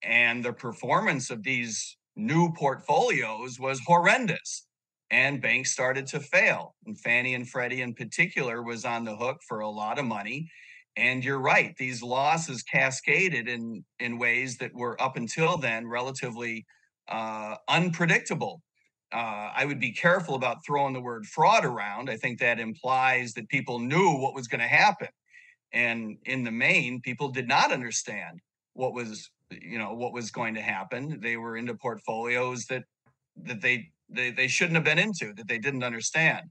and 0.04 0.44
the 0.44 0.54
performance 0.54 1.30
of 1.30 1.44
these 1.44 1.98
new 2.16 2.52
portfolios 2.54 3.60
was 3.60 3.80
horrendous. 3.86 4.68
And 5.12 5.42
banks 5.42 5.72
started 5.72 6.08
to 6.08 6.22
fail. 6.22 6.76
And 6.86 6.98
Fannie 7.00 7.36
and 7.36 7.48
Freddie, 7.48 7.82
in 7.82 7.94
particular, 7.94 8.64
was 8.64 8.86
on 8.86 9.04
the 9.04 9.16
hook 9.16 9.40
for 9.48 9.60
a 9.60 9.70
lot 9.70 10.00
of 10.00 10.06
money. 10.06 10.50
And 10.98 11.24
you're 11.24 11.40
right; 11.40 11.76
these 11.78 12.02
losses 12.02 12.64
cascaded 12.64 13.48
in 13.48 13.84
in 14.00 14.18
ways 14.18 14.58
that 14.58 14.74
were 14.74 15.02
up 15.02 15.18
until 15.18 15.58
then 15.58 15.88
relatively 15.88 16.66
uh, 17.08 17.56
unpredictable. 17.68 18.62
Uh, 19.14 19.52
I 19.54 19.66
would 19.66 19.80
be 19.80 19.92
careful 19.92 20.36
about 20.36 20.66
throwing 20.66 20.94
the 20.94 21.02
word 21.02 21.26
fraud 21.26 21.66
around. 21.66 22.10
I 22.10 22.16
think 22.16 22.40
that 22.40 22.60
implies 22.60 23.34
that 23.34 23.50
people 23.50 23.80
knew 23.80 24.18
what 24.18 24.34
was 24.34 24.48
going 24.48 24.62
to 24.62 24.68
happen, 24.68 25.10
and 25.74 26.18
in 26.26 26.44
the 26.44 26.52
main, 26.52 27.02
people 27.02 27.30
did 27.30 27.48
not 27.48 27.72
understand 27.72 28.40
what 28.74 28.94
was 28.94 29.30
you 29.50 29.78
know 29.78 29.94
what 29.94 30.14
was 30.14 30.32
going 30.32 30.54
to 30.56 30.62
happen. 30.62 31.20
They 31.22 31.36
were 31.36 31.58
into 31.58 31.76
portfolios 31.76 32.66
that 32.68 32.84
that 33.44 33.62
they 33.62 33.90
they, 34.10 34.32
they 34.32 34.48
shouldn't 34.48 34.76
have 34.76 34.86
been 34.86 35.00
into 35.00 35.34
that 35.34 35.48
they 35.48 35.58
didn't 35.58 35.84
understand. 35.84 36.50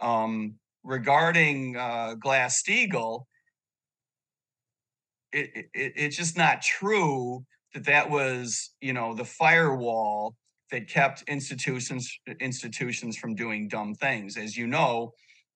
Um, 0.00 0.54
regarding 0.84 1.76
uh, 1.76 2.14
Glass 2.14 2.62
Steagall, 2.62 3.24
it, 5.32 5.50
it, 5.54 5.66
it's 5.74 6.16
just 6.16 6.36
not 6.36 6.62
true 6.62 7.44
that 7.74 7.84
that 7.84 8.10
was 8.10 8.70
you 8.80 8.92
know 8.92 9.14
the 9.14 9.24
firewall 9.24 10.34
that 10.70 10.88
kept 10.88 11.22
institutions 11.28 12.10
institutions 12.40 13.16
from 13.16 13.34
doing 13.34 13.68
dumb 13.68 13.94
things. 13.94 14.36
As 14.36 14.56
you 14.56 14.66
know, 14.66 15.12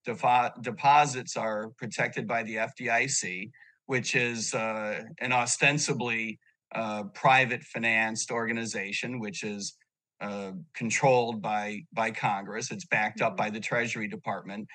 depo- 0.06 0.60
deposits 0.62 1.36
are 1.36 1.70
protected 1.78 2.26
by 2.26 2.42
the 2.42 2.56
FDIC, 2.56 3.50
which 3.86 4.14
is 4.14 4.54
uh, 4.54 5.02
an 5.20 5.32
ostensibly 5.32 6.38
uh, 6.74 7.04
private 7.14 7.62
financed 7.62 8.30
organization, 8.30 9.20
which 9.20 9.44
is 9.44 9.74
uh, 10.20 10.52
controlled 10.74 11.42
by 11.42 11.80
by 11.92 12.10
Congress. 12.10 12.70
It's 12.70 12.86
backed 12.86 13.20
up 13.20 13.32
mm-hmm. 13.32 13.36
by 13.36 13.50
the 13.50 13.60
Treasury 13.60 14.08
Department. 14.08 14.68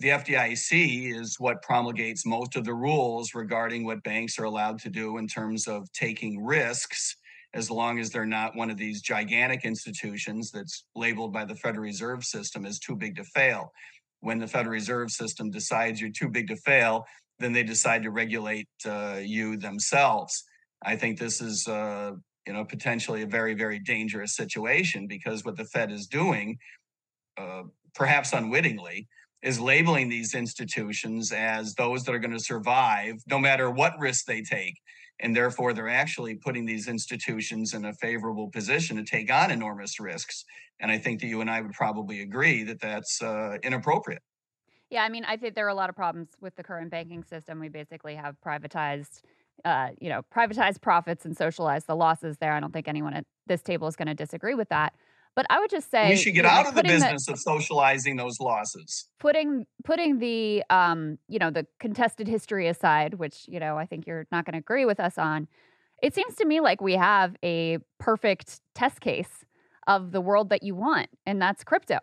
The 0.00 0.10
FDIC 0.10 1.12
is 1.12 1.40
what 1.40 1.60
promulgates 1.62 2.24
most 2.24 2.54
of 2.54 2.64
the 2.64 2.74
rules 2.74 3.34
regarding 3.34 3.84
what 3.84 4.04
banks 4.04 4.38
are 4.38 4.44
allowed 4.44 4.78
to 4.80 4.90
do 4.90 5.18
in 5.18 5.26
terms 5.26 5.66
of 5.66 5.90
taking 5.92 6.44
risks, 6.44 7.16
as 7.52 7.68
long 7.68 7.98
as 7.98 8.10
they're 8.10 8.24
not 8.24 8.54
one 8.54 8.70
of 8.70 8.76
these 8.76 9.02
gigantic 9.02 9.64
institutions 9.64 10.52
that's 10.52 10.84
labeled 10.94 11.32
by 11.32 11.44
the 11.44 11.56
Federal 11.56 11.82
Reserve 11.82 12.22
System 12.22 12.64
as 12.64 12.78
too 12.78 12.94
big 12.94 13.16
to 13.16 13.24
fail. 13.24 13.72
When 14.20 14.38
the 14.38 14.46
Federal 14.46 14.72
Reserve 14.72 15.10
System 15.10 15.50
decides 15.50 16.00
you're 16.00 16.10
too 16.10 16.28
big 16.28 16.46
to 16.48 16.56
fail, 16.56 17.04
then 17.40 17.52
they 17.52 17.64
decide 17.64 18.04
to 18.04 18.12
regulate 18.12 18.68
uh, 18.86 19.18
you 19.20 19.56
themselves. 19.56 20.44
I 20.84 20.94
think 20.94 21.18
this 21.18 21.40
is, 21.40 21.66
uh, 21.66 22.12
you 22.46 22.52
know, 22.52 22.64
potentially 22.64 23.22
a 23.22 23.26
very, 23.26 23.54
very 23.54 23.80
dangerous 23.80 24.36
situation 24.36 25.08
because 25.08 25.44
what 25.44 25.56
the 25.56 25.64
Fed 25.64 25.90
is 25.90 26.06
doing, 26.06 26.56
uh, 27.36 27.62
perhaps 27.96 28.32
unwittingly, 28.32 29.08
is 29.42 29.60
labeling 29.60 30.08
these 30.08 30.34
institutions 30.34 31.32
as 31.32 31.74
those 31.74 32.04
that 32.04 32.14
are 32.14 32.18
going 32.18 32.32
to 32.32 32.40
survive 32.40 33.14
no 33.28 33.38
matter 33.38 33.70
what 33.70 33.98
risk 33.98 34.26
they 34.26 34.42
take. 34.42 34.74
And 35.20 35.34
therefore, 35.34 35.72
they're 35.72 35.88
actually 35.88 36.36
putting 36.36 36.64
these 36.64 36.86
institutions 36.86 37.74
in 37.74 37.86
a 37.86 37.92
favorable 37.92 38.48
position 38.48 38.96
to 38.96 39.04
take 39.04 39.32
on 39.32 39.50
enormous 39.50 39.98
risks. 39.98 40.44
And 40.80 40.92
I 40.92 40.98
think 40.98 41.20
that 41.20 41.26
you 41.26 41.40
and 41.40 41.50
I 41.50 41.60
would 41.60 41.72
probably 41.72 42.22
agree 42.22 42.62
that 42.64 42.80
that's 42.80 43.20
uh, 43.20 43.58
inappropriate. 43.64 44.22
Yeah, 44.90 45.02
I 45.02 45.08
mean, 45.08 45.24
I 45.24 45.36
think 45.36 45.54
there 45.54 45.66
are 45.66 45.70
a 45.70 45.74
lot 45.74 45.90
of 45.90 45.96
problems 45.96 46.28
with 46.40 46.54
the 46.54 46.62
current 46.62 46.90
banking 46.90 47.24
system. 47.24 47.58
We 47.58 47.68
basically 47.68 48.14
have 48.14 48.36
privatized 48.44 49.22
uh, 49.64 49.88
you 50.00 50.08
know, 50.08 50.22
privatize 50.34 50.80
profits 50.80 51.24
and 51.24 51.36
socialize 51.36 51.84
the 51.84 51.96
losses 51.96 52.38
there. 52.38 52.52
I 52.52 52.60
don't 52.60 52.72
think 52.72 52.88
anyone 52.88 53.14
at 53.14 53.26
this 53.46 53.62
table 53.62 53.88
is 53.88 53.96
going 53.96 54.08
to 54.08 54.14
disagree 54.14 54.54
with 54.54 54.68
that. 54.68 54.94
But 55.38 55.46
I 55.50 55.60
would 55.60 55.70
just 55.70 55.88
say 55.88 56.10
you 56.10 56.16
should 56.16 56.34
get 56.34 56.38
you 56.38 56.42
know, 56.42 56.48
out 56.48 56.66
of 56.66 56.74
the 56.74 56.82
business 56.82 57.26
the, 57.26 57.34
of 57.34 57.38
socializing 57.38 58.16
those 58.16 58.40
losses. 58.40 59.06
Putting 59.20 59.66
putting 59.84 60.18
the 60.18 60.64
um, 60.68 61.16
you 61.28 61.38
know, 61.38 61.52
the 61.52 61.64
contested 61.78 62.26
history 62.26 62.66
aside, 62.66 63.14
which, 63.14 63.44
you 63.46 63.60
know, 63.60 63.78
I 63.78 63.86
think 63.86 64.08
you're 64.08 64.26
not 64.32 64.46
going 64.46 64.54
to 64.54 64.58
agree 64.58 64.84
with 64.84 64.98
us 64.98 65.16
on. 65.16 65.46
It 66.02 66.12
seems 66.12 66.34
to 66.34 66.44
me 66.44 66.58
like 66.58 66.80
we 66.80 66.94
have 66.94 67.36
a 67.44 67.78
perfect 68.00 68.60
test 68.74 69.00
case 69.00 69.44
of 69.86 70.10
the 70.10 70.20
world 70.20 70.50
that 70.50 70.64
you 70.64 70.74
want, 70.74 71.08
and 71.24 71.40
that's 71.40 71.62
crypto, 71.62 72.00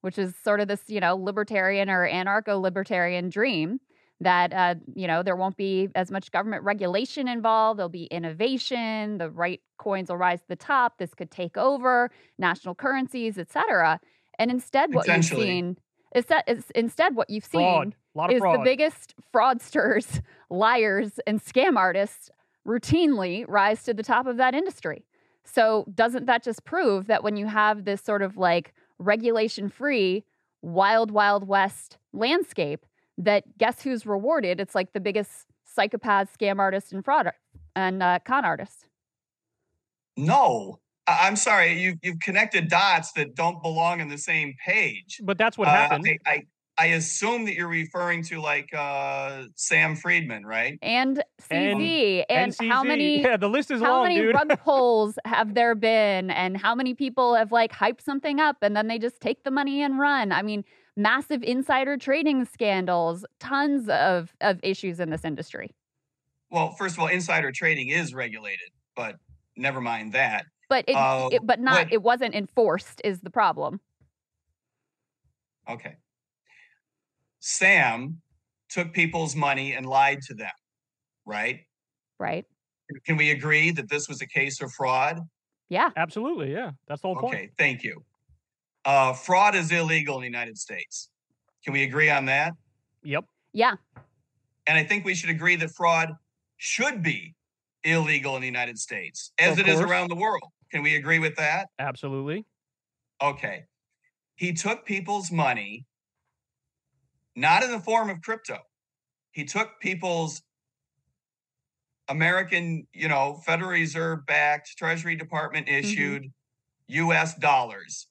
which 0.00 0.16
is 0.16 0.32
sort 0.42 0.60
of 0.60 0.68
this, 0.68 0.84
you 0.86 1.00
know, 1.00 1.14
libertarian 1.14 1.90
or 1.90 2.08
anarcho 2.08 2.58
libertarian 2.58 3.28
dream 3.28 3.80
that 4.20 4.52
uh, 4.52 4.74
you 4.94 5.06
know 5.06 5.22
there 5.22 5.36
won't 5.36 5.56
be 5.56 5.88
as 5.94 6.10
much 6.10 6.30
government 6.32 6.62
regulation 6.64 7.28
involved 7.28 7.78
there'll 7.78 7.88
be 7.88 8.04
innovation 8.04 9.18
the 9.18 9.30
right 9.30 9.60
coins 9.78 10.08
will 10.08 10.16
rise 10.16 10.40
to 10.40 10.48
the 10.48 10.56
top 10.56 10.98
this 10.98 11.14
could 11.14 11.30
take 11.30 11.56
over 11.56 12.10
national 12.38 12.74
currencies 12.74 13.38
etc 13.38 14.00
and 14.38 14.50
instead 14.50 14.92
what 14.94 15.06
you've 15.06 15.24
seen 15.24 15.76
is 16.14 16.24
that 16.26 16.44
is 16.48 16.70
instead 16.74 17.14
what 17.14 17.30
you've 17.30 17.44
fraud. 17.44 17.94
seen 18.16 18.30
is 18.30 18.40
fraud. 18.40 18.58
the 18.58 18.64
biggest 18.64 19.14
fraudsters 19.32 20.20
liars 20.50 21.20
and 21.26 21.42
scam 21.42 21.76
artists 21.76 22.30
routinely 22.66 23.44
rise 23.48 23.82
to 23.84 23.94
the 23.94 24.02
top 24.02 24.26
of 24.26 24.36
that 24.36 24.54
industry 24.54 25.04
so 25.44 25.86
doesn't 25.94 26.26
that 26.26 26.42
just 26.42 26.64
prove 26.64 27.06
that 27.06 27.22
when 27.22 27.36
you 27.36 27.46
have 27.46 27.84
this 27.84 28.02
sort 28.02 28.22
of 28.22 28.36
like 28.36 28.74
regulation 28.98 29.68
free 29.68 30.24
wild 30.60 31.10
wild 31.10 31.46
west 31.46 31.98
landscape 32.12 32.84
that 33.18 33.58
guess 33.58 33.82
who's 33.82 34.06
rewarded? 34.06 34.60
It's 34.60 34.74
like 34.74 34.92
the 34.92 35.00
biggest 35.00 35.46
psychopath, 35.64 36.36
scam 36.38 36.58
artist, 36.58 36.92
and 36.92 37.04
fraud 37.04 37.30
and 37.76 38.02
uh, 38.02 38.18
con 38.24 38.44
artist. 38.44 38.88
No, 40.16 40.80
I'm 41.06 41.36
sorry. 41.36 41.80
You've 41.80 41.98
you've 42.02 42.20
connected 42.20 42.68
dots 42.68 43.12
that 43.12 43.34
don't 43.34 43.62
belong 43.62 44.00
in 44.00 44.08
the 44.08 44.18
same 44.18 44.54
page. 44.64 45.20
But 45.22 45.38
that's 45.38 45.56
what 45.56 45.68
uh, 45.68 45.72
happened. 45.72 46.06
I, 46.26 46.30
I, 46.30 46.42
I 46.80 46.86
assume 46.86 47.44
that 47.46 47.54
you're 47.54 47.68
referring 47.68 48.22
to 48.24 48.40
like 48.40 48.72
uh, 48.74 49.44
Sam 49.54 49.96
Friedman, 49.96 50.44
right? 50.44 50.78
And 50.82 51.22
CZ. 51.42 52.24
And, 52.28 52.56
and 52.60 52.70
how 52.70 52.82
many? 52.82 53.22
Yeah, 53.28 53.36
the 53.36 53.48
list 53.48 53.70
is 53.70 53.80
how 53.80 53.98
long, 53.98 54.02
many 54.04 54.20
dude. 54.20 54.34
rug 54.34 54.58
pulls 54.64 55.18
have 55.24 55.54
there 55.54 55.74
been, 55.74 56.30
and 56.30 56.56
how 56.56 56.74
many 56.74 56.94
people 56.94 57.34
have 57.34 57.52
like 57.52 57.72
hyped 57.72 58.00
something 58.00 58.40
up 58.40 58.56
and 58.62 58.76
then 58.76 58.88
they 58.88 58.98
just 58.98 59.20
take 59.20 59.44
the 59.44 59.50
money 59.50 59.82
and 59.82 59.98
run? 59.98 60.32
I 60.32 60.42
mean, 60.42 60.64
massive 60.98 61.42
insider 61.42 61.96
trading 61.96 62.44
scandals, 62.44 63.24
tons 63.38 63.88
of, 63.88 64.34
of 64.40 64.58
issues 64.62 65.00
in 65.00 65.10
this 65.10 65.24
industry. 65.24 65.74
Well, 66.50 66.72
first 66.72 66.96
of 66.96 67.00
all, 67.00 67.06
insider 67.06 67.52
trading 67.52 67.88
is 67.88 68.12
regulated, 68.12 68.70
but 68.96 69.16
never 69.56 69.80
mind 69.80 70.12
that. 70.12 70.44
But 70.68 70.84
it, 70.88 70.96
uh, 70.96 71.28
it 71.32 71.46
but 71.46 71.60
not 71.60 71.92
it 71.92 72.02
wasn't 72.02 72.34
enforced 72.34 73.00
is 73.04 73.20
the 73.20 73.30
problem. 73.30 73.80
Okay. 75.68 75.96
Sam 77.38 78.20
took 78.68 78.92
people's 78.92 79.34
money 79.34 79.72
and 79.74 79.86
lied 79.86 80.20
to 80.22 80.34
them, 80.34 80.50
right? 81.24 81.60
Right. 82.18 82.44
Can 83.06 83.16
we 83.16 83.30
agree 83.30 83.70
that 83.70 83.88
this 83.88 84.08
was 84.08 84.20
a 84.20 84.26
case 84.26 84.60
of 84.60 84.72
fraud? 84.72 85.20
Yeah. 85.68 85.90
Absolutely. 85.96 86.52
Yeah. 86.52 86.72
That's 86.86 87.02
the 87.02 87.08
whole 87.08 87.16
point. 87.16 87.34
Okay. 87.34 87.50
Thank 87.58 87.84
you. 87.84 88.02
Uh, 88.84 89.12
fraud 89.12 89.54
is 89.54 89.70
illegal 89.70 90.16
in 90.16 90.20
the 90.22 90.26
United 90.26 90.56
States. 90.56 91.08
Can 91.64 91.72
we 91.72 91.82
agree 91.82 92.10
on 92.10 92.26
that? 92.26 92.54
Yep. 93.02 93.24
Yeah. 93.52 93.74
And 94.66 94.78
I 94.78 94.84
think 94.84 95.04
we 95.04 95.14
should 95.14 95.30
agree 95.30 95.56
that 95.56 95.70
fraud 95.70 96.14
should 96.56 97.02
be 97.02 97.34
illegal 97.84 98.34
in 98.36 98.40
the 98.40 98.46
United 98.46 98.78
States, 98.78 99.32
as 99.38 99.52
of 99.52 99.60
it 99.60 99.66
course. 99.66 99.76
is 99.76 99.80
around 99.80 100.10
the 100.10 100.16
world. 100.16 100.50
Can 100.70 100.82
we 100.82 100.96
agree 100.96 101.18
with 101.18 101.36
that? 101.36 101.68
Absolutely. 101.78 102.44
Okay. 103.22 103.64
He 104.36 104.52
took 104.52 104.84
people's 104.84 105.32
money, 105.32 105.86
not 107.34 107.62
in 107.62 107.70
the 107.70 107.80
form 107.80 108.10
of 108.10 108.20
crypto. 108.20 108.58
He 109.32 109.44
took 109.44 109.80
people's 109.80 110.42
American, 112.08 112.86
you 112.92 113.08
know, 113.08 113.40
Federal 113.44 113.70
Reserve 113.70 114.26
backed, 114.26 114.76
Treasury 114.76 115.16
Department 115.16 115.66
mm-hmm. 115.66 115.78
issued 115.78 116.22
mm-hmm. 116.22 117.10
US 117.10 117.34
dollars 117.34 118.06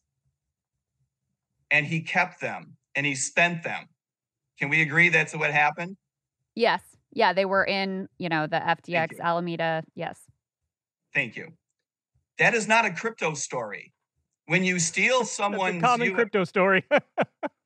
and 1.71 1.85
he 1.85 2.01
kept 2.01 2.41
them 2.41 2.77
and 2.95 3.05
he 3.05 3.15
spent 3.15 3.63
them. 3.63 3.87
Can 4.59 4.69
we 4.69 4.81
agree 4.81 5.09
that's 5.09 5.35
what 5.35 5.51
happened? 5.51 5.97
Yes. 6.55 6.81
Yeah, 7.11 7.33
they 7.33 7.45
were 7.45 7.65
in, 7.65 8.09
you 8.17 8.29
know, 8.29 8.47
the 8.47 8.57
FTX. 8.57 9.19
Alameda. 9.19 9.83
Yes. 9.95 10.19
Thank 11.13 11.35
you. 11.35 11.53
That 12.39 12.53
is 12.53 12.67
not 12.67 12.85
a 12.85 12.91
crypto 12.91 13.33
story. 13.33 13.93
When 14.45 14.63
you 14.63 14.79
steal 14.79 15.19
That's 15.19 15.31
someone's 15.31 15.83
a 15.83 15.85
common 15.85 16.07
U- 16.07 16.13
crypto 16.13 16.43
story. 16.43 16.83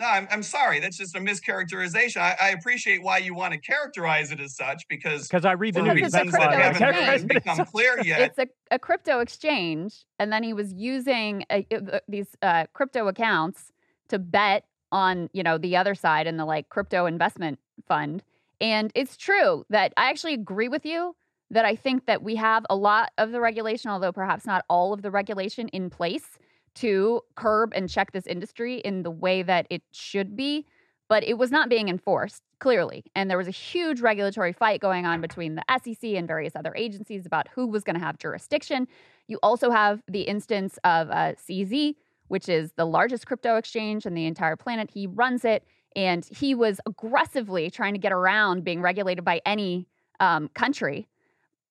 No, 0.00 0.06
I'm, 0.06 0.26
I'm 0.30 0.42
sorry. 0.42 0.80
That's 0.80 0.96
just 0.96 1.14
a 1.16 1.18
mischaracterization. 1.20 2.18
I, 2.18 2.36
I 2.40 2.48
appreciate 2.50 3.02
why 3.02 3.18
you 3.18 3.34
want 3.34 3.52
to 3.52 3.58
characterize 3.58 4.30
it 4.32 4.40
as 4.40 4.56
such 4.56 4.86
because 4.88 5.28
Because 5.28 5.44
I 5.44 5.52
read 5.52 5.74
the 5.74 5.82
Well, 5.82 5.94
news. 5.94 6.06
it's 6.06 6.14
a 6.14 6.30
that 6.30 6.52
haven't 6.52 6.70
exchange. 6.70 6.96
really 6.96 7.04
it 7.06 7.14
as 7.14 7.24
become 7.24 7.64
clear 7.66 8.00
yet. 8.02 8.20
It's 8.20 8.38
a, 8.38 8.46
a 8.70 8.78
crypto 8.78 9.20
exchange, 9.20 10.04
and 10.18 10.32
then 10.32 10.42
he 10.42 10.52
was 10.52 10.72
using 10.72 11.44
a, 11.50 11.66
uh, 11.74 12.00
these 12.08 12.28
uh, 12.42 12.66
crypto 12.72 13.08
accounts 13.08 13.72
to 14.08 14.18
bet 14.18 14.64
on, 14.92 15.28
you 15.32 15.42
know, 15.42 15.58
the 15.58 15.76
other 15.76 15.94
side 15.94 16.26
in 16.26 16.36
the 16.36 16.44
like 16.44 16.68
crypto 16.68 17.06
investment 17.06 17.58
fund. 17.86 18.22
And 18.60 18.92
it's 18.94 19.16
true 19.16 19.64
that 19.70 19.92
I 19.96 20.10
actually 20.10 20.34
agree 20.34 20.68
with 20.68 20.86
you 20.86 21.16
that 21.50 21.64
I 21.64 21.76
think 21.76 22.06
that 22.06 22.22
we 22.22 22.36
have 22.36 22.64
a 22.70 22.76
lot 22.76 23.12
of 23.18 23.32
the 23.32 23.40
regulation, 23.40 23.90
although 23.90 24.12
perhaps 24.12 24.46
not 24.46 24.64
all 24.68 24.92
of 24.92 25.02
the 25.02 25.10
regulation 25.10 25.68
in 25.68 25.90
place 25.90 26.38
to 26.76 27.20
curb 27.36 27.72
and 27.74 27.88
check 27.88 28.12
this 28.12 28.26
industry 28.26 28.78
in 28.78 29.02
the 29.02 29.10
way 29.10 29.42
that 29.42 29.66
it 29.70 29.82
should 29.92 30.36
be. 30.36 30.66
But 31.08 31.22
it 31.22 31.34
was 31.34 31.50
not 31.50 31.68
being 31.68 31.88
enforced, 31.88 32.42
clearly. 32.60 33.04
And 33.14 33.30
there 33.30 33.36
was 33.36 33.46
a 33.46 33.52
huge 33.52 34.00
regulatory 34.00 34.54
fight 34.54 34.80
going 34.80 35.04
on 35.04 35.20
between 35.20 35.54
the 35.54 35.64
SEC 35.82 36.02
and 36.02 36.26
various 36.26 36.56
other 36.56 36.74
agencies 36.74 37.26
about 37.26 37.46
who 37.48 37.66
was 37.66 37.84
going 37.84 37.94
to 37.94 38.04
have 38.04 38.18
jurisdiction. 38.18 38.88
You 39.28 39.38
also 39.42 39.70
have 39.70 40.02
the 40.08 40.22
instance 40.22 40.78
of 40.82 41.10
uh, 41.10 41.34
CZ, 41.34 41.94
which 42.28 42.48
is 42.48 42.72
the 42.72 42.86
largest 42.86 43.26
crypto 43.26 43.56
exchange 43.56 44.06
on 44.06 44.14
the 44.14 44.24
entire 44.24 44.56
planet. 44.56 44.90
He 44.90 45.06
runs 45.06 45.44
it, 45.44 45.62
and 45.94 46.24
he 46.24 46.54
was 46.54 46.80
aggressively 46.86 47.70
trying 47.70 47.92
to 47.92 48.00
get 48.00 48.12
around 48.12 48.64
being 48.64 48.80
regulated 48.80 49.24
by 49.24 49.42
any 49.44 49.86
um, 50.20 50.48
country. 50.54 51.06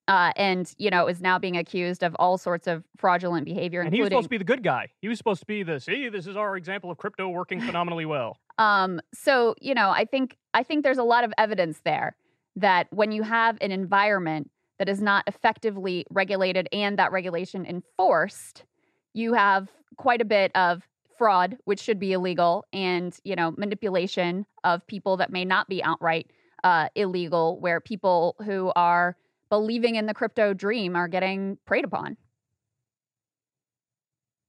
Uh, 0.08 0.34
and 0.36 0.74
you 0.78 0.90
know 0.90 1.08
is 1.08 1.22
now 1.22 1.40
being 1.40 1.56
accused 1.56 2.04
of 2.04 2.14
all 2.20 2.38
sorts 2.38 2.68
of 2.68 2.84
fraudulent 2.98 3.46
behavior, 3.46 3.80
And 3.80 3.94
he 3.94 4.02
was 4.02 4.10
supposed 4.10 4.26
to 4.26 4.30
be 4.30 4.38
the 4.38 4.44
good 4.44 4.62
guy. 4.62 4.90
He 5.02 5.08
was 5.08 5.18
supposed 5.18 5.40
to 5.40 5.46
be 5.46 5.64
the 5.64 5.80
see. 5.80 6.10
This 6.10 6.28
is 6.28 6.36
our 6.36 6.58
example 6.58 6.92
of 6.92 6.98
crypto 6.98 7.30
working 7.30 7.62
phenomenally 7.62 8.06
well. 8.06 8.38
Um, 8.58 9.00
so 9.14 9.56
you 9.62 9.74
know, 9.74 9.90
I 9.90 10.06
think 10.06 10.38
I 10.54 10.64
think 10.64 10.84
there's 10.84 10.98
a 10.98 11.04
lot 11.04 11.24
of 11.24 11.34
evidence 11.38 11.80
there 11.86 12.18
that 12.56 12.88
when 12.92 13.12
you 13.12 13.24
have 13.24 13.58
an 13.62 13.72
environment 13.72 14.50
that 14.78 14.90
is 14.90 15.02
not 15.02 15.24
effectively 15.28 16.06
regulated 16.10 16.68
and 16.72 17.00
that 17.00 17.12
regulation 17.12 17.66
enforced, 17.66 18.66
you 19.14 19.34
have 19.34 19.70
quite 19.98 20.22
a 20.22 20.26
bit 20.26 20.52
of 20.56 20.84
fraud, 21.18 21.58
which 21.66 21.80
should 21.80 22.00
be 22.00 22.12
illegal, 22.12 22.66
and 22.74 23.18
you 23.24 23.36
know, 23.36 23.52
manipulation 23.58 24.46
of 24.64 24.86
people 24.88 25.18
that 25.18 25.32
may 25.32 25.46
not 25.46 25.70
be 25.70 25.84
outright 25.84 26.30
uh, 26.64 26.90
illegal, 26.96 27.60
where 27.60 27.80
people 27.80 28.36
who 28.44 28.72
are 28.76 29.16
believing 29.54 29.98
in 29.98 30.08
the 30.08 30.16
crypto 30.16 30.52
dream 30.52 30.96
are 30.96 31.08
getting 31.08 31.60
preyed 31.68 31.86
upon. 31.86 32.18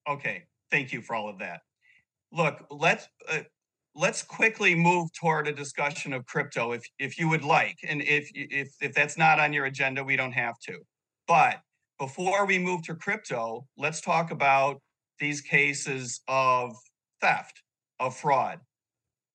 Okay, 0.09 0.45
thank 0.71 0.95
you 0.95 1.03
for 1.03 1.15
all 1.15 1.29
of 1.29 1.39
that. 1.41 1.61
Look, 2.33 2.65
let's 2.71 3.07
uh, 3.29 3.41
let's 3.95 4.23
quickly 4.23 4.75
move 4.75 5.13
toward 5.13 5.47
a 5.47 5.53
discussion 5.53 6.15
of 6.15 6.25
crypto, 6.25 6.73
if 6.73 6.89
if 6.99 7.19
you 7.19 7.29
would 7.29 7.45
like, 7.45 7.77
and 7.87 8.01
if 8.01 8.31
if 8.35 8.75
if 8.81 8.95
that's 8.95 9.19
not 9.19 9.39
on 9.39 9.53
your 9.53 9.67
agenda, 9.67 10.03
we 10.03 10.17
don't 10.17 10.33
have 10.33 10.59
to. 10.69 10.79
But 11.29 11.61
before 11.99 12.47
we 12.47 12.59
move 12.59 12.83
to 12.85 12.95
crypto, 12.95 13.67
let's 13.77 14.01
talk 14.01 14.31
about 14.31 14.81
these 15.21 15.43
cases 15.43 16.23
of 16.29 16.75
theft, 17.21 17.61
of 18.01 18.17
fraud. 18.17 18.59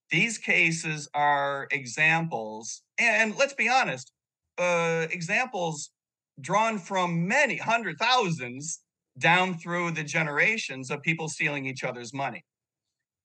These 0.09 0.39
cases 0.39 1.07
are 1.13 1.67
examples, 1.69 2.81
and 2.97 3.37
let's 3.37 3.53
be 3.53 3.69
honest, 3.69 4.11
uh, 4.59 5.07
examples 5.11 5.91
drawn 6.41 6.79
from 6.79 7.27
many 7.27 7.57
hundred 7.57 7.97
thousands 7.99 8.81
down 9.17 9.57
through 9.57 9.91
the 9.91 10.03
generations 10.03 10.91
of 10.91 11.01
people 11.01 11.29
stealing 11.29 11.65
each 11.65 11.83
other's 11.83 12.13
money. 12.13 12.43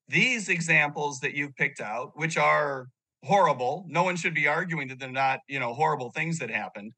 These 0.07 0.49
examples 0.49 1.19
that 1.21 1.33
you've 1.35 1.55
picked 1.55 1.81
out, 1.81 2.11
which 2.17 2.37
are 2.37 2.87
horrible, 3.23 3.85
no 3.87 4.03
one 4.03 4.15
should 4.15 4.35
be 4.35 4.47
arguing 4.47 4.87
that 4.89 4.99
they're 4.99 5.11
not, 5.11 5.39
you 5.47 5.59
know, 5.59 5.73
horrible 5.73 6.11
things 6.11 6.39
that 6.39 6.49
happened. 6.49 6.93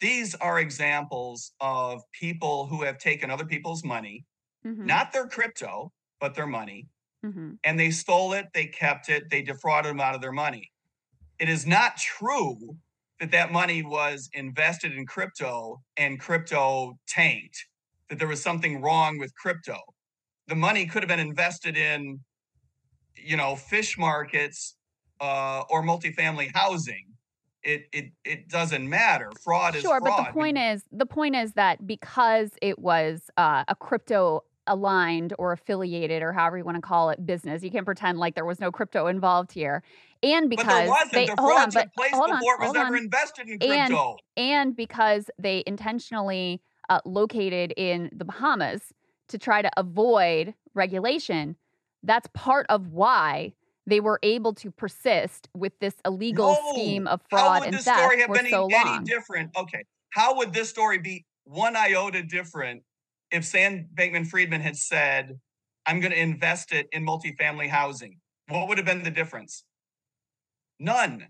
These 0.00 0.34
are 0.36 0.58
examples 0.60 1.52
of 1.60 2.02
people 2.12 2.66
who 2.68 2.82
have 2.84 2.98
taken 2.98 3.30
other 3.30 3.46
people's 3.46 3.84
money, 3.84 4.26
Mhm, 4.64 4.86
not 4.86 5.12
their 5.12 5.28
crypto, 5.28 5.92
but 6.20 6.34
their 6.34 6.46
money, 6.46 6.88
mhm. 7.22 7.58
and 7.64 7.78
they 7.80 7.90
stole 7.90 8.32
it, 8.34 8.48
they 8.54 8.66
kept 8.66 9.08
it, 9.08 9.30
they 9.30 9.42
defrauded 9.42 9.90
them 9.90 10.00
out 10.00 10.14
of 10.14 10.20
their 10.22 10.32
money. 10.32 10.70
It 11.38 11.48
is 11.48 11.66
not 11.66 11.96
true 11.98 12.78
that 13.20 13.30
that 13.32 13.52
money 13.52 13.82
was 13.82 14.28
invested 14.32 14.92
in 14.92 15.06
crypto 15.06 15.80
and 15.96 16.20
crypto 16.20 16.98
tanked, 17.08 17.66
that 18.08 18.18
there 18.18 18.28
was 18.28 18.42
something 18.42 18.80
wrong 18.80 19.18
with 19.18 19.34
crypto. 19.34 19.76
The 20.46 20.54
money 20.54 20.86
could 20.86 21.02
have 21.02 21.08
been 21.08 21.20
invested 21.20 21.76
in, 21.76 22.20
you 23.16 23.36
know, 23.36 23.56
fish 23.56 23.98
markets 23.98 24.76
uh, 25.20 25.62
or 25.68 25.82
multifamily 25.82 26.54
housing. 26.54 27.04
It, 27.64 27.86
it 27.92 28.12
it 28.24 28.48
doesn't 28.48 28.88
matter. 28.88 29.30
Fraud 29.42 29.74
is 29.74 29.82
sure 29.82 30.00
fraud. 30.00 30.16
but 30.16 30.26
the 30.26 30.32
point 30.32 30.58
is 30.58 30.84
the 30.92 31.04
point 31.04 31.34
is 31.34 31.52
that 31.54 31.86
because 31.86 32.52
it 32.62 32.78
was 32.78 33.30
uh, 33.36 33.64
a 33.66 33.74
crypto 33.74 34.44
aligned 34.68 35.34
or 35.38 35.52
affiliated 35.52 36.22
or 36.22 36.32
however 36.32 36.58
you 36.58 36.64
want 36.64 36.76
to 36.76 36.82
call 36.82 37.08
it 37.10 37.24
business 37.24 37.62
you 37.62 37.70
can't 37.70 37.86
pretend 37.86 38.18
like 38.18 38.34
there 38.34 38.44
was 38.44 38.60
no 38.60 38.70
crypto 38.70 39.06
involved 39.06 39.50
here 39.50 39.82
and 40.22 40.50
because 40.50 40.90
they 41.12 41.26
the 41.26 41.34
hold 41.38 41.58
on 41.58 41.70
but 41.72 41.92
place 41.94 42.10
hold 42.12 42.30
on 42.30 42.38
before 42.38 42.54
it 42.54 42.60
was 42.60 42.66
hold 42.66 42.76
on 42.76 42.96
invested 42.96 43.48
in 43.48 43.62
And- 43.62 43.88
crypto. 43.88 44.16
and 44.36 44.76
because 44.76 45.30
they 45.38 45.62
intentionally 45.66 46.60
uh, 46.88 47.00
located 47.04 47.72
in 47.76 48.10
the 48.12 48.24
Bahamas 48.24 48.80
to 49.28 49.38
try 49.38 49.60
to 49.62 49.70
avoid 49.76 50.54
regulation, 50.74 51.56
that's 52.02 52.28
part 52.32 52.64
of 52.70 52.88
why 52.88 53.52
they 53.86 54.00
were 54.00 54.18
able 54.22 54.54
to 54.54 54.70
persist 54.70 55.48
with 55.54 55.72
this 55.80 55.94
illegal 56.06 56.52
No. 56.60 56.72
scheme 56.72 57.06
of 57.06 57.20
How 57.30 57.38
fraud 57.38 57.60
would 57.60 57.66
and 57.68 57.76
this 57.76 57.84
theft 57.84 57.98
story 58.00 58.18
have 58.20 58.26
for 58.28 58.34
been 58.34 58.46
any, 58.46 58.50
so 58.50 58.66
any 58.66 58.84
long. 58.90 59.04
different? 59.04 59.50
Okay. 59.56 59.84
How 60.10 60.36
would 60.36 60.52
this 60.52 60.68
story 60.70 60.98
be 60.98 61.26
one 61.44 61.76
iota 61.76 62.22
different 62.22 62.82
if 63.30 63.44
Sam 63.44 63.88
Bankman 63.94 64.26
Friedman 64.26 64.60
had 64.62 64.76
said, 64.76 65.38
I'm 65.86 66.00
going 66.00 66.12
to 66.12 66.20
invest 66.20 66.72
it 66.72 66.88
in 66.92 67.04
multifamily 67.04 67.68
housing? 67.68 68.18
What 68.48 68.68
would 68.68 68.78
have 68.78 68.86
been 68.86 69.02
the 69.02 69.10
difference? 69.10 69.64
None. 70.78 71.26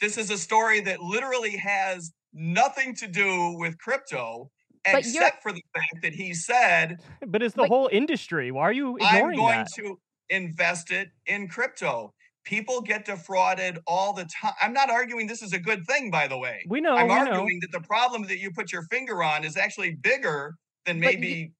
This 0.00 0.18
is 0.18 0.30
a 0.30 0.38
story 0.38 0.80
that 0.80 1.00
literally 1.00 1.56
has 1.56 2.12
nothing 2.32 2.94
to 2.96 3.06
do 3.08 3.56
with 3.58 3.78
crypto, 3.78 4.50
But 4.84 4.98
except 5.00 5.42
for 5.42 5.52
the 5.52 5.62
fact 5.74 6.02
that 6.02 6.12
he 6.12 6.34
said, 6.34 6.98
But 7.26 7.42
it's 7.42 7.54
the 7.54 7.62
But- 7.62 7.68
whole 7.68 7.88
industry. 7.90 8.50
Why 8.50 8.62
are 8.62 8.72
you 8.72 8.98
I'm 9.00 9.34
going 9.34 9.58
that? 9.58 9.68
to 9.76 9.98
invest 10.28 10.90
it 10.90 11.08
in 11.26 11.48
crypto. 11.48 12.12
People 12.44 12.80
get 12.80 13.04
defrauded 13.04 13.78
all 13.86 14.12
the 14.12 14.24
time. 14.26 14.52
I'm 14.60 14.72
not 14.72 14.90
arguing 14.90 15.26
this 15.26 15.42
is 15.42 15.52
a 15.52 15.58
good 15.58 15.84
thing, 15.86 16.10
by 16.10 16.28
the 16.28 16.38
way. 16.38 16.64
We 16.68 16.80
know. 16.80 16.94
I'm 16.96 17.08
we 17.08 17.14
know. 17.14 17.20
arguing 17.32 17.58
that 17.60 17.72
the 17.72 17.80
problem 17.80 18.22
that 18.24 18.38
you 18.38 18.52
put 18.52 18.72
your 18.72 18.82
finger 18.84 19.22
on 19.22 19.44
is 19.44 19.56
actually 19.56 19.96
bigger 19.96 20.54
than 20.84 21.00
But 21.00 21.14
you- 21.14 21.18
maybe 21.20 21.52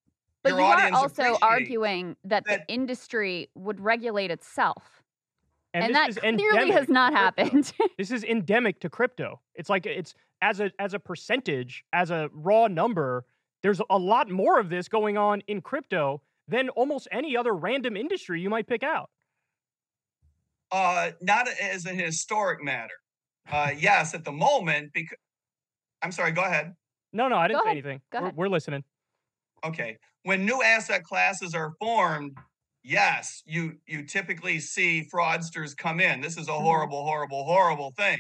But 0.45 0.51
your 0.51 0.61
you 0.61 0.65
are 0.67 0.93
also 0.93 1.39
arguing 1.43 2.17
that, 2.23 2.45
that- 2.47 2.69
the 2.69 2.73
industry 2.75 3.51
would 3.55 3.81
regulate 3.81 4.31
itself. 4.31 5.03
And, 5.77 5.85
And, 5.85 5.95
this 5.95 6.01
that 6.01 6.09
is 6.11 6.19
clearly 6.19 6.49
endemic 6.49 6.75
has 6.75 6.89
not 6.89 7.13
happened. 7.13 7.73
This 7.99 8.11
is 8.11 8.25
endemic 8.25 8.81
to 8.81 8.89
crypto. 8.91 9.41
It's 9.55 9.69
like 9.71 9.87
it's 9.87 10.15
as 10.43 10.61
a 10.61 10.71
as 10.79 10.95
a 10.95 10.99
percentage, 10.99 11.85
as 11.93 12.11
a 12.11 12.31
raw 12.33 12.67
number. 12.69 13.25
There's 13.63 13.81
a 13.91 13.99
lot 13.99 14.31
more 14.31 14.59
of 14.61 14.71
this 14.71 14.89
going 14.89 15.19
on 15.19 15.43
in 15.49 15.61
crypto 15.61 16.23
than 16.49 16.71
almost 16.71 17.09
any 17.13 17.37
other 17.37 17.53
random 17.55 17.97
industry 17.97 18.41
you 18.41 18.49
might 18.51 18.67
pick 18.67 18.83
out. 18.83 19.11
uh, 20.73 21.11
not 21.21 21.49
as 21.61 21.87
a 21.87 21.91
historic 21.91 22.63
matter. 22.63 22.95
Uh, 23.51 23.71
yes, 23.77 24.15
at 24.15 24.25
the 24.25 24.33
moment, 24.33 24.93
because 24.95 25.19
I'm 26.03 26.13
sorry. 26.13 26.33
Go 26.33 26.43
ahead. 26.43 26.75
No, 27.13 27.29
no, 27.29 27.37
I 27.37 27.49
didn't 27.49 27.61
Go 27.61 27.65
say 27.65 27.71
ahead. 27.71 27.85
anything. 27.85 28.01
Go 28.13 28.19
we're, 28.21 28.25
ahead. 28.27 28.37
we're 28.37 28.49
listening. 28.49 28.85
Okay. 29.65 29.97
When 30.25 30.45
new 30.45 30.63
asset 30.63 31.05
classes 31.05 31.55
are 31.55 31.73
formed, 31.81 32.37
yes, 32.87 33.43
you 33.45 33.75
you 33.87 34.05
typically 34.05 34.61
see 34.61 35.07
fraudsters 35.13 35.77
come 35.77 36.01
in. 36.01 36.21
This 36.21 36.39
is 36.39 36.49
a 36.49 36.53
horrible, 36.53 37.05
horrible, 37.05 37.45
horrible 37.45 37.93
thing. 37.97 38.19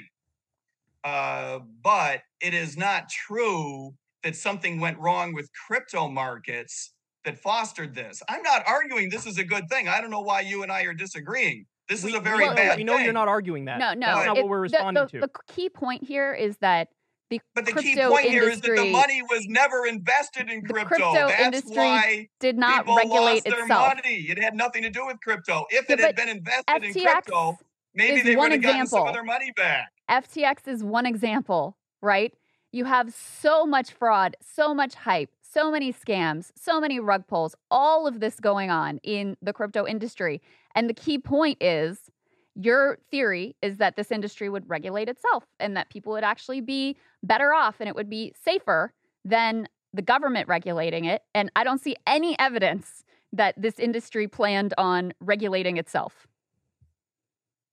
Uh, 1.05 1.61
but 1.83 2.21
it 2.41 2.53
is 2.53 2.77
not 2.77 3.09
true 3.09 3.95
that 4.25 4.35
something 4.35 4.81
went 4.81 4.99
wrong 4.99 5.33
with 5.33 5.49
crypto 5.67 6.09
markets 6.09 6.93
that 7.25 7.39
fostered 7.39 7.95
this. 7.95 8.23
I'm 8.29 8.43
not 8.43 8.63
arguing 8.67 9.09
this 9.09 9.27
is 9.27 9.39
a 9.39 9.45
good 9.45 9.69
thing. 9.69 9.89
I 9.89 10.01
don't 10.01 10.11
know 10.11 10.21
why 10.21 10.41
you 10.41 10.65
and 10.65 10.73
I 10.73 10.83
are 10.83 10.95
disagreeing. 10.95 11.65
This 11.89 12.03
we, 12.03 12.11
is 12.11 12.17
a 12.17 12.21
very 12.21 12.47
know, 12.47 12.55
bad 12.55 12.79
we 12.79 12.85
know 12.85 12.97
you're 12.99 13.13
not 13.13 13.29
arguing 13.29 13.67
that. 13.67 13.79
no, 13.79 13.95
no. 13.95 14.07
That's 14.07 14.27
not 14.27 14.37
it- 14.39 14.43
what 14.43 14.51
we're 14.51 14.57
the- 14.59 14.63
responding 14.63 15.05
the, 15.05 15.11
to. 15.11 15.21
The 15.21 15.31
key 15.47 15.69
point 15.69 16.03
here 16.03 16.35
is 16.35 16.57
that 16.59 16.89
the 17.31 17.41
But 17.55 17.65
the 17.67 17.73
key 17.73 17.95
crypto 17.95 18.11
point 18.11 18.27
here 18.27 18.49
is 18.49 18.61
that 18.61 18.75
the 18.77 18.93
money 18.93 19.23
was 19.23 19.47
never 19.49 19.87
invested 19.87 20.51
in 20.51 20.63
The 20.63 20.73
crypto. 20.73 20.89
crypto 20.89 21.29
That's 21.29 21.43
industry 21.43 21.77
why 21.77 22.29
did 22.41 22.57
not 22.57 22.87
regulate 22.87 23.11
lost 23.11 23.47
itself. 23.47 23.69
money. 23.69 24.27
It 24.29 24.39
had 24.39 24.55
nothing 24.55 24.83
to 24.83 24.91
do 24.91 25.07
with 25.07 25.21
crypto. 25.21 25.67
If 25.71 25.89
Yeah, 25.89 25.95
it 25.95 26.01
had 26.01 26.17
been 26.17 26.29
invested 26.29 26.85
in 26.85 26.93
crypto, 26.93 27.59
maybe 27.95 28.23
they 28.23 28.37
would 28.37 28.53
have 28.53 28.63
gotten 28.63 28.87
some 28.87 29.07
of 29.09 29.15
their 29.15 29.25
money 29.25 29.53
back. 29.57 29.93
FTX 30.09 30.69
is 30.69 30.85
one 30.85 31.07
example, 31.07 31.77
right? 32.01 32.33
You 32.73 32.85
have 32.85 33.13
so 33.13 33.65
much 33.65 33.93
fraud, 33.93 34.37
so 34.41 34.75
much 34.75 34.95
hype, 34.95 35.31
so 35.43 35.71
many 35.71 35.93
scams, 35.93 36.53
so 36.55 36.81
many 36.81 37.01
rug 37.01 37.27
pulls, 37.27 37.55
all 37.71 38.07
of 38.07 38.21
this 38.21 38.39
going 38.39 38.71
on 38.71 38.99
in 39.03 39.37
the 39.41 39.53
crypto 39.53 39.87
industry. 39.87 40.43
And 40.75 40.89
the 40.89 40.95
key 40.95 41.19
point 41.19 41.59
is 41.61 42.11
your 42.57 42.99
theory 43.11 43.55
is 43.61 43.77
that 43.77 43.97
this 43.97 44.11
industry 44.11 44.49
would 44.49 44.69
regulate 44.69 45.09
itself 45.09 45.45
and 45.61 45.77
that 45.77 45.91
people 45.91 46.13
would 46.13 46.25
actually 46.25 46.61
be 46.61 46.97
better 47.23 47.53
off 47.53 47.77
and 47.81 47.89
it 47.89 47.95
would 47.95 48.09
be 48.09 48.33
safer 48.43 48.93
than 49.25 49.69
the 49.93 50.03
government 50.03 50.49
regulating 50.49 51.05
it. 51.05 51.23
And 51.35 51.51
I 51.55 51.65
don't 51.65 51.81
see 51.81 51.97
any 52.07 52.39
evidence 52.39 53.05
that 53.33 53.55
this 53.61 53.79
industry 53.79 54.27
planned 54.27 54.73
on 54.79 55.13
regulating 55.21 55.77
itself. 55.77 56.27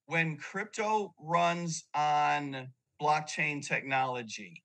When 0.07 0.35
crypto 0.35 1.13
runs 1.17 1.85
on 1.95 2.67
blockchain 3.01 3.65
technology, 3.65 4.63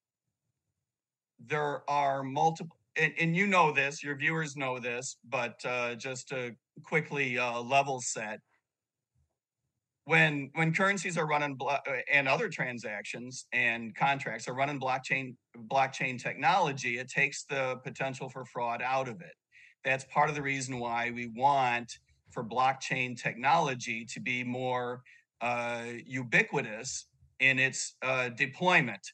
there 1.46 1.88
are 1.88 2.24
multiple, 2.24 2.76
and, 2.96 3.12
and 3.20 3.36
you 3.36 3.46
know 3.46 3.70
this, 3.70 4.02
your 4.02 4.16
viewers 4.16 4.56
know 4.56 4.80
this, 4.80 5.16
but 5.28 5.64
uh, 5.64 5.94
just 5.94 6.28
to 6.30 6.56
quickly 6.82 7.38
uh, 7.38 7.60
level 7.60 8.00
set, 8.00 8.40
when 10.08 10.48
when 10.54 10.72
currencies 10.72 11.18
are 11.18 11.26
running 11.26 11.54
blo- 11.54 11.76
uh, 11.86 12.00
and 12.10 12.26
other 12.26 12.48
transactions 12.48 13.44
and 13.52 13.94
contracts 13.94 14.48
are 14.48 14.54
running 14.54 14.80
blockchain 14.80 15.36
blockchain 15.70 16.18
technology, 16.18 16.98
it 16.98 17.10
takes 17.10 17.44
the 17.44 17.76
potential 17.84 18.30
for 18.30 18.46
fraud 18.46 18.80
out 18.80 19.06
of 19.06 19.20
it. 19.20 19.34
That's 19.84 20.06
part 20.06 20.30
of 20.30 20.34
the 20.34 20.40
reason 20.40 20.78
why 20.78 21.10
we 21.14 21.26
want 21.36 21.92
for 22.30 22.42
blockchain 22.42 23.20
technology 23.20 24.06
to 24.06 24.18
be 24.18 24.42
more 24.42 25.02
uh, 25.42 25.84
ubiquitous 26.06 27.06
in 27.40 27.58
its 27.58 27.94
uh, 28.00 28.30
deployment. 28.30 29.06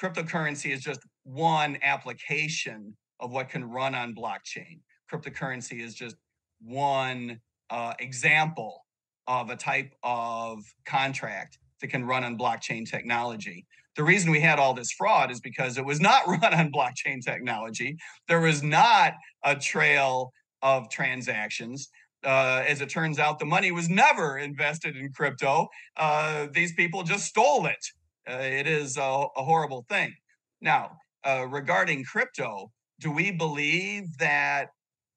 Cryptocurrency 0.00 0.72
is 0.72 0.80
just 0.80 1.00
one 1.24 1.76
application 1.82 2.96
of 3.20 3.32
what 3.32 3.50
can 3.50 3.64
run 3.64 3.94
on 3.94 4.14
blockchain. 4.14 4.80
Cryptocurrency 5.12 5.82
is 5.82 5.94
just 5.94 6.16
one 6.62 7.38
uh, 7.68 7.92
example 7.98 8.82
of 9.26 9.50
a 9.50 9.56
type 9.56 9.92
of 10.02 10.62
contract 10.84 11.58
that 11.80 11.88
can 11.88 12.04
run 12.04 12.24
on 12.24 12.38
blockchain 12.38 12.88
technology. 12.88 13.66
The 13.96 14.04
reason 14.04 14.30
we 14.30 14.40
had 14.40 14.58
all 14.58 14.72
this 14.72 14.90
fraud 14.92 15.30
is 15.30 15.40
because 15.40 15.76
it 15.76 15.84
was 15.84 16.00
not 16.00 16.26
run 16.26 16.54
on 16.54 16.72
blockchain 16.72 17.22
technology. 17.22 17.96
There 18.28 18.40
was 18.40 18.62
not 18.62 19.14
a 19.44 19.56
trail 19.56 20.32
of 20.62 20.88
transactions. 20.90 21.88
Uh, 22.24 22.62
as 22.66 22.80
it 22.80 22.88
turns 22.88 23.18
out, 23.18 23.38
the 23.38 23.44
money 23.44 23.72
was 23.72 23.88
never 23.88 24.38
invested 24.38 24.96
in 24.96 25.12
crypto. 25.12 25.68
Uh, 25.96 26.46
these 26.52 26.72
people 26.74 27.02
just 27.02 27.26
stole 27.26 27.66
it. 27.66 27.84
Uh, 28.28 28.34
it 28.34 28.68
is 28.68 28.96
a, 28.96 29.26
a, 29.36 29.42
horrible 29.42 29.84
thing. 29.88 30.14
Now, 30.60 30.92
uh, 31.26 31.48
regarding 31.48 32.04
crypto, 32.04 32.70
do 33.00 33.10
we 33.10 33.32
believe 33.32 34.16
that 34.18 34.68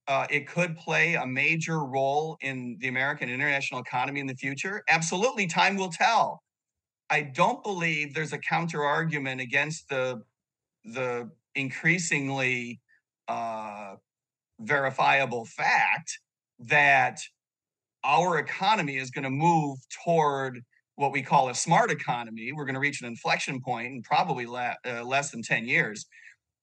uh, 0.07 0.27
it 0.29 0.47
could 0.47 0.77
play 0.77 1.15
a 1.15 1.25
major 1.25 1.83
role 1.83 2.37
in 2.41 2.77
the 2.79 2.87
American 2.87 3.29
international 3.29 3.81
economy 3.81 4.19
in 4.19 4.27
the 4.27 4.35
future? 4.35 4.83
Absolutely, 4.89 5.47
time 5.47 5.75
will 5.75 5.89
tell. 5.89 6.41
I 7.09 7.21
don't 7.21 7.63
believe 7.63 8.13
there's 8.13 8.33
a 8.33 8.39
counter 8.39 8.83
argument 8.83 9.41
against 9.41 9.89
the 9.89 10.21
the 10.85 11.29
increasingly 11.55 12.79
uh, 13.27 13.95
verifiable 14.59 15.45
fact 15.45 16.19
that 16.59 17.19
our 18.03 18.37
economy 18.37 18.97
is 18.97 19.11
going 19.11 19.23
to 19.23 19.29
move 19.29 19.79
toward 20.05 20.61
what 20.95 21.11
we 21.11 21.21
call 21.21 21.49
a 21.49 21.55
smart 21.55 21.91
economy. 21.91 22.51
We're 22.53 22.65
going 22.65 22.75
to 22.75 22.79
reach 22.79 23.01
an 23.01 23.07
inflection 23.07 23.61
point 23.61 23.87
in 23.87 24.01
probably 24.03 24.45
la- 24.45 24.75
uh, 24.85 25.03
less 25.03 25.31
than 25.31 25.41
10 25.41 25.67
years 25.67 26.05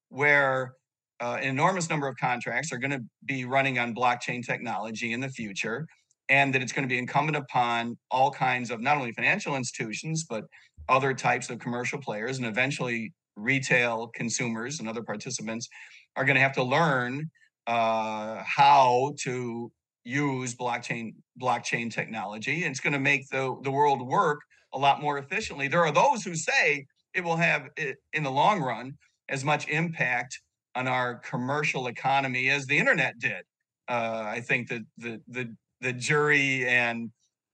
where 0.09 0.75
uh, 1.23 1.37
an 1.41 1.49
enormous 1.49 1.89
number 1.89 2.09
of 2.09 2.17
contracts 2.17 2.73
are 2.73 2.79
going 2.79 2.91
to 2.91 3.01
be 3.25 3.45
running 3.45 3.79
on 3.79 3.95
blockchain 3.95 4.45
technology 4.45 5.13
in 5.13 5.21
the 5.21 5.29
future 5.29 5.87
and 6.29 6.53
that 6.53 6.63
it's 6.63 6.73
going 6.73 6.87
to 6.87 6.93
be 6.93 6.99
incumbent 6.99 7.37
upon 7.37 7.97
all 8.11 8.31
kinds 8.31 8.71
of 8.71 8.81
not 8.81 8.97
only 8.97 9.13
financial 9.13 9.55
institutions 9.55 10.25
but 10.29 10.45
other 10.89 11.15
types 11.15 11.49
of 11.49 11.61
commercial 11.61 11.99
players 11.99 12.39
and 12.39 12.47
eventually 12.47 13.13
retail 13.37 14.09
consumers 14.15 14.81
and 14.81 14.89
other 14.89 15.03
participants 15.03 15.69
are 16.17 16.25
going 16.25 16.35
to 16.35 16.41
have 16.41 16.53
to 16.53 16.63
learn 16.63 17.31
uh, 17.69 18.43
how 18.45 19.15
to 19.21 19.71
use 20.05 20.57
blockchain 20.57 21.15
blockchain 21.41 21.93
technology. 21.93 22.65
And 22.65 22.73
it's 22.73 22.81
going 22.81 22.93
to 22.93 22.99
make 22.99 23.29
the 23.29 23.57
the 23.63 23.71
world 23.71 24.07
work 24.07 24.41
a 24.75 24.79
lot 24.79 25.01
more 25.01 25.19
efficiently. 25.19 25.69
There 25.69 25.85
are 25.87 25.93
those 25.93 26.25
who 26.25 26.35
say 26.35 26.87
it 27.15 27.23
will 27.23 27.37
have 27.37 27.69
in 28.13 28.23
the 28.25 28.31
long 28.31 28.61
run 28.61 28.95
as 29.29 29.45
much 29.45 29.69
impact 29.69 30.41
on 30.75 30.89
our 30.89 31.17
commercial 31.17 31.87
economy 31.87 32.49
as 32.49 32.67
the 32.67 32.79
internet 32.79 33.19
did. 33.19 33.43
Uh, 33.89 34.25
I 34.27 34.41
think 34.41 34.69
that 34.69 34.83
the 34.99 35.21
the 35.29 35.55
the 35.81 35.93
jury 35.93 36.67
and 36.67 37.11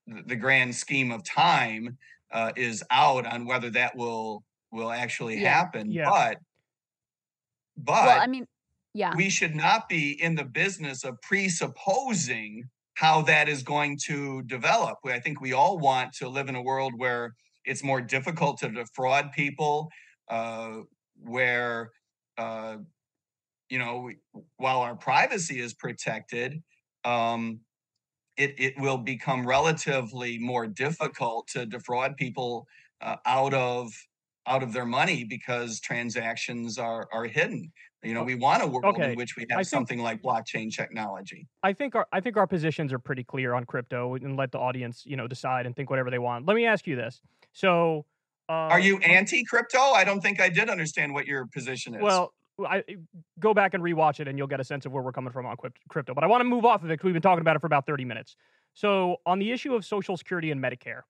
the 0.06 0.36
grand 0.36 0.74
scheme 0.74 1.10
of 1.10 1.24
time 1.24 1.96
uh, 2.32 2.52
is 2.56 2.82
out 2.90 3.26
on 3.26 3.46
whether 3.46 3.70
that 3.70 3.96
will 3.96 4.44
will 4.70 4.90
actually 4.90 5.40
Yeah. 5.40 5.52
happen. 5.52 5.90
Yeah. 5.90 6.10
But 6.10 6.38
but 7.76 8.06
well, 8.06 8.20
I 8.20 8.26
mean, 8.26 8.46
yeah. 8.94 9.14
we 9.16 9.30
should 9.30 9.54
not 9.54 9.88
be 9.88 10.20
in 10.22 10.34
the 10.34 10.44
business 10.44 11.04
of 11.04 11.20
presupposing 11.22 12.64
how 12.94 13.22
that 13.22 13.48
is 13.48 13.62
going 13.62 13.96
to 14.06 14.42
develop. 14.42 14.98
I 15.06 15.20
think 15.20 15.40
we 15.40 15.52
all 15.52 15.78
want 15.78 16.12
to 16.14 16.28
live 16.28 16.48
in 16.48 16.56
a 16.56 16.62
world 16.62 16.92
where 16.96 17.34
it's 17.64 17.84
more 17.84 18.00
difficult 18.00 18.58
to 18.58 18.68
defraud 18.68 19.30
people, 19.32 19.88
uh, 20.28 20.78
where 21.22 21.90
uh, 22.38 22.78
you 23.70 23.78
know 23.78 24.10
while 24.56 24.80
our 24.80 24.96
privacy 24.96 25.60
is 25.60 25.74
protected, 25.74 26.62
um, 27.04 27.60
it 28.36 28.54
it 28.58 28.74
will 28.78 28.98
become 28.98 29.46
relatively 29.46 30.38
more 30.38 30.66
difficult 30.66 31.48
to 31.48 31.66
defraud 31.66 32.16
people 32.16 32.66
uh, 33.00 33.16
out 33.26 33.54
of 33.54 33.92
out 34.46 34.62
of 34.62 34.72
their 34.72 34.86
money 34.86 35.24
because 35.24 35.80
transactions 35.80 36.78
are 36.78 37.08
are 37.12 37.24
hidden. 37.24 37.72
You 38.02 38.14
know, 38.14 38.22
we 38.22 38.36
want 38.36 38.62
a 38.62 38.66
world 38.66 38.84
Okay, 38.86 39.10
in 39.12 39.16
which 39.16 39.36
we 39.36 39.44
have 39.50 39.58
think- 39.58 39.68
something 39.68 39.98
like 40.00 40.22
blockchain 40.22 40.74
technology. 40.74 41.48
I 41.62 41.72
think 41.72 41.96
our 41.96 42.06
I 42.12 42.20
think 42.20 42.36
our 42.36 42.46
positions 42.46 42.92
are 42.92 43.00
pretty 43.00 43.24
clear 43.24 43.54
on 43.54 43.64
crypto, 43.64 44.14
and 44.14 44.36
let 44.36 44.52
the 44.52 44.58
audience 44.58 45.04
you 45.04 45.16
know 45.16 45.26
decide 45.26 45.66
and 45.66 45.74
think 45.74 45.90
whatever 45.90 46.10
they 46.10 46.18
want. 46.20 46.46
Let 46.46 46.54
me 46.54 46.66
ask 46.66 46.86
you 46.86 46.94
this: 46.94 47.20
so 47.52 48.06
uh, 48.48 48.52
Are 48.52 48.80
you 48.80 48.98
anti-crypto? 48.98 49.78
I 49.78 50.04
don't 50.04 50.20
think 50.20 50.40
I 50.40 50.48
did 50.48 50.70
understand 50.70 51.12
what 51.14 51.26
your 51.26 51.46
position 51.46 51.94
is. 51.94 52.02
Well, 52.02 52.32
I 52.66 52.78
eh, 52.88 52.94
go 53.38 53.54
back 53.54 53.74
and 53.74 53.82
rewatch 53.82 54.20
it, 54.20 54.28
and 54.28 54.38
you'll 54.38 54.46
get 54.46 54.60
a 54.60 54.64
sense 54.64 54.86
of 54.86 54.92
where 54.92 55.02
we're 55.02 55.12
coming 55.12 55.32
from 55.32 55.46
on 55.46 55.56
crypto. 55.88 56.14
But 56.14 56.24
I 56.24 56.26
want 56.26 56.40
to 56.40 56.44
move 56.44 56.64
off 56.64 56.82
of 56.82 56.90
it 56.90 56.94
because 56.94 57.04
we've 57.04 57.14
been 57.14 57.22
talking 57.22 57.40
about 57.40 57.56
it 57.56 57.60
for 57.60 57.66
about 57.66 57.86
thirty 57.86 58.04
minutes. 58.04 58.36
So 58.74 59.16
on 59.26 59.38
the 59.38 59.50
issue 59.50 59.74
of 59.74 59.84
Social 59.84 60.16
Security 60.16 60.50
and 60.50 60.62
Medicare, 60.62 61.02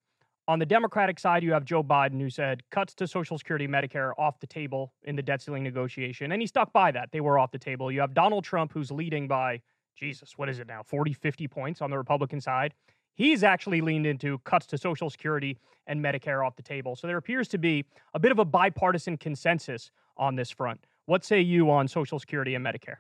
on 0.47 0.59
the 0.59 0.67
Democratic 0.67 1.19
side, 1.19 1.43
you 1.43 1.53
have 1.53 1.65
Joe 1.65 1.83
Biden 1.83 2.21
who 2.21 2.31
said 2.31 2.63
cuts 2.71 2.95
to 2.95 3.07
Social 3.07 3.37
Security 3.37 3.67
and 3.67 3.75
Medicare 3.75 4.13
off 4.19 4.41
the 4.41 4.47
table 4.47 4.93
in 5.05 5.17
the 5.17 5.23
debt 5.23 5.43
ceiling 5.43 5.63
negotiation, 5.63 6.33
and 6.33 6.41
he 6.41 6.47
stuck 6.47 6.73
by 6.73 6.91
that. 6.93 7.11
They 7.13 7.21
were 7.21 7.39
off 7.39 7.51
the 7.51 7.59
table. 7.59 7.93
You 7.93 8.01
have 8.01 8.15
Donald 8.15 8.45
Trump 8.45 8.73
who's 8.73 8.91
leading 8.91 9.29
by 9.29 9.61
Jesus, 9.95 10.39
what 10.39 10.49
is 10.49 10.59
it 10.59 10.67
now, 10.67 10.83
40, 10.83 11.13
50 11.13 11.49
points 11.49 11.83
on 11.83 11.91
the 11.91 11.99
Republican 11.99 12.41
side. 12.41 12.73
He's 13.15 13.43
actually 13.43 13.81
leaned 13.81 14.07
into 14.07 14.39
cuts 14.45 14.65
to 14.67 14.79
Social 14.79 15.11
Security 15.11 15.59
and 15.89 16.03
Medicare 16.03 16.47
off 16.47 16.55
the 16.55 16.63
table. 16.63 16.95
So 16.95 17.09
there 17.09 17.17
appears 17.17 17.49
to 17.49 17.59
be 17.59 17.85
a 18.15 18.19
bit 18.21 18.31
of 18.31 18.39
a 18.39 18.45
bipartisan 18.45 19.17
consensus 19.17 19.91
on 20.17 20.37
this 20.37 20.51
front. 20.51 20.87
What 21.09 21.25
say 21.25 21.41
you 21.41 21.71
on 21.71 21.89
Social 21.89 22.19
Security 22.19 22.55
and 22.55 22.63
Medicare? 22.63 22.97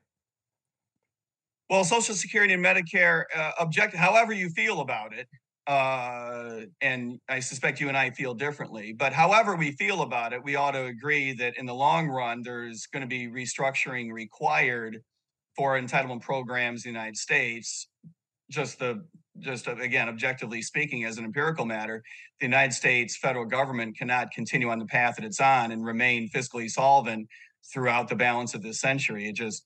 Well, 1.68 1.84
Social 1.84 2.14
Security 2.14 2.54
and 2.54 2.64
Medicare, 2.64 3.24
uh, 3.36 3.50
object, 3.60 3.94
however 3.94 4.32
you 4.32 4.48
feel 4.48 4.80
about 4.80 5.12
it, 5.12 5.28
uh, 5.66 6.62
and 6.80 7.20
I 7.28 7.40
suspect 7.40 7.82
you 7.82 7.88
and 7.88 7.98
I 7.98 8.08
feel 8.08 8.32
differently, 8.32 8.94
but 8.94 9.12
however 9.12 9.56
we 9.56 9.72
feel 9.72 10.00
about 10.00 10.32
it, 10.32 10.42
we 10.42 10.56
ought 10.56 10.70
to 10.70 10.86
agree 10.86 11.34
that 11.34 11.58
in 11.58 11.66
the 11.66 11.74
long 11.74 12.08
run, 12.08 12.40
there's 12.40 12.86
going 12.86 13.02
to 13.02 13.06
be 13.06 13.28
restructuring 13.28 14.10
required 14.10 15.02
for 15.54 15.78
entitlement 15.78 16.22
programs 16.22 16.86
in 16.86 16.94
the 16.94 16.98
United 16.98 17.18
States. 17.18 17.88
Just 18.50 18.78
the 18.78 19.04
just 19.40 19.68
uh, 19.68 19.76
again, 19.76 20.08
objectively 20.08 20.62
speaking, 20.62 21.04
as 21.04 21.18
an 21.18 21.26
empirical 21.26 21.66
matter, 21.66 22.02
the 22.40 22.46
United 22.46 22.72
States 22.72 23.18
federal 23.18 23.44
government 23.44 23.98
cannot 23.98 24.30
continue 24.32 24.70
on 24.70 24.78
the 24.78 24.86
path 24.86 25.16
that 25.16 25.26
it's 25.26 25.40
on 25.40 25.72
and 25.72 25.84
remain 25.84 26.30
fiscally 26.30 26.70
solvent 26.70 27.28
throughout 27.72 28.08
the 28.08 28.16
balance 28.16 28.54
of 28.54 28.62
this 28.62 28.80
century. 28.80 29.28
It 29.28 29.34
just 29.34 29.64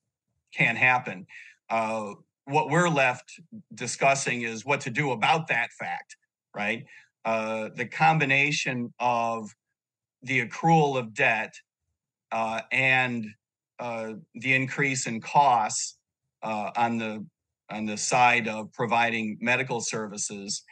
can't 0.54 0.78
happen. 0.78 1.26
Uh, 1.70 2.14
what 2.44 2.70
we're 2.70 2.88
left 2.88 3.40
discussing 3.74 4.42
is 4.42 4.64
what 4.64 4.80
to 4.82 4.90
do 4.90 5.12
about 5.12 5.48
that 5.48 5.70
fact, 5.72 6.16
right? 6.54 6.84
Uh, 7.24 7.70
the 7.76 7.86
combination 7.86 8.92
of 8.98 9.54
the 10.22 10.46
accrual 10.46 10.98
of 10.98 11.14
debt 11.14 11.54
uh, 12.32 12.60
and 12.72 13.26
uh, 13.78 14.14
the 14.34 14.54
increase 14.54 15.06
in 15.06 15.20
costs 15.20 15.98
uh, 16.42 16.70
on 16.76 16.98
the 16.98 17.24
on 17.70 17.86
the 17.86 17.96
side 17.96 18.48
of 18.48 18.70
providing 18.72 19.38
medical 19.40 19.80
services 19.80 20.62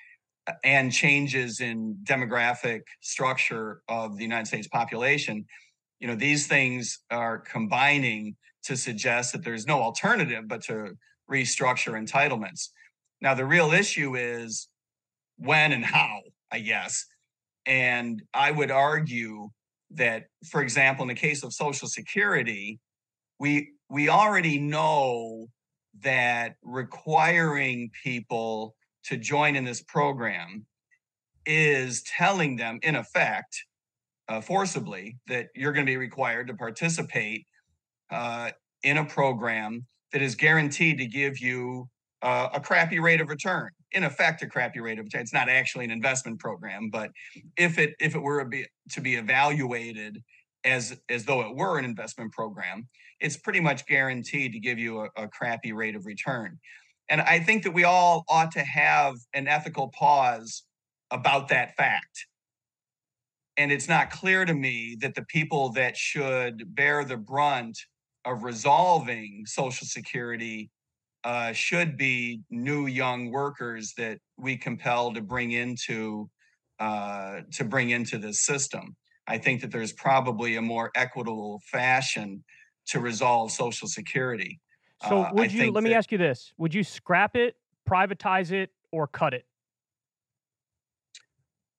and 0.64 0.92
changes 0.92 1.60
in 1.60 1.96
demographic 2.04 2.82
structure 3.00 3.82
of 3.88 4.16
the 4.16 4.22
United 4.22 4.46
States 4.46 4.68
population, 4.68 5.46
you 6.00 6.08
know, 6.08 6.14
these 6.14 6.46
things 6.46 6.98
are 7.10 7.38
combining 7.38 8.36
to 8.64 8.76
suggest 8.76 9.32
that 9.32 9.44
there's 9.44 9.66
no 9.66 9.80
alternative 9.80 10.48
but 10.48 10.62
to 10.62 10.96
restructure 11.30 11.92
entitlements. 11.92 12.68
Now, 13.20 13.34
the 13.34 13.44
real 13.44 13.72
issue 13.72 14.16
is 14.16 14.68
when 15.36 15.72
and 15.72 15.84
how, 15.84 16.20
I 16.50 16.60
guess. 16.60 17.06
And 17.66 18.22
I 18.34 18.50
would 18.50 18.70
argue 18.70 19.50
that, 19.92 20.26
for 20.48 20.62
example, 20.62 21.02
in 21.02 21.08
the 21.08 21.14
case 21.14 21.42
of 21.42 21.52
Social 21.52 21.88
Security, 21.88 22.80
we 23.38 23.72
we 23.88 24.08
already 24.08 24.58
know 24.58 25.46
that 26.00 26.54
requiring 26.62 27.90
people 28.04 28.74
to 29.04 29.16
join 29.16 29.56
in 29.56 29.64
this 29.64 29.82
program 29.82 30.64
is 31.44 32.02
telling 32.02 32.56
them, 32.56 32.78
in 32.82 32.96
effect, 32.96 33.64
uh, 34.30 34.40
forcibly, 34.40 35.16
that 35.26 35.48
you're 35.56 35.72
going 35.72 35.84
to 35.84 35.90
be 35.90 35.96
required 35.96 36.46
to 36.46 36.54
participate 36.54 37.46
uh, 38.12 38.50
in 38.84 38.98
a 38.98 39.04
program 39.04 39.84
that 40.12 40.22
is 40.22 40.36
guaranteed 40.36 40.98
to 40.98 41.06
give 41.06 41.38
you 41.40 41.88
uh, 42.22 42.48
a 42.54 42.60
crappy 42.60 43.00
rate 43.00 43.20
of 43.20 43.28
return. 43.28 43.70
In 43.92 44.04
effect, 44.04 44.42
a 44.42 44.46
crappy 44.46 44.80
rate 44.80 45.00
of 45.00 45.04
return. 45.04 45.22
It's 45.22 45.32
not 45.32 45.48
actually 45.48 45.84
an 45.84 45.90
investment 45.90 46.38
program, 46.38 46.90
but 46.90 47.10
if 47.56 47.76
it 47.76 47.94
if 47.98 48.14
it 48.14 48.20
were 48.20 48.44
be, 48.44 48.66
to 48.90 49.00
be 49.00 49.16
evaluated 49.16 50.22
as 50.64 50.96
as 51.08 51.24
though 51.24 51.40
it 51.40 51.56
were 51.56 51.78
an 51.78 51.84
investment 51.84 52.32
program, 52.32 52.88
it's 53.18 53.36
pretty 53.36 53.60
much 53.60 53.84
guaranteed 53.86 54.52
to 54.52 54.60
give 54.60 54.78
you 54.78 55.00
a, 55.00 55.08
a 55.16 55.28
crappy 55.28 55.72
rate 55.72 55.96
of 55.96 56.06
return. 56.06 56.56
And 57.08 57.20
I 57.20 57.40
think 57.40 57.64
that 57.64 57.72
we 57.72 57.82
all 57.82 58.24
ought 58.28 58.52
to 58.52 58.62
have 58.62 59.16
an 59.34 59.48
ethical 59.48 59.88
pause 59.88 60.62
about 61.10 61.48
that 61.48 61.74
fact. 61.76 62.26
And 63.56 63.70
it's 63.72 63.88
not 63.88 64.10
clear 64.10 64.44
to 64.44 64.54
me 64.54 64.96
that 65.00 65.14
the 65.14 65.24
people 65.24 65.70
that 65.72 65.96
should 65.96 66.74
bear 66.74 67.04
the 67.04 67.16
brunt 67.16 67.78
of 68.24 68.44
resolving 68.44 69.44
Social 69.46 69.86
Security 69.86 70.70
uh, 71.24 71.52
should 71.52 71.96
be 71.96 72.40
new 72.50 72.86
young 72.86 73.30
workers 73.30 73.92
that 73.98 74.18
we 74.38 74.56
compel 74.56 75.12
to 75.12 75.20
bring 75.20 75.52
into 75.52 76.30
uh, 76.78 77.42
to 77.52 77.64
bring 77.64 77.90
into 77.90 78.16
this 78.16 78.40
system. 78.42 78.96
I 79.26 79.36
think 79.36 79.60
that 79.60 79.70
there's 79.70 79.92
probably 79.92 80.56
a 80.56 80.62
more 80.62 80.90
equitable 80.94 81.60
fashion 81.70 82.42
to 82.86 83.00
resolve 83.00 83.50
Social 83.52 83.86
Security. 83.86 84.60
So 85.02 85.22
Uh, 85.22 85.30
would 85.34 85.52
you 85.52 85.70
let 85.72 85.84
me 85.84 85.90
that- 85.90 85.96
ask 85.96 86.10
you 86.12 86.18
this. 86.18 86.54
Would 86.56 86.74
you 86.74 86.82
scrap 86.82 87.36
it, 87.36 87.56
privatize 87.86 88.50
it, 88.50 88.70
or 88.90 89.06
cut 89.06 89.34
it? 89.34 89.46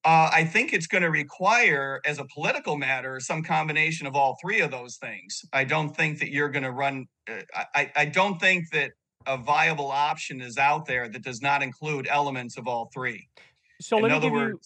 Uh, 0.03 0.29
I 0.33 0.45
think 0.45 0.73
it's 0.73 0.87
going 0.87 1.03
to 1.03 1.11
require, 1.11 2.01
as 2.05 2.17
a 2.17 2.25
political 2.33 2.75
matter, 2.75 3.19
some 3.19 3.43
combination 3.43 4.07
of 4.07 4.15
all 4.15 4.35
three 4.41 4.61
of 4.61 4.71
those 4.71 4.97
things. 4.97 5.45
I 5.53 5.63
don't 5.63 5.95
think 5.95 6.19
that 6.19 6.31
you're 6.31 6.49
going 6.49 6.63
to 6.63 6.71
run. 6.71 7.05
Uh, 7.29 7.41
I, 7.75 7.91
I 7.95 8.05
don't 8.05 8.39
think 8.39 8.71
that 8.71 8.91
a 9.27 9.37
viable 9.37 9.91
option 9.91 10.41
is 10.41 10.57
out 10.57 10.85
there 10.85 11.07
that 11.07 11.23
does 11.23 11.41
not 11.41 11.61
include 11.61 12.07
elements 12.09 12.57
of 12.57 12.67
all 12.67 12.89
three. 12.91 13.27
So 13.79 13.97
In 13.97 14.03
let 14.03 14.09
me 14.09 14.17
other 14.17 14.29
give 14.29 14.39
you 14.39 14.59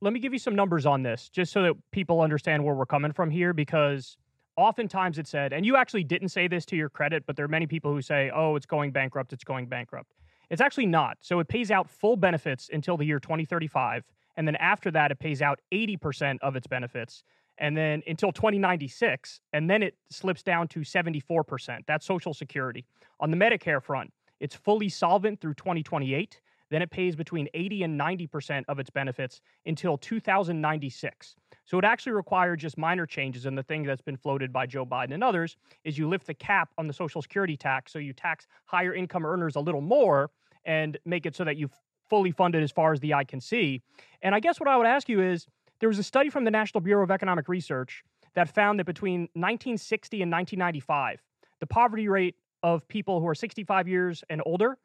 let 0.00 0.12
me 0.12 0.20
give 0.20 0.32
you 0.32 0.38
some 0.38 0.54
numbers 0.54 0.86
on 0.86 1.02
this 1.02 1.28
just 1.28 1.52
so 1.52 1.62
that 1.62 1.74
people 1.90 2.20
understand 2.20 2.64
where 2.64 2.74
we're 2.74 2.86
coming 2.86 3.12
from 3.12 3.30
here 3.30 3.52
because 3.52 4.16
oftentimes 4.56 5.18
it's 5.18 5.30
said 5.30 5.52
and 5.52 5.66
you 5.66 5.76
actually 5.76 6.04
didn't 6.04 6.28
say 6.28 6.48
this 6.48 6.64
to 6.66 6.76
your 6.76 6.88
credit 6.88 7.24
but 7.26 7.36
there 7.36 7.44
are 7.44 7.48
many 7.48 7.66
people 7.66 7.92
who 7.92 8.02
say 8.02 8.30
oh 8.34 8.56
it's 8.56 8.66
going 8.66 8.90
bankrupt 8.90 9.32
it's 9.32 9.44
going 9.44 9.66
bankrupt 9.66 10.14
it's 10.50 10.60
actually 10.60 10.86
not 10.86 11.16
so 11.20 11.40
it 11.40 11.48
pays 11.48 11.70
out 11.70 11.88
full 11.88 12.16
benefits 12.16 12.70
until 12.72 12.96
the 12.96 13.04
year 13.04 13.18
2035 13.18 14.04
and 14.38 14.46
then 14.46 14.56
after 14.56 14.90
that 14.92 15.10
it 15.10 15.18
pays 15.18 15.42
out 15.42 15.60
80% 15.70 16.38
of 16.40 16.56
its 16.56 16.66
benefits 16.66 17.24
and 17.58 17.76
then 17.76 18.02
until 18.06 18.32
2096 18.32 19.40
and 19.52 19.68
then 19.68 19.82
it 19.82 19.96
slips 20.10 20.42
down 20.42 20.68
to 20.68 20.80
74% 20.80 21.80
that's 21.86 22.06
social 22.06 22.32
security 22.32 22.86
on 23.20 23.30
the 23.30 23.36
medicare 23.36 23.82
front 23.82 24.10
it's 24.40 24.54
fully 24.54 24.88
solvent 24.88 25.40
through 25.40 25.54
2028 25.54 26.40
then 26.70 26.82
it 26.82 26.90
pays 26.90 27.16
between 27.16 27.48
80 27.54 27.84
and 27.84 27.98
90% 28.00 28.64
of 28.68 28.78
its 28.78 28.90
benefits 28.90 29.40
until 29.66 29.96
2096. 29.96 31.34
So 31.64 31.78
it 31.78 31.84
actually 31.84 32.12
required 32.12 32.60
just 32.60 32.76
minor 32.76 33.06
changes. 33.06 33.46
And 33.46 33.56
the 33.56 33.62
thing 33.62 33.84
that's 33.84 34.02
been 34.02 34.16
floated 34.16 34.52
by 34.52 34.66
Joe 34.66 34.84
Biden 34.84 35.14
and 35.14 35.24
others 35.24 35.56
is 35.84 35.96
you 35.96 36.08
lift 36.08 36.26
the 36.26 36.34
cap 36.34 36.70
on 36.76 36.86
the 36.86 36.92
Social 36.92 37.22
Security 37.22 37.56
tax. 37.56 37.92
So 37.92 37.98
you 37.98 38.12
tax 38.12 38.46
higher 38.66 38.94
income 38.94 39.24
earners 39.24 39.56
a 39.56 39.60
little 39.60 39.80
more 39.80 40.30
and 40.64 40.98
make 41.06 41.24
it 41.24 41.34
so 41.34 41.44
that 41.44 41.56
you 41.56 41.70
fully 42.08 42.30
funded 42.30 42.62
as 42.62 42.70
far 42.70 42.92
as 42.92 43.00
the 43.00 43.14
eye 43.14 43.24
can 43.24 43.40
see. 43.40 43.82
And 44.22 44.34
I 44.34 44.40
guess 44.40 44.58
what 44.60 44.68
I 44.68 44.76
would 44.76 44.86
ask 44.86 45.08
you 45.08 45.20
is 45.22 45.46
there 45.80 45.88
was 45.88 45.98
a 45.98 46.02
study 46.02 46.30
from 46.30 46.44
the 46.44 46.50
National 46.50 46.80
Bureau 46.80 47.04
of 47.04 47.10
Economic 47.10 47.48
Research 47.48 48.02
that 48.34 48.48
found 48.48 48.78
that 48.78 48.86
between 48.86 49.22
1960 49.34 50.22
and 50.22 50.32
1995, 50.32 51.22
the 51.60 51.66
poverty 51.66 52.08
rate 52.08 52.36
of 52.62 52.86
people 52.88 53.20
who 53.20 53.28
are 53.28 53.34
65 53.34 53.88
years 53.88 54.24
and 54.28 54.42
older 54.44 54.78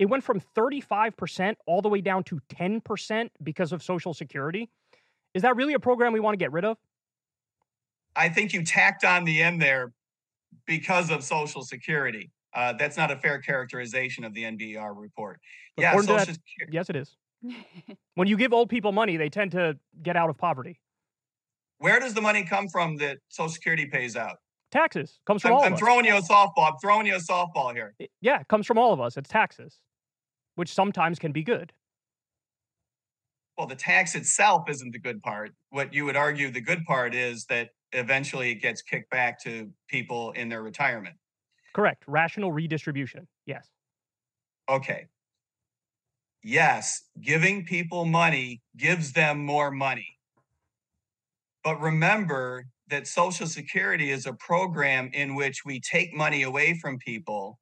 it 0.00 0.08
went 0.08 0.24
from 0.24 0.40
35% 0.56 1.56
all 1.66 1.82
the 1.82 1.90
way 1.90 2.00
down 2.00 2.24
to 2.24 2.40
10% 2.48 3.28
because 3.42 3.70
of 3.70 3.82
Social 3.82 4.14
Security. 4.14 4.70
Is 5.34 5.42
that 5.42 5.56
really 5.56 5.74
a 5.74 5.78
program 5.78 6.14
we 6.14 6.20
want 6.20 6.32
to 6.32 6.38
get 6.38 6.52
rid 6.52 6.64
of? 6.64 6.78
I 8.16 8.30
think 8.30 8.54
you 8.54 8.64
tacked 8.64 9.04
on 9.04 9.24
the 9.24 9.42
end 9.42 9.60
there 9.60 9.92
because 10.64 11.10
of 11.10 11.22
Social 11.22 11.62
Security. 11.62 12.30
Uh, 12.54 12.72
that's 12.72 12.96
not 12.96 13.10
a 13.10 13.16
fair 13.16 13.38
characterization 13.38 14.24
of 14.24 14.34
the 14.34 14.42
NBER 14.44 14.92
report. 14.96 15.40
Yeah, 15.76 15.90
According 15.90 16.08
to 16.08 16.12
that- 16.14 16.20
Social 16.20 16.34
Security. 16.34 16.74
Yes, 16.76 16.90
it 16.90 16.96
is. 16.96 17.16
When 18.16 18.28
you 18.28 18.36
give 18.36 18.52
old 18.52 18.68
people 18.68 18.92
money, 18.92 19.16
they 19.16 19.30
tend 19.30 19.52
to 19.52 19.78
get 20.02 20.14
out 20.16 20.28
of 20.28 20.36
poverty. 20.36 20.78
Where 21.78 21.98
does 21.98 22.12
the 22.12 22.20
money 22.20 22.44
come 22.44 22.68
from 22.68 22.96
that 22.98 23.18
Social 23.28 23.48
Security 23.50 23.86
pays 23.86 24.14
out? 24.14 24.36
Taxes 24.70 25.20
comes 25.26 25.40
from 25.42 25.52
I'm, 25.52 25.56
all 25.56 25.62
I'm 25.64 25.72
of 25.72 25.74
us. 25.74 25.78
throwing 25.80 26.04
you 26.04 26.16
a 26.16 26.20
softball. 26.20 26.66
I'm 26.66 26.74
throwing 26.82 27.06
you 27.06 27.14
a 27.16 27.18
softball 27.18 27.72
here. 27.72 27.94
It- 27.98 28.10
yeah, 28.20 28.40
it 28.40 28.48
comes 28.48 28.66
from 28.66 28.76
all 28.78 28.92
of 28.92 29.00
us. 29.00 29.16
It's 29.16 29.28
taxes, 29.30 29.78
which 30.56 30.72
sometimes 30.72 31.18
can 31.18 31.32
be 31.32 31.42
good. 31.42 31.72
Well, 33.56 33.66
the 33.66 33.76
tax 33.76 34.14
itself 34.14 34.68
isn't 34.68 34.90
the 34.92 34.98
good 34.98 35.22
part. 35.22 35.52
What 35.70 35.92
you 35.94 36.04
would 36.04 36.16
argue 36.16 36.50
the 36.50 36.60
good 36.60 36.84
part 36.84 37.14
is 37.14 37.44
that 37.46 37.70
eventually 37.92 38.50
it 38.52 38.56
gets 38.56 38.82
kicked 38.82 39.10
back 39.10 39.40
to 39.44 39.70
people 39.88 40.32
in 40.32 40.48
their 40.48 40.62
retirement. 40.62 41.16
Correct. 41.74 42.04
Rational 42.06 42.52
redistribution. 42.52 43.26
Yes. 43.46 43.68
Okay. 44.68 45.06
Yes, 46.42 47.02
giving 47.20 47.64
people 47.64 48.04
money 48.04 48.62
gives 48.76 49.12
them 49.12 49.44
more 49.44 49.70
money. 49.70 50.18
But 51.62 51.80
remember 51.80 52.64
that 52.88 53.06
Social 53.06 53.46
Security 53.46 54.10
is 54.10 54.26
a 54.26 54.32
program 54.32 55.10
in 55.12 55.34
which 55.34 55.64
we 55.64 55.80
take 55.80 56.14
money 56.14 56.42
away 56.42 56.78
from 56.80 56.98
people 56.98 57.58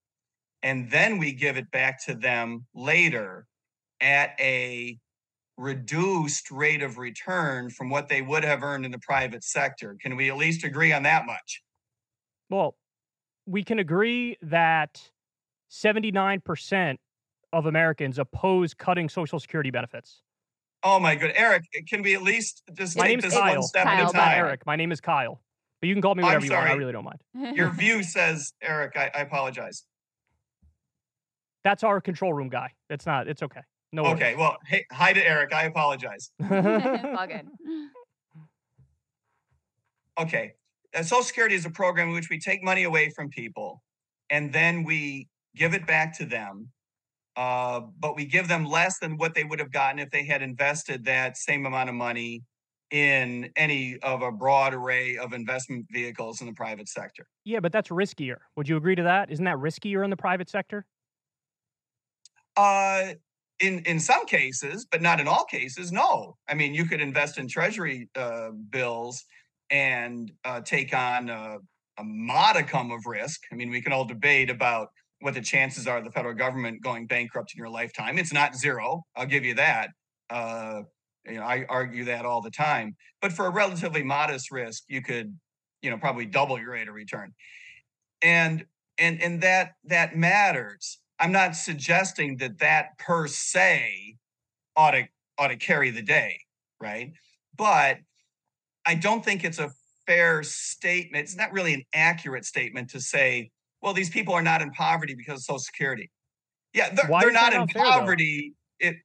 and 0.62 0.90
then 0.90 1.18
we 1.18 1.32
give 1.32 1.56
it 1.56 1.70
back 1.70 2.04
to 2.06 2.14
them 2.14 2.66
later 2.74 3.46
at 4.00 4.30
a 4.40 4.98
reduced 5.56 6.50
rate 6.50 6.82
of 6.82 6.98
return 6.98 7.68
from 7.70 7.90
what 7.90 8.08
they 8.08 8.22
would 8.22 8.44
have 8.44 8.62
earned 8.62 8.84
in 8.84 8.92
the 8.92 8.98
private 9.00 9.42
sector. 9.42 9.96
Can 10.00 10.16
we 10.16 10.30
at 10.30 10.36
least 10.36 10.64
agree 10.64 10.92
on 10.92 11.02
that 11.02 11.26
much? 11.26 11.62
Well, 12.48 12.76
we 13.48 13.64
can 13.64 13.78
agree 13.78 14.36
that 14.42 15.10
79% 15.70 16.96
of 17.52 17.66
Americans 17.66 18.18
oppose 18.18 18.74
cutting 18.74 19.08
Social 19.08 19.40
Security 19.40 19.70
benefits. 19.70 20.22
Oh 20.82 21.00
my 21.00 21.16
good. 21.16 21.32
Eric, 21.34 21.64
can 21.88 22.02
we 22.02 22.14
at 22.14 22.22
least 22.22 22.62
just 22.74 22.96
My 22.96 23.04
take 23.04 23.10
name's 23.12 23.24
this 23.24 23.34
Kyle. 23.34 23.54
one 23.54 23.62
step 23.62 23.84
Kyle, 23.84 23.94
at 23.94 24.00
a 24.00 24.04
not 24.04 24.14
Not 24.14 24.24
time? 24.24 24.38
Eric. 24.38 24.66
My 24.66 24.76
name 24.76 24.92
is 24.92 25.00
Kyle. 25.00 25.40
But 25.80 25.88
you 25.88 25.94
can 25.94 26.02
call 26.02 26.14
me 26.14 26.22
I'm 26.22 26.26
whatever 26.26 26.44
you 26.46 26.52
want. 26.52 26.68
I 26.68 26.72
really 26.74 26.92
don't 26.92 27.04
mind. 27.04 27.56
Your 27.56 27.70
view 27.74 28.02
says, 28.02 28.52
Eric, 28.62 28.96
I, 28.96 29.10
I 29.14 29.20
apologize. 29.20 29.84
That's 31.64 31.82
our 31.84 32.00
control 32.00 32.32
room 32.32 32.48
guy. 32.48 32.72
It's 32.90 33.06
not. 33.06 33.28
It's 33.28 33.42
okay. 33.42 33.60
No 33.92 34.02
worries. 34.02 34.14
Okay, 34.16 34.34
well, 34.36 34.56
hey, 34.66 34.84
hi 34.92 35.12
to 35.12 35.26
Eric. 35.26 35.52
I 35.54 35.64
apologize. 35.64 36.30
it's 36.38 37.18
all 37.18 37.26
good. 37.26 37.46
Okay, 40.20 40.54
Social 40.94 41.22
Security 41.22 41.54
is 41.54 41.66
a 41.66 41.70
program 41.70 42.08
in 42.08 42.14
which 42.14 42.30
we 42.30 42.38
take 42.38 42.62
money 42.62 42.84
away 42.84 43.10
from 43.10 43.28
people 43.28 43.82
and 44.30 44.52
then 44.52 44.84
we 44.84 45.28
give 45.54 45.74
it 45.74 45.86
back 45.86 46.16
to 46.18 46.24
them. 46.24 46.68
Uh, 47.36 47.80
but 48.00 48.16
we 48.16 48.24
give 48.24 48.48
them 48.48 48.64
less 48.64 48.98
than 48.98 49.16
what 49.16 49.34
they 49.34 49.44
would 49.44 49.60
have 49.60 49.70
gotten 49.70 50.00
if 50.00 50.10
they 50.10 50.24
had 50.24 50.42
invested 50.42 51.04
that 51.04 51.36
same 51.36 51.66
amount 51.66 51.88
of 51.88 51.94
money 51.94 52.42
in 52.90 53.50
any 53.54 53.98
of 53.98 54.22
a 54.22 54.32
broad 54.32 54.74
array 54.74 55.16
of 55.18 55.32
investment 55.32 55.86
vehicles 55.90 56.40
in 56.40 56.46
the 56.46 56.52
private 56.52 56.88
sector. 56.88 57.28
yeah, 57.44 57.60
but 57.60 57.70
that's 57.70 57.90
riskier. 57.90 58.36
Would 58.56 58.68
you 58.68 58.76
agree 58.76 58.94
to 58.96 59.02
that? 59.04 59.30
Isn't 59.30 59.44
that 59.44 59.56
riskier 59.56 60.02
in 60.02 60.10
the 60.10 60.16
private 60.16 60.48
sector? 60.48 60.86
Uh, 62.56 63.12
in 63.60 63.80
in 63.80 64.00
some 64.00 64.26
cases, 64.26 64.86
but 64.90 65.02
not 65.02 65.20
in 65.20 65.28
all 65.28 65.44
cases. 65.44 65.92
No, 65.92 66.36
I 66.48 66.54
mean 66.54 66.74
you 66.74 66.86
could 66.86 67.00
invest 67.00 67.38
in 67.38 67.46
Treasury 67.46 68.08
uh, 68.16 68.50
bills 68.70 69.24
and 69.70 70.32
uh, 70.44 70.60
take 70.60 70.94
on 70.94 71.28
a, 71.28 71.58
a 71.98 72.04
modicum 72.04 72.90
of 72.90 73.06
risk. 73.06 73.42
I 73.52 73.54
mean, 73.54 73.70
we 73.70 73.80
can 73.80 73.92
all 73.92 74.04
debate 74.04 74.50
about 74.50 74.88
what 75.20 75.34
the 75.34 75.40
chances 75.40 75.86
are 75.86 75.98
of 75.98 76.04
the 76.04 76.10
federal 76.10 76.34
government 76.34 76.82
going 76.82 77.06
bankrupt 77.06 77.52
in 77.54 77.58
your 77.58 77.68
lifetime. 77.68 78.18
It's 78.18 78.32
not 78.32 78.54
zero. 78.54 79.04
I'll 79.16 79.26
give 79.26 79.44
you 79.44 79.54
that. 79.54 79.90
Uh, 80.30 80.82
you 81.26 81.34
know, 81.34 81.42
I 81.42 81.66
argue 81.68 82.04
that 82.04 82.24
all 82.24 82.40
the 82.40 82.50
time. 82.50 82.96
But 83.20 83.32
for 83.32 83.46
a 83.46 83.50
relatively 83.50 84.02
modest 84.02 84.50
risk, 84.50 84.84
you 84.88 85.02
could, 85.02 85.36
you 85.82 85.90
know, 85.90 85.98
probably 85.98 86.26
double 86.26 86.58
your 86.58 86.72
rate 86.72 86.88
of 86.88 86.94
return. 86.94 87.34
And 88.22 88.64
and 88.98 89.20
and 89.22 89.40
that 89.42 89.72
that 89.84 90.16
matters. 90.16 90.98
I'm 91.20 91.32
not 91.32 91.56
suggesting 91.56 92.36
that 92.38 92.58
that 92.58 92.98
per 92.98 93.26
se 93.26 94.16
ought 94.76 94.92
to 94.92 95.08
ought 95.36 95.48
to 95.48 95.56
carry 95.56 95.90
the 95.90 96.02
day, 96.02 96.40
right? 96.80 97.12
But 97.56 97.98
I 98.88 98.94
don't 98.94 99.22
think 99.22 99.44
it's 99.44 99.58
a 99.58 99.70
fair 100.06 100.42
statement. 100.42 101.22
It's 101.22 101.36
not 101.36 101.52
really 101.52 101.74
an 101.74 101.84
accurate 101.92 102.46
statement 102.46 102.88
to 102.90 103.00
say, 103.00 103.50
well, 103.82 103.92
these 103.92 104.08
people 104.08 104.32
are 104.32 104.40
not 104.40 104.62
in 104.62 104.70
poverty 104.70 105.14
because 105.14 105.40
of 105.40 105.44
Social 105.44 105.58
Security. 105.58 106.10
Yeah, 106.72 106.94
they're, 106.94 107.06
they're 107.20 107.30
not 107.30 107.52
in 107.52 107.68
fair, 107.68 107.84
poverty. 107.84 108.54
Though? 108.80 108.88
It. 108.88 108.96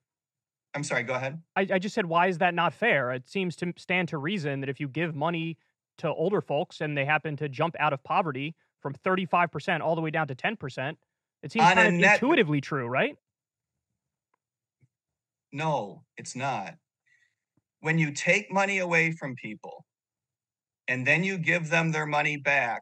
I'm 0.74 0.86
sorry. 0.86 1.04
Go 1.04 1.16
ahead. 1.16 1.42
I, 1.58 1.68
I 1.74 1.80
just 1.80 1.94
said, 1.94 2.06
why 2.06 2.28
is 2.28 2.38
that 2.38 2.54
not 2.54 2.74
fair? 2.74 3.12
It 3.12 3.30
seems 3.30 3.58
to 3.58 3.74
stand 3.78 4.08
to 4.08 4.18
reason 4.18 4.62
that 4.62 4.70
if 4.70 4.80
you 4.80 4.88
give 4.88 5.16
money 5.16 5.58
to 5.98 6.08
older 6.08 6.40
folks 6.40 6.80
and 6.80 6.98
they 6.98 7.04
happen 7.04 7.36
to 7.38 7.50
jump 7.50 7.76
out 7.78 7.92
of 7.92 8.02
poverty 8.06 8.56
from 8.82 8.96
35% 9.06 9.82
all 9.82 9.96
the 9.96 10.02
way 10.02 10.12
down 10.12 10.30
to 10.30 10.36
10%, 10.36 10.96
it 11.44 11.52
seems 11.52 11.66
On 11.66 11.76
kind 11.76 11.88
of 11.90 11.94
net, 11.96 12.14
intuitively 12.16 12.62
true, 12.62 12.88
right? 12.88 13.18
No, 15.52 16.04
it's 16.16 16.38
not. 16.38 16.76
When 17.84 18.00
you 18.00 18.14
take 18.14 18.50
money 18.50 18.78
away 18.78 19.12
from 19.12 19.36
people 19.36 19.84
and 20.88 21.06
then 21.06 21.22
you 21.22 21.38
give 21.38 21.70
them 21.70 21.92
their 21.92 22.06
money 22.06 22.38
back, 22.38 22.82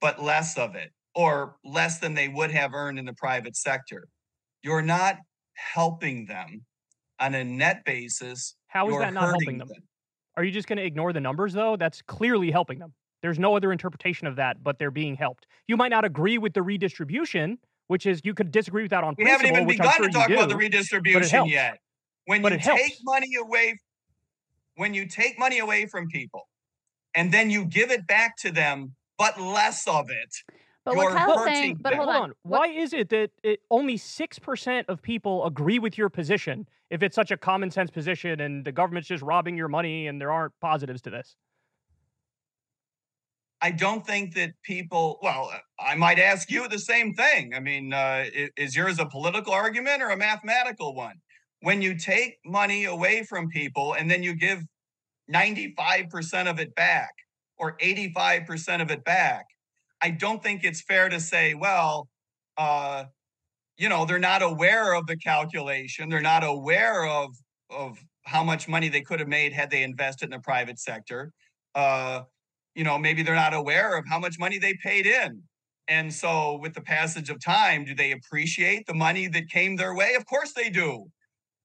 but 0.00 0.22
less 0.22 0.56
of 0.56 0.74
it, 0.74 0.90
or 1.14 1.56
less 1.66 1.98
than 1.98 2.14
they 2.14 2.28
would 2.28 2.50
have 2.50 2.72
earned 2.72 2.98
in 2.98 3.04
the 3.04 3.12
private 3.12 3.56
sector, 3.56 4.08
you're 4.62 4.80
not 4.80 5.16
helping 5.52 6.24
them 6.24 6.64
on 7.20 7.34
a 7.34 7.44
net 7.44 7.84
basis. 7.84 8.56
How 8.68 8.88
is 8.88 8.96
that 8.96 9.12
not 9.12 9.28
helping 9.28 9.58
them? 9.58 9.68
them? 9.68 9.82
Are 10.38 10.44
you 10.44 10.50
just 10.50 10.66
going 10.66 10.78
to 10.78 10.84
ignore 10.84 11.12
the 11.12 11.20
numbers, 11.20 11.52
though? 11.52 11.76
That's 11.76 12.00
clearly 12.00 12.50
helping 12.50 12.78
them. 12.78 12.94
There's 13.20 13.38
no 13.38 13.54
other 13.54 13.70
interpretation 13.70 14.26
of 14.26 14.36
that, 14.36 14.64
but 14.64 14.78
they're 14.78 14.90
being 14.90 15.14
helped. 15.14 15.46
You 15.66 15.76
might 15.76 15.90
not 15.90 16.06
agree 16.06 16.38
with 16.38 16.54
the 16.54 16.62
redistribution, 16.62 17.58
which 17.88 18.06
is 18.06 18.22
you 18.24 18.32
could 18.32 18.50
disagree 18.50 18.80
with 18.80 18.92
that 18.92 19.04
on 19.04 19.14
we 19.18 19.24
principle. 19.24 19.50
We 19.50 19.56
haven't 19.56 19.70
even 19.70 19.78
begun 19.78 19.94
sure 19.94 20.06
to 20.06 20.12
talk 20.12 20.28
do, 20.28 20.34
about 20.36 20.48
the 20.48 20.56
redistribution 20.56 21.48
yet. 21.48 21.80
When 22.24 22.40
but 22.40 22.52
you 22.52 22.58
take 22.58 22.66
helps. 22.66 23.04
money 23.04 23.34
away, 23.38 23.78
when 24.78 24.94
you 24.94 25.06
take 25.06 25.38
money 25.38 25.58
away 25.58 25.86
from 25.86 26.08
people, 26.08 26.48
and 27.14 27.32
then 27.32 27.50
you 27.50 27.64
give 27.64 27.90
it 27.90 28.06
back 28.06 28.36
to 28.38 28.52
them, 28.52 28.94
but 29.18 29.38
less 29.40 29.86
of 29.88 30.08
it. 30.08 30.34
But 30.84 30.96
what 30.96 31.12
Kyle's 31.12 31.44
saying, 31.44 31.78
but 31.80 31.94
hold, 31.94 32.08
hold 32.08 32.22
on. 32.22 32.32
Why 32.44 32.68
is 32.68 32.94
it 32.94 33.10
that 33.10 33.30
it, 33.42 33.60
only 33.70 33.96
six 33.96 34.38
percent 34.38 34.88
of 34.88 35.02
people 35.02 35.44
agree 35.44 35.78
with 35.78 35.98
your 35.98 36.08
position? 36.08 36.66
If 36.90 37.02
it's 37.02 37.16
such 37.16 37.30
a 37.30 37.36
common 37.36 37.70
sense 37.70 37.90
position, 37.90 38.40
and 38.40 38.64
the 38.64 38.72
government's 38.72 39.08
just 39.08 39.22
robbing 39.22 39.56
your 39.56 39.68
money, 39.68 40.06
and 40.06 40.20
there 40.20 40.30
aren't 40.30 40.52
positives 40.60 41.02
to 41.02 41.10
this. 41.10 41.36
I 43.60 43.72
don't 43.72 44.06
think 44.06 44.34
that 44.36 44.52
people. 44.62 45.18
Well, 45.20 45.50
I 45.80 45.96
might 45.96 46.20
ask 46.20 46.50
you 46.50 46.68
the 46.68 46.78
same 46.78 47.14
thing. 47.14 47.52
I 47.52 47.60
mean, 47.60 47.92
uh, 47.92 48.26
is 48.56 48.76
yours 48.76 49.00
a 49.00 49.06
political 49.06 49.52
argument 49.52 50.00
or 50.02 50.10
a 50.10 50.16
mathematical 50.16 50.94
one? 50.94 51.16
When 51.60 51.82
you 51.82 51.96
take 51.96 52.38
money 52.44 52.84
away 52.84 53.22
from 53.24 53.48
people 53.48 53.94
and 53.94 54.10
then 54.10 54.22
you 54.22 54.34
give 54.34 54.62
95% 55.32 56.48
of 56.48 56.58
it 56.58 56.74
back 56.74 57.10
or 57.58 57.76
85% 57.78 58.82
of 58.82 58.90
it 58.90 59.04
back, 59.04 59.46
I 60.00 60.10
don't 60.10 60.42
think 60.42 60.62
it's 60.64 60.82
fair 60.82 61.08
to 61.08 61.20
say, 61.20 61.54
well, 61.54 62.08
uh, 62.56 63.04
you 63.76 63.88
know, 63.88 64.04
they're 64.04 64.18
not 64.18 64.42
aware 64.42 64.94
of 64.94 65.06
the 65.06 65.16
calculation. 65.16 66.08
They're 66.08 66.20
not 66.20 66.44
aware 66.44 67.06
of 67.06 67.30
of 67.70 67.98
how 68.22 68.42
much 68.42 68.66
money 68.66 68.88
they 68.88 69.02
could 69.02 69.20
have 69.20 69.28
made 69.28 69.52
had 69.52 69.70
they 69.70 69.82
invested 69.82 70.26
in 70.26 70.30
the 70.30 70.38
private 70.38 70.78
sector. 70.78 71.32
Uh, 71.74 72.22
you 72.74 72.82
know, 72.82 72.98
maybe 72.98 73.22
they're 73.22 73.34
not 73.34 73.54
aware 73.54 73.96
of 73.96 74.04
how 74.08 74.18
much 74.18 74.38
money 74.38 74.58
they 74.58 74.74
paid 74.82 75.06
in. 75.06 75.42
And 75.86 76.12
so, 76.12 76.58
with 76.58 76.74
the 76.74 76.80
passage 76.80 77.30
of 77.30 77.40
time, 77.40 77.84
do 77.84 77.94
they 77.94 78.12
appreciate 78.12 78.86
the 78.86 78.94
money 78.94 79.28
that 79.28 79.48
came 79.48 79.76
their 79.76 79.94
way? 79.94 80.14
Of 80.14 80.26
course 80.26 80.52
they 80.52 80.70
do 80.70 81.06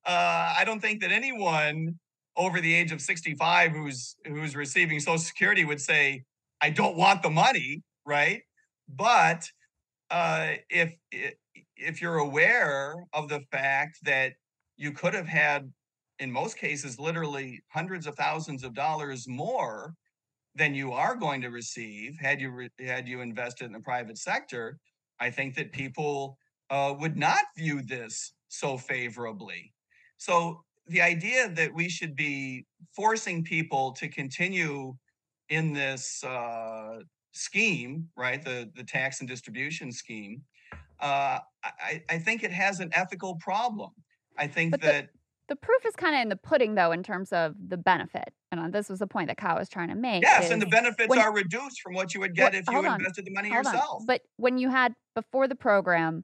uh, 0.06 0.54
I 0.58 0.64
don't 0.66 0.82
think 0.82 1.02
that 1.02 1.12
anyone 1.12 1.96
over 2.36 2.60
the 2.60 2.74
age 2.74 2.92
of 2.92 3.02
65 3.02 3.72
who's 3.72 4.16
who's 4.26 4.56
receiving 4.56 5.00
Social 5.00 5.18
Security 5.18 5.66
would 5.66 5.82
say, 5.82 6.24
"I 6.62 6.70
don't 6.70 6.98
want 6.98 7.24
the 7.24 7.30
money," 7.30 7.84
right? 8.06 8.42
But 8.90 9.50
uh, 10.10 10.54
if 10.70 10.96
if 11.78 12.02
you're 12.02 12.18
aware 12.18 12.96
of 13.14 13.30
the 13.30 13.42
fact 13.52 13.98
that 14.04 14.34
you 14.78 14.92
could 14.92 15.14
have 15.14 15.28
had, 15.28 15.72
in 16.20 16.32
most 16.32 16.58
cases, 16.58 17.00
literally 17.00 17.62
hundreds 17.70 18.08
of 18.08 18.16
thousands 18.16 18.64
of 18.64 18.74
dollars 18.74 19.28
more 19.28 19.94
than 20.56 20.76
you 20.76 20.92
are 20.94 21.16
going 21.16 21.42
to 21.42 21.50
receive 21.50 22.18
had 22.20 22.40
you 22.40 22.52
re- 22.52 22.70
had 22.80 23.08
you 23.08 23.22
invested 23.22 23.66
in 23.66 23.72
the 23.72 23.80
private 23.80 24.18
sector, 24.18 24.78
I 25.20 25.30
think 25.30 25.56
that 25.56 25.72
people 25.72 26.38
uh, 26.70 26.94
would 27.00 27.18
not 27.18 27.46
view 27.58 27.82
this 27.82 28.34
so 28.50 28.78
favorably. 28.78 29.74
So 30.24 30.64
the 30.88 31.02
idea 31.02 31.50
that 31.50 31.74
we 31.74 31.90
should 31.90 32.16
be 32.16 32.66
forcing 32.96 33.44
people 33.44 33.92
to 33.92 34.08
continue 34.08 34.96
in 35.50 35.74
this 35.74 36.24
uh, 36.24 37.00
scheme, 37.34 38.08
right, 38.16 38.42
the 38.42 38.72
the 38.74 38.86
tax 38.86 39.20
and 39.20 39.28
distribution 39.28 39.92
scheme, 39.92 40.42
uh, 41.02 41.40
I, 41.62 42.02
I 42.10 42.20
think 42.20 42.44
it 42.44 42.52
has 42.52 42.80
an 42.80 42.90
ethical 42.94 43.36
problem. 43.36 43.90
I 44.38 44.48
think 44.48 44.72
but 44.72 44.82
that. 44.82 45.06
The- 45.06 45.20
the 45.50 45.58
proof 45.58 45.86
is 45.86 45.94
kind 45.94 46.16
of 46.16 46.22
in 46.22 46.30
the 46.30 46.38
pudding, 46.38 46.76
though, 46.76 46.94
in 46.94 47.04
terms 47.04 47.34
of 47.34 47.54
the 47.68 47.76
benefit. 47.76 48.34
And 48.54 48.62
uh, 48.62 48.70
this 48.70 48.88
was 48.88 49.00
the 49.00 49.08
point 49.08 49.28
that 49.28 49.36
Kyle 49.36 49.58
was 49.60 49.68
trying 49.68 49.90
to 49.90 49.96
make. 49.96 50.24
Yes, 50.24 50.50
and 50.52 50.62
the 50.62 50.66
benefits 50.66 51.10
when, 51.10 51.20
are 51.20 51.34
reduced 51.34 51.82
from 51.82 51.96
what 51.96 52.14
you 52.14 52.22
would 52.22 52.34
get 52.34 52.56
if 52.56 52.64
you 52.72 52.80
invested 52.80 53.26
the 53.26 53.32
money 53.32 53.50
yourself. 53.50 54.00
On. 54.00 54.06
But 54.06 54.22
when 54.38 54.58
you 54.58 54.70
had 54.70 54.96
before 55.16 55.50
the 55.50 55.56
program 55.56 56.24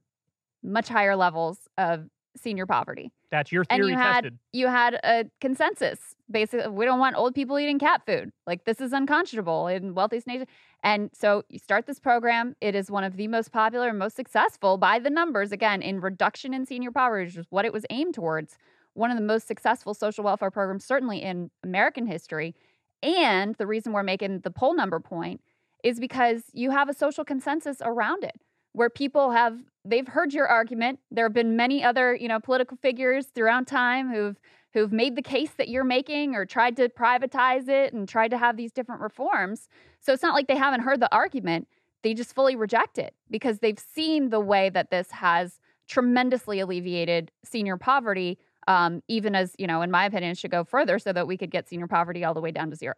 much 0.64 0.88
higher 0.88 1.18
levels 1.18 1.60
of 1.78 2.08
senior 2.36 2.66
poverty. 2.66 3.12
That's 3.32 3.52
your 3.52 3.64
theory 3.66 3.82
and 3.82 3.90
you 3.90 3.98
had. 3.98 4.40
You 4.54 4.68
had 4.68 4.94
a 5.04 5.26
consensus. 5.42 6.16
Basically, 6.30 6.68
we 6.70 6.86
don't 6.86 7.00
want 7.00 7.16
old 7.16 7.36
people 7.36 7.58
eating 7.60 7.80
cat 7.80 8.02
food. 8.06 8.32
Like 8.48 8.66
this 8.66 8.82
is 8.82 8.94
unconscionable 8.94 9.68
in 9.68 9.94
wealthiest 9.96 10.28
nations. 10.28 10.48
And 10.84 11.10
so 11.14 11.44
you 11.50 11.60
start 11.60 11.86
this 11.86 12.00
program. 12.00 12.56
It 12.62 12.76
is 12.76 12.90
one 12.90 13.04
of 13.04 13.18
the 13.18 13.28
most 13.28 13.52
popular 13.52 13.90
and 13.90 14.00
most 14.00 14.16
successful 14.16 14.78
by 14.78 15.00
the 15.00 15.10
numbers. 15.10 15.52
Again, 15.52 15.82
in 15.82 16.00
reduction 16.00 16.54
in 16.54 16.66
senior 16.66 16.92
poverty, 16.92 17.26
which 17.26 17.38
is 17.38 17.46
what 17.50 17.66
it 17.66 17.74
was 17.74 17.86
aimed 17.90 18.14
towards. 18.14 18.58
One 18.94 19.12
of 19.12 19.18
the 19.18 19.24
most 19.24 19.48
successful 19.48 19.94
social 19.94 20.24
welfare 20.24 20.52
programs, 20.52 20.84
certainly 20.84 21.22
in 21.22 21.52
American 21.64 22.06
history. 22.06 22.56
And 23.02 23.56
the 23.56 23.68
reason 23.68 23.94
we're 23.94 24.04
making 24.04 24.42
the 24.42 24.52
poll 24.52 24.76
number 24.76 25.00
point 25.00 25.42
is 25.84 26.00
because 26.00 26.44
you 26.54 26.72
have 26.72 26.90
a 26.90 26.94
social 26.94 27.24
consensus 27.24 27.78
around 27.82 28.24
it 28.24 28.36
where 28.74 28.90
people 28.90 29.32
have 29.32 29.58
they've 29.86 30.08
heard 30.08 30.34
your 30.34 30.48
argument. 30.48 31.00
There 31.12 31.26
have 31.26 31.34
been 31.34 31.56
many 31.56 31.84
other, 31.84 32.16
you 32.16 32.28
know, 32.28 32.40
political 32.40 32.78
figures 32.78 33.28
throughout 33.28 33.68
time 33.68 34.12
who've 34.12 34.40
who've 34.74 34.92
made 34.92 35.16
the 35.16 35.22
case 35.22 35.52
that 35.58 35.68
you're 35.68 35.84
making 35.84 36.36
or 36.36 36.46
tried 36.46 36.76
to 36.78 36.90
privatize 36.90 37.68
it 37.68 37.92
and 37.92 38.08
tried 38.08 38.30
to 38.30 38.38
have 38.38 38.56
these 38.56 38.72
different 38.72 39.02
reforms. 39.02 39.68
So 40.00 40.14
it's 40.14 40.22
not 40.22 40.36
like 40.36 40.48
they 40.48 40.56
haven't 40.56 40.82
heard 40.82 41.00
the 41.00 41.14
argument. 41.14 41.68
They 42.04 42.14
just 42.14 42.36
fully 42.36 42.56
reject 42.56 42.98
it 43.00 43.16
because 43.32 43.60
they've 43.60 43.80
seen 43.80 44.30
the 44.30 44.40
way 44.40 44.70
that 44.70 44.92
this 44.92 45.10
has 45.12 45.60
tremendously 45.88 46.60
alleviated 46.60 47.32
senior 47.44 47.78
poverty. 47.78 48.38
Um, 48.68 49.02
even 49.08 49.34
as 49.34 49.56
you 49.58 49.66
know, 49.66 49.82
in 49.82 49.90
my 49.90 50.06
opinion, 50.06 50.36
should 50.36 50.52
go 50.52 50.64
further 50.64 51.00
so 51.00 51.12
that 51.14 51.28
we 51.28 51.36
could 51.36 51.50
get 51.50 51.68
senior 51.68 51.88
poverty 51.88 52.24
all 52.24 52.36
the 52.36 52.42
way 52.42 52.52
down 52.52 52.70
to 52.70 52.76
zero. 52.76 52.94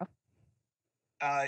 Uh, 1.20 1.46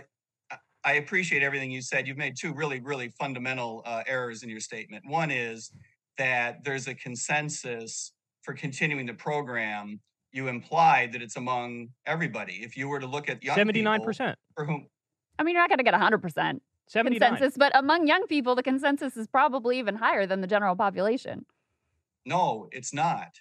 I 0.85 0.95
appreciate 0.95 1.43
everything 1.43 1.71
you 1.71 1.81
said. 1.81 2.07
You've 2.07 2.19
made 2.19 2.37
two 2.37 2.53
really, 2.53 2.81
really 2.81 3.09
fundamental 3.09 3.83
uh, 3.87 4.03
errors 4.07 4.43
in 4.43 4.51
your 4.51 4.61
statement. 4.61 5.05
One 5.07 5.31
is 5.31 5.71
that 6.19 6.63
there's 6.63 6.89
a 6.89 6.95
consensus 6.95 8.13
for 8.43 8.53
continuing 8.53 9.07
the 9.07 9.15
program. 9.15 10.01
You 10.33 10.49
implied 10.49 11.13
that 11.13 11.23
it's 11.23 11.37
among 11.37 11.89
everybody. 12.07 12.61
If 12.63 12.77
you 12.77 12.89
were 12.89 13.01
to 13.01 13.07
look 13.07 13.31
at 13.31 13.43
young 13.43 13.57
79% 13.57 14.35
for 14.55 14.65
whom, 14.67 14.87
I 15.39 15.43
mean, 15.43 15.55
you're 15.55 15.63
not 15.63 15.71
going 15.71 15.79
to 15.79 15.85
get 15.85 15.95
100% 15.95 16.61
consensus, 16.93 17.55
but 17.57 17.75
among 17.77 18.07
young 18.07 18.27
people, 18.27 18.55
the 18.55 18.63
consensus 18.63 19.17
is 19.17 19.27
probably 19.27 19.79
even 19.79 19.97
higher 19.97 20.27
than 20.27 20.41
the 20.41 20.47
general 20.47 20.77
population. 20.77 21.47
No, 22.27 22.69
it's 22.73 22.93
not. 22.93 23.41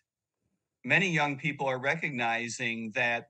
Many 0.86 1.10
young 1.10 1.38
people 1.38 1.68
are 1.68 1.80
recognizing 1.80 2.91
that 2.91 3.28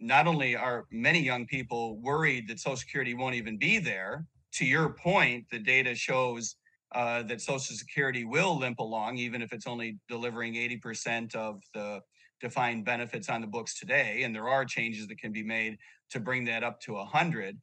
not 0.00 0.26
only 0.26 0.56
are 0.56 0.86
many 0.90 1.20
young 1.20 1.46
people 1.46 1.98
worried 2.00 2.48
that 2.48 2.58
Social 2.58 2.76
Security 2.76 3.14
won't 3.14 3.34
even 3.34 3.56
be 3.58 3.78
there, 3.78 4.26
to 4.54 4.64
your 4.64 4.90
point, 4.90 5.44
the 5.50 5.58
data 5.58 5.94
shows 5.94 6.56
uh, 6.94 7.22
that 7.24 7.40
Social 7.40 7.76
Security 7.76 8.24
will 8.24 8.58
limp 8.58 8.78
along, 8.78 9.18
even 9.18 9.42
if 9.42 9.52
it's 9.52 9.66
only 9.66 9.98
delivering 10.08 10.54
80% 10.54 11.34
of 11.34 11.60
the 11.74 12.00
defined 12.40 12.84
benefits 12.84 13.28
on 13.28 13.40
the 13.40 13.46
books 13.46 13.78
today. 13.78 14.22
And 14.22 14.34
there 14.34 14.48
are 14.48 14.64
changes 14.64 15.06
that 15.08 15.18
can 15.18 15.32
be 15.32 15.42
made 15.42 15.76
to 16.10 16.20
bring 16.20 16.44
that 16.46 16.64
up 16.64 16.80
to 16.82 16.94
100. 16.94 17.58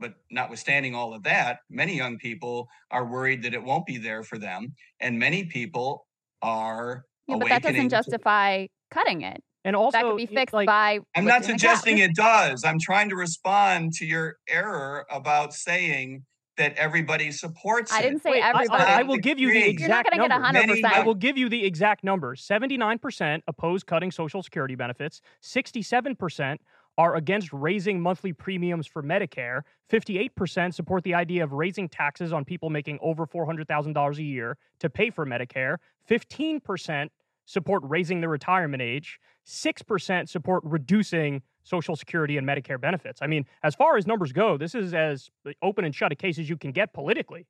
But 0.00 0.14
notwithstanding 0.30 0.94
all 0.94 1.14
of 1.14 1.22
that, 1.24 1.58
many 1.70 1.96
young 1.96 2.18
people 2.18 2.68
are 2.90 3.04
worried 3.04 3.42
that 3.42 3.54
it 3.54 3.62
won't 3.62 3.86
be 3.86 3.98
there 3.98 4.22
for 4.22 4.38
them. 4.38 4.74
And 5.00 5.18
many 5.18 5.44
people 5.44 6.06
are. 6.40 7.04
Yeah, 7.28 7.36
but 7.36 7.48
that 7.48 7.62
doesn't 7.62 7.90
justify 7.90 8.66
cutting 8.90 9.22
it 9.22 9.42
And 9.64 9.76
also, 9.76 9.98
that 9.98 10.04
could 10.04 10.16
be 10.16 10.26
fixed 10.26 10.54
like, 10.54 10.66
by. 10.66 11.00
I'm 11.14 11.24
not 11.24 11.40
lifting 11.40 11.56
the 11.56 11.60
cap. 11.62 11.76
suggesting 11.78 11.98
it 11.98 12.14
does. 12.14 12.64
I'm 12.64 12.78
trying 12.80 13.08
to 13.10 13.16
respond 13.16 13.92
to 13.94 14.06
your 14.06 14.36
error 14.48 15.06
about 15.10 15.54
saying 15.54 16.24
that 16.58 16.74
everybody 16.76 17.30
supports 17.32 17.92
I 17.92 18.02
didn't 18.02 18.22
say 18.22 18.32
Wait, 18.32 18.42
I- 18.42 18.50
everybody. 18.50 18.82
I, 18.82 19.00
I 19.00 19.02
will 19.02 19.16
give 19.16 19.38
you 19.38 19.52
the 19.52 19.62
Agreed. 19.62 19.80
You're 19.80 19.88
not 19.88 20.06
exact 20.06 20.16
going 20.16 20.30
to 20.30 20.34
get 20.34 20.52
numbers. 20.52 20.78
100%. 20.78 20.82
Many- 20.82 20.94
I 20.94 21.00
will 21.02 21.14
give 21.14 21.38
you 21.38 21.48
the 21.48 21.64
exact 21.64 22.04
numbers. 22.04 22.46
79% 22.46 23.42
oppose 23.46 23.84
cutting 23.84 24.10
Social 24.10 24.42
Security 24.42 24.74
benefits. 24.74 25.20
67% 25.42 26.58
are 26.98 27.16
against 27.16 27.50
raising 27.52 28.00
monthly 28.00 28.34
premiums 28.34 28.86
for 28.86 29.02
Medicare. 29.02 29.62
58% 29.90 30.74
support 30.74 31.02
the 31.04 31.14
idea 31.14 31.42
of 31.42 31.52
raising 31.52 31.88
taxes 31.88 32.32
on 32.32 32.44
people 32.44 32.68
making 32.68 32.98
over 33.00 33.26
$400,000 33.26 34.18
a 34.18 34.22
year 34.22 34.58
to 34.78 34.90
pay 34.90 35.08
for 35.08 35.24
Medicare. 35.24 35.78
15% 36.10 37.08
support 37.46 37.82
raising 37.84 38.20
the 38.20 38.28
retirement 38.28 38.82
age. 38.82 39.18
6% 39.46 40.28
support 40.28 40.62
reducing 40.64 41.42
Social 41.64 41.96
Security 41.96 42.36
and 42.36 42.46
Medicare 42.46 42.80
benefits. 42.80 43.20
I 43.22 43.26
mean, 43.26 43.44
as 43.62 43.74
far 43.74 43.96
as 43.96 44.06
numbers 44.06 44.32
go, 44.32 44.56
this 44.56 44.74
is 44.74 44.94
as 44.94 45.30
open 45.62 45.84
and 45.84 45.94
shut 45.94 46.12
a 46.12 46.14
case 46.14 46.38
as 46.38 46.48
you 46.48 46.56
can 46.56 46.72
get 46.72 46.92
politically. 46.92 47.46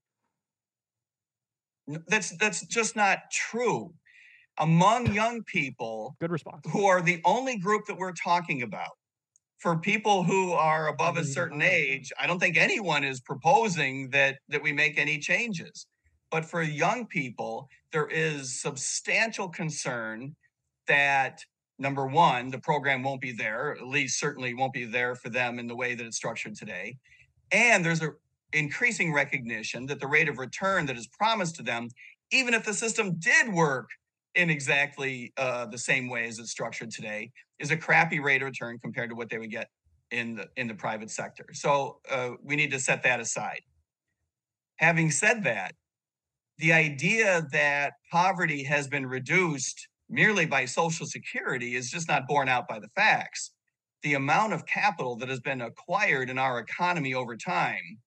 That's 2.06 2.36
that's 2.38 2.64
just 2.66 2.96
not 2.96 3.18
true. 3.30 3.92
Among 4.58 5.12
young 5.12 5.42
people 5.44 6.14
Good 6.20 6.30
response. 6.30 6.60
who 6.70 6.84
are 6.84 7.00
the 7.00 7.20
only 7.24 7.58
group 7.58 7.86
that 7.86 7.96
we're 7.96 8.12
talking 8.12 8.62
about, 8.62 8.90
for 9.58 9.78
people 9.78 10.24
who 10.24 10.52
are 10.52 10.88
above 10.88 11.16
a 11.16 11.24
certain 11.24 11.62
age, 11.62 12.12
I 12.20 12.26
don't 12.26 12.38
think 12.38 12.56
anyone 12.56 13.02
is 13.02 13.20
proposing 13.20 14.10
that 14.10 14.38
that 14.48 14.62
we 14.62 14.72
make 14.72 14.98
any 14.98 15.18
changes. 15.18 15.86
But 16.32 16.46
for 16.46 16.62
young 16.62 17.06
people, 17.06 17.68
there 17.92 18.08
is 18.08 18.58
substantial 18.58 19.50
concern 19.50 20.34
that 20.88 21.44
number 21.78 22.06
one, 22.06 22.50
the 22.50 22.58
program 22.58 23.02
won't 23.02 23.20
be 23.20 23.32
there, 23.32 23.76
at 23.78 23.86
least 23.86 24.18
certainly 24.18 24.54
won't 24.54 24.72
be 24.72 24.86
there 24.86 25.14
for 25.14 25.28
them 25.28 25.58
in 25.58 25.66
the 25.66 25.76
way 25.76 25.94
that 25.94 26.06
it's 26.06 26.16
structured 26.16 26.56
today. 26.56 26.96
And 27.52 27.84
there's 27.84 28.02
a 28.02 28.12
increasing 28.54 29.12
recognition 29.12 29.86
that 29.86 30.00
the 30.00 30.06
rate 30.06 30.28
of 30.28 30.38
return 30.38 30.86
that 30.86 30.96
is 30.96 31.06
promised 31.06 31.56
to 31.56 31.62
them, 31.62 31.88
even 32.30 32.54
if 32.54 32.64
the 32.64 32.74
system 32.74 33.14
did 33.18 33.52
work 33.52 33.90
in 34.34 34.48
exactly 34.48 35.32
uh, 35.36 35.66
the 35.66 35.78
same 35.78 36.08
way 36.08 36.26
as 36.26 36.38
it's 36.38 36.50
structured 36.50 36.90
today, 36.90 37.30
is 37.58 37.70
a 37.70 37.76
crappy 37.76 38.20
rate 38.20 38.40
of 38.40 38.46
return 38.46 38.78
compared 38.78 39.10
to 39.10 39.16
what 39.16 39.28
they 39.28 39.38
would 39.38 39.50
get 39.50 39.68
in 40.10 40.36
the 40.36 40.48
in 40.56 40.66
the 40.66 40.74
private 40.74 41.10
sector. 41.10 41.46
So 41.52 41.98
uh, 42.10 42.30
we 42.42 42.56
need 42.56 42.70
to 42.70 42.80
set 42.80 43.02
that 43.02 43.20
aside. 43.20 43.60
Having 44.76 45.10
said 45.10 45.44
that, 45.44 45.74
the 46.58 46.72
idea 46.72 47.46
that 47.52 47.94
poverty 48.10 48.62
has 48.64 48.88
been 48.88 49.06
reduced 49.06 49.88
merely 50.08 50.46
by 50.46 50.64
Social 50.64 51.06
Security 51.06 51.74
is 51.74 51.90
just 51.90 52.08
not 52.08 52.28
borne 52.28 52.48
out 52.48 52.68
by 52.68 52.78
the 52.78 52.88
facts. 52.94 53.52
The 54.02 54.14
amount 54.14 54.52
of 54.52 54.66
capital 54.66 55.16
that 55.16 55.28
has 55.28 55.40
been 55.40 55.62
acquired 55.62 56.28
in 56.28 56.38
our 56.38 56.58
economy 56.58 57.14
over 57.14 57.36
time 57.36 57.98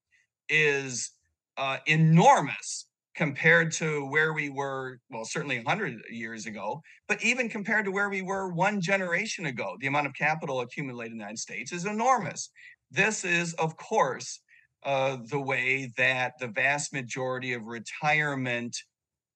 is 0.50 1.12
uh, 1.58 1.78
enormous 1.88 2.88
compared 3.16 3.72
to 3.72 4.06
where 4.10 4.34
we 4.34 4.50
were, 4.50 5.00
well, 5.10 5.24
certainly 5.24 5.58
100 5.58 6.02
years 6.12 6.46
ago, 6.46 6.82
but 7.08 7.24
even 7.24 7.48
compared 7.48 7.86
to 7.86 7.92
where 7.92 8.10
we 8.10 8.22
were 8.22 8.54
one 8.54 8.82
generation 8.82 9.46
ago. 9.46 9.78
The 9.80 9.88
amount 9.88 10.08
of 10.08 10.14
capital 10.14 10.60
accumulated 10.60 11.14
in 11.14 11.18
the 11.18 11.24
United 11.24 11.40
States 11.40 11.72
is 11.72 11.86
enormous. 11.86 12.50
This 12.92 13.24
is, 13.24 13.54
of 13.54 13.78
course, 13.78 14.42
the 14.86 15.40
way 15.40 15.92
that 15.98 16.34
the 16.40 16.48
vast 16.48 16.94
majority 16.94 17.54
of 17.54 17.66
retirement 17.66 18.76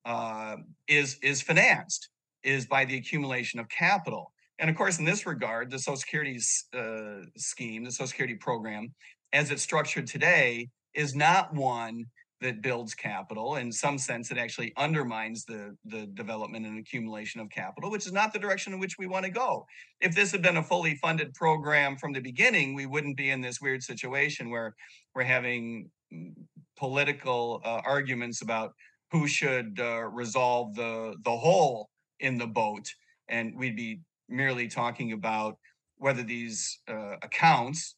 uh, 0.06 0.58
is 0.88 1.18
is 1.22 1.42
financed 1.42 2.10
is 2.44 2.66
by 2.66 2.86
the 2.86 2.98
accumulation 2.98 3.60
of 3.60 3.68
capital. 3.70 4.32
And 4.60 4.70
of 4.70 4.76
course, 4.76 5.00
in 5.00 5.06
this 5.06 5.26
regard, 5.26 5.72
the 5.72 5.80
Social 5.80 5.98
Security 5.98 6.40
uh, 6.74 7.26
scheme, 7.38 7.84
the 7.84 7.92
Social 7.92 8.08
Security 8.08 8.36
program, 8.36 8.94
as 9.34 9.52
it's 9.52 9.64
structured 9.64 10.08
today, 10.08 10.70
is 10.94 11.16
not 11.16 11.54
one 11.54 12.06
that 12.42 12.62
builds 12.62 12.94
capital. 12.94 13.58
In 13.58 13.72
some 13.72 13.98
sense, 13.98 14.32
it 14.32 14.38
actually 14.38 14.74
undermines 14.78 15.46
the 15.46 15.76
the 15.86 16.08
development 16.08 16.66
and 16.66 16.80
accumulation 16.80 17.42
of 17.42 17.50
capital, 17.50 17.92
which 17.92 18.06
is 18.06 18.14
not 18.14 18.34
the 18.34 18.40
direction 18.40 18.74
in 18.74 18.80
which 18.80 18.98
we 18.98 19.08
want 19.08 19.26
to 19.26 19.32
go. 19.32 19.66
If 20.02 20.16
this 20.16 20.32
had 20.32 20.42
been 20.42 20.58
a 20.58 20.64
fully 20.64 20.96
funded 20.96 21.34
program 21.34 21.98
from 21.98 22.14
the 22.14 22.22
beginning, 22.22 22.76
we 22.76 22.86
wouldn't 22.86 23.18
be 23.18 23.30
in 23.30 23.42
this 23.42 23.60
weird 23.62 23.84
situation 23.84 24.50
where 24.50 24.74
we're 25.14 25.24
having 25.24 25.90
political 26.78 27.62
uh, 27.66 27.82
arguments 27.86 28.42
about 28.42 28.74
who 29.12 29.28
should 29.28 29.80
uh, 29.80 30.04
resolve 30.04 30.76
the 30.76 31.16
the 31.24 31.38
hole 31.38 31.90
in 32.20 32.38
the 32.38 32.48
boat, 32.48 32.88
and 33.28 33.54
we'd 33.58 33.76
be 33.76 34.02
merely 34.30 34.68
talking 34.68 35.12
about 35.12 35.58
whether 35.98 36.24
these 36.24 36.80
uh, 36.88 37.16
accounts, 37.22 37.96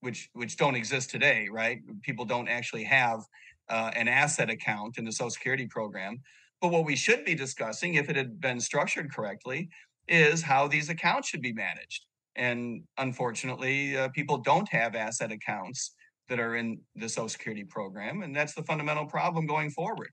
which 0.00 0.30
which 0.32 0.56
don't 0.56 0.74
exist 0.74 1.10
today, 1.10 1.48
right? 1.50 1.80
People 2.02 2.24
don't 2.24 2.48
actually 2.48 2.84
have 2.84 3.20
uh, 3.68 3.90
an 3.94 4.08
asset 4.08 4.50
account 4.50 4.98
in 4.98 5.04
the 5.04 5.12
Social 5.12 5.30
Security 5.30 5.66
program. 5.66 6.20
But 6.60 6.68
what 6.68 6.84
we 6.84 6.96
should 6.96 7.24
be 7.24 7.34
discussing, 7.34 7.94
if 7.94 8.08
it 8.08 8.16
had 8.16 8.40
been 8.40 8.60
structured 8.60 9.12
correctly, 9.12 9.68
is 10.08 10.42
how 10.42 10.68
these 10.68 10.88
accounts 10.88 11.28
should 11.28 11.42
be 11.42 11.52
managed. 11.52 12.06
And 12.36 12.82
unfortunately, 12.98 13.96
uh, 13.96 14.08
people 14.08 14.38
don't 14.38 14.68
have 14.70 14.94
asset 14.94 15.30
accounts 15.30 15.94
that 16.28 16.40
are 16.40 16.56
in 16.56 16.80
the 16.96 17.08
Social 17.08 17.28
Security 17.28 17.64
program, 17.64 18.22
and 18.22 18.34
that's 18.34 18.54
the 18.54 18.62
fundamental 18.62 19.06
problem 19.06 19.46
going 19.46 19.70
forward. 19.70 20.08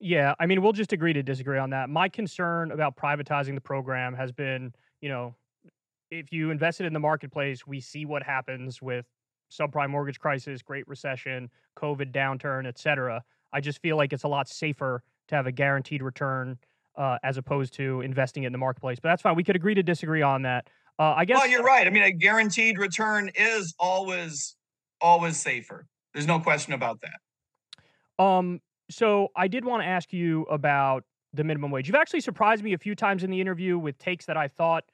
Yeah, 0.00 0.34
I 0.40 0.46
mean, 0.46 0.62
we'll 0.62 0.72
just 0.72 0.92
agree 0.92 1.12
to 1.12 1.22
disagree 1.22 1.58
on 1.58 1.70
that. 1.70 1.88
My 1.88 2.08
concern 2.08 2.72
about 2.72 2.96
privatizing 2.96 3.54
the 3.54 3.60
program 3.60 4.14
has 4.14 4.32
been, 4.32 4.72
you 5.00 5.08
know, 5.08 5.36
if 6.10 6.32
you 6.32 6.50
invested 6.50 6.86
in 6.86 6.92
the 6.92 7.00
marketplace, 7.00 7.66
we 7.66 7.80
see 7.80 8.04
what 8.04 8.22
happens 8.22 8.82
with 8.82 9.06
subprime 9.52 9.90
mortgage 9.90 10.18
crisis, 10.18 10.62
Great 10.62 10.88
Recession, 10.88 11.50
COVID 11.76 12.12
downturn, 12.12 12.66
et 12.66 12.78
cetera. 12.78 13.22
I 13.52 13.60
just 13.60 13.80
feel 13.82 13.96
like 13.96 14.12
it's 14.12 14.24
a 14.24 14.28
lot 14.28 14.48
safer 14.48 15.02
to 15.28 15.34
have 15.34 15.46
a 15.46 15.52
guaranteed 15.52 16.02
return 16.02 16.58
uh, 16.96 17.18
as 17.22 17.36
opposed 17.36 17.74
to 17.74 18.00
investing 18.00 18.44
it 18.44 18.46
in 18.46 18.52
the 18.52 18.58
marketplace. 18.58 18.98
But 19.00 19.10
that's 19.10 19.22
fine. 19.22 19.34
We 19.34 19.44
could 19.44 19.56
agree 19.56 19.74
to 19.74 19.82
disagree 19.82 20.22
on 20.22 20.42
that. 20.42 20.68
Uh, 20.98 21.14
I 21.16 21.24
guess. 21.24 21.38
Well, 21.38 21.48
you're 21.48 21.62
right. 21.62 21.86
I 21.86 21.90
mean, 21.90 22.02
a 22.02 22.12
guaranteed 22.12 22.78
return 22.78 23.30
is 23.34 23.74
always 23.78 24.56
always 25.00 25.36
safer. 25.36 25.86
There's 26.12 26.26
no 26.26 26.38
question 26.38 26.74
about 26.74 27.00
that. 27.00 28.22
Um, 28.22 28.60
so 28.90 29.28
I 29.34 29.48
did 29.48 29.64
want 29.64 29.82
to 29.82 29.86
ask 29.86 30.12
you 30.12 30.42
about 30.44 31.04
the 31.32 31.44
minimum 31.44 31.70
wage. 31.70 31.88
You've 31.88 31.96
actually 31.96 32.20
surprised 32.20 32.62
me 32.62 32.74
a 32.74 32.78
few 32.78 32.94
times 32.94 33.24
in 33.24 33.30
the 33.30 33.40
interview 33.40 33.78
with 33.78 33.98
takes 33.98 34.26
that 34.26 34.36
I 34.36 34.48
thought 34.48 34.84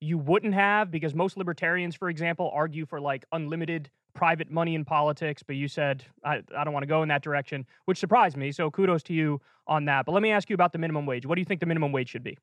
you 0.00 0.18
wouldn't 0.18 0.54
have, 0.54 0.90
because 0.90 1.14
most 1.14 1.36
libertarians, 1.36 1.94
for 1.94 2.10
example, 2.10 2.50
argue 2.52 2.84
for 2.84 3.00
like 3.00 3.24
unlimited 3.32 3.90
private 4.14 4.50
money 4.50 4.74
in 4.74 4.84
politics, 4.84 5.42
but 5.42 5.56
you 5.56 5.68
said 5.68 6.04
I, 6.24 6.42
I 6.56 6.64
don't 6.64 6.72
want 6.72 6.84
to 6.84 6.88
go 6.88 7.02
in 7.02 7.08
that 7.08 7.22
direction, 7.22 7.66
which 7.84 7.98
surprised 7.98 8.36
me. 8.36 8.52
So 8.52 8.70
kudos 8.70 9.02
to 9.04 9.12
you 9.12 9.40
on 9.66 9.84
that. 9.86 10.06
But 10.06 10.12
let 10.12 10.22
me 10.22 10.30
ask 10.30 10.48
you 10.48 10.54
about 10.54 10.72
the 10.72 10.78
minimum 10.78 11.06
wage. 11.06 11.26
What 11.26 11.34
do 11.34 11.40
you 11.40 11.44
think 11.44 11.60
the 11.60 11.66
minimum 11.66 11.92
wage 11.92 12.08
should 12.08 12.22
be? 12.24 12.38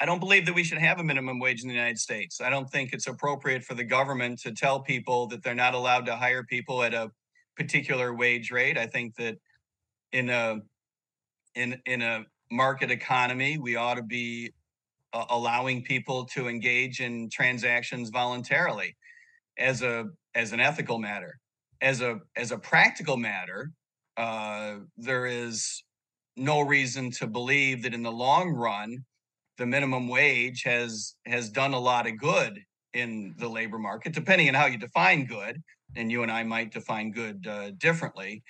I 0.00 0.04
don't 0.04 0.18
believe 0.18 0.46
that 0.46 0.54
we 0.54 0.64
should 0.64 0.78
have 0.78 0.98
a 0.98 1.04
minimum 1.04 1.38
wage 1.38 1.62
in 1.62 1.68
the 1.68 1.74
United 1.74 1.98
States. 1.98 2.40
I 2.40 2.50
don't 2.50 2.68
think 2.68 2.92
it's 2.92 3.06
appropriate 3.06 3.62
for 3.62 3.74
the 3.74 3.84
government 3.84 4.40
to 4.40 4.50
tell 4.50 4.80
people 4.80 5.28
that 5.28 5.44
they're 5.44 5.54
not 5.54 5.74
allowed 5.74 6.06
to 6.06 6.16
hire 6.16 6.42
people 6.42 6.82
at 6.82 6.92
a 6.92 7.12
particular 7.56 8.12
wage 8.12 8.50
rate. 8.50 8.76
I 8.76 8.86
think 8.88 9.14
that 9.16 9.38
in 10.10 10.28
a 10.28 10.56
in 11.54 11.80
in 11.86 12.02
a 12.02 12.24
market 12.50 12.90
economy, 12.90 13.58
we 13.58 13.76
ought 13.76 13.94
to 13.94 14.02
be 14.02 14.52
uh, 15.12 15.24
allowing 15.30 15.82
people 15.82 16.24
to 16.26 16.48
engage 16.48 17.00
in 17.00 17.28
transactions 17.30 18.10
voluntarily 18.10 18.96
as 19.58 19.82
a 19.82 20.06
as 20.34 20.52
an 20.52 20.60
ethical 20.60 20.98
matter. 20.98 21.38
As 21.80 22.00
a 22.00 22.20
as 22.36 22.52
a 22.52 22.58
practical 22.58 23.16
matter, 23.16 23.72
uh, 24.16 24.76
there 24.96 25.26
is 25.26 25.82
no 26.36 26.60
reason 26.60 27.10
to 27.10 27.26
believe 27.26 27.82
that 27.82 27.94
in 27.94 28.02
the 28.02 28.12
long 28.12 28.50
run 28.50 29.04
the 29.58 29.66
minimum 29.66 30.08
wage 30.08 30.62
has 30.62 31.14
has 31.26 31.50
done 31.50 31.74
a 31.74 31.78
lot 31.78 32.06
of 32.06 32.18
good 32.18 32.58
in 32.94 33.34
the 33.38 33.48
labor 33.48 33.78
market 33.78 34.12
depending 34.12 34.48
on 34.48 34.54
how 34.54 34.66
you 34.66 34.78
define 34.78 35.26
good 35.26 35.62
and 35.96 36.10
you 36.10 36.22
and 36.22 36.32
i 36.32 36.42
might 36.42 36.72
define 36.72 37.10
good 37.10 37.46
uh, 37.46 37.70
differently 37.72 38.42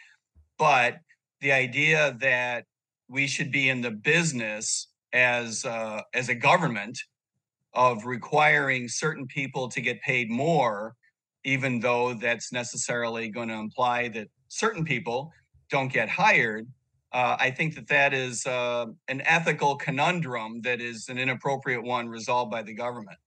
but 0.59 0.99
the 1.41 1.51
idea 1.51 2.17
that 2.21 2.65
we 3.09 3.27
should 3.27 3.51
be 3.51 3.69
in 3.69 3.81
the 3.81 3.91
business 3.91 4.89
as 5.13 5.65
uh, 5.65 6.01
as 6.15 6.29
a 6.29 6.35
government 6.35 6.99
of 7.75 8.05
requiring 8.05 8.89
certain 8.89 9.27
people 9.27 9.69
to 9.69 9.81
get 9.81 10.01
paid 10.03 10.31
more 10.31 10.95
even 11.45 11.81
though 11.81 12.15
that's 12.15 12.53
necessarily 12.53 13.29
going 13.29 13.49
to 13.49 13.55
imply 13.55 14.09
that 14.09 14.29
certain 14.49 14.85
people 14.85 15.33
don't 15.71 15.93
get 15.93 16.09
hired 16.09 16.67
uh, 17.13 17.37
I 17.39 17.51
think 17.51 17.75
that 17.75 17.89
that 17.89 18.15
is 18.15 18.47
uh, 18.47 18.87
an 19.09 19.23
ethical 19.27 19.77
conundrum 19.77 20.63
that 20.63 20.81
is 20.81 21.09
an 21.09 21.19
inappropriate 21.19 21.83
one 21.83 22.09
resolved 22.09 22.51
by 22.51 22.63
the 22.63 22.73
government. 22.73 23.19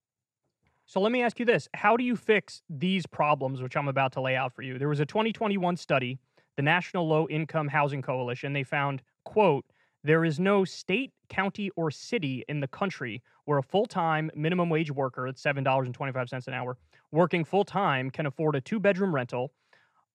So 0.87 0.99
let 0.99 1.11
me 1.11 1.21
ask 1.21 1.39
you 1.39 1.45
this 1.45 1.67
How 1.75 1.95
do 1.95 2.03
you 2.03 2.15
fix 2.15 2.61
these 2.69 3.05
problems, 3.05 3.61
which 3.61 3.77
I'm 3.77 3.87
about 3.87 4.11
to 4.13 4.21
lay 4.21 4.35
out 4.35 4.53
for 4.53 4.63
you? 4.63 4.79
There 4.79 4.89
was 4.89 4.99
a 4.99 5.05
2021 5.05 5.77
study, 5.77 6.17
the 6.55 6.63
National 6.63 7.07
Low 7.07 7.27
Income 7.27 7.67
Housing 7.67 8.01
Coalition. 8.01 8.53
They 8.53 8.63
found, 8.63 9.01
quote, 9.23 9.65
there 10.03 10.25
is 10.25 10.39
no 10.39 10.65
state 10.65 11.11
county, 11.29 11.69
or 11.75 11.91
city 11.91 12.43
in 12.47 12.59
the 12.59 12.67
country 12.67 13.21
where 13.45 13.57
a 13.57 13.63
full 13.63 13.85
time 13.85 14.31
minimum 14.35 14.69
wage 14.69 14.91
worker 14.91 15.27
at 15.27 15.35
$7.25 15.35 16.47
an 16.47 16.53
hour 16.53 16.77
working 17.11 17.43
full 17.43 17.63
time 17.63 18.09
can 18.09 18.25
afford 18.25 18.55
a 18.55 18.61
two 18.61 18.79
bedroom 18.79 19.13
rental. 19.13 19.51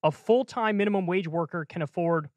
A 0.03 0.11
full 0.11 0.45
time 0.45 0.77
minimum 0.77 1.07
wage 1.07 1.29
worker 1.29 1.65
can 1.65 1.83
afford 1.83 2.29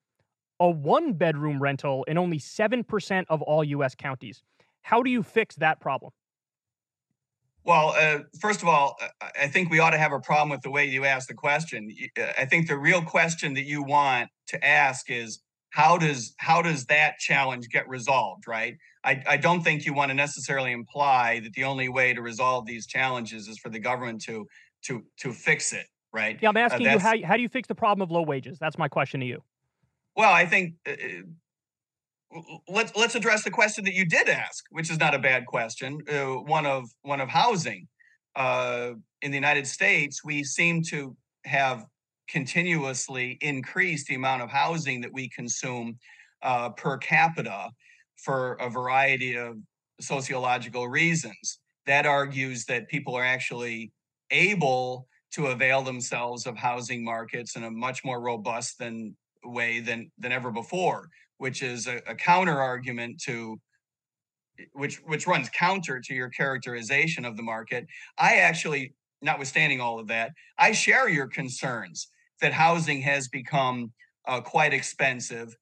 a 0.60 0.70
one 0.70 1.14
bedroom 1.14 1.62
rental 1.62 2.04
in 2.06 2.18
only 2.18 2.40
7% 2.40 3.26
of 3.30 3.42
all 3.42 3.64
US 3.64 3.96
counties. 3.96 4.44
How 4.82 5.02
do 5.02 5.10
you 5.10 5.24
fix 5.24 5.56
that 5.56 5.80
problem? 5.80 6.12
Well, 7.66 7.96
uh, 7.98 8.20
first 8.42 8.62
of 8.62 8.68
all, 8.68 8.98
uh, 9.02 9.30
I 9.40 9.48
think 9.48 9.70
we 9.70 9.80
ought 9.80 9.92
to 9.92 9.98
have 9.98 10.12
a 10.12 10.20
problem 10.20 10.50
with 10.50 10.62
the 10.62 10.70
way 10.70 10.86
you 10.86 11.06
ask 11.06 11.30
the 11.30 11.34
question. 11.34 11.90
Uh, 12.20 12.26
I 12.38 12.46
think 12.46 12.68
the 12.68 12.78
real 12.78 13.02
question 13.02 13.54
that 13.54 13.64
you 13.64 13.84
want 13.84 14.30
to 14.48 14.66
ask 14.66 15.10
is 15.10 15.40
how 15.74 15.98
does 15.98 16.36
how 16.38 16.62
does 16.62 16.86
that 16.86 17.18
challenge 17.18 17.68
get 17.70 17.90
resolved, 17.90 18.48
right? 18.48 18.78
I, 19.04 19.24
I 19.28 19.38
don't 19.38 19.64
think 19.64 19.88
you 19.88 19.94
want 19.94 20.10
to 20.10 20.14
necessarily 20.14 20.72
imply 20.72 21.40
that 21.40 21.54
the 21.54 21.64
only 21.64 21.90
way 21.90 22.14
to 22.14 22.22
resolve 22.22 22.68
these 22.68 22.86
challenges 22.86 23.48
is 23.48 23.58
for 23.58 23.70
the 23.70 23.80
government 23.80 24.22
to 24.26 24.46
to 24.86 25.04
to 25.22 25.34
fix 25.34 25.74
it, 25.74 25.88
right? 26.14 26.38
Yeah, 26.40 26.50
I'm 26.50 26.58
uh, 26.58 26.60
asking 26.60 26.88
uh, 26.88 26.92
you 26.92 27.00
how 27.00 27.16
how 27.26 27.36
do 27.36 27.42
you 27.42 27.50
fix 27.50 27.68
the 27.68 27.74
problem 27.74 28.04
of 28.04 28.12
low 28.12 28.22
wages? 28.22 28.60
That's 28.60 28.78
my 28.78 28.88
question 28.88 29.20
to 29.22 29.26
you. 29.26 29.42
Well, 30.16 30.32
I 30.32 30.46
think 30.46 30.76
uh, 30.88 30.94
let's 32.68 32.96
let's 32.96 33.16
address 33.16 33.44
the 33.44 33.52
question 33.52 33.84
that 33.86 33.96
you 33.96 34.06
did 34.06 34.30
ask, 34.30 34.64
which 34.70 34.92
is 34.92 35.00
not 35.00 35.16
a 35.16 35.20
bad 35.20 35.48
question. 35.48 36.02
Uh, 36.08 36.36
one 36.36 36.68
of 36.68 36.86
one 37.02 37.20
of 37.20 37.30
housing 37.30 37.88
uh, 38.36 38.92
in 39.24 39.32
the 39.32 39.38
United 39.38 39.66
States, 39.66 40.24
we 40.24 40.44
seem 40.44 40.84
to 40.84 41.18
have 41.46 41.84
continuously 42.28 43.38
increase 43.42 44.06
the 44.06 44.16
amount 44.16 44.42
of 44.42 44.50
housing 44.50 45.02
that 45.02 45.14
we 45.14 45.30
consume 45.30 45.98
uh, 46.42 46.70
per 46.70 46.98
capita 46.98 47.70
for 48.18 48.54
a 48.54 48.70
variety 48.70 49.36
of 49.36 49.58
sociological 50.00 50.88
reasons. 50.88 51.60
That 51.86 52.06
argues 52.06 52.66
that 52.66 52.88
people 52.88 53.16
are 53.16 53.24
actually 53.24 53.92
able 54.32 55.08
to 55.34 55.48
avail 55.48 55.82
themselves 55.82 56.46
of 56.46 56.58
housing 56.58 57.04
markets 57.04 57.56
in 57.56 57.64
a 57.64 57.72
much 57.72 58.06
more 58.06 58.22
robust 58.22 58.78
than 58.80 59.16
way 59.44 59.82
than 59.82 60.10
than 60.18 60.32
ever 60.32 60.52
before 60.52 61.10
which 61.44 61.62
is 61.62 61.88
a, 61.88 61.98
a 62.08 62.16
counter 62.16 62.62
argument 62.62 63.20
to 63.22 63.60
which 64.72 64.98
which 65.06 65.28
runs 65.28 65.50
counter 65.50 66.00
to 66.00 66.14
your 66.14 66.30
characterization 66.30 67.26
of 67.26 67.36
the 67.36 67.44
market. 67.44 67.86
I 68.18 68.36
actually, 68.36 68.94
notwithstanding 69.24 69.82
all 69.82 70.00
of 70.00 70.08
that, 70.08 70.32
I 70.58 70.72
share 70.74 71.10
your 71.10 71.28
concerns 71.28 72.08
that 72.42 72.54
housing 72.54 73.02
has 73.02 73.28
become 73.28 73.92
uh, 74.28 74.42
quite 74.42 74.74
expensive, 74.74 75.56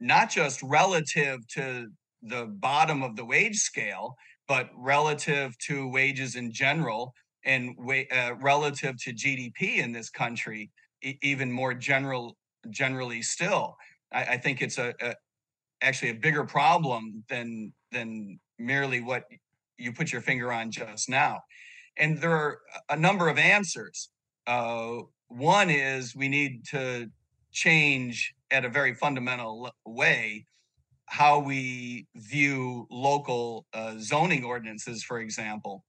not 0.00 0.30
just 0.30 0.62
relative 0.62 1.46
to 1.48 1.88
the 2.22 2.46
bottom 2.46 3.02
of 3.02 3.16
the 3.16 3.24
wage 3.24 3.56
scale, 3.56 4.16
but 4.48 4.70
relative 4.76 5.56
to 5.58 5.88
wages 5.88 6.36
in 6.36 6.52
general 6.52 7.12
and 7.44 7.74
wa- 7.78 8.08
uh, 8.12 8.34
relative 8.40 8.96
to 9.02 9.12
GDP 9.12 9.78
in 9.78 9.92
this 9.92 10.10
country, 10.10 10.70
e- 11.02 11.18
even 11.22 11.50
more 11.50 11.74
general 11.74 12.36
generally 12.70 13.22
still. 13.22 13.76
I, 14.12 14.24
I 14.24 14.36
think 14.38 14.62
it's 14.62 14.78
a, 14.78 14.94
a, 15.00 15.14
actually 15.82 16.10
a 16.10 16.14
bigger 16.14 16.44
problem 16.44 17.24
than 17.28 17.72
than 17.92 18.38
merely 18.58 19.00
what 19.00 19.24
you 19.78 19.92
put 19.92 20.12
your 20.12 20.22
finger 20.22 20.52
on 20.52 20.70
just 20.70 21.08
now. 21.08 21.40
And 21.98 22.18
there 22.18 22.32
are 22.32 22.58
a 22.90 22.96
number 22.96 23.28
of 23.28 23.38
answers. 23.38 24.10
Uh, 24.46 24.98
one 25.28 25.70
is 25.70 26.14
we 26.14 26.28
need 26.28 26.64
to 26.70 27.10
change 27.52 28.34
at 28.50 28.64
a 28.64 28.68
very 28.68 28.94
fundamental 28.94 29.70
way 29.86 30.46
how 31.06 31.38
we 31.38 32.06
view 32.16 32.86
local 32.90 33.64
uh, 33.72 33.94
zoning 33.98 34.44
ordinances, 34.44 35.02
for 35.02 35.20
example. 35.20 35.84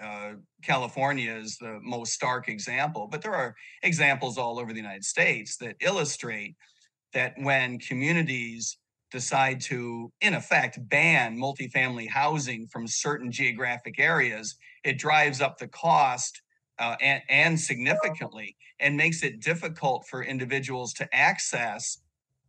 Uh, 0.00 0.34
California 0.62 1.34
is 1.34 1.56
the 1.56 1.80
most 1.82 2.12
stark 2.12 2.48
example, 2.48 3.08
but 3.10 3.20
there 3.20 3.34
are 3.34 3.54
examples 3.82 4.38
all 4.38 4.60
over 4.60 4.72
the 4.72 4.78
United 4.78 5.04
States 5.04 5.56
that 5.56 5.76
illustrate 5.80 6.54
that 7.14 7.34
when 7.38 7.78
communities 7.78 8.78
decide 9.10 9.60
to, 9.60 10.12
in 10.20 10.34
effect, 10.34 10.78
ban 10.88 11.36
multifamily 11.36 12.08
housing 12.08 12.66
from 12.66 12.86
certain 12.86 13.30
geographic 13.30 13.98
areas, 13.98 14.56
it 14.84 14.98
drives 14.98 15.40
up 15.40 15.58
the 15.58 15.68
cost 15.68 16.42
uh, 16.78 16.96
and, 17.00 17.22
and 17.28 17.58
significantly 17.58 18.56
and 18.80 18.96
makes 18.96 19.22
it 19.22 19.40
difficult 19.40 20.06
for 20.08 20.22
individuals 20.22 20.92
to 20.94 21.14
access 21.14 21.98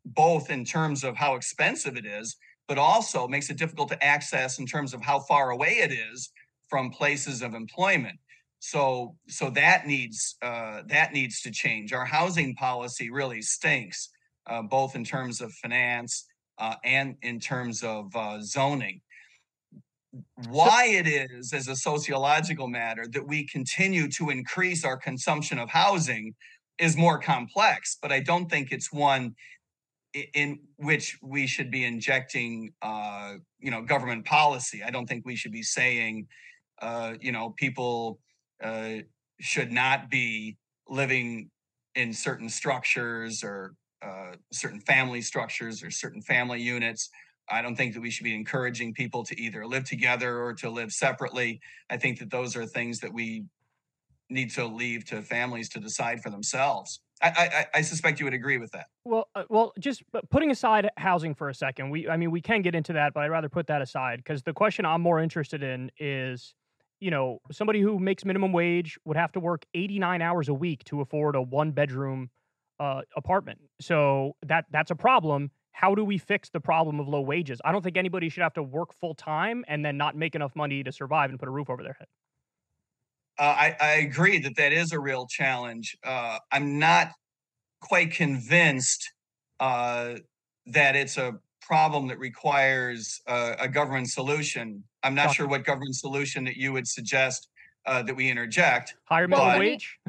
both 0.06 0.50
in 0.50 0.66
terms 0.66 1.04
of 1.04 1.16
how 1.16 1.36
expensive 1.36 1.98
it 1.98 2.06
is, 2.06 2.36
but 2.68 2.78
also 2.78 3.28
makes 3.28 3.50
it 3.50 3.58
difficult 3.58 3.90
to 3.90 4.04
access 4.04 4.60
in 4.60 4.66
terms 4.66 4.94
of 4.94 5.02
how 5.02 5.20
far 5.20 5.52
away 5.52 5.80
it 5.82 5.92
is 5.92 6.32
from 6.68 6.92
places 6.92 7.42
of 7.42 7.54
employment. 7.54 8.18
So, 8.60 9.16
so 9.28 9.50
that 9.52 9.88
needs 9.88 10.36
uh, 10.42 10.82
that 10.88 11.14
needs 11.14 11.42
to 11.42 11.52
change. 11.52 11.94
Our 11.94 12.06
housing 12.06 12.56
policy 12.56 13.10
really 13.10 13.42
stinks 13.42 14.10
uh, 14.48 14.62
both 14.62 14.96
in 14.96 15.04
terms 15.04 15.42
of 15.42 15.54
finance 15.54 16.26
uh, 16.60 16.76
and 16.84 17.16
in 17.22 17.40
terms 17.40 17.84
of 17.84 18.16
uh, 18.16 18.42
zoning. 18.42 19.02
Why 20.48 20.88
it 20.88 21.08
is, 21.08 21.54
as 21.54 21.68
a 21.68 21.76
sociological 21.76 22.68
matter, 22.68 23.06
that 23.14 23.28
we 23.28 23.46
continue 23.48 24.10
to 24.10 24.30
increase 24.30 24.84
our 24.84 24.98
consumption 24.98 25.60
of 25.60 25.70
housing 25.70 26.34
is 26.80 26.98
more 26.98 27.20
complex, 27.20 27.98
but 28.02 28.12
I 28.12 28.20
don't 28.20 28.50
think 28.50 28.72
it's 28.72 28.92
one 28.92 29.36
in 30.34 30.60
which 30.78 31.18
we 31.22 31.46
should 31.46 31.70
be 31.70 31.86
injecting, 31.86 32.74
uh, 32.82 33.36
you 33.60 33.70
know, 33.70 33.84
government 33.84 34.26
policy. 34.26 34.82
I 34.84 34.90
don't 34.90 35.06
think 35.06 35.26
we 35.26 35.36
should 35.36 35.52
be 35.52 35.62
saying, 35.62 36.28
uh, 36.82 37.14
you 37.22 37.32
know, 37.32 37.52
people 37.58 38.20
uh, 38.64 39.04
should 39.40 39.72
not 39.72 40.10
be 40.10 40.58
living 40.88 41.52
in 41.96 42.14
certain 42.14 42.50
structures 42.50 43.44
or 43.44 43.74
uh, 44.02 44.34
certain 44.52 44.80
family 44.80 45.22
structures 45.22 45.84
or 45.84 45.92
certain 45.92 46.22
family 46.22 46.62
units. 46.62 47.10
I 47.52 47.62
don't 47.62 47.76
think 47.76 47.94
that 47.96 48.02
we 48.02 48.10
should 48.10 48.24
be 48.24 48.36
encouraging 48.36 48.94
people 48.94 49.24
to 49.26 49.40
either 49.40 49.66
live 49.66 49.84
together 49.84 50.42
or 50.42 50.54
to 50.56 50.70
live 50.70 50.92
separately. 50.92 51.60
I 51.90 51.98
think 51.98 52.20
that 52.20 52.30
those 52.30 52.56
are 52.56 52.66
things 52.66 53.00
that 53.00 53.14
we 53.14 53.46
need 54.30 54.52
to 54.52 54.66
leave 54.66 55.06
to 55.06 55.22
families 55.22 55.70
to 55.70 55.80
decide 55.80 56.22
for 56.22 56.30
themselves. 56.30 57.02
I, 57.22 57.28
I, 57.74 57.80
I 57.80 57.82
suspect 57.82 58.20
you 58.20 58.26
would 58.26 58.34
agree 58.34 58.58
with 58.58 58.72
that. 58.72 58.86
Well, 59.04 59.28
uh, 59.36 59.44
well, 59.50 59.74
just 59.80 60.04
putting 60.30 60.52
aside 60.52 60.90
housing 60.98 61.36
for 61.36 61.50
a 61.50 61.54
second, 61.54 61.90
we, 61.90 62.08
I 62.08 62.16
mean, 62.16 62.32
we 62.32 62.42
can 62.42 62.62
get 62.62 62.76
into 62.76 62.94
that, 62.94 63.14
but 63.14 63.24
I'd 63.24 63.32
rather 63.32 63.50
put 63.50 63.68
that 63.68 63.82
aside 63.82 64.18
because 64.18 64.44
the 64.44 64.54
question 64.54 64.86
I'm 64.86 65.02
more 65.02 65.20
interested 65.20 65.64
in 65.64 65.92
is, 66.00 66.54
you 67.00 67.12
know, 67.12 67.40
somebody 67.52 67.82
who 67.82 68.00
makes 68.00 68.24
minimum 68.24 68.54
wage 68.54 68.98
would 69.04 69.18
have 69.18 69.32
to 69.34 69.40
work 69.40 69.66
89 69.74 70.22
hours 70.22 70.48
a 70.48 70.54
week 70.54 70.84
to 70.86 71.02
afford 71.02 71.36
a 71.36 71.42
one 71.42 71.72
bedroom 71.72 72.30
uh, 72.80 73.02
apartment. 73.16 73.60
So 73.82 74.36
that 74.46 74.66
that's 74.72 74.92
a 74.92 74.96
problem. 74.96 75.52
How 75.72 75.96
do 75.96 76.04
we 76.04 76.18
fix 76.18 76.50
the 76.50 76.60
problem 76.60 77.00
of 77.00 77.08
low 77.08 77.22
wages? 77.22 77.62
I 77.64 77.72
don't 77.72 77.82
think 77.82 77.98
anybody 77.98 78.30
should 78.30 78.44
have 78.44 78.54
to 78.54 78.64
work 78.64 78.94
full 78.94 79.16
time 79.16 79.64
and 79.68 79.84
then 79.86 79.98
not 79.98 80.16
make 80.16 80.36
enough 80.36 80.56
money 80.56 80.84
to 80.84 80.92
survive 80.92 81.30
and 81.30 81.40
put 81.40 81.48
a 81.48 81.52
roof 81.52 81.70
over 81.70 81.84
their 81.84 81.96
head. 81.98 82.08
Uh, 83.38 83.56
I, 83.58 83.76
I, 83.80 83.92
agree 84.00 84.40
that 84.40 84.58
that 84.58 84.74
is 84.74 84.92
a 84.92 85.00
real 85.00 85.26
challenge. 85.30 85.96
Uh, 86.04 86.40
I'm 86.52 86.78
not 86.78 87.12
quite 87.80 88.12
convinced 88.12 89.10
uh, 89.62 90.16
that 90.66 90.98
it's 90.98 91.18
a 91.18 91.36
problem 91.62 92.10
that 92.10 92.20
requires 92.20 93.22
a 93.28 93.70
government 93.70 94.10
solution. 94.10 94.84
I'm 95.04 95.16
not 95.16 95.34
sure 95.34 95.48
what 95.48 95.64
government 95.64 95.96
solution 95.96 96.44
that 96.46 96.58
you 96.58 96.74
would 96.74 96.88
suggest 96.88 97.48
uh, 97.86 98.04
that 98.04 98.16
we 98.16 98.30
interject. 98.30 98.96
Higher 99.06 99.28
minimum 99.28 99.52
but, 99.52 99.60
wage? 99.60 100.00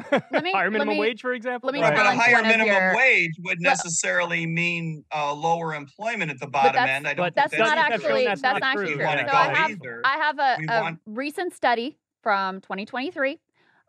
Me, 0.42 0.52
higher 0.52 0.70
minimum 0.70 0.94
me, 0.94 1.01
wage, 1.01 1.20
for 1.20 1.32
example? 1.32 1.68
Let 1.68 1.74
me 1.74 1.82
right. 1.82 1.94
But 1.94 2.06
a 2.06 2.12
higher 2.12 2.42
minimum 2.42 2.66
your... 2.66 2.97
wage 2.97 3.32
would 3.40 3.60
necessarily 3.60 4.47
mean 4.47 5.05
uh, 5.14 5.32
lower 5.34 5.74
employment 5.74 6.30
at 6.30 6.40
the 6.40 6.47
bottom 6.47 6.76
end. 6.76 7.06
I 7.06 7.14
don't 7.14 7.26
but 7.26 7.34
that's, 7.34 7.52
that's 7.52 7.62
not 7.62 7.78
actually 7.78 8.24
that's, 8.24 8.42
that's 8.42 8.60
not 8.60 8.76
true. 8.76 8.94
true. 8.94 8.97
So 8.97 9.05
I 9.05 9.55
have, 9.55 9.78
I 10.05 10.16
have 10.16 10.38
a, 10.38 10.56
a 10.68 10.80
want... 10.82 11.01
recent 11.06 11.55
study 11.55 11.97
from 12.22 12.60
2023. 12.60 13.38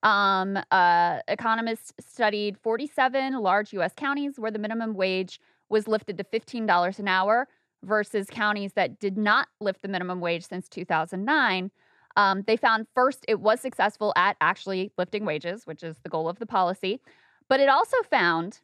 Um, 0.04 0.58
uh, 0.72 1.20
economists 1.28 1.94
studied 2.00 2.58
47 2.58 3.34
large 3.40 3.74
U.S. 3.74 3.94
counties 3.96 4.40
where 4.40 4.52
the 4.52 4.60
minimum 4.60 4.96
wage 4.96 5.40
was 5.70 5.88
lifted 5.88 6.18
to 6.18 6.24
$15 6.24 7.00
an 7.00 7.08
hour 7.08 7.48
versus 7.84 8.28
counties 8.30 8.74
that 8.74 9.00
did 9.00 9.18
not 9.18 9.48
lift 9.60 9.82
the 9.82 9.88
minimum 9.88 10.20
wage 10.20 10.48
since 10.48 10.68
2009 10.70 11.72
um, 12.16 12.44
they 12.48 12.58
found 12.58 12.88
first 12.94 13.26
it 13.28 13.40
was 13.40 13.60
successful 13.60 14.14
at 14.16 14.38
actually 14.42 14.92
lifting 14.98 15.26
wages, 15.26 15.66
which 15.66 15.84
is 15.84 15.98
the 16.04 16.10
goal 16.10 16.30
of 16.30 16.40
the 16.40 16.46
policy, 16.46 17.02
but 17.50 17.60
it 17.60 17.70
also 17.70 17.98
found 18.10 18.62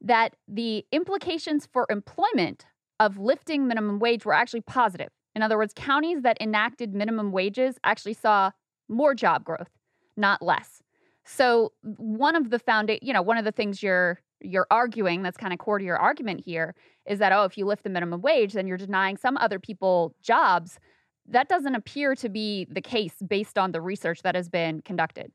that 0.00 0.34
the 0.48 0.84
implications 0.92 1.66
for 1.72 1.86
employment 1.88 2.66
of 3.00 3.18
lifting 3.18 3.66
minimum 3.66 3.98
wage 3.98 4.24
were 4.24 4.34
actually 4.34 4.60
positive. 4.60 5.08
In 5.34 5.42
other 5.42 5.56
words, 5.56 5.72
counties 5.74 6.22
that 6.22 6.36
enacted 6.40 6.94
minimum 6.94 7.32
wages 7.32 7.76
actually 7.84 8.14
saw 8.14 8.50
more 8.88 9.14
job 9.14 9.44
growth, 9.44 9.70
not 10.16 10.42
less. 10.42 10.82
So 11.24 11.72
one 11.82 12.36
of 12.36 12.50
the 12.50 12.58
found, 12.58 12.96
you 13.02 13.12
know, 13.12 13.22
one 13.22 13.38
of 13.38 13.44
the 13.44 13.52
things 13.52 13.82
you're 13.82 14.20
you're 14.40 14.66
arguing 14.70 15.22
that's 15.22 15.38
kind 15.38 15.52
of 15.52 15.58
core 15.58 15.78
to 15.78 15.84
your 15.84 15.96
argument 15.96 16.40
here 16.44 16.74
is 17.06 17.18
that 17.18 17.32
oh 17.32 17.44
if 17.44 17.56
you 17.56 17.64
lift 17.64 17.82
the 17.82 17.88
minimum 17.88 18.20
wage 18.20 18.52
then 18.52 18.66
you're 18.66 18.76
denying 18.76 19.16
some 19.16 19.38
other 19.38 19.58
people 19.58 20.14
jobs 20.22 20.78
that 21.26 21.48
doesn't 21.48 21.74
appear 21.74 22.14
to 22.14 22.28
be 22.28 22.66
the 22.70 22.80
case 22.80 23.14
based 23.26 23.58
on 23.58 23.72
the 23.72 23.80
research 23.80 24.22
that 24.22 24.34
has 24.34 24.48
been 24.48 24.80
conducted 24.82 25.32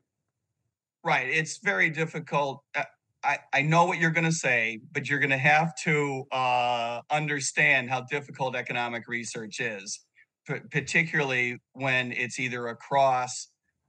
right 1.04 1.28
it's 1.28 1.58
very 1.58 1.90
difficult 1.90 2.62
uh, 2.76 2.84
I, 3.22 3.38
I 3.52 3.62
know 3.62 3.84
what 3.84 3.98
you're 3.98 4.10
going 4.10 4.24
to 4.24 4.32
say, 4.32 4.80
but 4.92 5.08
you're 5.08 5.18
going 5.18 5.30
to 5.30 5.38
have 5.38 5.74
to 5.84 6.24
uh, 6.32 7.00
understand 7.10 7.90
how 7.90 8.02
difficult 8.02 8.56
economic 8.56 9.08
research 9.08 9.60
is, 9.60 10.00
p- 10.46 10.60
particularly 10.70 11.58
when 11.72 12.12
it's 12.12 12.38
either 12.38 12.68
across 12.68 13.48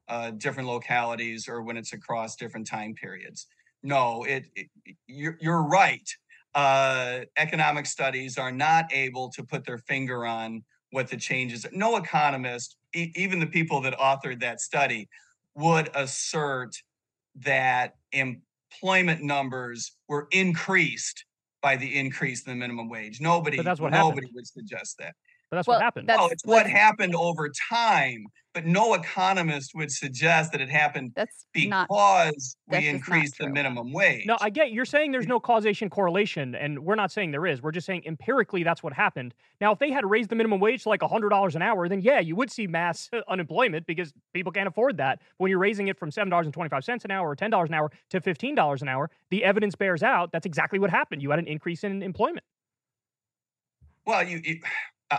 uh, 0.10 0.32
different 0.32 0.68
localities 0.68 1.48
or 1.48 1.62
when 1.62 1.78
it's 1.78 1.94
across 1.94 2.36
different 2.36 2.68
time 2.68 2.94
periods. 2.94 3.48
No, 3.84 4.24
it, 4.24 4.46
it 4.56 4.68
you're, 5.08 5.38
you're 5.40 5.64
right. 5.64 6.08
Uh, 6.54 7.22
economic 7.38 7.86
studies 7.86 8.38
are 8.38 8.52
not 8.52 8.86
able 8.92 9.30
to 9.30 9.44
put 9.44 9.66
their 9.66 9.78
finger 9.78 10.26
on 10.26 10.64
what 10.92 11.08
the 11.08 11.18
changes. 11.18 11.66
No 11.72 11.98
economist, 11.98 12.76
e- 12.94 13.12
even 13.16 13.40
the 13.40 13.48
people 13.48 13.82
that 13.82 13.98
authored 13.98 14.40
that 14.42 14.62
study, 14.62 15.10
would 15.56 15.90
assert 15.96 16.76
that 17.36 17.96
employment 18.12 19.24
numbers 19.24 19.94
were 20.08 20.28
increased 20.32 21.26
by 21.62 21.76
the 21.76 21.98
increase 21.98 22.44
in 22.46 22.52
the 22.52 22.56
minimum 22.56 22.90
wage. 22.90 23.22
Nobody, 23.22 23.58
But 23.58 23.64
that's 23.64 23.80
what 23.80 23.92
nobody 23.92 24.28
happened. 24.28 24.32
would 24.36 24.48
suggest 24.48 24.98
that. 25.00 25.16
But 25.52 25.58
that's 25.58 25.68
Well, 25.68 25.80
what 25.80 25.84
happened. 25.84 26.08
that's- 26.08 26.26
Oh, 26.26 26.32
it's 26.32 26.46
what 26.46 26.66
happened 26.66 27.14
over 27.14 27.50
time, 27.70 28.24
but 28.54 28.66
no 28.66 28.94
economist 28.94 29.76
would 29.76 29.92
suggest 29.92 30.54
that 30.54 30.62
it 30.62 30.70
happened 30.70 31.12
that's 31.14 31.46
because 31.52 31.86
that's 31.90 32.56
we 32.70 32.78
just 32.78 32.88
increased 32.96 33.38
the 33.38 33.50
minimum 33.50 33.92
wage. 33.92 34.26
No, 34.26 34.38
I 34.40 34.50
get 34.50 34.72
you're 34.72 34.86
saying 34.86 35.12
there's 35.12 35.28
no 35.28 35.42
causation 35.42 35.90
correlation, 35.90 36.56
and 36.56 36.80
we're 36.86 36.96
not 36.96 37.12
saying 37.12 37.32
there 37.32 37.46
is. 37.46 37.62
We're 37.62 37.72
just 37.74 37.86
saying 37.86 38.04
empirically 38.06 38.64
that's 38.64 38.82
what 38.82 38.94
happened. 38.94 39.34
Now, 39.60 39.74
if 39.74 39.80
they 39.80 39.92
had 39.92 40.10
raised 40.10 40.30
the 40.30 40.36
minimum 40.38 40.62
wage 40.62 40.84
to 40.84 40.90
like 40.90 41.02
$100 41.02 41.54
an 41.56 41.62
hour, 41.62 41.90
then 41.90 42.00
yeah, 42.00 42.22
you 42.22 42.38
would 42.38 42.50
see 42.50 42.66
mass 42.66 43.10
unemployment 43.28 43.86
because 43.86 44.14
people 44.34 44.54
can't 44.54 44.70
afford 44.70 44.96
that. 44.98 45.20
But 45.20 45.28
When 45.44 45.50
you're 45.50 45.60
raising 45.60 45.90
it 45.90 46.00
from 46.00 46.12
$7.25 46.12 47.04
an 47.04 47.12
hour 47.12 47.30
or 47.30 47.36
$10 47.36 47.66
an 47.68 47.74
hour 47.74 47.92
to 48.12 48.22
$15 48.22 48.82
an 48.82 48.88
hour, 48.88 49.10
the 49.32 49.44
evidence 49.44 49.76
bears 49.76 50.02
out 50.02 50.32
that's 50.32 50.46
exactly 50.46 50.80
what 50.80 50.92
happened. 50.92 51.22
You 51.22 51.30
had 51.32 51.40
an 51.40 51.48
increase 51.48 51.84
in 51.84 52.02
employment. 52.04 52.46
well, 54.06 54.26
you, 54.26 54.40
you 54.46 54.62
I- 54.64 54.70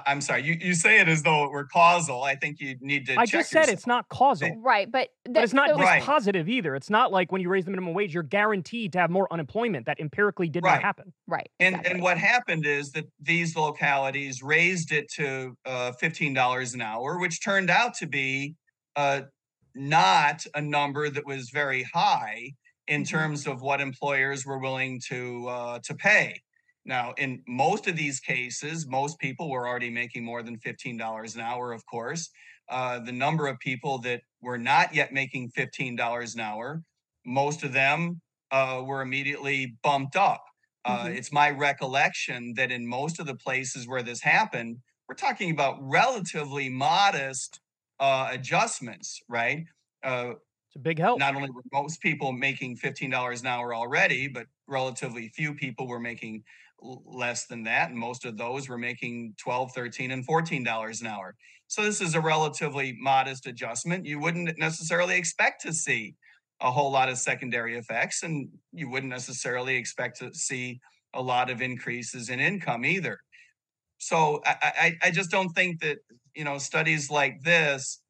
I'm 0.07 0.21
sorry, 0.21 0.43
you, 0.43 0.57
you 0.61 0.75
say 0.75 1.01
it 1.01 1.09
as 1.09 1.23
though 1.23 1.45
it 1.45 1.51
were 1.51 1.65
causal. 1.67 2.23
I 2.23 2.35
think 2.35 2.61
you 2.61 2.77
need 2.81 3.07
to 3.07 3.15
I 3.17 3.27
check 3.27 3.41
just 3.41 3.51
said 3.51 3.61
yourself. 3.61 3.75
it's 3.75 3.87
not 3.87 4.09
causal. 4.09 4.55
right 4.61 4.91
but 4.91 5.11
But 5.29 5.45
it's 5.45 5.53
not 5.53 5.71
so- 5.71 5.77
Right. 5.79 6.03
dispositive 6.03 6.49
either. 6.49 6.75
It's 6.75 6.91
not 6.91 7.13
like 7.13 7.31
when 7.31 7.41
you 7.41 7.49
raise 7.49 7.65
the 7.65 7.71
minimum 7.71 7.93
wage, 7.95 8.15
you're 8.15 8.23
guaranteed 8.23 8.93
to 8.95 8.99
have 9.01 9.11
more 9.11 9.31
unemployment. 9.33 9.87
That 9.87 10.01
empirically 10.01 10.49
did 10.49 10.65
not 10.65 10.81
happen. 10.83 11.13
right 11.27 11.49
And 11.61 11.75
exactly. 11.77 11.93
and 11.95 12.03
what 12.03 12.19
happened 12.19 12.67
is 12.67 12.93
that 12.93 13.05
these 13.21 13.55
localities 13.57 14.43
raised 14.43 14.93
it 14.93 15.11
to 15.17 15.57
uh, 15.67 15.93
fifteen 15.93 16.33
dollars 16.35 16.75
an 16.75 16.81
hour, 16.81 17.19
which 17.19 17.43
turned 17.45 17.69
out 17.71 17.95
to 17.95 18.07
be 18.07 18.55
uh, 18.97 19.23
not 19.75 20.45
a 20.55 20.61
number 20.61 21.09
that 21.11 21.27
was 21.27 21.51
very 21.51 21.83
high 21.83 22.53
in 22.89 23.03
Mhm. 23.03 23.09
terms 23.09 23.47
of 23.47 23.63
what 23.63 23.81
employers 23.81 24.45
were 24.45 24.59
willing 24.59 25.01
to 25.09 25.49
uh, 25.49 25.79
to 25.85 25.95
pay. 25.95 26.41
Now, 26.85 27.13
in 27.17 27.45
most 27.47 27.87
of 27.87 27.97
these 27.97 28.21
cases, 28.21 28.87
most 28.87 29.19
people 29.19 29.51
were 29.51 29.69
already 29.69 29.91
making 29.91 30.25
more 30.25 30.43
than 30.43 30.59
fifteen 30.59 30.97
dollars 30.97 31.35
an 31.37 31.41
hour. 31.43 31.73
Of 31.73 31.87
course, 31.87 32.31
uh, 32.69 32.99
the 33.01 33.13
number 33.13 33.47
of 33.47 33.59
people 33.61 33.99
that 34.01 34.23
were 34.41 34.59
not 34.59 34.95
yet 34.95 35.13
making 35.13 35.51
fifteen 35.51 35.97
dollars 35.97 36.35
an 36.35 36.41
hour, 36.41 36.83
most 37.25 37.63
of 37.63 37.73
them 37.73 38.21
uh, 38.51 38.83
were 38.85 39.01
immediately 39.03 39.79
bumped 39.83 40.17
up. 40.17 40.45
Uh, 40.85 41.09
Mhm. 41.09 41.13
It's 41.13 41.33
my 41.33 41.51
recollection 41.51 42.55
that 42.57 42.73
in 42.73 42.87
most 42.89 43.21
of 43.21 43.27
the 43.27 43.37
places 43.37 43.87
where 43.87 44.03
this 44.03 44.23
happened, 44.23 44.79
we're 45.09 45.15
talking 45.15 45.51
about 45.53 45.79
relatively 45.81 46.69
modest 46.69 47.61
uh, 48.01 48.29
adjustments, 48.33 49.21
right? 49.29 49.67
Uh, 50.03 50.35
It's 50.69 50.77
a 50.77 50.79
big 50.81 50.99
help. 50.99 51.23
not 51.23 51.35
only 51.37 51.51
were 51.51 51.63
most 51.73 52.01
people 52.01 52.33
making 52.33 52.77
$15 52.77 53.43
an 53.43 53.47
hour 53.49 53.75
already, 53.75 54.29
but 54.29 54.47
relatively 54.67 55.29
few 55.29 55.55
people 55.55 55.87
were 55.87 56.01
making 56.01 56.43
less 56.83 57.47
than 57.47 57.63
that. 57.65 57.91
And 57.91 57.99
most 57.99 58.25
of 58.25 58.37
those 58.37 58.69
were 58.69 58.79
making 58.79 59.35
12, 59.39 59.73
13, 59.73 60.11
and 60.11 60.27
$14 60.27 61.01
an 61.01 61.07
hour. 61.07 61.35
So 61.69 61.83
this 61.83 62.01
is 62.01 62.15
a 62.15 62.21
relatively 62.21 62.97
modest 63.01 63.47
adjustment. 63.47 64.05
You 64.05 64.19
wouldn't 64.19 64.59
necessarily 64.59 65.17
expect 65.17 65.63
to 65.63 65.73
see 65.73 66.15
a 66.61 66.71
whole 66.71 66.91
lot 66.91 67.09
of 67.09 67.19
secondary 67.19 67.77
effects, 67.77 68.23
and 68.23 68.49
you 68.73 68.89
wouldn't 68.91 69.11
necessarily 69.11 69.77
expect 69.77 70.19
to 70.19 70.33
see 70.35 70.81
a 71.15 71.23
lot 71.23 71.51
of 71.51 71.61
increases 71.61 72.29
in 72.29 72.41
income 72.41 72.85
either. 72.85 73.19
So 73.99 74.41
I, 74.45 74.57
I, 74.63 74.93
I 75.05 75.11
just 75.11 75.31
don't 75.31 75.51
think 75.51 75.81
that 75.81 75.99
you 76.35 76.45
know 76.45 76.59
studies 76.59 77.11
like 77.11 77.43
this 77.43 78.01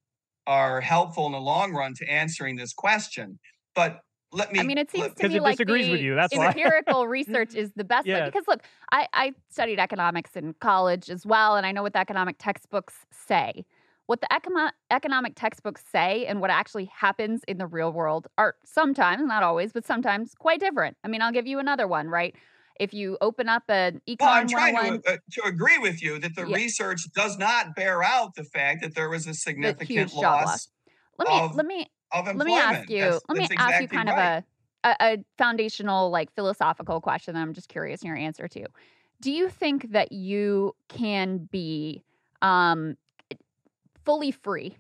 are 0.46 0.80
helpful 0.80 1.26
in 1.26 1.32
the 1.32 1.40
long 1.40 1.72
run 1.72 1.94
to 1.94 2.10
answering 2.10 2.56
this 2.56 2.72
question. 2.72 3.38
But 3.74 4.00
let 4.32 4.52
me. 4.52 4.60
I 4.60 4.62
mean, 4.62 4.78
it 4.78 4.90
seems 4.90 5.02
let- 5.08 5.16
to 5.16 5.22
'Cause 5.22 5.30
me 5.32 5.38
it 5.38 5.42
like 5.42 5.56
disagrees 5.56 5.86
the 5.86 5.92
with 5.92 6.00
you, 6.00 6.14
that's 6.14 6.34
why. 6.36 6.48
empirical 6.48 7.06
research 7.18 7.54
is 7.54 7.72
the 7.76 7.84
best 7.84 8.06
way. 8.06 8.24
Because 8.24 8.44
look, 8.48 8.62
I, 8.90 9.06
I 9.12 9.32
studied 9.50 9.78
economics 9.78 10.36
in 10.36 10.54
college 10.54 11.10
as 11.10 11.24
well, 11.26 11.56
and 11.56 11.66
I 11.66 11.72
know 11.72 11.82
what 11.82 11.92
the 11.92 11.98
economic 12.00 12.36
textbooks 12.38 12.94
say. 13.10 13.64
What 14.06 14.20
the 14.20 14.26
econo- 14.32 14.72
economic 14.90 15.34
textbooks 15.36 15.84
say 15.90 16.26
and 16.26 16.40
what 16.40 16.50
actually 16.50 16.86
happens 16.86 17.42
in 17.46 17.58
the 17.58 17.66
real 17.66 17.92
world 17.92 18.26
are 18.36 18.56
sometimes, 18.64 19.22
not 19.24 19.42
always, 19.42 19.72
but 19.72 19.86
sometimes 19.86 20.34
quite 20.34 20.60
different. 20.60 20.96
I 21.04 21.08
mean, 21.08 21.22
I'll 21.22 21.32
give 21.32 21.46
you 21.46 21.58
another 21.60 21.86
one, 21.86 22.08
right? 22.08 22.34
If 22.80 22.92
you 22.92 23.16
open 23.20 23.48
up 23.48 23.62
an 23.68 24.00
econ 24.08 24.16
Well, 24.20 24.30
I'm 24.30 24.48
trying 24.48 24.74
to, 25.02 25.12
uh, 25.12 25.16
to 25.34 25.42
agree 25.44 25.78
with 25.78 26.02
you 26.02 26.18
that 26.18 26.34
the 26.34 26.46
Yeah. 26.46 26.56
research 26.56 27.12
does 27.14 27.38
not 27.38 27.76
bear 27.76 28.02
out 28.02 28.34
the 28.34 28.44
fact 28.44 28.82
that 28.82 28.94
there 28.96 29.08
was 29.08 29.26
a 29.28 29.34
significant 29.34 30.12
loss, 30.14 30.44
loss. 30.46 30.68
let 31.18 31.28
me 31.28 31.38
of 31.38 31.54
let 31.54 31.66
me 31.66 31.86
of 32.12 32.26
let 32.26 32.46
me 32.46 32.56
ask 32.56 32.88
you 32.88 32.98
That's- 32.98 33.22
let 33.28 33.38
me 33.38 33.48
that's 33.48 33.60
ask 33.60 33.80
you 33.80 33.88
kind 33.88 34.08
right. 34.08 34.38
of 34.38 34.44
a, 34.84 34.96
a 35.00 35.24
foundational 35.38 36.10
like 36.10 36.32
philosophical 36.34 37.00
question 37.00 37.34
that 37.34 37.40
i'm 37.40 37.52
just 37.54 37.68
curious 37.68 38.02
in 38.02 38.08
your 38.08 38.16
answer 38.16 38.48
to. 38.48 38.66
Do 39.20 39.30
you 39.30 39.48
think 39.48 39.92
that 39.92 40.10
you 40.12 40.74
can 40.88 41.48
be 41.50 42.02
um 42.42 42.96
fully 44.04 44.32
free 44.32 44.76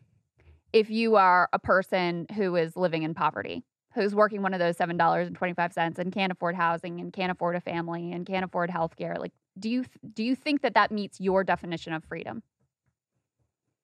if 0.72 0.90
you 0.90 1.16
are 1.16 1.48
a 1.52 1.58
person 1.58 2.26
who 2.34 2.56
is 2.56 2.76
living 2.76 3.02
in 3.04 3.14
poverty 3.14 3.64
who's 3.94 4.14
working 4.14 4.40
one 4.42 4.54
of 4.54 4.58
those 4.58 4.76
seven 4.76 4.96
dollars 4.96 5.26
and 5.26 5.36
25 5.36 5.72
cents 5.72 5.98
and 5.98 6.12
can't 6.12 6.32
afford 6.32 6.56
housing 6.56 7.00
and 7.00 7.12
can't 7.12 7.30
afford 7.30 7.54
a 7.54 7.60
family 7.60 8.10
and 8.10 8.26
can't 8.26 8.44
afford 8.44 8.70
health 8.70 8.96
care 8.96 9.16
like 9.18 9.32
do 9.58 9.68
you 9.68 9.84
do 10.14 10.24
you 10.24 10.34
think 10.34 10.62
that 10.62 10.74
that 10.74 10.90
meets 10.90 11.20
your 11.20 11.44
definition 11.44 11.92
of 11.92 12.04
freedom? 12.04 12.42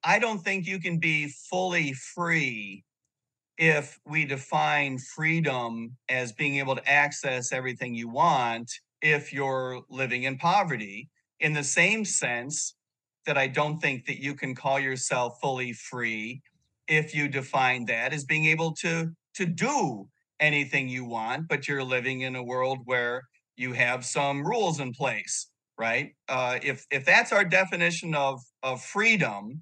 I 0.03 0.17
don't 0.19 0.39
think 0.39 0.65
you 0.65 0.79
can 0.79 0.97
be 0.97 1.27
fully 1.27 1.93
free 1.93 2.83
if 3.59 3.99
we 4.05 4.23
define 4.23 4.97
freedom 4.97 5.97
as 6.07 6.31
being 6.31 6.55
able 6.55 6.77
to 6.77 6.89
access 6.89 7.51
everything 7.51 7.93
you 7.93 8.07
want 8.07 8.71
if 9.01 9.33
you're 9.33 9.81
living 9.89 10.23
in 10.23 10.37
poverty, 10.37 11.09
in 11.41 11.53
the 11.53 11.63
same 11.63 12.05
sense 12.05 12.75
that 13.25 13.37
I 13.37 13.47
don't 13.47 13.79
think 13.79 14.05
that 14.05 14.23
you 14.23 14.33
can 14.33 14.55
call 14.55 14.79
yourself 14.79 15.39
fully 15.41 15.73
free 15.73 16.41
if 16.87 17.13
you 17.13 17.27
define 17.27 17.85
that 17.85 18.13
as 18.13 18.23
being 18.23 18.45
able 18.45 18.73
to 18.75 19.11
to 19.35 19.45
do 19.45 20.07
anything 20.39 20.87
you 20.87 21.05
want, 21.05 21.47
but 21.49 21.67
you're 21.67 21.83
living 21.83 22.21
in 22.21 22.35
a 22.37 22.43
world 22.43 22.79
where 22.85 23.23
you 23.57 23.73
have 23.73 24.05
some 24.05 24.45
rules 24.45 24.79
in 24.79 24.93
place, 24.93 25.47
right? 25.77 26.13
Uh, 26.29 26.59
if 26.63 26.85
if 26.91 27.03
that's 27.05 27.33
our 27.33 27.43
definition 27.43 28.15
of 28.15 28.41
of 28.63 28.81
freedom, 28.81 29.61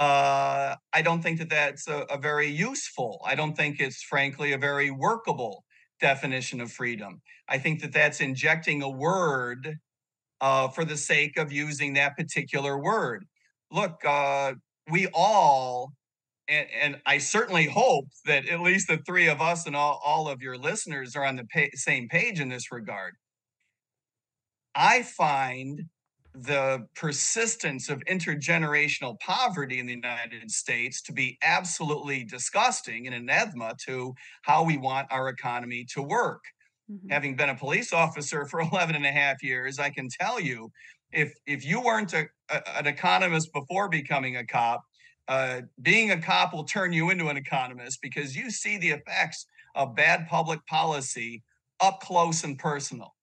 uh, 0.00 0.76
I 0.94 1.02
don't 1.02 1.22
think 1.22 1.38
that 1.40 1.50
that's 1.50 1.86
a, 1.86 2.06
a 2.10 2.16
very 2.16 2.48
useful. 2.48 3.20
I 3.24 3.34
don't 3.34 3.54
think 3.54 3.78
it's 3.78 4.02
frankly 4.02 4.54
a 4.54 4.58
very 4.58 4.90
workable 4.90 5.64
definition 6.00 6.62
of 6.62 6.72
freedom. 6.72 7.20
I 7.50 7.58
think 7.58 7.82
that 7.82 7.92
that's 7.92 8.22
injecting 8.22 8.82
a 8.82 8.88
word 8.88 9.76
uh, 10.40 10.68
for 10.68 10.86
the 10.86 10.96
sake 10.96 11.36
of 11.36 11.52
using 11.52 11.92
that 11.94 12.16
particular 12.16 12.78
word. 12.78 13.26
Look, 13.70 14.02
uh, 14.06 14.54
we 14.90 15.08
all, 15.12 15.92
and, 16.48 16.66
and 16.80 17.02
I 17.04 17.18
certainly 17.18 17.66
hope 17.66 18.06
that 18.24 18.48
at 18.48 18.60
least 18.62 18.88
the 18.88 19.00
three 19.06 19.28
of 19.28 19.42
us 19.42 19.66
and 19.66 19.76
all, 19.76 20.00
all 20.02 20.28
of 20.28 20.40
your 20.40 20.56
listeners 20.56 21.14
are 21.14 21.26
on 21.26 21.36
the 21.36 21.44
pa- 21.52 21.74
same 21.74 22.08
page 22.08 22.40
in 22.40 22.48
this 22.48 22.72
regard. 22.72 23.16
I 24.74 25.02
find 25.02 25.82
the 26.42 26.86
persistence 26.94 27.88
of 27.88 28.00
intergenerational 28.08 29.18
poverty 29.20 29.78
in 29.78 29.86
the 29.86 29.92
United 29.94 30.50
States 30.50 31.02
to 31.02 31.12
be 31.12 31.38
absolutely 31.42 32.24
disgusting 32.24 33.06
and 33.06 33.14
anathema 33.14 33.74
to 33.86 34.14
how 34.42 34.64
we 34.64 34.76
want 34.76 35.10
our 35.10 35.28
economy 35.28 35.84
to 35.94 36.02
work. 36.02 36.42
Mhm. 36.88 37.10
Having 37.10 37.36
been 37.36 37.50
a 37.50 37.56
police 37.56 37.92
officer 37.92 38.46
for 38.46 38.60
11 38.72 38.94
and 38.94 39.04
a 39.06 39.12
half 39.12 39.42
years, 39.42 39.78
I 39.78 39.90
can 39.90 40.08
tell 40.08 40.40
you 40.40 40.70
if 41.12 41.32
if 41.46 41.64
you 41.64 41.80
weren't 41.82 42.12
a, 42.14 42.26
a- 42.48 42.78
an 42.78 42.86
economist 42.86 43.52
before 43.52 43.88
becoming 43.88 44.36
a 44.36 44.46
cop, 44.46 44.82
uh, 45.28 45.62
being 45.82 46.10
a 46.10 46.20
cop 46.22 46.52
will 46.54 46.64
turn 46.64 46.92
you 46.92 47.10
into 47.10 47.28
an 47.28 47.36
economist 47.36 47.98
because 48.02 48.36
you 48.36 48.50
see 48.50 48.78
the 48.78 48.90
effects 48.90 49.46
of 49.74 49.94
bad 49.94 50.26
public 50.28 50.64
policy 50.66 51.42
up 51.80 52.00
close 52.00 52.44
and 52.44 52.58
personal. 52.58 53.14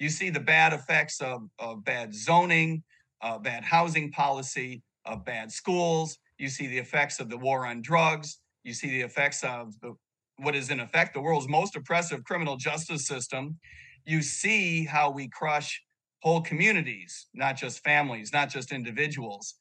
You 0.00 0.08
see 0.08 0.30
the 0.30 0.40
bad 0.40 0.72
effects 0.72 1.20
of, 1.20 1.42
of 1.58 1.84
bad 1.84 2.14
zoning, 2.14 2.82
uh, 3.20 3.38
bad 3.38 3.62
housing 3.62 4.10
policy, 4.10 4.82
of 5.04 5.24
bad 5.26 5.52
schools. 5.52 6.18
You 6.38 6.48
see 6.48 6.66
the 6.66 6.78
effects 6.78 7.20
of 7.20 7.28
the 7.28 7.36
war 7.36 7.66
on 7.66 7.82
drugs. 7.82 8.40
You 8.64 8.72
see 8.72 8.88
the 8.88 9.02
effects 9.02 9.44
of 9.44 9.78
the, 9.80 9.94
what 10.38 10.56
is 10.56 10.70
in 10.70 10.80
effect 10.80 11.12
the 11.12 11.20
world's 11.20 11.48
most 11.48 11.76
oppressive 11.76 12.24
criminal 12.24 12.56
justice 12.56 13.06
system. 13.06 13.58
You 14.06 14.22
see 14.22 14.86
how 14.86 15.10
we 15.10 15.28
crush 15.28 15.82
whole 16.22 16.40
communities, 16.40 17.26
not 17.34 17.58
just 17.58 17.84
families, 17.84 18.32
not 18.32 18.48
just 18.48 18.72
individuals. 18.72 19.54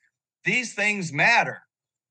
These 0.45 0.73
things 0.73 1.11
matter. 1.11 1.61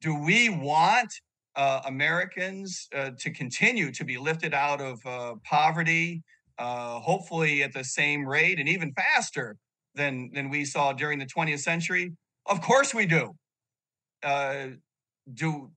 Do 0.03 0.15
we 0.15 0.51
want 0.51 1.13
uh, 1.57 1.81
Americans 1.87 2.89
uh, 2.95 3.11
to 3.19 3.31
continue 3.31 3.91
to 3.93 4.05
be 4.05 4.19
lifted 4.19 4.53
out 4.53 4.83
of 4.83 5.05
uh, 5.07 5.35
poverty, 5.45 6.23
uh, 6.59 7.01
hopefully 7.01 7.63
at 7.63 7.73
the 7.73 7.85
same 7.85 8.27
rate 8.27 8.59
and 8.59 8.69
even 8.69 8.93
faster 8.93 9.57
than, 9.95 10.31
than 10.33 10.51
we 10.51 10.65
saw 10.65 10.93
during 10.93 11.19
the 11.19 11.27
20th 11.27 11.61
century? 11.61 12.13
Of 12.47 12.61
course 12.61 12.95
we 12.95 13.07
do. 13.07 13.35
Uh, 14.23 14.69
do 15.33 15.71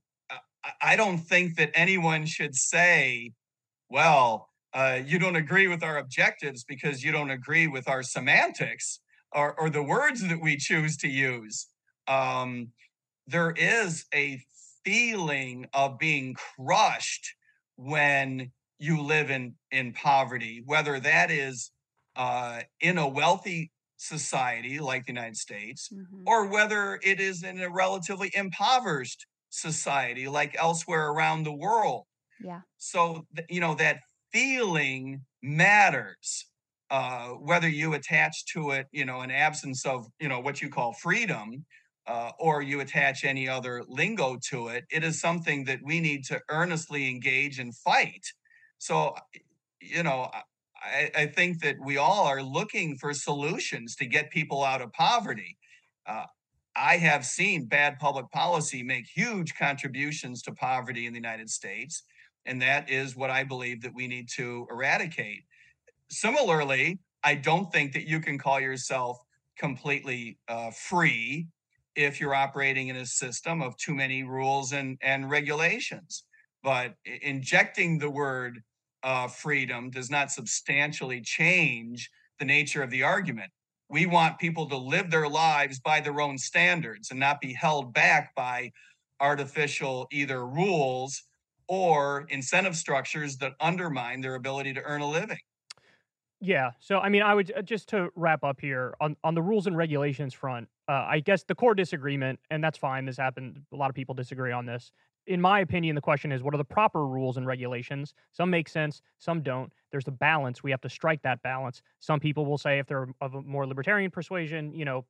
I 0.82 0.96
don't 0.96 1.18
think 1.18 1.56
that 1.56 1.72
anyone 1.74 2.26
should 2.26 2.56
say, 2.56 3.32
well, 3.90 4.50
uh, 4.74 5.00
you 5.04 5.20
don't 5.20 5.36
agree 5.36 5.68
with 5.68 5.84
our 5.84 5.98
objectives 5.98 6.64
because 6.64 7.04
you 7.04 7.12
don't 7.12 7.32
agree 7.32 7.68
with 7.68 7.90
our 7.90 8.04
semantics 8.04 9.00
or, 9.34 9.60
or 9.60 9.70
the 9.70 9.84
words 9.84 10.28
that 10.28 10.42
we 10.42 10.58
choose 10.58 10.98
to 10.98 11.08
use. 11.08 11.68
Um, 12.08 12.70
there 13.28 13.52
is 13.52 14.06
a 14.14 14.42
feeling 14.84 15.68
of 15.74 15.98
being 15.98 16.36
crushed 16.36 17.36
when 17.76 18.52
you 18.82 19.00
live 19.02 19.30
in 19.30 19.54
in 19.70 19.94
poverty, 19.94 20.64
whether 20.66 21.00
that 21.00 21.30
is 21.30 21.72
uh, 22.16 22.62
in 22.80 22.98
a 22.98 23.08
wealthy 23.08 23.72
society 23.98 24.80
like 24.80 25.06
the 25.06 25.14
United 25.14 25.38
States, 25.38 25.90
mm-hmm. 25.94 26.24
or 26.26 26.48
whether 26.48 27.00
it 27.04 27.20
is 27.20 27.44
in 27.44 27.62
a 27.62 27.70
relatively 27.70 28.32
impoverished 28.34 29.28
society 29.50 30.28
like 30.28 30.56
elsewhere 30.58 31.12
around 31.12 31.44
the 31.44 31.54
world. 31.54 32.06
Yeah. 32.44 32.62
So, 32.78 33.28
you 33.50 33.60
know, 33.60 33.76
that 33.76 34.00
feeling 34.34 35.22
matters. 35.44 36.48
Uh, 36.90 37.30
whether 37.30 37.70
you 37.70 37.94
attach 37.94 38.46
to 38.54 38.72
it, 38.72 38.86
you 38.92 39.06
know, 39.06 39.22
an 39.22 39.32
absence 39.32 39.86
of, 39.86 40.08
you 40.20 40.28
know, 40.28 40.42
what 40.42 40.62
you 40.62 40.68
call 40.68 40.92
freedom, 40.92 41.66
uh, 42.08 42.32
or 42.38 42.62
you 42.62 42.82
attach 42.82 43.24
any 43.24 43.48
other 43.48 43.84
lingo 43.88 44.38
to 44.50 44.68
it, 44.68 44.84
it 44.92 45.02
is 45.02 45.22
something 45.22 45.64
that 45.64 45.80
we 45.84 46.02
need 46.02 46.26
to 46.26 46.42
earnestly 46.50 47.10
engage 47.10 47.60
and 47.60 47.74
fight. 47.78 48.26
So, 48.82 49.14
you 49.80 50.02
know, 50.02 50.32
I, 50.76 51.12
I, 51.16 51.26
think 51.28 51.62
that 51.62 51.76
we 51.86 51.98
all 51.98 52.26
are 52.26 52.42
looking 52.42 52.98
for 52.98 53.14
solutions 53.14 53.96
to 53.98 54.08
get 54.08 54.32
people 54.32 54.64
out 54.64 54.82
of 54.82 54.92
poverty. 54.92 55.56
Uh, 56.08 56.26
I 56.76 56.98
have 56.98 57.24
seen 57.24 57.66
bad 57.66 58.00
public 58.00 58.32
policy 58.32 58.82
make 58.82 59.06
huge 59.06 59.54
contributions 59.54 60.42
to 60.42 60.52
poverty 60.52 61.06
in 61.06 61.14
the 61.14 61.20
United 61.20 61.48
States, 61.52 62.02
and 62.48 62.60
that 62.64 62.90
is 62.90 63.16
what 63.16 63.30
I 63.30 63.44
believe 63.44 63.84
that 63.84 63.94
we 63.94 64.08
need 64.08 64.28
to 64.38 64.66
eradicate. 64.72 65.44
Similarly, 66.10 66.98
I 67.24 67.36
don't 67.36 67.72
think 67.72 67.94
that 67.94 68.08
you 68.08 68.20
can 68.20 68.40
call 68.40 68.60
yourself 68.60 69.20
completely 69.60 70.40
uh, 70.48 70.72
free 70.72 71.46
if 71.96 72.20
you're 72.20 72.34
operating 72.34 72.88
in 72.88 72.96
a 72.96 73.06
system 73.06 73.62
of 73.62 73.78
too 73.78 73.94
many 73.94 74.24
rules 74.24 74.72
and, 74.72 74.98
and 75.04 75.30
regulations. 75.30 76.24
But 76.64 76.96
injecting 77.22 78.00
the 78.00 78.10
word 78.10 78.64
uh, 79.04 79.28
freedom 79.28 79.90
does 79.90 80.10
not 80.10 80.32
substantially 80.32 81.22
change 81.22 82.10
the 82.40 82.46
nature 82.46 82.84
of 82.84 82.90
the 82.90 83.04
argument. 83.04 83.52
We 83.90 84.06
want 84.06 84.40
people 84.40 84.68
to 84.70 84.78
live 84.78 85.12
their 85.12 85.28
lives 85.28 85.80
by 85.80 86.00
their 86.00 86.22
own 86.22 86.38
standards 86.38 87.12
and 87.12 87.20
not 87.20 87.42
be 87.42 87.54
held 87.54 87.94
back 87.94 88.34
by 88.36 88.72
artificial 89.20 90.08
either 90.12 90.46
rules 90.46 91.24
or 91.68 92.26
incentive 92.30 92.76
structures 92.76 93.38
that 93.38 93.54
undermine 93.60 94.22
their 94.22 94.36
ability 94.36 94.74
to 94.74 94.82
earn 94.82 95.02
a 95.02 95.10
living. 95.10 95.38
Yeah. 96.42 96.72
So, 96.80 96.98
I 97.00 97.10
mean, 97.10 97.22
I 97.22 97.36
would 97.36 97.54
uh, 97.56 97.62
just 97.62 97.88
to 97.90 98.10
wrap 98.16 98.44
up 98.44 98.60
here 98.60 98.96
on, 99.00 99.16
on 99.24 99.36
the 99.36 99.42
rules 99.44 99.68
and 99.68 99.78
regulations 99.78 100.34
front, 100.34 100.68
uh, 100.90 101.06
I 101.08 101.20
guess 101.20 101.44
the 101.44 101.54
core 101.54 101.76
disagreement, 101.76 102.40
and 102.50 102.64
that's 102.64 102.80
fine. 102.80 103.06
This 103.06 103.16
happened. 103.16 103.62
A 103.72 103.76
lot 103.76 103.90
of 103.90 103.96
people 103.96 104.16
disagree 104.16 104.52
on 104.52 104.66
this, 104.66 104.92
in 105.28 105.40
my 105.40 105.60
opinion, 105.60 105.96
the 105.96 106.02
question 106.02 106.32
is 106.32 106.44
what 106.44 106.54
are 106.54 106.58
the 106.58 106.64
proper 106.64 107.06
rules 107.06 107.38
and 107.38 107.46
regulations? 107.46 108.14
Some 108.32 108.50
make 108.50 108.68
sense, 108.68 109.02
some 109.20 109.42
don't. 109.42 109.72
There's 109.92 110.08
a 110.08 110.12
balance. 110.12 110.64
We 110.64 110.72
have 110.72 110.82
to 110.82 110.90
strike 110.90 111.22
that 111.24 111.42
balance. 111.44 111.82
Some 112.00 112.20
people 112.20 112.46
will 112.46 112.58
say 112.58 112.80
if 112.80 112.88
they're 112.88 113.08
of 113.22 113.36
a 113.36 113.42
more 113.42 113.68
libertarian 113.68 114.12
persuasion, 114.12 114.74
you 114.74 114.86
know, 114.86 115.06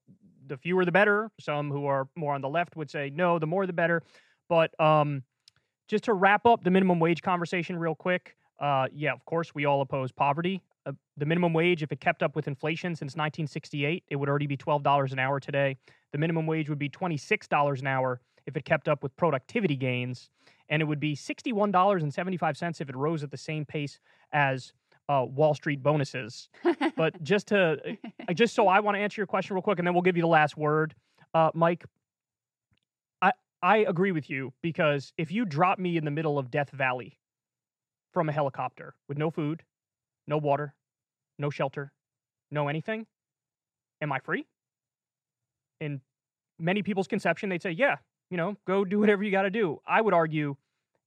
the 0.47 0.57
fewer 0.57 0.85
the 0.85 0.91
better. 0.91 1.31
Some 1.39 1.71
who 1.71 1.85
are 1.85 2.07
more 2.15 2.33
on 2.33 2.41
the 2.41 2.49
left 2.49 2.75
would 2.75 2.89
say 2.89 3.11
no, 3.13 3.39
the 3.39 3.47
more 3.47 3.65
the 3.65 3.73
better. 3.73 4.03
But 4.49 4.77
um, 4.79 5.23
just 5.87 6.03
to 6.05 6.13
wrap 6.13 6.45
up 6.45 6.63
the 6.63 6.71
minimum 6.71 6.99
wage 6.99 7.21
conversation 7.21 7.77
real 7.77 7.95
quick, 7.95 8.35
uh, 8.59 8.87
yeah, 8.93 9.13
of 9.13 9.23
course, 9.25 9.55
we 9.55 9.65
all 9.65 9.81
oppose 9.81 10.11
poverty. 10.11 10.61
Uh, 10.85 10.91
the 11.17 11.25
minimum 11.25 11.53
wage, 11.53 11.83
if 11.83 11.91
it 11.91 11.99
kept 11.99 12.23
up 12.23 12.35
with 12.35 12.47
inflation 12.47 12.95
since 12.95 13.13
1968, 13.13 14.03
it 14.09 14.15
would 14.15 14.29
already 14.29 14.47
be 14.47 14.57
$12 14.57 15.11
an 15.11 15.19
hour 15.19 15.39
today. 15.39 15.77
The 16.11 16.17
minimum 16.17 16.45
wage 16.45 16.69
would 16.69 16.79
be 16.79 16.89
$26 16.89 17.79
an 17.79 17.87
hour 17.87 18.19
if 18.51 18.57
it 18.57 18.65
kept 18.65 18.87
up 18.87 19.01
with 19.01 19.15
productivity 19.15 19.75
gains, 19.75 20.29
and 20.69 20.81
it 20.81 20.85
would 20.85 20.99
be 20.99 21.15
$61.75 21.15 22.81
if 22.81 22.89
it 22.89 22.95
rose 22.95 23.23
at 23.23 23.31
the 23.31 23.37
same 23.37 23.65
pace 23.65 23.99
as 24.31 24.73
uh, 25.09 25.25
Wall 25.27 25.53
Street 25.53 25.81
bonuses. 25.81 26.49
but 26.95 27.21
just 27.23 27.47
to, 27.47 27.97
uh, 28.29 28.33
just 28.33 28.53
so 28.53 28.67
I 28.67 28.79
want 28.79 28.95
to 28.95 28.99
answer 28.99 29.19
your 29.19 29.27
question 29.27 29.55
real 29.55 29.63
quick, 29.63 29.79
and 29.79 29.87
then 29.87 29.93
we'll 29.93 30.03
give 30.03 30.15
you 30.15 30.21
the 30.21 30.27
last 30.27 30.55
word, 30.57 30.93
uh, 31.33 31.49
Mike. 31.53 31.83
I 33.21 33.31
I 33.61 33.77
agree 33.77 34.11
with 34.11 34.29
you 34.29 34.53
because 34.61 35.13
if 35.17 35.31
you 35.31 35.45
drop 35.45 35.79
me 35.79 35.97
in 35.97 36.05
the 36.05 36.11
middle 36.11 36.37
of 36.37 36.51
Death 36.51 36.69
Valley 36.71 37.19
from 38.13 38.29
a 38.29 38.31
helicopter 38.31 38.95
with 39.07 39.17
no 39.17 39.29
food, 39.29 39.63
no 40.27 40.37
water, 40.37 40.73
no 41.37 41.49
shelter, 41.49 41.91
no 42.49 42.67
anything, 42.67 43.07
am 44.01 44.11
I 44.11 44.19
free? 44.19 44.45
In 45.79 46.01
many 46.59 46.83
people's 46.83 47.07
conception, 47.07 47.49
they'd 47.49 47.61
say, 47.61 47.71
yeah, 47.71 47.97
you 48.31 48.37
know, 48.37 48.55
go 48.65 48.83
do 48.83 48.99
whatever 48.99 49.23
you 49.23 49.29
got 49.29 49.43
to 49.43 49.51
do. 49.51 49.79
I 49.85 50.01
would 50.01 50.13
argue 50.13 50.55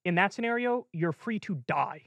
in 0.05 0.15
that 0.17 0.33
scenario, 0.33 0.87
you're 0.93 1.11
free 1.13 1.41
to 1.41 1.57
die. 1.67 2.03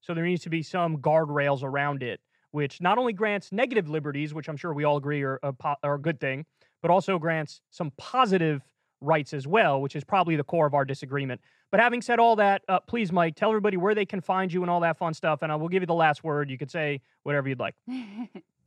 So 0.00 0.12
there 0.12 0.26
needs 0.26 0.42
to 0.42 0.50
be 0.50 0.62
some 0.62 0.98
guardrails 0.98 1.62
around 1.62 2.02
it, 2.02 2.20
which 2.50 2.80
not 2.80 2.98
only 2.98 3.12
grants 3.12 3.52
negative 3.52 3.88
liberties, 3.88 4.34
which 4.34 4.48
I'm 4.48 4.56
sure 4.56 4.74
we 4.74 4.84
all 4.84 4.96
agree 4.96 5.22
are 5.22 5.38
a, 5.42 5.52
po- 5.52 5.76
are 5.82 5.94
a 5.94 6.00
good 6.00 6.20
thing, 6.20 6.44
but 6.82 6.90
also 6.90 7.18
grants 7.18 7.60
some 7.70 7.92
positive 7.96 8.60
rights 9.00 9.32
as 9.32 9.46
well, 9.46 9.80
which 9.80 9.94
is 9.94 10.02
probably 10.02 10.34
the 10.34 10.44
core 10.44 10.66
of 10.66 10.74
our 10.74 10.84
disagreement. 10.84 11.40
But 11.70 11.80
having 11.80 12.00
said 12.00 12.18
all 12.18 12.36
that, 12.36 12.62
uh, 12.68 12.80
please, 12.80 13.12
Mike, 13.12 13.34
tell 13.34 13.50
everybody 13.50 13.76
where 13.76 13.94
they 13.94 14.06
can 14.06 14.20
find 14.20 14.52
you 14.52 14.62
and 14.62 14.70
all 14.70 14.80
that 14.80 14.96
fun 14.96 15.12
stuff, 15.12 15.42
and 15.42 15.52
I 15.52 15.56
will 15.56 15.68
give 15.68 15.82
you 15.82 15.86
the 15.86 15.94
last 15.94 16.24
word. 16.24 16.50
You 16.50 16.56
could 16.56 16.70
say 16.70 17.00
whatever 17.22 17.48
you'd 17.48 17.60
like. 17.60 17.74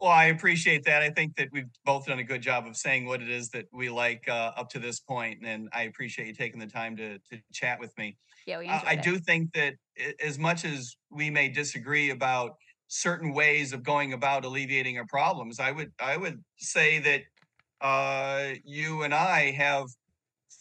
Well, 0.02 0.10
I 0.10 0.26
appreciate 0.26 0.84
that. 0.86 1.04
I 1.04 1.12
think 1.12 1.36
that 1.36 1.50
we've 1.52 1.70
both 1.86 2.08
done 2.08 2.18
a 2.18 2.24
good 2.24 2.42
job 2.42 2.66
of 2.66 2.76
saying 2.76 3.06
what 3.06 3.22
it 3.22 3.30
is 3.30 3.50
that 3.50 3.68
we 3.72 3.88
like 3.88 4.28
uh, 4.28 4.52
up 4.58 4.68
to 4.72 4.80
this 4.80 5.00
point, 5.00 5.42
and 5.46 5.70
I 5.74 5.84
appreciate 5.84 6.26
you 6.26 6.34
taking 6.34 6.60
the 6.60 6.66
time 6.66 6.98
to 6.98 7.20
to 7.20 7.40
chat 7.54 7.80
with 7.80 7.96
me. 8.00 8.18
Yeah, 8.48 8.58
we 8.58 8.68
uh, 8.68 8.80
I 8.84 8.96
do 8.96 9.20
think 9.20 9.54
that 9.54 9.76
as 10.20 10.40
much 10.40 10.66
as 10.66 10.96
we 11.12 11.30
may 11.30 11.50
disagree 11.50 12.10
about 12.10 12.56
certain 12.88 13.32
ways 13.32 13.74
of 13.74 13.84
going 13.84 14.14
about 14.14 14.44
alleviating 14.44 14.98
our 14.98 15.06
problems, 15.06 15.60
I 15.60 15.72
would 15.72 15.92
I 16.00 16.18
would 16.18 16.44
say 16.58 16.98
that 16.98 17.22
uh, 17.80 18.56
you 18.66 19.04
and 19.04 19.14
I 19.14 19.52
have 19.52 19.86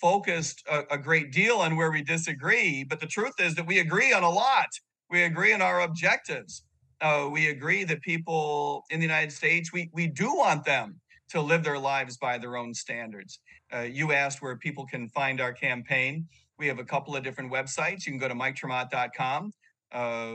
focused 0.01 0.63
a, 0.71 0.83
a 0.91 0.99
great 0.99 1.33
deal 1.33 1.57
on 1.57 1.77
where 1.77 1.91
we 1.91 2.03
disagree, 2.03 2.85
but 2.85 3.01
the 3.01 3.07
truth 3.07 3.35
is 3.39 3.55
that 3.55 3.67
we 3.67 3.81
agree 3.81 4.13
on 4.13 4.23
a 4.23 4.31
lot. 4.31 4.69
We 5.11 5.25
agree 5.25 5.53
on 5.53 5.61
our 5.61 5.83
objectives 5.83 6.63
uh, 7.01 7.29
we 7.31 7.49
agree 7.49 7.85
that 7.85 8.03
people 8.03 8.85
in 8.91 9.01
the 9.01 9.07
United 9.07 9.33
States, 9.33 9.73
we, 9.73 9.91
we 9.93 10.07
do 10.07 10.35
want 10.35 10.65
them 10.65 11.01
to 11.31 11.41
live 11.41 11.65
their 11.65 11.79
lives 11.79 12.17
by 12.17 12.39
their 12.39 12.57
own 12.57 12.75
standards. 12.75 13.41
Uh, 13.75 13.81
you 13.81 14.13
asked 14.13 14.43
where 14.43 14.57
people 14.57 14.85
can 14.85 15.09
find 15.09 15.41
our 15.41 15.53
campaign. 15.53 16.27
We 16.59 16.67
have 16.67 16.79
a 16.79 16.85
couple 16.85 17.17
of 17.17 17.23
different 17.23 17.53
websites. 17.53 18.05
You 18.05 18.13
can 18.13 18.19
go 18.19 18.29
to 18.29 18.35
miketermaat.com. 18.35 19.53
Uh, 19.93 20.27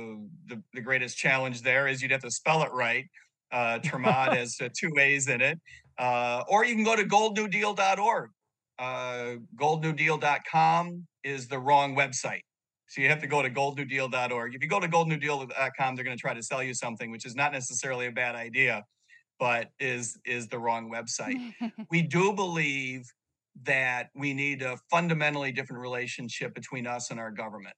the, 0.47 0.61
the 0.73 0.81
greatest 0.81 1.17
challenge 1.17 1.61
there 1.61 1.87
is 1.87 2.01
you'd 2.01 2.11
have 2.11 2.23
to 2.23 2.31
spell 2.31 2.63
it 2.63 2.71
right. 2.71 3.05
Uh, 3.51 3.79
ter 3.79 3.99
Maat 3.99 4.33
has 4.37 4.57
uh, 4.61 4.69
two 4.75 4.91
A's 4.97 5.27
in 5.27 5.41
it. 5.41 5.59
Uh, 5.97 6.43
or 6.49 6.65
you 6.65 6.75
can 6.75 6.83
go 6.83 6.95
to 6.95 7.03
goldnewdeal.org. 7.03 8.29
Uh, 8.77 9.35
goldnewdeal.com 9.55 11.07
is 11.23 11.47
the 11.47 11.59
wrong 11.59 11.95
website. 11.95 12.41
So 12.87 13.01
you 13.01 13.09
have 13.09 13.21
to 13.21 13.27
go 13.27 13.41
to 13.41 13.49
goldnewdeal.org. 13.49 14.55
If 14.55 14.61
you 14.61 14.69
go 14.69 14.79
to 14.79 14.87
goldnewdeal.com, 14.87 15.95
they're 15.95 16.05
going 16.05 16.17
to 16.17 16.21
try 16.21 16.33
to 16.33 16.43
sell 16.43 16.61
you 16.61 16.73
something, 16.73 17.11
which 17.11 17.25
is 17.25 17.35
not 17.35 17.51
necessarily 17.51 18.07
a 18.07 18.11
bad 18.11 18.35
idea, 18.35 18.83
but 19.39 19.69
is 19.79 20.17
is 20.25 20.47
the 20.47 20.59
wrong 20.59 20.91
website. 20.91 21.53
we 21.89 22.01
do 22.01 22.33
believe 22.33 23.03
that 23.63 24.09
we 24.15 24.33
need 24.33 24.61
a 24.61 24.77
fundamentally 24.91 25.51
different 25.51 25.81
relationship 25.81 26.53
between 26.53 26.85
us 26.85 27.11
and 27.11 27.19
our 27.19 27.31
government. 27.31 27.75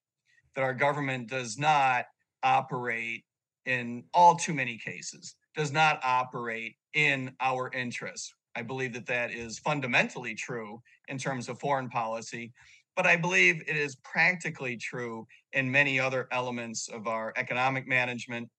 That 0.55 0.63
our 0.63 0.73
government 0.73 1.29
does 1.29 1.57
not 1.57 2.05
operate 2.43 3.23
in 3.65 4.03
all 4.13 4.35
too 4.35 4.53
many 4.53 4.77
cases, 4.77 5.35
does 5.55 5.71
not 5.71 5.99
operate 6.03 6.75
in 6.93 7.31
our 7.39 7.71
interests. 7.71 8.33
I 8.57 8.63
believe 8.63 8.93
that 8.93 9.05
that 9.05 9.29
is 9.29 9.59
fundamentally 9.59 10.33
true 10.33 10.81
in 11.09 11.19
terms 11.19 11.47
of 11.47 11.59
foreign 11.59 11.89
policy, 11.89 12.51
but 12.95 13.05
I 13.05 13.15
believe 13.15 13.61
it 13.67 13.77
is 13.77 13.97
practically 13.97 14.77
true 14.77 15.27
in 15.53 15.69
many 15.69 15.99
other 15.99 16.27
elements 16.31 16.89
of 16.89 17.05
our 17.05 17.33
economic 17.37 17.87
management 17.87 18.49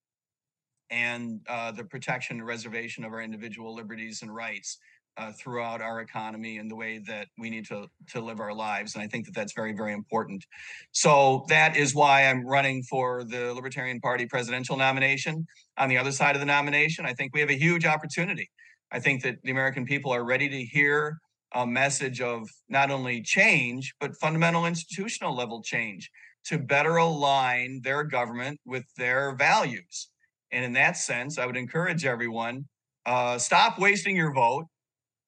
and 0.90 1.40
uh, 1.48 1.72
the 1.72 1.82
protection 1.82 2.38
and 2.38 2.46
reservation 2.46 3.04
of 3.04 3.12
our 3.12 3.20
individual 3.20 3.74
liberties 3.74 4.22
and 4.22 4.32
rights 4.32 4.78
uh, 5.16 5.32
throughout 5.32 5.80
our 5.82 6.00
economy 6.00 6.58
and 6.58 6.70
the 6.70 6.76
way 6.76 6.98
that 6.98 7.26
we 7.36 7.50
need 7.50 7.66
to 7.66 7.88
to 8.12 8.20
live 8.20 8.38
our 8.38 8.54
lives. 8.54 8.94
And 8.94 9.02
I 9.02 9.08
think 9.08 9.26
that 9.26 9.34
that's 9.34 9.52
very 9.52 9.72
very 9.72 9.92
important. 9.92 10.46
So 10.92 11.44
that 11.48 11.76
is 11.76 11.92
why 11.92 12.26
I'm 12.26 12.46
running 12.46 12.84
for 12.84 13.24
the 13.24 13.52
Libertarian 13.52 14.00
Party 14.00 14.26
presidential 14.26 14.76
nomination. 14.76 15.44
On 15.76 15.88
the 15.88 15.98
other 15.98 16.12
side 16.12 16.36
of 16.36 16.40
the 16.40 16.46
nomination, 16.46 17.04
I 17.04 17.14
think 17.14 17.34
we 17.34 17.40
have 17.40 17.50
a 17.50 17.58
huge 17.58 17.84
opportunity. 17.84 18.48
I 18.90 19.00
think 19.00 19.22
that 19.22 19.36
the 19.42 19.50
American 19.50 19.84
people 19.84 20.12
are 20.12 20.24
ready 20.24 20.48
to 20.48 20.64
hear 20.64 21.18
a 21.54 21.66
message 21.66 22.20
of 22.20 22.48
not 22.68 22.90
only 22.90 23.22
change 23.22 23.94
but 24.00 24.16
fundamental 24.16 24.66
institutional 24.66 25.34
level 25.34 25.62
change 25.62 26.10
to 26.44 26.58
better 26.58 26.96
align 26.96 27.80
their 27.82 28.04
government 28.04 28.60
with 28.64 28.84
their 28.96 29.34
values. 29.36 30.08
And 30.52 30.64
in 30.64 30.72
that 30.74 30.96
sense, 30.96 31.38
I 31.38 31.46
would 31.46 31.56
encourage 31.56 32.04
everyone 32.04 32.66
uh, 33.06 33.38
stop 33.38 33.78
wasting 33.78 34.16
your 34.16 34.32
vote 34.32 34.66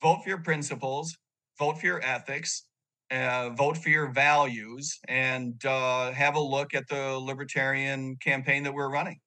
vote 0.02 0.22
for 0.22 0.28
your 0.28 0.42
principles, 0.42 1.16
vote 1.58 1.78
for 1.78 1.86
your 1.86 2.00
ethics, 2.02 2.64
uh, 3.10 3.50
vote 3.50 3.76
for 3.76 3.90
your 3.90 4.10
values, 4.10 4.98
and 5.08 5.62
uh, 5.64 6.12
have 6.12 6.36
a 6.36 6.40
look 6.40 6.74
at 6.74 6.88
the 6.88 7.18
libertarian 7.18 8.16
campaign 8.16 8.62
that 8.62 8.72
we're 8.72 8.90
running. 8.90 9.18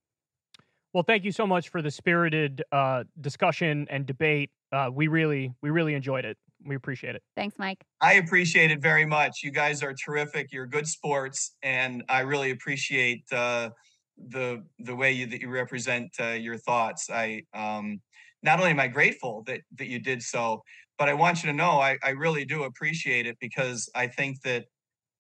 Well, 0.94 1.04
thank 1.04 1.24
you 1.24 1.32
so 1.32 1.48
much 1.48 1.70
for 1.70 1.82
the 1.82 1.90
spirited 1.90 2.64
uh, 2.72 3.04
discussion 3.20 3.88
and 3.90 4.06
debate. 4.06 4.52
Uh, 4.72 4.90
we 4.94 5.08
really, 5.08 5.52
we 5.62 5.72
really 5.72 5.96
enjoyed 5.96 6.24
it. 6.24 6.38
We 6.66 6.76
appreciate 6.76 7.16
it. 7.16 7.24
Thanks, 7.36 7.58
Mike. 7.58 7.84
I 8.00 8.14
appreciate 8.14 8.70
it 8.70 8.80
very 8.80 9.06
much. 9.06 9.40
You 9.44 9.52
guys 9.52 9.82
are 9.82 9.94
terrific. 9.94 10.52
You're 10.52 10.68
good 10.68 10.88
sports, 10.88 11.58
and 11.64 12.04
I 12.10 12.22
really 12.22 12.52
appreciate 12.52 13.24
uh, 13.32 13.72
the 14.18 14.64
the 14.80 14.96
way 14.96 15.12
you, 15.12 15.26
that 15.26 15.42
you 15.42 15.50
represent 15.50 16.12
uh, 16.20 16.28
your 16.28 16.58
thoughts. 16.58 17.10
I 17.10 17.44
um, 17.54 18.02
not 18.44 18.60
only 18.60 18.72
am 18.72 18.80
I 18.80 18.88
grateful 18.88 19.44
that 19.48 19.62
that 19.78 19.88
you 19.88 20.00
did 20.00 20.22
so, 20.22 20.64
but 20.98 21.10
I 21.10 21.14
want 21.16 21.44
you 21.44 21.50
to 21.50 21.56
know 21.56 21.82
I, 21.82 21.98
I 22.04 22.12
really 22.12 22.46
do 22.46 22.64
appreciate 22.64 23.26
it 23.26 23.38
because 23.40 23.90
I 23.96 24.08
think 24.08 24.42
that, 24.44 24.66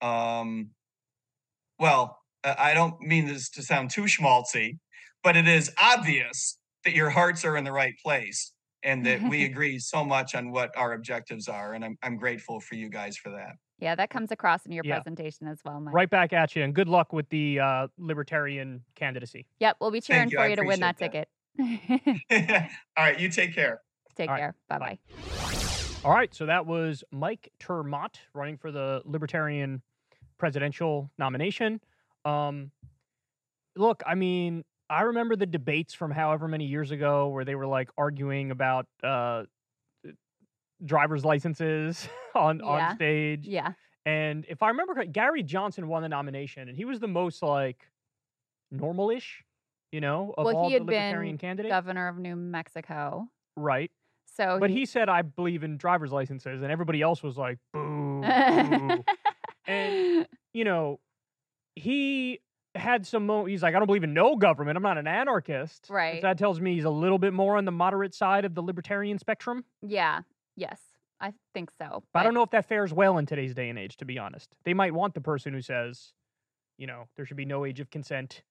um, 0.02 0.70
well, 1.80 2.20
I 2.44 2.74
don't 2.74 3.02
mean 3.02 3.26
this 3.26 3.50
to 3.52 3.64
sound 3.64 3.90
too 3.90 4.04
schmaltzy, 4.04 4.78
but 5.24 5.36
it 5.36 5.48
is 5.48 5.72
obvious 5.82 6.58
that 6.86 6.94
your 6.94 7.10
hearts 7.10 7.46
are 7.46 7.56
in 7.58 7.64
the 7.64 7.72
right 7.72 7.96
place 8.04 8.52
and 8.84 9.06
that 9.06 9.22
we 9.30 9.46
agree 9.50 9.80
so 9.80 10.04
much 10.04 10.36
on 10.36 10.52
what 10.52 10.76
our 10.78 10.94
objectives 10.94 11.48
are. 11.48 11.74
And 11.74 11.84
I'm, 11.86 11.98
I'm 12.04 12.18
grateful 12.18 12.60
for 12.60 12.76
you 12.76 12.90
guys 12.90 13.18
for 13.18 13.32
that. 13.32 13.54
Yeah, 13.80 13.96
that 13.96 14.10
comes 14.10 14.32
across 14.32 14.66
in 14.66 14.72
your 14.72 14.84
Yeah. 14.86 14.96
presentation 14.96 15.48
as 15.48 15.60
well, 15.66 15.80
Mike. 15.80 15.94
Right 15.94 16.10
back 16.10 16.32
at 16.34 16.56
you, 16.56 16.64
and 16.64 16.74
good 16.74 16.88
luck 16.88 17.12
with 17.12 17.28
the 17.30 17.60
uh, 17.60 17.88
libertarian 17.98 18.84
candidacy. 18.96 19.46
Yep, 19.60 19.78
we'll 19.82 19.92
be 19.92 20.00
cheering 20.02 20.30
you, 20.30 20.38
for 20.38 20.44
I 20.44 20.48
you 20.48 20.56
to 20.58 20.64
win 20.64 20.80
that 20.82 20.96
appreciate 21.02 21.28
ticket. 21.58 22.70
All 22.98 23.04
right, 23.04 23.20
you 23.20 23.30
take 23.30 23.54
care. 23.54 23.82
Take 24.16 24.30
All 24.30 24.36
right, 24.36 24.40
care. 24.42 24.56
Bye 24.70 24.80
bye. 24.80 25.00
bye. 25.18 25.26
All 26.06 26.12
right, 26.12 26.34
so 26.34 26.46
that 26.46 26.66
was 26.66 27.04
Mike 27.12 27.50
ter 27.60 27.82
Maat 27.84 28.20
running 28.34 28.58
for 28.58 28.72
the 28.72 29.02
Libertarian 29.06 29.82
presidential 30.38 31.10
nomination. 31.18 31.82
Um, 32.26 32.72
look, 33.76 34.04
I 34.06 34.16
mean, 34.16 34.64
I 34.90 35.04
remember 35.04 35.36
the 35.36 35.46
debates 35.46 35.94
from 35.94 36.12
however 36.12 36.48
many 36.48 36.66
years 36.66 36.92
ago 36.92 37.30
where 37.30 37.46
they 37.46 37.56
were 37.56 37.66
like 37.68 37.90
arguing 37.98 38.52
about 38.52 38.86
uh, 39.04 39.44
driver's 40.86 41.24
licenses 41.26 42.08
on 42.36 42.60
Yeah. 42.60 42.66
on 42.66 42.96
stage. 42.96 43.48
Yeah. 43.48 43.74
And 44.06 44.46
if 44.50 44.62
I 44.62 44.68
remember 44.68 44.94
correct, 44.94 45.14
Gary 45.14 45.44
Johnson 45.44 45.88
won 45.88 46.02
the 46.04 46.10
nomination, 46.10 46.68
and 46.68 46.78
he 46.78 46.84
was 46.86 47.00
the 47.00 47.08
most 47.08 47.42
like 47.42 47.88
normal-ish, 48.70 49.44
you 49.94 50.02
know, 50.02 50.34
of 50.38 50.46
Well, 50.46 50.58
all 50.58 50.64
he 50.70 50.74
the 50.76 50.80
had 50.80 50.86
been 50.88 50.96
libertarian 50.96 51.38
candidates. 51.38 51.72
Governor 51.72 52.08
of 52.10 52.18
New 52.18 52.36
Mexico. 52.36 53.28
right. 53.56 53.92
So 54.26 54.58
But 54.60 54.72
he 54.72 54.86
said, 54.88 55.10
"I 55.10 55.22
believe 55.22 55.64
in 55.64 55.78
driver's 55.78 56.12
licenses," 56.12 56.64
and 56.64 56.72
everybody 56.72 57.02
else 57.04 57.22
was 57.24 57.38
like, 57.38 57.60
"Boo!" 57.72 58.22
boo." 58.22 59.04
And- 59.68 60.28
you 60.54 60.66
know, 60.66 61.00
he 61.76 62.42
had 62.76 63.06
some. 63.06 63.26
Mo- 63.28 63.46
he's 63.46 63.62
like, 63.64 63.76
"I 63.76 63.80
don't 63.80 63.86
believe 63.86 64.04
in 64.04 64.14
no 64.14 64.36
government. 64.36 64.78
I'm 64.78 64.84
not 64.84 64.98
an 64.98 65.08
anarchist." 65.08 65.88
Right. 65.90 66.22
that 66.22 66.38
tells 66.38 66.60
me 66.60 66.74
he's 66.76 66.86
a 66.86 66.90
little 66.90 67.20
bit 67.20 67.34
more 67.34 67.58
on 67.58 67.66
the 67.66 67.72
moderate 67.72 68.14
side 68.14 68.46
of 68.46 68.56
the 68.56 68.62
libertarian 68.62 69.20
spectrum. 69.20 69.66
yeah. 69.82 70.22
Yes. 70.56 70.80
I 71.20 71.34
think 71.54 71.72
so. 71.80 72.04
But 72.14 72.20
I 72.20 72.24
don't 72.24 72.34
know 72.34 72.44
if 72.44 72.52
that 72.52 72.66
fares 72.68 72.94
well 72.94 73.18
in 73.18 73.26
today's 73.26 73.54
day 73.56 73.70
and 73.70 73.80
age. 73.80 73.96
To 73.98 74.06
be 74.06 74.20
honest, 74.20 74.50
they 74.66 74.74
might 74.74 74.94
want 74.94 75.14
the 75.14 75.22
person 75.22 75.54
who 75.54 75.62
says, 75.62 76.12
you 76.78 76.86
know, 76.86 77.06
there 77.16 77.26
should 77.26 77.38
be 77.38 77.46
no 77.46 77.66
age 77.66 77.80
of 77.80 77.90
consent, 77.90 78.44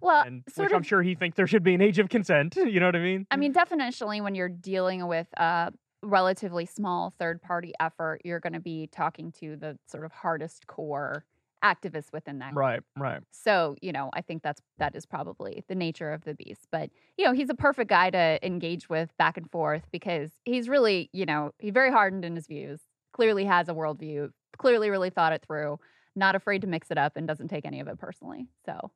Well, 0.00 0.22
and 0.24 0.42
which 0.56 0.66
of 0.70 0.76
I'm 0.76 0.82
sure 0.82 1.02
he 1.02 1.14
thinks 1.14 1.36
there 1.36 1.46
should 1.46 1.62
be 1.62 1.74
an 1.74 1.80
age 1.80 1.98
of 1.98 2.08
consent. 2.10 2.56
You 2.56 2.80
know 2.80 2.86
what 2.86 2.96
I 2.96 3.00
mean? 3.00 3.26
I 3.30 3.36
mean, 3.36 3.54
definitionally, 3.54 4.22
when 4.22 4.34
you're 4.34 4.48
dealing 4.50 5.06
with 5.06 5.26
a 5.38 5.72
relatively 6.02 6.66
small 6.66 7.14
third 7.18 7.40
party 7.40 7.72
effort, 7.80 8.20
you're 8.24 8.40
going 8.40 8.52
to 8.52 8.60
be 8.60 8.88
talking 8.92 9.32
to 9.40 9.56
the 9.56 9.78
sort 9.86 10.04
of 10.04 10.12
hardest 10.12 10.66
core 10.66 11.24
activists 11.64 12.12
within 12.12 12.38
that. 12.38 12.54
Right, 12.54 12.80
right. 12.96 13.20
So, 13.30 13.76
you 13.82 13.92
know, 13.92 14.10
I 14.12 14.20
think 14.20 14.42
that's 14.42 14.60
that 14.78 14.94
is 14.94 15.06
probably 15.06 15.64
the 15.68 15.74
nature 15.74 16.12
of 16.12 16.24
the 16.24 16.34
beast. 16.34 16.66
But, 16.70 16.90
you 17.16 17.24
know, 17.24 17.32
he's 17.32 17.50
a 17.50 17.54
perfect 17.54 17.88
guy 17.90 18.10
to 18.10 18.38
engage 18.46 18.88
with 18.88 19.16
back 19.18 19.36
and 19.36 19.50
forth 19.50 19.82
because 19.90 20.30
he's 20.44 20.68
really, 20.68 21.10
you 21.12 21.26
know, 21.26 21.52
he's 21.58 21.72
very 21.72 21.90
hardened 21.90 22.24
in 22.24 22.36
his 22.36 22.46
views, 22.46 22.80
clearly 23.12 23.44
has 23.44 23.68
a 23.68 23.74
worldview, 23.74 24.30
clearly 24.56 24.90
really 24.90 25.10
thought 25.10 25.32
it 25.32 25.44
through, 25.46 25.78
not 26.16 26.34
afraid 26.34 26.60
to 26.62 26.66
mix 26.66 26.90
it 26.90 26.98
up 26.98 27.16
and 27.16 27.26
doesn't 27.26 27.48
take 27.48 27.64
any 27.66 27.80
of 27.80 27.88
it 27.88 27.98
personally. 27.98 28.46
So, 28.64 28.90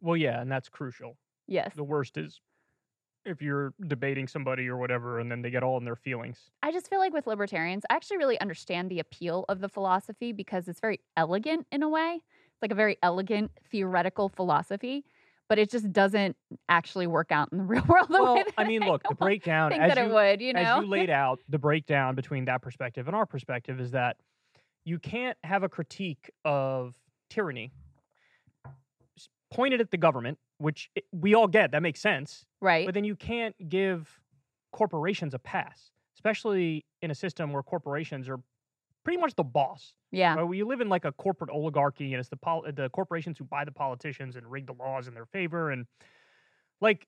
Well, 0.00 0.16
yeah, 0.16 0.40
and 0.40 0.50
that's 0.50 0.68
crucial. 0.68 1.16
yes. 1.46 1.74
The 1.74 1.84
worst 1.84 2.16
is 2.16 2.40
if 3.26 3.42
you're 3.42 3.74
debating 3.88 4.28
somebody 4.28 4.68
or 4.68 4.76
whatever, 4.76 5.18
and 5.18 5.30
then 5.30 5.42
they 5.42 5.50
get 5.50 5.62
all 5.62 5.76
in 5.76 5.84
their 5.84 5.96
feelings. 5.96 6.38
I 6.62 6.72
just 6.72 6.88
feel 6.88 6.98
like 6.98 7.12
with 7.12 7.26
libertarians, 7.26 7.84
I 7.90 7.94
actually 7.94 8.18
really 8.18 8.40
understand 8.40 8.90
the 8.90 9.00
appeal 9.00 9.44
of 9.48 9.60
the 9.60 9.68
philosophy 9.68 10.32
because 10.32 10.68
it's 10.68 10.80
very 10.80 11.00
elegant 11.16 11.66
in 11.70 11.82
a 11.82 11.88
way. 11.88 12.20
It's 12.22 12.62
like 12.62 12.70
a 12.70 12.76
very 12.76 12.96
elegant 13.02 13.50
theoretical 13.70 14.28
philosophy, 14.28 15.04
but 15.48 15.58
it 15.58 15.70
just 15.70 15.92
doesn't 15.92 16.36
actually 16.68 17.06
work 17.06 17.30
out 17.30 17.50
in 17.52 17.58
the 17.58 17.64
real 17.64 17.84
world 17.86 18.08
the 18.08 18.22
well, 18.22 18.42
I 18.56 18.64
mean, 18.64 18.82
look, 18.82 19.02
the 19.08 19.14
breakdown 19.18 19.72
think 19.72 19.82
as 19.82 19.94
that 19.94 19.98
you, 19.98 20.10
it 20.10 20.14
would, 20.14 20.40
you 20.40 20.52
know. 20.52 20.60
as 20.60 20.82
you 20.82 20.88
laid 20.88 21.10
out, 21.10 21.40
the 21.48 21.58
breakdown 21.58 22.14
between 22.14 22.46
that 22.46 22.62
perspective 22.62 23.08
and 23.08 23.16
our 23.16 23.26
perspective 23.26 23.80
is 23.80 23.90
that 23.90 24.16
you 24.84 24.98
can't 24.98 25.36
have 25.42 25.64
a 25.64 25.68
critique 25.68 26.30
of 26.44 26.94
tyranny 27.28 27.72
pointed 29.52 29.80
at 29.80 29.90
the 29.90 29.96
government, 29.96 30.38
which 30.58 30.90
eh, 30.96 31.00
we 31.12 31.34
all 31.34 31.48
get, 31.48 31.72
that 31.72 31.82
makes 31.82 32.00
sense. 32.00 32.45
Right. 32.66 32.86
But 32.86 32.94
then 32.94 33.04
you 33.04 33.16
can't 33.16 33.54
give 33.68 34.20
corporations 34.72 35.32
a 35.34 35.38
pass, 35.38 35.90
especially 36.16 36.84
in 37.00 37.10
a 37.10 37.14
system 37.14 37.52
where 37.52 37.62
corporations 37.62 38.28
are 38.28 38.40
pretty 39.04 39.20
much 39.20 39.34
the 39.36 39.44
boss. 39.44 39.94
yeah. 40.10 40.34
Right? 40.34 40.42
We 40.42 40.62
live 40.64 40.80
in 40.80 40.88
like 40.88 41.04
a 41.04 41.12
corporate 41.12 41.50
oligarchy, 41.50 42.12
and 42.12 42.20
it's 42.20 42.28
the 42.28 42.36
pol- 42.36 42.66
the 42.74 42.90
corporations 42.90 43.38
who 43.38 43.44
buy 43.44 43.64
the 43.64 43.72
politicians 43.72 44.36
and 44.36 44.50
rig 44.50 44.66
the 44.66 44.72
laws 44.74 45.06
in 45.08 45.14
their 45.14 45.26
favor, 45.26 45.70
and 45.70 45.86
like 46.80 47.06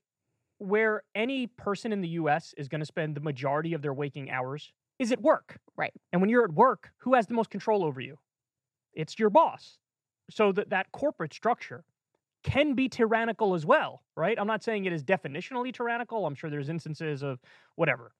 where 0.59 1.03
any 1.15 1.47
person 1.47 1.93
in 1.93 2.01
the 2.01 2.09
U.S. 2.21 2.55
is 2.57 2.69
going 2.69 2.81
to 2.81 2.87
spend 2.87 3.15
the 3.15 3.21
majority 3.21 3.75
of 3.75 3.83
their 3.83 3.93
waking 3.95 4.31
hours 4.31 4.73
is 4.99 5.13
at 5.13 5.21
work. 5.21 5.59
Right. 5.77 5.93
And 6.13 6.21
when 6.21 6.31
you're 6.31 6.45
at 6.45 6.53
work, 6.53 6.91
who 6.99 7.15
has 7.15 7.27
the 7.27 7.35
most 7.35 7.51
control 7.51 7.85
over 7.85 8.01
you? 8.01 8.19
It's 8.93 9.19
your 9.19 9.31
boss. 9.31 9.79
So 10.31 10.53
that 10.53 10.71
that 10.71 10.93
corporate 10.93 11.33
structure 11.35 11.85
can 12.49 12.75
be 12.75 12.89
tyrannical 12.89 13.55
as 13.55 13.66
well, 13.66 14.03
right? 14.16 14.39
I'm 14.39 14.47
not 14.47 14.65
saying 14.65 14.87
it 14.87 14.93
is 14.93 15.05
definitionally 15.05 15.73
tyrannical. 15.73 16.27
I'm 16.27 16.35
sure 16.35 16.49
there's 16.51 16.69
instances 16.69 17.23
of 17.23 17.39
whatever. 17.77 18.12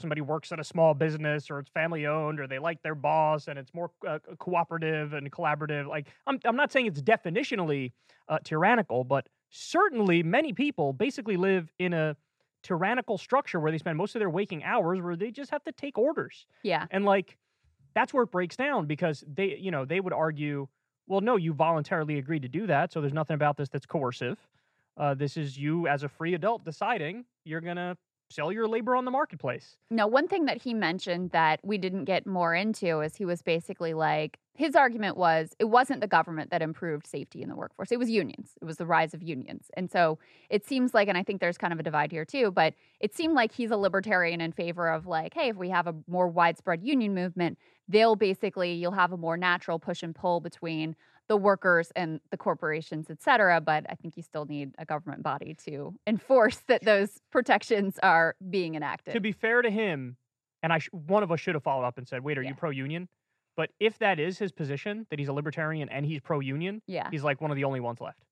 Somebody 0.00 0.20
works 0.20 0.52
at 0.52 0.60
a 0.60 0.64
small 0.64 0.94
business 0.94 1.50
or 1.50 1.58
it's 1.58 1.70
family 1.70 2.06
owned 2.06 2.40
or 2.40 2.46
they 2.46 2.58
like 2.58 2.82
their 2.82 2.94
boss 2.94 3.48
and 3.48 3.58
it's 3.58 3.74
more 3.74 3.90
uh, 4.06 4.18
cooperative 4.38 5.12
and 5.12 5.30
collaborative. 5.30 5.86
Like, 5.86 6.08
I'm, 6.26 6.38
I'm 6.44 6.56
not 6.56 6.72
saying 6.72 6.86
it's 6.86 7.02
definitionally 7.02 7.92
uh, 8.28 8.38
tyrannical, 8.44 9.04
but 9.04 9.28
certainly 9.50 10.22
many 10.22 10.52
people 10.52 10.92
basically 10.92 11.36
live 11.36 11.70
in 11.78 11.92
a 11.92 12.16
tyrannical 12.62 13.18
structure 13.18 13.58
where 13.60 13.72
they 13.72 13.78
spend 13.78 13.98
most 13.98 14.14
of 14.14 14.20
their 14.20 14.30
waking 14.30 14.62
hours 14.62 15.00
where 15.00 15.16
they 15.16 15.30
just 15.30 15.50
have 15.50 15.64
to 15.64 15.72
take 15.72 15.98
orders. 15.98 16.46
Yeah. 16.62 16.86
And 16.90 17.04
like 17.04 17.36
that's 17.94 18.14
where 18.14 18.22
it 18.22 18.30
breaks 18.30 18.56
down 18.56 18.86
because 18.86 19.24
they, 19.26 19.56
you 19.58 19.70
know, 19.70 19.84
they 19.84 20.00
would 20.00 20.12
argue, 20.12 20.68
well, 21.06 21.20
no, 21.20 21.36
you 21.36 21.52
voluntarily 21.52 22.18
agreed 22.18 22.42
to 22.42 22.48
do 22.48 22.66
that, 22.66 22.92
so 22.92 23.00
there's 23.00 23.12
nothing 23.12 23.34
about 23.34 23.56
this 23.56 23.68
that's 23.68 23.86
coercive. 23.86 24.38
Uh, 24.96 25.14
this 25.14 25.36
is 25.36 25.58
you 25.58 25.86
as 25.88 26.02
a 26.02 26.08
free 26.08 26.34
adult 26.34 26.64
deciding 26.64 27.24
you're 27.44 27.60
gonna 27.60 27.96
sell 28.32 28.50
your 28.50 28.66
labor 28.66 28.96
on 28.96 29.04
the 29.04 29.10
marketplace. 29.10 29.76
No, 29.90 30.06
one 30.06 30.26
thing 30.28 30.46
that 30.46 30.62
he 30.62 30.74
mentioned 30.74 31.30
that 31.30 31.60
we 31.62 31.78
didn't 31.78 32.04
get 32.04 32.26
more 32.26 32.54
into 32.54 33.00
is 33.00 33.16
he 33.16 33.24
was 33.24 33.42
basically 33.42 33.94
like, 33.94 34.38
his 34.54 34.76
argument 34.76 35.16
was 35.16 35.54
it 35.58 35.64
wasn't 35.64 36.00
the 36.00 36.06
government 36.06 36.50
that 36.50 36.60
improved 36.60 37.06
safety 37.06 37.42
in 37.42 37.48
the 37.48 37.56
workforce, 37.56 37.90
it 37.90 37.98
was 37.98 38.10
unions. 38.10 38.50
It 38.60 38.64
was 38.64 38.76
the 38.76 38.86
rise 38.86 39.14
of 39.14 39.22
unions. 39.22 39.70
And 39.74 39.90
so 39.90 40.18
it 40.50 40.66
seems 40.66 40.92
like, 40.92 41.08
and 41.08 41.16
I 41.16 41.22
think 41.22 41.40
there's 41.40 41.56
kind 41.56 41.72
of 41.72 41.80
a 41.80 41.82
divide 41.82 42.12
here 42.12 42.24
too, 42.24 42.50
but 42.50 42.74
it 43.00 43.14
seemed 43.14 43.34
like 43.34 43.52
he's 43.52 43.70
a 43.70 43.76
libertarian 43.76 44.40
in 44.40 44.52
favor 44.52 44.88
of 44.88 45.06
like, 45.06 45.32
hey, 45.34 45.48
if 45.48 45.56
we 45.56 45.70
have 45.70 45.86
a 45.86 45.94
more 46.06 46.28
widespread 46.28 46.82
union 46.82 47.14
movement, 47.14 47.58
they'll 47.88 48.16
basically, 48.16 48.74
you'll 48.74 48.92
have 48.92 49.12
a 49.12 49.16
more 49.16 49.36
natural 49.36 49.78
push 49.78 50.02
and 50.02 50.14
pull 50.14 50.40
between 50.40 50.96
the 51.32 51.36
workers 51.38 51.90
and 51.96 52.20
the 52.30 52.36
corporations, 52.36 53.08
et 53.08 53.22
cetera. 53.22 53.58
But 53.58 53.86
I 53.88 53.94
think 53.94 54.18
you 54.18 54.22
still 54.22 54.44
need 54.44 54.74
a 54.76 54.84
government 54.84 55.22
body 55.22 55.54
to 55.64 55.94
enforce 56.06 56.58
that 56.68 56.82
those 56.84 57.20
protections 57.30 57.98
are 58.02 58.36
being 58.50 58.74
enacted. 58.74 59.14
To 59.14 59.20
be 59.20 59.32
fair 59.32 59.62
to 59.62 59.70
him, 59.70 60.18
and 60.62 60.74
I 60.74 60.78
sh- 60.78 60.90
one 60.92 61.22
of 61.22 61.32
us 61.32 61.40
should 61.40 61.54
have 61.54 61.62
followed 61.64 61.86
up 61.86 61.96
and 61.96 62.06
said, 62.06 62.22
"Wait, 62.22 62.36
are 62.36 62.42
Yeah. 62.42 62.50
you 62.50 62.54
pro-union?" 62.54 63.08
But 63.56 63.70
if 63.80 63.98
that 64.00 64.20
is 64.20 64.38
his 64.38 64.52
position, 64.52 65.06
that 65.08 65.18
he's 65.18 65.28
a 65.28 65.32
libertarian 65.32 65.88
and 65.88 66.04
he's 66.04 66.20
pro-union, 66.20 66.82
yeah. 66.86 67.08
he's 67.10 67.24
like 67.24 67.40
one 67.40 67.50
of 67.50 67.56
the 67.56 67.64
only 67.64 67.80
ones 67.80 67.98
left. 68.00 68.18
I 68.20 68.26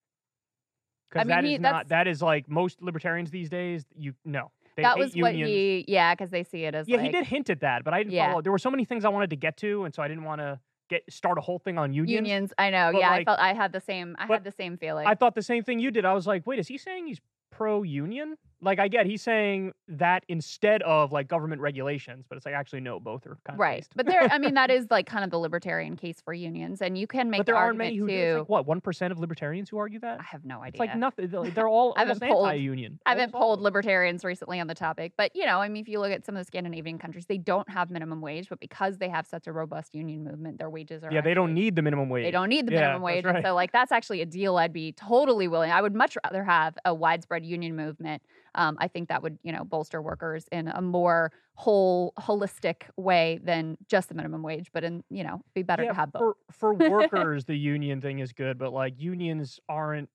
Because 1.10 1.26
mean, 1.26 1.36
that 1.36 1.44
he- 1.44 1.54
is 1.54 1.60
not 1.60 1.88
that's- 1.88 2.20
like 2.20 2.48
most 2.50 2.82
libertarians 2.82 3.30
these 3.30 3.48
days. 3.48 3.86
You 3.96 4.12
no, 4.26 4.50
they 4.76 4.82
that 4.82 4.98
was 4.98 5.16
what 5.16 5.34
he, 5.34 5.86
yeah, 5.88 6.14
because 6.14 6.28
they 6.30 6.44
see 6.44 6.64
it 6.64 6.74
as 6.74 6.86
Yeah, 6.86 6.98
like 6.98 7.06
he 7.06 7.12
did 7.12 7.24
hint 7.26 7.48
at 7.48 7.60
that, 7.60 7.82
but 7.82 7.94
I 7.94 7.98
didn't 8.02 8.12
Yeah. 8.12 8.28
follow. 8.30 8.42
There 8.42 8.52
were 8.52 8.58
so 8.58 8.70
many 8.70 8.84
things 8.84 9.06
I 9.06 9.08
wanted 9.08 9.30
to 9.30 9.36
get 9.36 9.56
to, 9.58 9.84
and 9.84 9.94
so 9.94 10.02
I 10.02 10.08
didn't 10.08 10.24
want 10.24 10.40
to 10.42 10.60
get 10.90 11.10
start 11.10 11.38
a 11.38 11.40
whole 11.40 11.58
thing 11.58 11.78
on 11.78 11.94
unions. 11.94 12.14
unions. 12.14 12.52
I 12.58 12.68
know. 12.70 12.90
but, 12.92 12.98
Yeah, 12.98 13.10
I 13.10 13.24
felt 13.24 13.38
I 13.38 13.54
had 13.54 13.72
the 13.72 13.80
same. 13.80 14.16
I 14.18 14.26
had 14.26 14.44
the 14.44 14.52
same 14.52 14.76
feeling. 14.76 15.06
I 15.06 15.14
thought 15.14 15.34
the 15.34 15.42
same 15.42 15.64
thing 15.64 15.78
you 15.78 15.90
did. 15.90 16.04
I 16.04 16.12
was 16.12 16.26
like, 16.26 16.46
wait, 16.46 16.58
is 16.58 16.68
he 16.68 16.76
saying 16.76 17.06
he's 17.06 17.20
pro-union? 17.50 18.36
Like, 18.62 18.78
I 18.78 18.88
get 18.88 19.06
he's 19.06 19.22
saying 19.22 19.72
that 19.88 20.24
instead 20.28 20.82
of 20.82 21.12
like 21.12 21.28
government 21.28 21.60
regulations, 21.60 22.26
but 22.28 22.36
it's 22.36 22.46
like 22.46 22.54
actually 22.54 22.80
no, 22.80 23.00
both 23.00 23.26
are 23.26 23.38
kind 23.46 23.56
of 23.56 23.58
right, 23.60 23.86
but 23.96 24.06
there. 24.06 24.22
I 24.30 24.38
mean, 24.38 24.54
that 24.54 24.70
is 24.70 24.86
like 24.90 25.06
kind 25.06 25.24
of 25.24 25.30
the 25.30 25.38
libertarian 25.38 25.96
case 25.96 26.20
for 26.24 26.34
unions, 26.34 26.82
and 26.82 26.96
you 26.96 27.06
can 27.06 27.30
make 27.30 27.40
but 27.40 27.46
there 27.46 27.54
the 27.54 27.60
aren't 27.60 27.78
many 27.78 27.96
who 27.96 28.06
do. 28.06 28.38
like 28.38 28.48
what 28.48 28.66
one 28.66 28.80
percent 28.80 29.12
of 29.12 29.18
libertarians 29.18 29.70
who 29.70 29.78
argue 29.78 30.00
that. 30.00 30.20
I 30.20 30.24
have 30.24 30.44
no 30.44 30.60
idea. 30.60 30.68
It's 30.68 30.78
like 30.80 30.96
nothing. 30.96 31.28
They're 31.54 31.68
all 31.68 31.94
I 31.96 32.00
haven't 32.00 32.22
almost 32.22 32.32
polled- 32.32 32.48
anti-union. 32.48 33.00
I 33.06 33.10
haven't 33.10 33.32
polled 33.32 33.60
libertarians 33.60 34.24
recently 34.24 34.60
on 34.60 34.66
the 34.66 34.74
topic, 34.74 35.12
but 35.16 35.34
you 35.34 35.46
know, 35.46 35.60
I 35.60 35.68
mean, 35.68 35.82
if 35.82 35.88
you 35.88 36.00
look 36.00 36.12
at 36.12 36.26
some 36.26 36.36
of 36.36 36.40
the 36.40 36.46
Scandinavian 36.46 36.98
countries, 36.98 37.26
they 37.26 37.38
don't 37.38 37.68
have 37.70 37.90
minimum 37.90 38.20
wage, 38.20 38.48
but 38.48 38.60
because 38.60 38.98
they 38.98 39.08
have 39.08 39.26
such 39.26 39.46
a 39.46 39.52
robust 39.52 39.94
union 39.94 40.22
movement, 40.24 40.58
their 40.58 40.70
wages 40.70 41.02
are 41.02 41.12
Yeah, 41.12 41.20
they 41.20 41.34
don't 41.34 41.54
need 41.54 41.76
the 41.76 41.82
minimum 41.82 42.08
wage. 42.08 42.24
They 42.24 42.30
don't 42.30 42.48
need 42.48 42.66
the 42.66 42.72
minimum 42.72 43.02
wage, 43.02 43.24
and 43.24 43.34
right. 43.34 43.44
so 43.44 43.54
like 43.54 43.72
that's 43.72 43.92
actually 43.92 44.20
a 44.20 44.26
deal 44.26 44.56
I'd 44.56 44.72
be 44.72 44.92
totally 44.92 45.48
willing. 45.48 45.70
I 45.70 45.80
would 45.80 45.94
much 45.94 46.16
rather 46.24 46.44
have 46.44 46.76
a 46.84 46.94
widespread 46.94 47.44
union 47.44 47.74
movement. 47.76 48.22
Um, 48.54 48.76
I 48.80 48.88
think 48.88 49.08
that 49.08 49.22
would 49.22 49.38
you 49.42 49.52
know 49.52 49.64
bolster 49.64 50.02
workers 50.02 50.46
in 50.52 50.68
a 50.68 50.80
more 50.80 51.32
whole, 51.54 52.12
holistic 52.18 52.84
way 52.96 53.38
than 53.42 53.76
just 53.88 54.08
the 54.08 54.14
minimum 54.14 54.42
wage. 54.42 54.70
But 54.72 54.84
in 54.84 55.04
you 55.10 55.24
know, 55.24 55.42
be 55.54 55.62
better 55.62 55.84
Yeah, 55.84 55.86
to 55.86 55.94
have 55.94 56.12
both. 56.12 56.24
for 56.26 56.36
for 56.50 56.74
workers, 56.84 57.44
the 57.44 57.56
union 57.56 58.00
thing 58.00 58.18
is 58.18 58.32
good, 58.32 58.58
but 58.58 58.72
like 58.72 58.98
unions 59.00 59.60
aren't. 59.68 60.10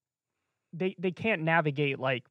They 0.74 0.96
they 1.00 1.12
can't 1.12 1.44
navigate 1.44 2.00
like 2.00 2.28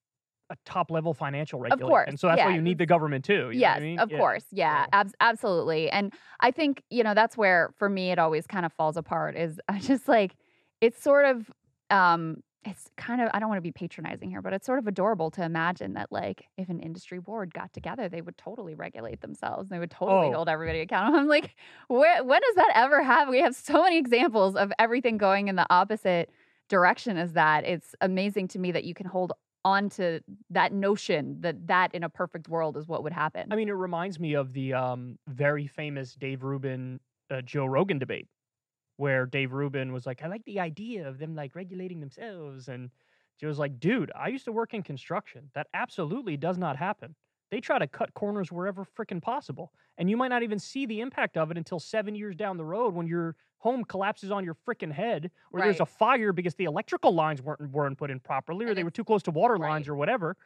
a 0.51 0.57
top 0.67 0.91
level 0.91 1.15
financial 1.15 1.61
regulation. 1.61 2.03
course, 2.07 2.13
And 2.13 2.21
so 2.21 2.29
that's 2.29 2.45
why 2.45 2.53
you 2.53 2.63
need 2.63 2.79
the 2.79 2.87
government 2.87 3.25
too. 3.25 3.51
you 3.53 3.63
know 3.63 3.73
yes, 3.73 3.77
I 3.77 3.81
mean? 3.81 4.05
of 4.05 4.11
Yeah. 4.11 4.25
course. 4.25 4.45
Yeah, 4.51 4.87
abs- 4.93 5.15
absolutely. 5.21 5.91
And 5.91 6.13
I 6.41 6.51
think, 6.51 6.83
you 6.91 7.03
know, 7.05 7.15
that's 7.15 7.37
where 7.37 7.73
for 7.77 7.89
me 7.89 8.11
it 8.11 8.19
always 8.19 8.47
kind 8.47 8.67
of 8.67 8.73
falls 8.73 8.97
apart 8.97 9.37
is 9.37 9.61
I 9.69 9.79
just 9.79 10.09
like 10.09 10.37
it's 10.81 11.03
sort 11.03 11.25
of 11.27 11.51
um 11.91 12.43
it's 12.65 12.89
kind 12.97 13.21
of 13.21 13.29
I 13.35 13.39
don't 13.39 13.49
want 13.49 13.59
to 13.59 13.63
be 13.63 13.73
patronizing 13.73 14.31
here, 14.31 14.41
but 14.43 14.53
it's 14.53 14.67
sort 14.67 14.79
of 14.79 14.87
adorable 14.87 15.31
to 15.33 15.43
imagine 15.45 15.95
that 15.95 16.11
like 16.11 16.47
if 16.57 16.69
an 16.69 16.81
industry 16.81 17.19
board 17.21 17.53
got 17.53 17.73
together, 17.73 18.09
they 18.09 18.21
would 18.23 18.37
totally 18.39 18.75
regulate 18.75 19.21
themselves. 19.21 19.69
They 19.69 19.79
would 19.79 19.91
totally 19.91 20.29
Oh. 20.29 20.33
hold 20.33 20.49
everybody 20.49 20.81
accountable. 20.81 21.19
I'm 21.21 21.29
like, 21.29 21.55
where 21.89 22.23
when 22.25 22.41
does 22.41 22.55
that 22.57 22.73
ever 22.75 23.03
happen? 23.03 23.31
We 23.31 23.41
have 23.41 23.55
so 23.55 23.83
many 23.83 23.99
examples 23.99 24.57
of 24.57 24.73
everything 24.79 25.19
going 25.19 25.49
in 25.49 25.57
the 25.57 25.67
opposite 25.71 26.31
direction 26.69 27.17
as 27.19 27.35
that. 27.35 27.65
It's 27.65 27.95
amazing 28.01 28.49
to 28.49 28.59
me 28.59 28.73
that 28.73 28.85
you 28.85 28.95
can 28.95 29.07
hold 29.07 29.33
on 29.67 29.89
to 29.89 30.21
that 30.51 30.73
notion 30.73 31.41
that 31.41 31.67
that 31.69 31.95
in 31.95 32.03
a 32.05 32.09
perfect 32.09 32.49
world 32.49 32.77
is 32.77 32.87
what 32.87 33.03
would 33.03 33.13
happen. 33.13 33.49
I 33.51 33.57
mean, 33.57 33.69
it 33.69 33.73
reminds 33.73 34.21
me 34.21 34.35
of 34.35 34.53
the 34.53 34.75
um, 34.75 35.19
very 35.29 35.67
famous 35.67 36.15
Dave 36.15 36.43
Rubin 36.43 37.01
uh, 37.31 37.41
Joe 37.41 37.65
Rogan 37.65 37.99
debate, 37.99 38.29
where 38.97 39.27
Dave 39.27 39.53
Rubin 39.53 39.93
was 39.93 40.07
like, 40.07 40.23
"I 40.23 40.29
like 40.29 40.45
the 40.45 40.61
idea 40.61 41.09
of 41.09 41.19
them 41.19 41.35
like 41.35 41.55
regulating 41.55 42.01
themselves," 42.01 42.69
and 42.69 42.91
Joe's 43.39 43.59
like, 43.59 43.81
"Dude, 43.81 44.13
I 44.15 44.29
used 44.29 44.45
to 44.47 44.53
work 44.53 44.75
in 44.75 44.83
construction. 44.83 45.51
That 45.55 45.69
absolutely 45.75 46.37
does 46.37 46.59
not 46.59 46.77
happen. 46.77 47.17
They 47.51 47.61
try 47.61 47.79
to 47.79 47.87
cut 47.87 48.15
corners 48.15 48.51
wherever 48.51 48.85
freaking 48.85 49.23
possible, 49.23 49.73
and 49.99 50.11
you 50.11 50.17
might 50.17 50.29
not 50.29 50.43
even 50.43 50.59
see 50.59 50.87
the 50.87 51.01
impact 51.01 51.37
of 51.37 51.51
it 51.51 51.59
until 51.59 51.79
seven 51.81 52.15
years 52.15 52.35
down 52.37 52.57
the 52.57 52.65
road 52.65 52.95
when 52.95 53.07
your 53.07 53.37
home 53.59 53.85
collapses 53.85 54.31
on 54.31 54.45
your 54.45 54.55
freaking 54.55 54.93
head, 54.93 55.31
or 55.53 55.63
there's 55.63 55.81
a 55.81 55.87
fire 55.87 56.33
because 56.33 56.55
the 56.57 56.65
electrical 56.65 57.13
lines 57.15 57.43
weren't 57.43 57.71
weren't 57.71 57.99
put 57.99 58.11
in 58.11 58.21
properly, 58.21 58.67
or 58.67 58.75
And 58.75 58.77
they 58.77 58.85
were 58.85 58.91
too 58.91 59.05
close 59.05 59.23
to 59.25 59.31
water 59.31 59.59
lines, 59.59 59.89
or 59.89 59.95
whatever." 59.97 60.37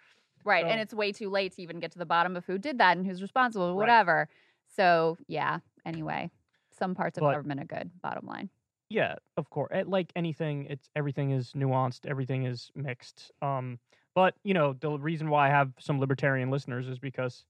Right. 0.44 0.66
And 0.66 0.80
it's 0.80 0.94
way 0.94 1.12
too 1.12 1.28
late 1.30 1.52
to 1.54 1.62
even 1.62 1.80
get 1.80 1.92
to 1.92 1.98
the 1.98 2.06
bottom 2.06 2.36
of 2.36 2.46
who 2.46 2.58
did 2.58 2.78
that 2.78 2.96
and 2.96 3.06
who's 3.06 3.20
responsible, 3.22 3.76
Right. 3.76 3.98
whatever. 3.98 4.28
So, 4.66 5.18
yeah, 5.26 5.60
anyway, 5.84 6.30
some 6.78 6.94
parts 6.94 7.18
of 7.18 7.22
But- 7.22 7.32
government 7.32 7.60
are 7.60 7.64
good, 7.64 7.90
bottom 8.02 8.26
line. 8.26 8.50
Yeah, 8.90 9.16
of 9.36 9.50
course. 9.50 9.68
Eh, 9.72 9.84
Like 9.86 10.10
anything, 10.16 10.64
it's 10.66 10.88
everything 10.96 11.30
is 11.32 11.52
nuanced, 11.52 12.06
everything 12.06 12.44
is 12.44 12.70
mixed. 12.74 13.30
Um, 13.42 13.78
but 14.14 14.34
you 14.44 14.54
know, 14.54 14.72
the 14.72 14.98
reason 14.98 15.28
why 15.28 15.48
I 15.48 15.50
have 15.50 15.72
some 15.78 16.00
libertarian 16.00 16.50
listeners 16.50 16.88
is 16.88 16.98
because 16.98 17.44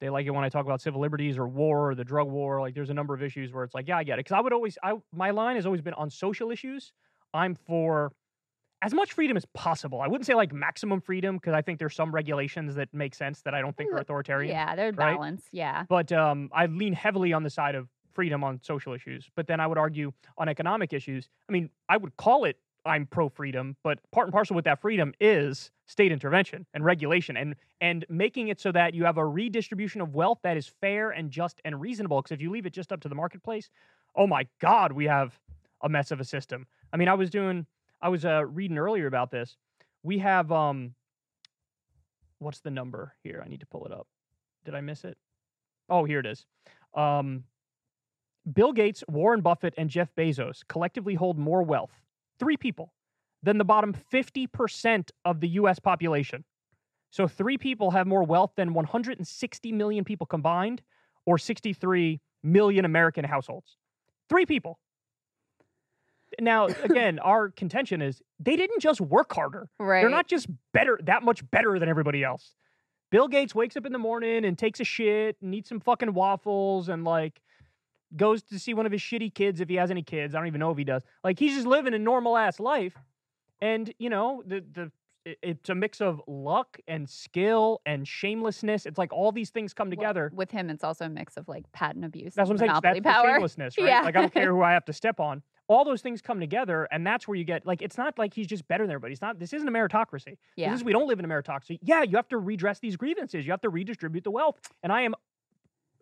they 0.00 0.08
like 0.10 0.26
it 0.26 0.30
when 0.30 0.44
I 0.44 0.48
talk 0.48 0.64
about 0.64 0.80
civil 0.80 1.00
liberties 1.00 1.36
or 1.38 1.46
war 1.48 1.90
or 1.90 1.94
the 1.94 2.04
drug 2.04 2.28
war. 2.28 2.60
Like, 2.60 2.74
there's 2.74 2.88
a 2.88 2.94
number 2.94 3.14
of 3.14 3.22
issues 3.22 3.52
where 3.52 3.64
it's 3.64 3.74
like, 3.74 3.86
yeah, 3.88 3.98
I 3.98 4.04
get 4.04 4.14
it. 4.18 4.20
Because 4.24 4.36
I 4.36 4.40
would 4.40 4.52
always, 4.52 4.78
I 4.82 4.94
my 5.12 5.30
line 5.30 5.56
has 5.56 5.66
always 5.66 5.82
been 5.82 5.94
on 5.94 6.08
social 6.08 6.50
issues. 6.52 6.92
I'm 7.34 7.54
for 7.54 8.12
as 8.80 8.94
much 8.94 9.12
freedom 9.12 9.36
as 9.36 9.44
possible. 9.52 10.00
I 10.00 10.06
wouldn't 10.06 10.24
say 10.26 10.34
like 10.34 10.52
maximum 10.54 11.00
freedom 11.02 11.36
because 11.36 11.52
I 11.52 11.60
think 11.62 11.78
there's 11.80 11.94
some 11.94 12.14
regulations 12.14 12.76
that 12.76 12.94
make 12.94 13.14
sense 13.14 13.42
that 13.42 13.54
I 13.54 13.60
don't 13.60 13.76
think 13.76 13.92
are 13.92 13.98
authoritarian. 13.98 14.52
Yeah, 14.54 14.74
there's 14.76 14.96
right? 14.96 15.14
balance. 15.16 15.42
Yeah. 15.52 15.84
But 15.88 16.12
um, 16.12 16.48
I 16.54 16.64
lean 16.66 16.92
heavily 16.94 17.32
on 17.34 17.42
the 17.42 17.50
side 17.50 17.74
of 17.74 17.88
freedom 18.20 18.44
on 18.44 18.60
social 18.62 18.92
issues. 18.92 19.30
But 19.34 19.46
then 19.46 19.60
I 19.60 19.66
would 19.66 19.78
argue 19.78 20.12
on 20.36 20.46
economic 20.46 20.92
issues. 20.92 21.30
I 21.48 21.52
mean, 21.52 21.70
I 21.88 21.96
would 21.96 22.14
call 22.18 22.44
it 22.44 22.58
I'm 22.84 23.06
pro 23.06 23.30
freedom, 23.30 23.76
but 23.82 23.98
part 24.10 24.26
and 24.26 24.32
parcel 24.32 24.54
with 24.54 24.66
that 24.66 24.78
freedom 24.82 25.14
is 25.20 25.70
state 25.86 26.12
intervention 26.12 26.66
and 26.74 26.84
regulation 26.84 27.38
and 27.38 27.54
and 27.80 28.04
making 28.10 28.48
it 28.48 28.60
so 28.60 28.72
that 28.72 28.92
you 28.92 29.06
have 29.06 29.16
a 29.16 29.24
redistribution 29.24 30.02
of 30.02 30.14
wealth 30.14 30.38
that 30.42 30.58
is 30.58 30.70
fair 30.82 31.12
and 31.12 31.30
just 31.30 31.62
and 31.64 31.80
reasonable. 31.80 32.20
Because 32.20 32.34
if 32.34 32.42
you 32.42 32.50
leave 32.50 32.66
it 32.66 32.74
just 32.74 32.92
up 32.92 33.00
to 33.00 33.08
the 33.08 33.14
marketplace, 33.14 33.70
oh 34.14 34.26
my 34.26 34.46
God, 34.60 34.92
we 34.92 35.06
have 35.06 35.38
a 35.82 35.88
mess 35.88 36.10
of 36.10 36.20
a 36.20 36.24
system. 36.24 36.66
I 36.92 36.98
mean, 36.98 37.08
I 37.08 37.14
was 37.14 37.30
doing, 37.30 37.64
I 38.02 38.10
was 38.10 38.26
uh, 38.26 38.44
reading 38.44 38.76
earlier 38.76 39.06
about 39.06 39.30
this. 39.30 39.56
We 40.02 40.18
have 40.18 40.52
um, 40.52 40.94
what's 42.38 42.60
the 42.60 42.70
number 42.70 43.14
here? 43.24 43.42
I 43.42 43.48
need 43.48 43.60
to 43.60 43.66
pull 43.66 43.86
it 43.86 43.92
up. 43.92 44.06
Did 44.66 44.74
I 44.74 44.82
miss 44.82 45.04
it? 45.04 45.16
Oh, 45.88 46.04
here 46.04 46.20
it 46.20 46.26
is. 46.26 46.44
Um, 46.94 47.44
Bill 48.52 48.72
Gates, 48.72 49.04
Warren 49.08 49.40
Buffett, 49.40 49.74
and 49.76 49.90
Jeff 49.90 50.14
Bezos 50.16 50.60
collectively 50.68 51.14
hold 51.14 51.38
more 51.38 51.62
wealth, 51.62 51.92
three 52.38 52.56
people, 52.56 52.92
than 53.42 53.58
the 53.58 53.64
bottom 53.64 53.94
50% 54.12 55.10
of 55.24 55.40
the 55.40 55.48
US 55.48 55.78
population. 55.78 56.44
So, 57.10 57.26
three 57.26 57.58
people 57.58 57.90
have 57.90 58.06
more 58.06 58.22
wealth 58.22 58.52
than 58.56 58.72
160 58.72 59.72
million 59.72 60.04
people 60.04 60.26
combined, 60.26 60.82
or 61.26 61.38
63 61.38 62.20
million 62.42 62.84
American 62.84 63.24
households. 63.24 63.76
Three 64.28 64.46
people. 64.46 64.78
Now, 66.40 66.66
again, 66.84 67.18
our 67.18 67.50
contention 67.50 68.00
is 68.00 68.22
they 68.38 68.56
didn't 68.56 68.80
just 68.80 69.00
work 69.00 69.32
harder. 69.32 69.68
Right. 69.78 70.00
They're 70.00 70.10
not 70.10 70.28
just 70.28 70.48
better, 70.72 70.98
that 71.04 71.22
much 71.22 71.48
better 71.50 71.78
than 71.78 71.88
everybody 71.88 72.22
else. 72.22 72.54
Bill 73.10 73.26
Gates 73.26 73.54
wakes 73.54 73.76
up 73.76 73.86
in 73.86 73.92
the 73.92 73.98
morning 73.98 74.44
and 74.44 74.56
takes 74.56 74.78
a 74.78 74.84
shit 74.84 75.36
and 75.42 75.52
eats 75.52 75.68
some 75.68 75.80
fucking 75.80 76.14
waffles 76.14 76.88
and 76.88 77.04
like 77.04 77.40
goes 78.16 78.42
to 78.44 78.58
see 78.58 78.74
one 78.74 78.86
of 78.86 78.92
his 78.92 79.00
shitty 79.00 79.34
kids 79.34 79.60
if 79.60 79.68
he 79.68 79.76
has 79.76 79.90
any 79.90 80.02
kids. 80.02 80.34
I 80.34 80.38
don't 80.38 80.46
even 80.46 80.60
know 80.60 80.70
if 80.70 80.78
he 80.78 80.84
does. 80.84 81.02
Like 81.24 81.38
he's 81.38 81.54
just 81.54 81.66
living 81.66 81.94
a 81.94 81.98
normal 81.98 82.36
ass 82.36 82.60
life. 82.60 82.94
And 83.60 83.92
you 83.98 84.10
know, 84.10 84.42
the 84.46 84.64
the 84.72 84.90
it's 85.42 85.68
a 85.68 85.74
mix 85.74 86.00
of 86.00 86.20
luck 86.26 86.78
and 86.88 87.08
skill 87.08 87.82
and 87.84 88.08
shamelessness. 88.08 88.86
It's 88.86 88.96
like 88.96 89.12
all 89.12 89.32
these 89.32 89.50
things 89.50 89.74
come 89.74 89.88
Well, 89.88 89.96
together. 89.96 90.30
with 90.34 90.50
him, 90.50 90.70
it's 90.70 90.82
also 90.82 91.04
a 91.04 91.08
mix 91.10 91.36
of 91.36 91.46
like 91.46 91.70
patent 91.72 92.06
abuse. 92.06 92.34
That's 92.34 92.48
what 92.48 92.54
I'm 92.54 92.80
saying. 92.82 93.02
That's 93.02 93.22
the 93.22 93.22
shamelessness, 93.32 93.74
right? 93.78 93.86
Yeah. 93.86 94.00
Like 94.00 94.16
I 94.16 94.20
don't 94.22 94.32
care 94.32 94.46
who 94.54 94.62
I 94.62 94.72
have 94.72 94.86
to 94.86 94.92
step 94.94 95.20
on. 95.20 95.42
All 95.68 95.84
those 95.84 96.00
things 96.02 96.20
come 96.20 96.40
together, 96.40 96.88
and 96.90 97.06
that's 97.06 97.28
where 97.28 97.36
you 97.36 97.44
get 97.44 97.64
like 97.66 97.80
it's 97.82 97.96
not 97.98 98.18
like 98.18 98.34
he's 98.34 98.46
just 98.48 98.66
better 98.66 98.84
than 98.84 98.92
everybody. 98.92 99.12
It's 99.12 99.22
not. 99.22 99.38
This 99.38 99.52
isn't 99.52 99.68
a 99.68 99.70
meritocracy. 99.70 100.36
Yeah. 100.56 100.70
This 100.70 100.80
is 100.80 100.84
we 100.84 100.92
don't 100.92 101.06
live 101.06 101.18
in 101.20 101.24
a 101.24 101.28
meritocracy. 101.28 101.78
Yeah, 101.82 102.02
you 102.02 102.16
have 102.16 102.28
to 102.28 102.38
redress 102.38 102.80
these 102.80 102.96
grievances. 102.96 103.44
You 103.46 103.52
have 103.52 103.60
to 103.60 103.68
redistribute 103.68 104.24
the 104.24 104.30
wealth, 104.32 104.58
and 104.82 104.90
I 104.90 105.02
am 105.02 105.14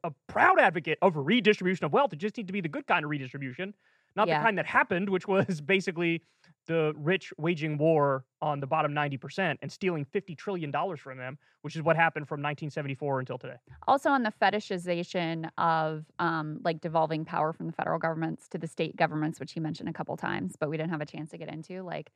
a 0.04 0.12
proud 0.28 0.58
advocate 0.60 0.98
of 1.02 1.16
redistribution 1.16 1.84
of 1.86 1.92
wealth. 1.92 2.12
It 2.12 2.16
just 2.18 2.36
needs 2.36 2.46
to 2.48 2.52
be 2.52 2.60
the 2.60 2.68
good 2.68 2.86
kind 2.86 3.04
of 3.04 3.10
redistribution, 3.10 3.74
not 4.16 4.28
Yeah. 4.28 4.38
the 4.38 4.44
kind 4.44 4.58
that 4.58 4.66
happened, 4.66 5.08
which 5.10 5.26
was 5.28 5.60
basically 5.60 6.22
the 6.66 6.92
rich 6.96 7.32
waging 7.38 7.78
war 7.78 8.26
on 8.42 8.60
the 8.60 8.66
bottom 8.66 8.92
90% 8.92 9.56
and 9.62 9.72
stealing 9.72 10.04
$50 10.04 10.36
trillion 10.36 10.70
from 10.96 11.16
them, 11.16 11.38
which 11.62 11.74
is 11.76 11.82
what 11.82 11.96
happened 11.96 12.28
from 12.28 12.40
1974 12.42 13.20
until 13.20 13.38
today. 13.38 13.56
Also, 13.86 14.10
on 14.10 14.22
the 14.22 14.32
fetishization 14.42 15.48
of 15.56 16.04
um, 16.18 16.60
like 16.62 16.80
devolving 16.80 17.24
power 17.24 17.52
from 17.54 17.66
the 17.66 17.72
federal 17.72 17.98
governments 17.98 18.48
to 18.48 18.58
the 18.58 18.66
state 18.66 18.96
governments, 18.96 19.40
which 19.40 19.52
he 19.52 19.60
mentioned 19.60 19.88
a 19.88 19.92
couple 19.94 20.16
times, 20.16 20.56
but 20.58 20.68
we 20.68 20.76
didn't 20.76 20.90
have 20.90 21.00
a 21.00 21.06
chance 21.06 21.30
to 21.30 21.38
get 21.38 21.48
into. 21.48 21.82
Like, 21.82 22.12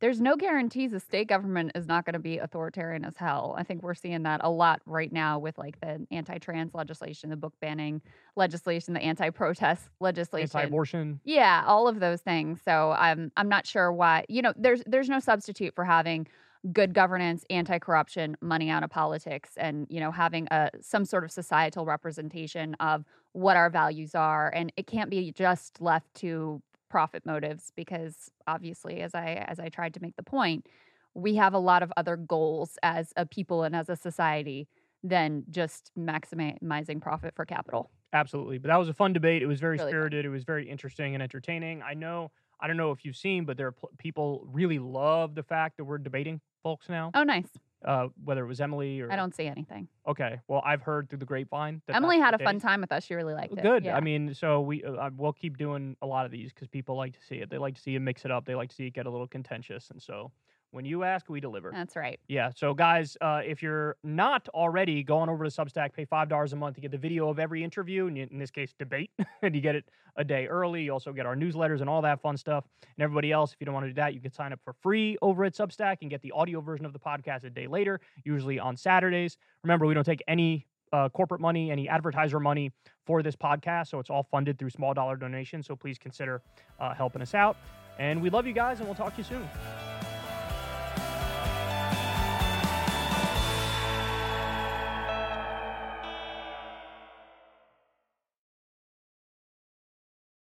there's 0.00 0.20
no 0.20 0.36
guarantees 0.36 0.90
the 0.90 1.00
state 1.00 1.28
government 1.28 1.72
is 1.74 1.86
not 1.86 2.04
going 2.04 2.14
to 2.14 2.18
be 2.18 2.38
authoritarian 2.38 3.04
as 3.04 3.16
hell. 3.16 3.54
I 3.58 3.62
think 3.62 3.82
we're 3.82 3.94
seeing 3.94 4.22
that 4.24 4.40
a 4.44 4.50
lot 4.50 4.82
right 4.86 5.12
now 5.12 5.38
with 5.38 5.56
like 5.58 5.80
the 5.80 6.06
anti-trans 6.10 6.74
legislation, 6.74 7.30
the 7.30 7.36
book 7.36 7.54
banning 7.60 8.02
legislation, 8.36 8.94
the 8.94 9.00
anti-protest 9.00 9.88
legislation, 10.00 10.50
Anti-abortion. 10.54 11.20
yeah, 11.24 11.64
all 11.66 11.88
of 11.88 12.00
those 12.00 12.20
things. 12.20 12.60
So 12.62 12.92
I'm 12.92 13.32
I'm 13.36 13.48
not 13.48 13.66
sure 13.66 13.92
why. 13.92 14.24
You 14.28 14.42
know, 14.42 14.52
there's 14.56 14.82
there's 14.86 15.08
no 15.08 15.18
substitute 15.20 15.74
for 15.74 15.84
having 15.84 16.26
good 16.72 16.92
governance, 16.94 17.44
anti-corruption, 17.48 18.36
money 18.40 18.68
out 18.70 18.82
of 18.82 18.90
politics, 18.90 19.50
and 19.56 19.86
you 19.88 20.00
know 20.00 20.10
having 20.10 20.48
a 20.50 20.70
some 20.80 21.04
sort 21.04 21.24
of 21.24 21.30
societal 21.30 21.86
representation 21.86 22.74
of 22.80 23.04
what 23.32 23.56
our 23.56 23.70
values 23.70 24.14
are. 24.14 24.50
And 24.54 24.72
it 24.76 24.86
can't 24.86 25.08
be 25.10 25.32
just 25.32 25.80
left 25.80 26.12
to 26.16 26.60
profit 26.88 27.24
motives 27.26 27.72
because 27.76 28.30
obviously, 28.46 29.00
as 29.02 29.14
I 29.14 29.44
as 29.48 29.58
I 29.60 29.68
tried 29.68 29.94
to 29.94 30.00
make 30.02 30.16
the 30.16 30.22
point, 30.22 30.66
we 31.14 31.36
have 31.36 31.54
a 31.54 31.58
lot 31.58 31.82
of 31.82 31.92
other 31.96 32.16
goals 32.16 32.78
as 32.82 33.12
a 33.16 33.26
people 33.26 33.62
and 33.62 33.74
as 33.74 33.88
a 33.88 33.96
society 33.96 34.68
than 35.02 35.44
just 35.50 35.90
maximizing 35.98 37.00
profit 37.00 37.34
for 37.34 37.44
capital. 37.44 37.90
Absolutely. 38.12 38.58
But 38.58 38.68
that 38.68 38.76
was 38.78 38.88
a 38.88 38.94
fun 38.94 39.12
debate. 39.12 39.42
It 39.42 39.46
was 39.46 39.60
very 39.60 39.76
Really 39.78 39.90
fun. 39.90 39.90
spirited. 39.90 40.24
It 40.24 40.30
was 40.30 40.44
very 40.44 40.68
interesting 40.68 41.14
and 41.14 41.22
entertaining. 41.22 41.82
I 41.82 41.94
know, 41.94 42.30
I 42.60 42.66
don't 42.66 42.76
know 42.76 42.92
if 42.92 43.04
you've 43.04 43.16
seen, 43.16 43.44
but 43.44 43.56
there 43.56 43.68
are 43.68 43.72
pl- 43.72 43.90
people 43.98 44.46
really 44.50 44.78
love 44.78 45.34
the 45.34 45.42
fact 45.42 45.76
that 45.76 45.84
we're 45.84 45.98
debating 45.98 46.40
folks 46.62 46.88
now, 46.88 47.10
Oh, 47.14 47.22
nice. 47.24 47.48
Uh, 47.86 48.08
whether 48.24 48.44
it 48.44 48.48
was 48.48 48.60
Emily 48.60 49.00
or. 49.00 49.10
I 49.10 49.16
don't 49.16 49.34
see 49.34 49.46
anything. 49.46 49.88
Okay. 50.06 50.40
Well, 50.48 50.62
I've 50.64 50.82
heard 50.82 51.08
through 51.08 51.20
the 51.20 51.24
grapevine 51.24 51.80
that 51.86 51.96
Emily 51.96 52.18
had 52.18 52.34
a 52.34 52.38
fun 52.38 52.58
time 52.60 52.80
with 52.80 52.92
us. 52.92 53.04
She 53.04 53.14
really 53.14 53.34
liked 53.34 53.52
it. 53.52 53.62
Good. 53.62 53.84
Yeah. 53.84 53.96
I 53.96 54.00
mean, 54.00 54.34
so 54.34 54.60
we 54.60 54.82
uh, 54.84 55.10
we'll 55.16 55.32
keep 55.32 55.56
doing 55.56 55.96
a 56.02 56.06
lot 56.06 56.26
of 56.26 56.32
these 56.32 56.52
because 56.52 56.68
people 56.68 56.96
like 56.96 57.12
to 57.12 57.24
see 57.24 57.36
it. 57.36 57.48
They 57.48 57.58
like 57.58 57.76
to 57.76 57.80
see 57.80 57.94
it 57.94 58.00
mix 58.00 58.24
it 58.24 58.30
up. 58.30 58.44
They 58.44 58.54
like 58.54 58.70
to 58.70 58.74
see 58.74 58.86
it 58.86 58.94
get 58.94 59.06
a 59.06 59.10
little 59.10 59.28
contentious. 59.28 59.90
And 59.90 60.02
so 60.02 60.32
when 60.76 60.84
you 60.84 61.02
ask, 61.02 61.28
we 61.28 61.40
deliver. 61.40 61.72
That's 61.72 61.96
right. 61.96 62.20
Yeah. 62.28 62.50
So, 62.54 62.74
guys, 62.74 63.16
uh, 63.20 63.40
if 63.44 63.62
you're 63.62 63.96
not 64.04 64.48
already 64.50 65.02
going 65.02 65.28
over 65.28 65.42
to 65.44 65.50
Substack, 65.50 65.92
pay 65.94 66.04
five 66.04 66.28
dollars 66.28 66.52
a 66.52 66.56
month 66.56 66.76
to 66.76 66.80
get 66.80 66.90
the 66.92 66.98
video 66.98 67.28
of 67.28 67.38
every 67.38 67.64
interview, 67.64 68.06
and 68.06 68.16
you- 68.16 68.28
in 68.30 68.38
this 68.38 68.50
case, 68.50 68.72
debate, 68.78 69.10
and 69.42 69.54
you 69.54 69.60
get 69.60 69.74
it 69.74 69.84
a 70.16 70.22
day 70.24 70.46
early. 70.46 70.82
You 70.84 70.92
also 70.92 71.12
get 71.12 71.26
our 71.26 71.34
newsletters 71.34 71.80
and 71.80 71.90
all 71.90 72.02
that 72.02 72.20
fun 72.20 72.36
stuff. 72.36 72.64
And 72.82 73.02
everybody 73.02 73.32
else, 73.32 73.52
if 73.52 73.56
you 73.60 73.64
don't 73.64 73.74
want 73.74 73.84
to 73.84 73.90
do 73.90 73.94
that, 73.94 74.14
you 74.14 74.20
can 74.20 74.30
sign 74.32 74.52
up 74.52 74.60
for 74.64 74.72
free 74.74 75.16
over 75.22 75.44
at 75.44 75.54
Substack 75.54 75.96
and 76.02 76.10
get 76.10 76.22
the 76.22 76.32
audio 76.32 76.60
version 76.60 76.86
of 76.86 76.92
the 76.92 76.98
podcast 76.98 77.44
a 77.44 77.50
day 77.50 77.66
later, 77.66 78.00
usually 78.24 78.58
on 78.58 78.76
Saturdays. 78.76 79.36
Remember, 79.64 79.86
we 79.86 79.94
don't 79.94 80.04
take 80.04 80.22
any 80.28 80.66
uh, 80.92 81.08
corporate 81.08 81.40
money, 81.40 81.70
any 81.70 81.88
advertiser 81.88 82.38
money 82.40 82.70
for 83.06 83.22
this 83.22 83.34
podcast, 83.36 83.88
so 83.88 83.98
it's 83.98 84.08
all 84.10 84.22
funded 84.30 84.58
through 84.58 84.70
small 84.70 84.94
dollar 84.94 85.16
donations. 85.16 85.66
So 85.66 85.74
please 85.76 85.98
consider 85.98 86.42
uh, 86.80 86.94
helping 86.94 87.22
us 87.22 87.34
out. 87.34 87.56
And 87.98 88.22
we 88.22 88.30
love 88.30 88.46
you 88.46 88.52
guys, 88.52 88.78
and 88.78 88.86
we'll 88.88 88.94
talk 88.94 89.12
to 89.14 89.18
you 89.18 89.24
soon. 89.24 89.85